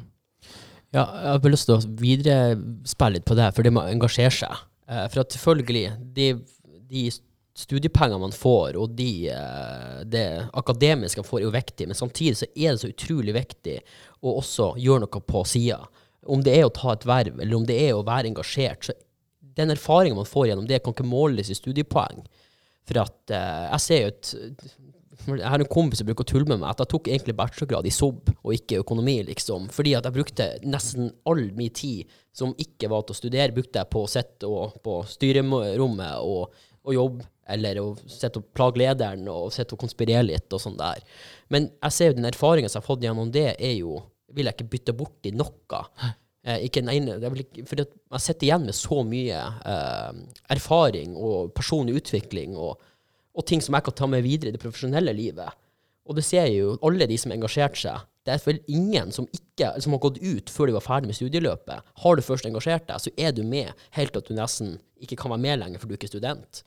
Ja, 0.92 1.04
jeg 1.04 1.34
har 1.34 1.52
lyst 1.52 1.68
til 1.68 1.78
å 1.78 1.84
viderespille 2.00 3.18
litt 3.18 3.28
på 3.28 3.36
det, 3.40 3.50
for 3.56 3.68
det 3.68 3.74
med 3.76 3.84
å 3.84 3.92
engasjere 3.92 4.32
seg. 4.36 4.64
Eh, 4.92 5.08
for 5.10 5.24
at 5.24 5.32
selvfølgelig, 5.32 5.92
de, 6.16 6.28
de 6.92 7.06
studiepengene 7.56 8.20
man 8.20 8.36
får, 8.36 8.76
og 8.80 8.96
de, 8.98 9.12
eh, 9.32 10.02
det 10.12 10.26
akademiske 10.58 11.22
man 11.22 11.30
får, 11.30 11.40
er 11.40 11.48
jo 11.48 11.56
viktig, 11.56 11.88
men 11.88 12.00
samtidig 12.00 12.42
så 12.42 12.50
er 12.52 12.74
det 12.74 12.84
så 12.84 12.92
utrolig 12.92 13.36
viktig 13.38 13.78
å 14.22 14.36
også 14.42 14.74
gjøre 14.82 15.06
noe 15.06 15.24
på 15.34 15.46
sida. 15.48 15.80
Om 16.28 16.44
det 16.46 16.58
er 16.58 16.68
å 16.68 16.76
ta 16.76 16.94
et 16.94 17.08
verv, 17.08 17.40
eller 17.40 17.58
om 17.58 17.66
det 17.68 17.80
er 17.88 17.96
å 17.96 18.06
være 18.06 18.30
engasjert, 18.30 18.86
så 18.90 18.98
den 19.58 19.74
erfaringen 19.74 20.20
man 20.20 20.30
får 20.30 20.52
gjennom 20.52 20.68
det, 20.68 20.84
kan 20.84 20.96
ikke 20.96 21.08
måles 21.08 21.50
i 21.52 21.58
studiepoeng. 21.58 22.24
For 22.88 23.04
at 23.04 23.34
eh, 23.36 23.66
jeg 23.72 23.86
ser 23.88 24.04
jo 24.04 24.12
et 24.12 24.34
jeg 25.28 25.50
har 25.54 25.62
en 25.62 25.70
kompis 25.70 26.02
som 26.02 26.08
bruker 26.08 26.26
å 26.26 26.30
tulle 26.32 26.50
med 26.50 26.62
meg 26.62 26.72
at 26.72 26.82
jeg 26.84 26.92
tok 26.94 27.10
egentlig 27.12 27.36
bachelorgrad 27.38 27.88
i 27.88 27.94
SOB 27.94 28.32
og 28.34 28.56
ikke 28.56 28.82
økonomi, 28.82 29.18
liksom. 29.28 29.68
Fordi 29.74 29.94
at 29.98 30.08
jeg 30.08 30.16
brukte 30.16 30.48
nesten 30.66 31.12
all 31.30 31.44
min 31.58 31.74
tid 31.76 32.10
som 32.36 32.56
ikke 32.58 32.90
var 32.92 33.06
til 33.06 33.16
å 33.16 33.20
studere, 33.20 33.56
brukte 33.56 33.82
jeg 33.82 33.92
på 33.92 34.06
å 34.06 34.10
sitte 34.10 34.50
på 34.86 34.96
styrerommet 35.12 36.24
og, 36.26 36.64
og 36.88 36.96
jobbe, 36.96 37.28
eller 37.52 37.82
å 37.82 37.90
sitte 38.06 38.42
og 38.42 38.50
plage 38.56 38.82
lederen 38.82 39.28
og 39.32 39.52
sitte 39.54 39.76
og 39.76 39.84
konspirere 39.84 40.26
litt 40.30 40.54
og 40.56 40.64
sånn 40.64 40.80
der. 40.80 41.04
Men 41.52 41.70
jeg 41.76 41.98
ser 41.98 42.12
jo 42.12 42.18
den 42.20 42.32
erfaringen 42.32 42.72
som 42.72 42.80
jeg 42.80 42.86
har 42.86 42.90
fått 42.94 43.06
gjennom 43.06 43.34
det, 43.36 43.52
er 43.60 43.78
jo 43.82 44.00
vil 44.32 44.48
jeg 44.48 44.58
ikke 44.58 44.72
bytte 44.72 44.96
bort 44.96 45.28
i 45.28 45.34
noe. 45.36 45.82
Eh, 46.42 46.64
ikke 46.66 46.82
den 46.82 46.94
ene, 46.94 47.32
ikke, 47.44 47.66
for 47.70 47.82
jeg 47.84 48.24
sitter 48.24 48.48
igjen 48.48 48.64
med 48.66 48.78
så 48.78 49.02
mye 49.06 49.42
eh, 49.74 50.22
erfaring 50.56 51.18
og 51.20 51.52
personlig 51.58 52.00
utvikling 52.02 52.56
og, 52.58 52.80
og 53.38 53.48
ting 53.48 53.62
som 53.64 53.78
jeg 53.78 53.86
kan 53.88 53.96
ta 53.98 54.08
med 54.12 54.26
videre 54.26 54.52
i 54.52 54.56
det 54.56 54.62
profesjonelle 54.62 55.14
livet. 55.16 55.54
Og 56.10 56.18
det 56.18 56.24
ser 56.28 56.48
jeg 56.50 56.64
jo 56.64 56.78
alle 56.84 57.08
de 57.08 57.18
som 57.20 57.32
har 57.32 57.40
engasjert 57.40 57.78
seg. 57.80 58.08
Det 58.26 58.34
er 58.36 58.42
vel 58.46 58.60
ingen 58.70 59.10
som, 59.16 59.26
ikke, 59.34 59.72
som 59.82 59.96
har 59.96 60.02
gått 60.04 60.20
ut 60.22 60.52
før 60.54 60.70
de 60.70 60.76
var 60.76 60.84
ferdig 60.86 61.10
med 61.10 61.18
studieløpet. 61.18 61.88
Har 62.04 62.18
du 62.18 62.22
først 62.26 62.46
engasjert 62.46 62.86
deg, 62.90 63.02
så 63.02 63.14
er 63.18 63.34
du 63.34 63.42
med 63.48 63.72
helt 63.98 64.14
til 64.14 64.22
at 64.22 64.28
du 64.30 64.36
nesten 64.38 64.76
ikke 65.02 65.18
kan 65.24 65.34
være 65.34 65.42
med 65.42 65.62
lenger, 65.64 65.82
for 65.82 65.90
du 65.90 65.96
er 65.96 66.02
ikke 66.02 66.12
student. 66.12 66.62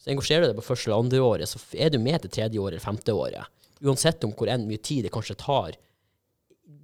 Så 0.00 0.10
engasjerer 0.10 0.46
du 0.46 0.50
deg 0.50 0.58
på 0.58 0.66
første 0.66 0.90
eller 0.90 1.04
andre 1.04 1.20
året, 1.22 1.50
så 1.50 1.60
er 1.78 1.92
du 1.94 2.00
med 2.02 2.24
til 2.24 2.32
tredje 2.34 2.58
året 2.58 2.74
eller 2.74 2.86
femte 2.86 3.14
året. 3.14 3.52
Uansett 3.84 4.26
om 4.26 4.34
hvor 4.34 4.50
enn 4.50 4.66
mye 4.66 4.82
tid 4.82 5.06
det 5.06 5.12
kanskje 5.14 5.38
tar. 5.38 5.76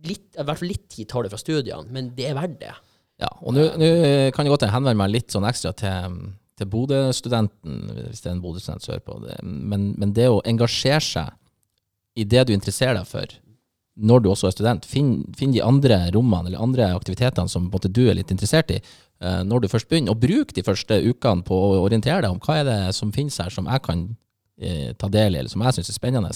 Litt, 0.06 0.28
I 0.36 0.44
hvert 0.44 0.60
fall 0.60 0.70
litt 0.70 0.86
tid 0.92 1.10
tar 1.10 1.26
det 1.26 1.32
fra 1.32 1.40
studiene, 1.40 1.90
men 1.90 2.12
det 2.14 2.28
er 2.30 2.38
verdt 2.38 2.60
det. 2.62 2.74
Ja, 3.22 3.32
og 3.40 3.56
nå 3.56 3.66
kan 4.36 4.46
jeg 4.46 4.52
godt 4.52 4.68
henvende 4.68 5.00
meg 5.00 5.14
litt 5.14 5.34
sånn 5.34 5.46
ekstra 5.48 5.72
til, 5.80 6.20
til 6.56 6.68
Bodø-studenten, 6.72 7.80
hvis 8.08 8.22
det 8.24 8.30
er 8.30 8.36
en 8.36 8.44
Bodø-student 8.44 8.84
som 8.84 8.94
hører 8.94 9.04
på. 9.04 9.18
Det. 9.24 9.40
Men, 9.44 9.90
men 10.00 10.14
det 10.16 10.28
å 10.32 10.42
engasjere 10.48 11.04
seg 11.04 11.34
i 12.16 12.24
det 12.24 12.46
du 12.48 12.54
interesserer 12.56 12.96
deg 12.96 13.08
for, 13.08 13.34
når 13.96 14.22
du 14.22 14.28
også 14.30 14.50
er 14.50 14.54
student, 14.54 14.84
finn, 14.88 15.10
finn 15.36 15.54
de 15.54 15.62
andre 15.64 15.98
rommene 16.12 16.50
eller 16.50 16.62
andre 16.62 16.90
aktivitetene 16.96 17.48
som 17.48 17.70
måte, 17.72 17.88
du 17.88 18.04
er 18.10 18.18
litt 18.18 18.32
interessert 18.32 18.72
i, 18.74 18.80
eh, 18.80 19.40
når 19.48 19.64
du 19.64 19.70
først 19.72 19.88
begynner. 19.88 20.12
Og 20.12 20.20
bruk 20.20 20.52
de 20.56 20.64
første 20.64 20.98
ukene 21.06 21.44
på 21.46 21.56
å 21.56 21.80
orientere 21.84 22.22
deg 22.24 22.32
om 22.32 22.40
hva 22.44 22.60
er 22.60 22.68
det 22.68 22.78
som 22.96 23.12
finnes 23.16 23.38
her 23.40 23.52
som 23.52 23.68
jeg 23.68 23.84
kan 23.86 24.06
eh, 24.60 24.92
ta 25.00 25.08
del 25.12 25.36
i, 25.36 25.40
eller 25.40 25.52
som 25.52 25.64
jeg 25.64 25.78
syns 25.78 25.92
er 25.92 25.96
spennende. 25.96 26.32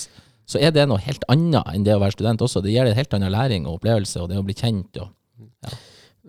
Så 0.50 0.60
er 0.60 0.72
det 0.74 0.86
noe 0.88 1.00
helt 1.04 1.24
annet 1.30 1.68
enn 1.74 1.84
det 1.86 1.94
å 1.94 2.00
være 2.02 2.16
student 2.16 2.42
også. 2.44 2.64
Det 2.64 2.72
gir 2.72 2.88
deg 2.88 2.94
en 2.96 3.00
helt 3.02 3.16
annen 3.18 3.32
læring 3.32 3.68
og 3.68 3.78
opplevelse, 3.78 4.22
og 4.24 4.32
det 4.32 4.40
å 4.40 4.46
bli 4.46 4.56
kjent. 4.56 5.00
Og, 5.04 5.12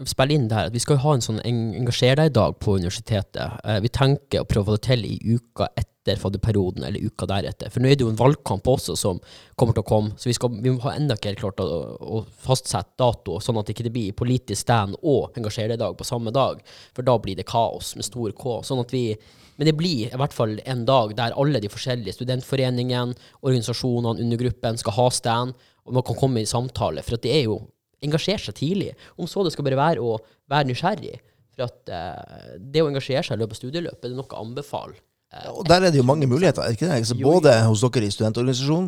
spille 0.08 0.36
inn 0.36 0.48
der. 0.48 0.68
at 0.68 0.74
Vi 0.74 0.80
skal 0.80 0.98
ha 0.98 1.14
en 1.14 1.22
sånn 1.22 1.42
en- 1.44 1.74
engasjer 1.76 2.16
deg-dag 2.16 2.60
på 2.60 2.78
universitetet. 2.80 3.60
Eh, 3.64 3.80
vi 3.80 3.90
tenker 3.90 4.42
å 4.42 4.48
prøve 4.48 4.78
det 4.78 4.82
til 4.82 5.06
i 5.06 5.20
uka 5.36 5.68
etter 5.76 6.18
fadderperioden, 6.18 6.84
eller 6.84 7.00
uka 7.00 7.28
deretter. 7.28 7.70
For 7.70 7.80
nå 7.80 7.92
er 7.92 7.96
det 7.96 8.02
jo 8.06 8.10
en 8.10 8.16
valgkamp 8.16 8.64
også 8.64 8.98
som 8.98 9.20
kommer 9.58 9.74
til 9.74 9.84
å 9.84 9.88
komme, 9.88 10.12
så 10.18 10.26
vi, 10.26 10.34
skal, 10.34 10.50
vi 10.50 10.72
må 10.72 10.82
ha 10.82 10.96
enda 10.96 11.16
ikke 11.16 11.30
helt 11.30 11.40
klart 11.40 11.58
å, 11.62 11.98
å 12.02 12.26
fastsette 12.26 12.98
dato, 12.98 13.40
sånn 13.40 13.60
at 13.60 13.68
det 13.68 13.76
ikke 13.76 13.92
blir 13.94 14.14
politisk 14.14 14.62
stand 14.62 14.96
og 15.04 15.38
engasjer 15.38 15.70
deg-dag 15.70 15.96
på 15.98 16.08
samme 16.08 16.32
dag. 16.34 16.62
For 16.96 17.04
da 17.04 17.18
blir 17.20 17.36
det 17.36 17.46
kaos 17.46 17.96
med 17.96 18.06
stor 18.06 18.32
K. 18.32 18.62
Sånn 18.64 18.80
at 18.82 18.92
vi 18.92 19.16
men 19.58 19.68
det 19.68 19.78
blir 19.78 20.08
i 20.08 20.18
hvert 20.18 20.34
fall 20.34 20.56
en 20.66 20.86
dag 20.86 21.12
der 21.16 21.36
alle 21.38 21.60
de 21.62 21.70
forskjellige 21.70 22.16
studentforeningene, 22.16 23.14
organisasjonene, 23.46 24.24
undergruppen 24.24 24.80
skal 24.80 24.96
ha 24.96 25.10
stand, 25.14 25.54
og 25.86 25.94
man 25.94 26.04
kan 26.08 26.16
komme 26.18 26.42
i 26.42 26.50
samtale. 26.50 27.04
For 27.06 27.22
det 27.22 27.36
er 27.36 27.44
jo 27.44 27.60
engasjere 28.06 28.42
seg 28.42 28.58
tidlig. 28.58 28.92
Om 29.18 29.30
så 29.30 29.46
det 29.46 29.54
skal 29.56 29.68
bare 29.68 29.80
være 29.80 30.04
å 30.04 30.18
være 30.52 30.70
nysgjerrig. 30.72 31.20
For 31.56 31.68
at 31.68 31.92
eh, 31.92 32.60
det 32.74 32.84
å 32.84 32.90
engasjere 32.92 33.24
seg 33.28 33.38
i 33.38 33.42
løpet 33.44 33.58
av 33.58 33.62
studieløpet, 33.62 34.04
det 34.06 34.14
er 34.14 34.20
noe 34.20 34.30
å 34.38 34.44
anbefale. 34.46 34.96
Eh, 35.34 35.50
Og 35.52 35.66
der 35.68 35.88
er 35.88 35.94
det 35.94 36.00
jo 36.02 36.08
mange 36.08 36.30
muligheter, 36.30 36.64
er 36.64 36.72
det 36.72 36.80
ikke 36.80 36.90
det? 36.90 37.02
Altså, 37.02 37.18
både 37.22 37.58
hos 37.68 37.84
dere 37.88 38.08
i 38.08 38.14
studentorganisasjonen, 38.16 38.88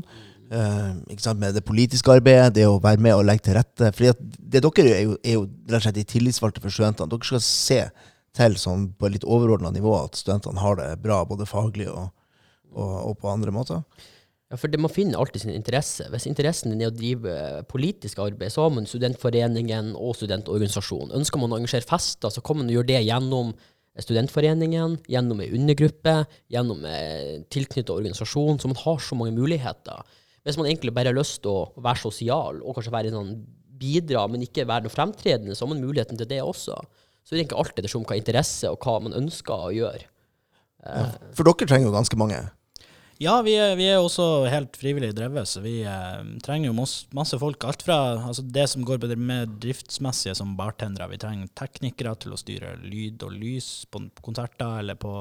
eh, 0.53 0.87
ikke 1.15 1.35
med 1.41 1.59
det 1.59 1.65
politiske 1.67 2.15
arbeidet, 2.15 2.55
det 2.57 2.65
å 2.69 2.79
være 2.83 3.03
med 3.03 3.17
og 3.17 3.27
legge 3.27 3.49
til 3.49 3.57
rette. 3.59 3.91
At 3.91 4.23
det 4.39 4.63
dere 4.63 4.89
er 4.95 5.05
jo, 5.09 5.19
er 5.23 5.37
jo 5.37 5.45
rett 5.67 5.79
og 5.81 5.85
slett 5.87 5.99
de 5.99 6.07
tillitsvalgte 6.15 6.63
for 6.63 6.73
studentene. 6.73 7.11
Dere 7.11 7.29
skal 7.29 7.45
se 7.45 7.81
til 8.33 8.57
sånn 8.57 8.87
på 8.97 9.05
et 9.07 9.19
litt 9.19 9.27
overordna 9.29 9.69
nivå 9.73 9.93
at 9.99 10.17
studentene 10.17 10.61
har 10.63 10.79
det 10.79 10.89
bra, 11.03 11.19
både 11.29 11.45
faglig 11.45 11.85
og, 11.91 12.09
og, 12.73 12.95
og 13.11 13.17
på 13.21 13.29
andre 13.29 13.53
måter. 13.53 13.83
Ja, 14.53 14.57
for 14.61 14.69
det, 14.69 14.77
Man 14.77 14.91
finner 14.93 15.17
alltid 15.17 15.41
sin 15.41 15.55
interesse. 15.55 16.05
Hvis 16.13 16.27
interessen 16.29 16.69
din 16.69 16.83
er 16.85 16.91
å 16.91 16.93
drive 16.93 17.63
politisk 17.71 18.19
arbeid, 18.21 18.53
så 18.53 18.67
har 18.67 18.75
man 18.75 18.85
studentforeningen 18.85 19.95
og 19.97 20.13
studentorganisasjonen. 20.19 21.15
Ønsker 21.17 21.41
man 21.41 21.49
å 21.49 21.57
arrangere 21.57 21.89
fester, 21.89 22.29
så 22.29 22.43
kan 22.45 22.59
man 22.59 22.69
gjøre 22.69 22.91
det 22.91 22.99
gjennom 23.01 23.55
studentforeningen, 23.97 24.99
gjennom 25.09 25.41
ei 25.41 25.49
undergruppe, 25.57 26.15
gjennom 26.53 26.85
en 26.85 27.49
tilknyttet 27.49 27.89
organisasjon. 27.97 28.61
Så 28.61 28.69
man 28.69 28.81
har 28.83 29.01
så 29.01 29.17
mange 29.17 29.33
muligheter. 29.33 30.05
Hvis 30.45 30.61
man 30.61 30.69
egentlig 30.69 30.93
bare 30.93 31.09
har 31.09 31.17
lyst 31.17 31.41
til 31.41 31.49
å 31.49 31.67
være 31.81 32.03
sosial 32.05 32.61
og 32.61 32.77
kanskje 32.77 32.93
være 32.93 33.17
sånn 33.17 33.35
bidra, 33.83 34.27
men 34.29 34.45
ikke 34.45 34.69
være 34.69 34.85
noe 34.85 34.93
fremtredende, 34.93 35.57
så 35.57 35.65
har 35.65 35.73
man 35.73 35.81
muligheten 35.81 36.19
til 36.19 36.29
det 36.29 36.43
også. 36.45 36.77
Så 37.25 37.33
det 37.33 37.39
er 37.39 37.45
egentlig 37.47 37.63
alltid 37.63 37.87
det 37.87 37.97
som 37.97 38.05
hva 38.05 38.21
interesse 38.21 38.69
og 38.69 38.85
hva 38.85 38.99
man 39.01 39.17
ønsker 39.17 39.69
å 39.71 39.73
gjøre. 39.73 40.09
For 41.33 41.47
dere 41.47 41.65
trenger 41.65 41.89
jo 41.89 41.95
ganske 41.97 42.21
mange. 42.21 42.43
Ja, 43.23 43.37
vi 43.45 43.53
er, 43.55 43.77
vi 43.79 43.85
er 43.87 44.01
også 44.03 44.23
helt 44.51 44.75
frivillig 44.75 45.13
drevet, 45.15 45.47
så 45.47 45.61
vi 45.63 45.77
eh, 45.87 46.23
trenger 46.43 46.71
jo 46.71 46.73
masse, 46.75 47.37
folk. 47.39 47.63
Alt 47.69 47.85
fra 47.85 47.97
altså 48.17 48.43
det 48.43 48.65
som 48.71 48.83
går 48.83 48.99
på 48.99 49.07
det 49.07 49.15
mer 49.15 49.45
driftsmessige, 49.47 50.33
som 50.35 50.57
bartendere. 50.59 51.07
Vi 51.13 51.21
trenger 51.21 51.51
teknikere 51.55 52.17
til 52.19 52.33
å 52.35 52.39
styre 52.41 52.73
lyd 52.81 53.23
og 53.23 53.35
lys 53.37 53.69
på, 53.87 54.01
konserter 54.25 54.81
eller 54.81 54.99
på 54.99 55.13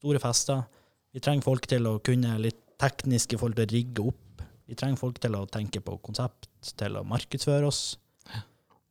store 0.00 0.22
fester. 0.22 0.64
Vi 1.14 1.22
trenger 1.22 1.46
folk 1.46 1.68
til 1.70 1.86
å 1.86 2.00
kunne 2.02 2.34
litt 2.42 2.58
teknisk 2.82 3.36
i 3.36 3.38
forhold 3.38 3.60
til 3.60 3.68
å 3.68 3.74
rigge 3.76 4.08
opp. 4.10 4.42
Vi 4.66 4.74
trenger 4.80 5.04
folk 5.04 5.22
til 5.22 5.38
å 5.38 5.46
tenke 5.46 5.84
på 5.84 6.00
konsept, 6.02 6.50
til 6.74 6.98
å 6.98 7.06
markedsføre 7.06 7.70
oss. 7.70 7.84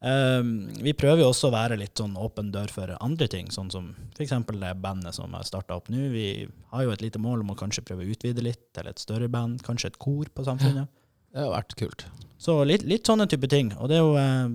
Um, 0.05 0.67
vi 0.85 0.91
prøver 0.93 1.23
jo 1.23 1.31
også 1.31 1.49
å 1.49 1.53
være 1.55 1.79
litt 1.81 1.97
sånn 1.97 2.13
åpen 2.21 2.51
dør 2.53 2.69
for 2.69 2.91
andre 2.99 3.25
ting, 3.31 3.47
sånn 3.49 3.71
som 3.73 3.87
f.eks. 4.13 4.35
det 4.51 4.73
bandet 4.83 5.17
som 5.17 5.33
har 5.33 5.47
starta 5.47 5.79
opp 5.79 5.89
nå. 5.89 6.03
Vi 6.13 6.27
har 6.45 6.85
jo 6.85 6.93
et 6.93 7.01
lite 7.01 7.21
mål 7.21 7.41
om 7.41 7.55
å 7.55 7.57
kanskje 7.57 7.81
prøve 7.87 8.05
å 8.05 8.11
utvide 8.13 8.43
litt 8.45 8.61
til 8.77 8.91
et 8.91 9.01
større 9.01 9.31
band, 9.33 9.63
kanskje 9.65 9.89
et 9.93 9.97
kor 9.97 10.29
på 10.29 10.45
Samfunnet. 10.45 10.91
det 11.33 11.41
har 11.41 11.49
vært 11.55 11.73
kult. 11.79 12.05
Så 12.37 12.59
litt, 12.69 12.85
litt 12.85 13.09
sånne 13.09 13.25
type 13.31 13.49
ting. 13.49 13.73
Og 13.79 13.89
det 13.89 13.97
er 13.97 14.05
jo 14.05 14.13
eh, 14.21 14.53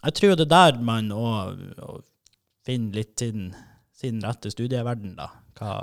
Jeg 0.00 0.16
tror 0.16 0.34
det 0.38 0.48
er 0.48 0.54
der 0.54 0.80
man 0.80 1.12
òg 1.12 2.00
finner 2.64 3.02
litt 3.02 3.18
sin, 3.20 3.50
sin 3.92 4.24
rette 4.24 4.48
studieverden, 4.54 5.12
da. 5.18 5.28
Hva 5.60 5.76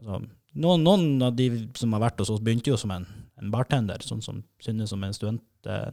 altså, 0.00 0.24
noen, 0.64 0.88
noen 0.88 1.28
av 1.28 1.36
de 1.36 1.50
som 1.76 1.92
har 1.92 2.06
vært 2.08 2.24
hos 2.24 2.32
oss, 2.32 2.40
begynte 2.40 2.72
jo 2.72 2.80
som 2.80 2.96
en, 2.96 3.04
en 3.36 3.52
bartender, 3.52 4.00
sånn 4.00 4.24
som 4.24 4.40
synes 4.64 4.96
som 4.96 5.04
en 5.04 5.16
student, 5.16 5.44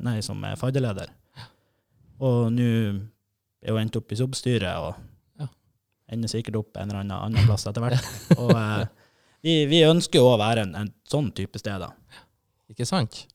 nei, 0.04 0.20
som 0.26 0.44
er 0.48 0.56
fadderleder. 0.60 1.10
Og 2.20 2.50
nå 2.52 2.70
er 3.64 3.72
hun 3.74 3.82
endt 3.82 3.96
opp 4.00 4.12
i 4.12 4.18
SOB-styret, 4.20 4.76
og 4.80 4.96
Ja. 5.40 5.48
ender 6.12 6.28
sikkert 6.32 6.56
opp 6.60 6.78
en 6.78 6.90
eller 6.90 7.02
annen 7.04 7.18
annen 7.18 7.46
plass 7.48 7.68
etter 7.68 7.82
hvert. 7.84 8.04
Og 8.42 8.52
eh, 8.52 8.86
vi, 9.42 9.66
vi 9.72 9.84
ønsker 9.88 10.20
jo 10.20 10.32
å 10.34 10.40
være 10.40 10.66
en, 10.68 10.76
en 10.76 10.90
sånn 11.08 11.30
type 11.32 11.60
sted, 11.62 11.80
da. 11.80 11.92
Ikke 12.70 12.86
sant? 12.88 13.26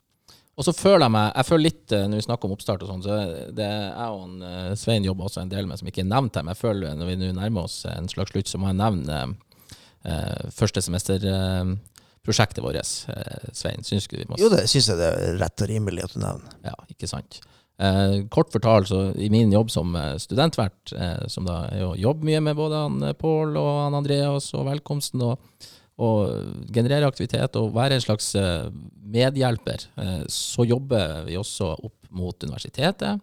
Og 0.55 0.62
så 0.62 0.70
føler 0.76 1.03
jeg 1.09 1.11
meg 1.16 1.32
Jeg 1.35 1.47
føler 1.49 1.64
litt, 1.64 1.93
eh, 1.93 2.05
når 2.07 2.20
vi 2.20 2.26
snakker 2.28 2.47
om 2.47 2.53
oppstart 2.55 2.82
og 2.85 2.91
sånn, 2.93 3.03
så 3.03 3.16
det 3.57 3.64
jeg 3.66 4.11
og 4.12 4.20
han, 4.20 4.35
eh, 4.47 4.74
Svein 4.78 5.05
jobber 5.09 5.26
også 5.30 5.41
en 5.43 5.49
del 5.51 5.66
med, 5.66 5.80
som 5.80 5.89
ikke 5.91 6.05
er 6.05 6.11
nevnt 6.12 6.37
her, 6.37 6.45
men 6.47 6.53
jeg 6.55 6.61
føler 6.61 6.95
når 7.01 7.11
vi 7.11 7.16
nå 7.22 7.32
nærmer 7.41 7.66
oss 7.66 7.80
en 7.91 8.07
slags 8.12 8.30
slutt, 8.35 8.51
så 8.53 8.61
må 8.62 8.68
jeg 8.70 8.78
nevne 8.82 9.18
eh, 10.05 10.45
første 10.55 10.85
semesterprosjektet 12.25 12.64
vårt, 12.64 12.77
eh, 13.09 13.53
Svein. 13.53 13.83
Syns 13.85 14.09
du 14.09 14.16
vi 14.16 14.25
må 14.25 14.39
Jo, 14.39 14.49
det 14.49 14.68
syns 14.68 14.89
jeg 14.89 14.99
det 14.99 15.12
er 15.12 15.39
rett 15.39 15.62
og 15.62 15.68
rimelig 15.68 16.05
at 16.05 16.14
du 16.14 16.20
nevner. 16.20 16.55
Ja, 16.64 16.75
ikke 16.89 17.09
sant. 17.09 17.41
Eh, 17.79 18.27
kort 18.31 18.53
fortalt, 18.53 18.89
så 18.89 19.16
i 19.16 19.29
min 19.29 19.51
jobb 19.53 19.70
som 19.70 19.95
eh, 19.97 20.16
studentvert, 20.16 20.93
eh, 20.93 21.27
som 21.29 21.45
da 21.45 21.68
er 21.70 21.85
å 21.85 21.97
jobbe 21.97 22.25
mye 22.25 22.41
med 22.41 22.57
både 22.57 22.75
han 22.75 23.03
eh, 23.03 23.12
Pål 23.12 23.57
og 23.57 23.85
han 23.85 23.95
Andreas 23.95 24.53
og 24.55 24.66
velkomsten, 24.66 25.20
og, 25.20 25.39
og 25.99 26.70
generere 26.72 27.07
aktivitet 27.07 27.57
og 27.57 27.75
være 27.75 27.95
en 27.95 28.05
slags 28.05 28.35
eh, 28.35 28.70
medhjelper, 29.05 29.89
så 30.29 30.64
jobber 30.66 31.25
vi 31.27 31.37
også 31.37 31.75
opp 31.77 32.09
mot 32.11 32.35
universitetet. 32.43 33.20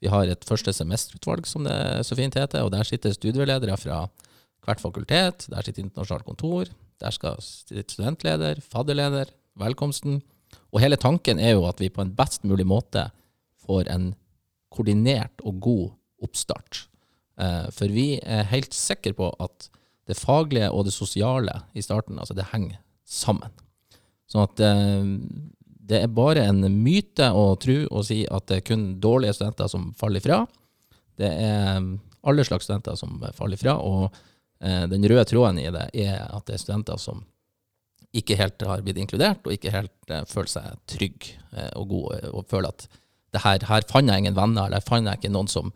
Vi 0.00 0.08
har 0.08 0.28
et 0.28 0.44
første 0.44 0.72
semesterutvalg, 0.72 1.46
som 1.48 1.64
det 1.64 2.04
så 2.04 2.16
fint 2.16 2.36
heter, 2.36 2.62
og 2.62 2.70
der 2.72 2.84
sitter 2.84 3.12
studieledere 3.12 3.76
fra 3.80 4.06
hvert 4.64 4.80
fakultet. 4.80 5.46
Der 5.50 5.64
sitter 5.64 5.82
internasjonalt 5.82 6.24
kontor. 6.24 6.70
Der 7.02 7.12
skal 7.12 7.40
studentleder, 7.40 8.60
fadderleder, 8.60 9.32
velkomsten. 9.58 10.22
Og 10.72 10.80
hele 10.80 10.98
tanken 11.00 11.40
er 11.40 11.56
jo 11.56 11.66
at 11.68 11.80
vi 11.80 11.92
på 11.92 12.04
en 12.04 12.14
best 12.16 12.44
mulig 12.44 12.66
måte 12.68 13.08
får 13.66 13.90
en 13.92 14.10
koordinert 14.72 15.42
og 15.44 15.60
god 15.64 15.86
oppstart. 16.24 16.86
Eh, 17.40 17.66
for 17.74 17.92
vi 17.92 18.16
er 18.22 18.48
helt 18.52 18.74
sikre 18.76 19.14
på 19.16 19.30
at 19.42 19.68
det 20.06 20.16
faglige 20.18 20.70
og 20.70 20.86
det 20.86 20.94
sosiale 20.94 21.62
i 21.74 21.82
starten, 21.84 22.18
altså 22.18 22.36
det 22.36 22.48
henger 22.52 22.78
sammen. 23.04 23.52
Sånn 24.30 24.46
at 24.46 24.62
eh, 24.62 25.10
det 25.86 26.02
er 26.02 26.14
bare 26.14 26.46
en 26.48 26.64
myte 26.82 27.28
å 27.30 27.54
tro 27.62 27.78
og 27.90 28.06
si 28.08 28.24
at 28.26 28.48
det 28.50 28.60
er 28.60 28.68
kun 28.72 28.86
dårlige 29.02 29.36
studenter 29.36 29.70
som 29.70 29.92
faller 29.98 30.22
ifra. 30.22 30.40
Det 31.16 31.28
er 31.30 31.84
alle 32.26 32.46
slags 32.46 32.66
studenter 32.66 32.96
som 32.98 33.20
faller 33.36 33.60
eh, 33.70 34.08
den 34.56 35.04
røde 35.04 35.24
tråden 35.28 35.58
i 35.60 35.66
det 35.68 35.82
er 36.00 36.22
at 36.32 36.46
det 36.48 36.54
er 36.56 36.60
studenter 36.62 37.00
som 37.00 37.18
ikke 38.16 38.36
helt 38.38 38.62
har 38.66 38.84
blitt 38.84 39.00
inkludert, 39.00 39.44
og 39.44 39.54
ikke 39.54 39.74
helt 39.74 40.12
eh, 40.12 40.24
føler 40.28 40.52
seg 40.52 40.76
trygg 40.90 41.26
eh, 41.52 41.72
og 41.76 41.90
god, 41.92 42.06
eh, 42.18 42.30
og 42.32 42.46
føler 42.50 42.72
at 42.72 42.86
det 43.34 43.42
her, 43.44 43.66
her 43.68 43.88
fant 43.90 44.08
jeg 44.08 44.22
ingen 44.22 44.36
venner, 44.36 44.68
eller 44.68 44.80
her 44.80 44.86
fant 44.86 45.08
jeg 45.08 45.20
ikke 45.20 45.32
noen 45.34 45.50
som, 45.50 45.72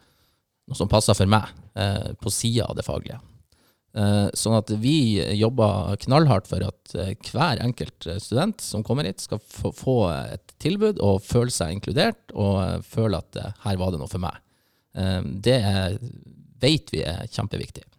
noen 0.70 0.78
som 0.78 0.90
passer 0.90 1.16
for 1.18 1.30
meg, 1.30 1.50
eh, 1.76 2.12
på 2.20 2.32
sida 2.32 2.68
av 2.70 2.78
det 2.78 2.86
faglige. 2.86 3.20
Eh, 3.90 4.28
sånn 4.38 4.54
at 4.54 4.70
vi 4.78 5.18
jobber 5.34 5.98
knallhardt 6.04 6.46
for 6.48 6.62
at 6.62 6.94
eh, 6.94 7.12
hver 7.32 7.60
enkelt 7.64 8.06
eh, 8.06 8.20
student 8.22 8.62
som 8.62 8.86
kommer 8.86 9.08
hit, 9.08 9.24
skal 9.24 9.42
få, 9.42 9.96
et 10.30 10.54
tilbud 10.62 11.02
og 11.02 11.24
føle 11.26 11.52
seg 11.52 11.74
inkludert, 11.76 12.22
og 12.32 12.62
eh, 12.62 12.76
føle 12.86 13.20
at 13.20 13.40
eh, 13.42 13.56
her 13.66 13.80
var 13.82 13.92
det 13.92 14.00
noe 14.00 14.10
for 14.10 14.22
meg. 14.22 14.38
Eh, 14.94 15.20
det 15.42 15.60
vet 16.62 16.94
vi 16.94 17.04
er 17.04 17.26
kjempeviktig. 17.28 17.89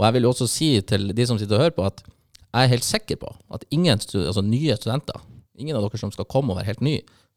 Og 0.00 0.06
jeg 0.06 0.16
vil 0.16 0.24
jo 0.24 0.32
også 0.32 0.48
si 0.48 0.70
til 0.88 1.10
de 1.12 1.26
som 1.28 1.36
sitter 1.36 1.58
og 1.58 1.66
hører 1.66 1.76
på, 1.76 1.84
at 1.84 2.00
jeg 2.06 2.64
er 2.64 2.72
helt 2.72 2.86
sikker 2.86 3.18
på 3.20 3.28
at 3.52 3.66
ingen 3.70 4.00
altså 4.00 4.42
nye 4.42 4.74
studenter, 4.80 5.18
ingen 5.60 5.76
av 5.76 5.84
dere 5.84 6.00
som 6.00 6.12
skal 6.14 6.24
komme 6.30 6.54
og 6.54 6.58
være 6.58 6.70
helt 6.72 6.80
ny, 6.86 6.94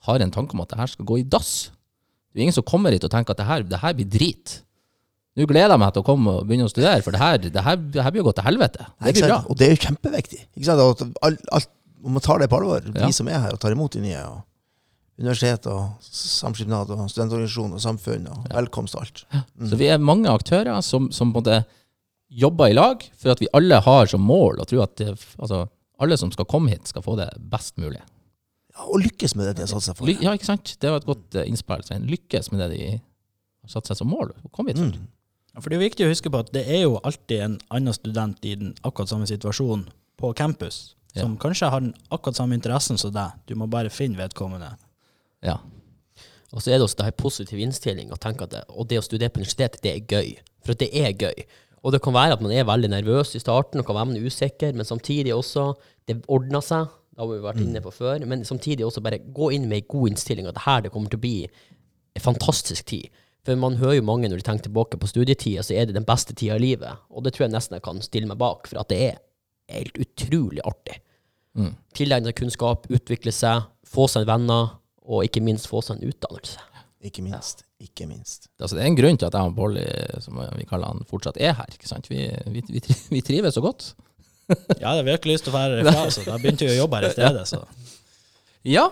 har 0.08 0.24
en 0.24 0.32
tanke 0.32 0.56
om 0.56 0.64
at 0.64 0.72
det 0.72 0.80
her 0.80 0.92
skal 0.94 1.08
gå 1.10 1.20
i 1.20 1.26
dass. 1.28 1.72
Det 2.32 2.40
er 2.40 2.46
ingen 2.48 2.56
som 2.56 2.66
kommer 2.66 2.96
hit 2.96 3.04
og 3.04 3.12
tenker 3.12 3.36
at 3.36 3.42
det 3.42 3.50
her, 3.50 3.66
det 3.68 3.82
her 3.84 3.98
blir 4.00 4.08
drit. 4.10 4.62
Nå 5.36 5.46
gleder 5.50 5.74
jeg 5.76 5.82
meg 5.82 5.92
til 5.96 6.04
å 6.04 6.08
komme 6.08 6.38
og 6.40 6.48
begynne 6.48 6.70
å 6.70 6.72
studere, 6.72 7.04
for 7.04 7.16
det 7.16 7.20
her, 7.22 7.38
det 7.44 7.64
her, 7.66 7.78
det 7.94 8.04
her 8.06 8.14
blir 8.16 8.24
jo 8.24 8.28
gått 8.30 8.40
til 8.40 8.48
helvete. 8.48 8.88
Det 9.04 9.14
blir 9.18 9.28
bra. 9.28 9.38
Og 9.50 9.60
det 9.60 9.68
er 9.68 9.76
jo 9.76 9.82
kjempeviktig. 9.84 10.42
Ikke 10.56 10.68
sant? 10.70 10.82
At 11.04 11.24
alt, 11.28 11.46
alt, 11.60 11.70
om 12.04 12.16
man 12.18 12.24
tar 12.26 12.42
det 12.44 12.50
på 12.52 12.60
alvor, 12.62 12.90
Ja. 12.96 13.12
som 13.16 13.30
er 13.32 13.40
her 13.44 13.56
og 13.56 13.62
tar 13.64 13.76
imot 13.76 13.96
de 13.98 14.02
nye, 14.06 14.24
og 14.30 14.42
universitet 15.20 15.68
og 15.70 15.94
samskipnad 16.02 16.90
og 16.90 17.06
studentorganisasjon 17.12 17.74
og 17.78 17.82
samfunn 17.82 18.28
og 18.34 18.48
velkomst 18.54 18.96
og 18.98 19.06
alt. 19.06 19.24
Så 19.70 19.78
vi 19.80 19.90
er 19.94 20.02
mange 20.02 20.30
aktører 20.30 20.82
som, 20.82 21.12
som 21.14 21.34
på 21.34 21.42
en 21.42 21.44
måte 21.44 21.60
jobber 22.30 22.72
i 22.72 22.76
lag 22.78 23.04
for 23.20 23.34
at 23.34 23.42
vi 23.42 23.50
alle 23.54 23.80
har 23.86 24.10
som 24.10 24.24
mål 24.26 24.62
å 24.62 24.68
tro 24.70 24.82
at 24.84 24.96
det, 25.00 25.14
altså, 25.38 25.66
alle 26.02 26.18
som 26.20 26.32
skal 26.34 26.48
komme 26.50 26.74
hit, 26.74 26.88
skal 26.90 27.06
få 27.06 27.16
det 27.20 27.30
best 27.52 27.78
mulig. 27.82 28.02
Ja, 28.74 28.88
og 28.88 29.04
lykkes 29.04 29.36
med 29.38 29.48
det 29.48 29.58
de 29.60 29.66
har 29.68 29.72
satt 29.72 29.86
seg 29.86 29.98
for. 30.00 30.10
Ja, 30.10 30.34
ikke 30.34 30.50
sant? 30.50 30.76
Det 30.82 30.90
var 30.90 31.02
et 31.02 31.10
godt 31.10 31.36
eh, 31.38 31.46
innspill. 31.50 31.84
Svein. 31.86 32.08
Lykkes 32.10 32.50
med 32.52 32.64
det 32.64 32.70
de 32.74 32.88
har 32.98 33.74
satt 33.76 33.90
seg 33.90 34.00
som 34.00 34.10
mål. 34.10 34.34
å 34.42 34.50
komme 34.56 34.74
hit 34.74 34.82
for. 34.82 34.96
Mm. 34.96 35.12
Ja, 35.54 35.62
For 35.62 35.70
det 35.70 35.78
er 35.78 35.86
viktig 35.86 36.08
å 36.08 36.10
huske 36.10 36.32
på 36.34 36.42
at 36.42 36.50
det 36.56 36.64
er 36.66 36.88
jo 36.88 36.98
alltid 37.06 37.44
en 37.46 37.60
annen 37.70 37.94
student 37.94 38.42
i 38.50 38.56
den 38.58 38.74
akkurat 38.82 39.12
samme 39.12 39.30
situasjonen 39.30 39.86
på 40.18 40.32
campus, 40.38 40.96
som 41.14 41.36
kanskje 41.38 41.70
har 41.70 41.84
den 41.84 41.94
akkurat 42.10 42.40
samme 42.40 42.58
interessen 42.58 42.98
som 42.98 43.14
deg. 43.14 43.38
Du 43.46 43.54
må 43.60 43.68
bare 43.70 43.94
finne 43.94 44.18
vedkommende. 44.18 44.72
Ja. 45.46 45.60
Og 46.54 46.62
så 46.62 46.72
er 46.72 46.80
det 46.80 46.88
også 46.88 47.02
det 47.02 47.10
her 47.12 47.18
positiv 47.18 47.62
innstilling, 47.62 48.10
og 48.14 48.22
tenke 48.22 48.48
at 48.48 48.54
det, 48.54 48.64
og 48.70 48.90
det 48.90 48.98
å 49.02 49.06
studere 49.06 49.34
på 49.34 49.42
universitetet, 49.42 49.82
det 49.86 49.94
er 49.94 50.10
gøy. 50.10 50.34
For 50.66 50.74
at 50.74 50.82
det 50.82 50.90
er 50.98 51.14
gøy. 51.14 51.46
Og 51.84 51.92
det 51.92 52.00
kan 52.04 52.16
være 52.16 52.38
at 52.38 52.44
man 52.44 52.54
er 52.56 52.68
veldig 52.68 52.90
nervøs 52.94 53.34
i 53.36 53.42
starten, 53.44 53.82
og 53.82 53.88
kan 53.88 53.98
være 53.98 54.10
man 54.12 54.20
er 54.20 54.28
usikker, 54.28 54.72
men 54.74 54.88
samtidig 54.88 55.34
også, 55.36 55.74
det 56.08 56.22
ordner 56.32 56.64
seg. 56.64 56.92
Det 57.14 57.22
har 57.22 57.30
vi 57.30 57.44
vært 57.44 57.60
inne 57.62 57.82
på 57.84 57.92
før. 57.94 58.24
Men 58.26 58.46
samtidig 58.48 58.86
også 58.88 59.04
bare 59.06 59.20
gå 59.36 59.52
inn 59.54 59.68
med 59.70 59.84
en 59.84 59.90
god 59.92 60.14
innstilling, 60.14 60.48
at 60.50 60.56
det 60.58 60.66
her 60.66 60.82
det 60.82 60.94
kommer 60.94 61.12
til 61.12 61.20
å 61.20 61.26
bli 61.26 61.36
en 62.16 62.24
fantastisk 62.24 62.88
tid. 62.90 63.12
For 63.44 63.60
man 63.60 63.76
hører 63.82 64.00
jo 64.00 64.06
mange 64.08 64.30
når 64.32 64.40
de 64.40 64.46
tenker 64.48 64.70
tilbake 64.70 64.98
på 64.98 65.10
studietida, 65.12 65.64
så 65.66 65.76
er 65.76 65.90
det 65.90 65.98
den 65.98 66.08
beste 66.08 66.34
tida 66.34 66.56
i 66.56 66.64
livet. 66.64 67.04
Og 67.12 67.26
det 67.26 67.36
tror 67.36 67.46
jeg 67.46 67.54
nesten 67.54 67.76
jeg 67.76 67.86
kan 67.86 68.00
stille 68.02 68.30
meg 68.30 68.40
bak, 68.42 68.70
for 68.72 68.80
at 68.82 68.90
det 68.90 69.02
er 69.10 69.20
helt 69.76 70.00
utrolig 70.00 70.64
artig. 70.66 71.02
Mm. 71.60 71.74
Tilegne 71.94 72.32
seg 72.32 72.40
kunnskap, 72.40 72.88
utvikle 72.90 73.36
seg, 73.36 73.68
få 73.86 74.08
seg 74.10 74.26
venner, 74.30 74.78
og 75.04 75.28
ikke 75.28 75.44
minst 75.44 75.68
få 75.70 75.84
seg 75.84 76.00
en 76.00 76.14
utdannelse. 76.14 76.64
Ikke 77.04 77.26
minst. 77.26 77.66
Ikke 77.84 78.08
minst. 78.08 78.48
Altså, 78.62 78.78
det 78.78 78.86
er 78.86 78.90
en 78.92 78.98
grunn 78.98 79.20
til 79.20 79.28
at 79.28 79.36
jeg 79.36 79.52
og 79.52 79.56
Polly, 79.58 79.84
som 80.24 80.40
vi 80.56 80.66
kaller 80.70 80.94
han, 80.94 81.04
fortsatt 81.10 81.40
er 81.44 81.56
her. 81.58 81.72
ikke 81.76 81.90
sant? 81.90 82.08
Vi, 82.12 82.26
vi, 82.54 82.64
vi, 82.72 82.82
vi 83.12 83.24
trives 83.26 83.60
så 83.60 83.64
godt. 83.66 83.92
Ja, 84.82 84.92
jeg 84.92 85.00
har 85.00 85.06
virkelig 85.08 85.38
lyst 85.38 85.46
til 85.48 85.54
å 85.54 85.56
være 85.56 85.80
herfra, 85.80 86.10
så 86.12 86.24
da 86.28 86.36
begynte 86.42 86.68
vi 86.68 86.74
å 86.76 86.82
jobbe 86.82 87.00
her 87.00 87.08
i 87.08 87.14
stedet. 87.18 87.44
Så. 87.48 87.62
Ja. 88.68 88.90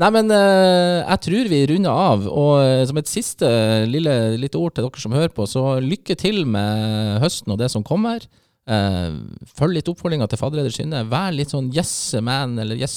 Nei, 0.00 0.08
men 0.14 0.32
eh, 0.32 1.00
jeg 1.02 1.20
tror 1.26 1.50
vi 1.52 1.62
runder 1.68 2.04
av. 2.04 2.28
Og 2.30 2.52
eh, 2.62 2.84
som 2.88 3.00
et 3.00 3.10
siste 3.10 3.48
lille, 3.90 4.14
lite 4.40 4.60
ord 4.60 4.76
til 4.76 4.86
dere 4.86 5.02
som 5.02 5.16
hører 5.16 5.32
på, 5.36 5.44
så 5.50 5.64
lykke 5.84 6.16
til 6.20 6.44
med 6.48 7.20
høsten 7.24 7.52
og 7.52 7.60
det 7.60 7.68
som 7.72 7.84
kommer. 7.86 8.24
Eh, 8.70 9.10
følg 9.58 9.76
litt 9.76 9.90
oppfordringa 9.92 10.28
til 10.30 10.40
fadderleder 10.40 10.74
Synne. 10.74 11.04
Vær 11.12 11.34
litt 11.36 11.52
sånn 11.52 11.68
yes 11.76 11.92
man 12.24 12.56
eller 12.62 12.80
yes 12.80 12.96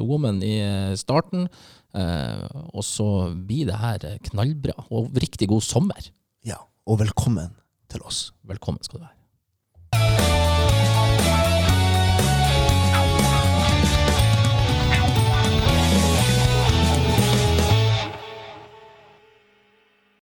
woman 0.00 0.40
i 0.46 0.56
starten. 1.00 1.48
Eh, 1.96 2.46
og 2.74 2.84
så 2.84 3.34
blir 3.34 3.68
det 3.70 3.80
her 3.80 4.08
knallbra. 4.30 4.76
Og 4.90 5.12
riktig 5.16 5.48
god 5.48 5.64
sommer. 5.64 6.10
Ja. 6.44 6.60
Og 6.86 7.00
velkommen 7.00 7.54
til 7.90 8.04
oss. 8.04 8.32
Velkommen 8.48 8.82
skal 8.84 9.00
du 9.00 9.06
være. 9.08 10.27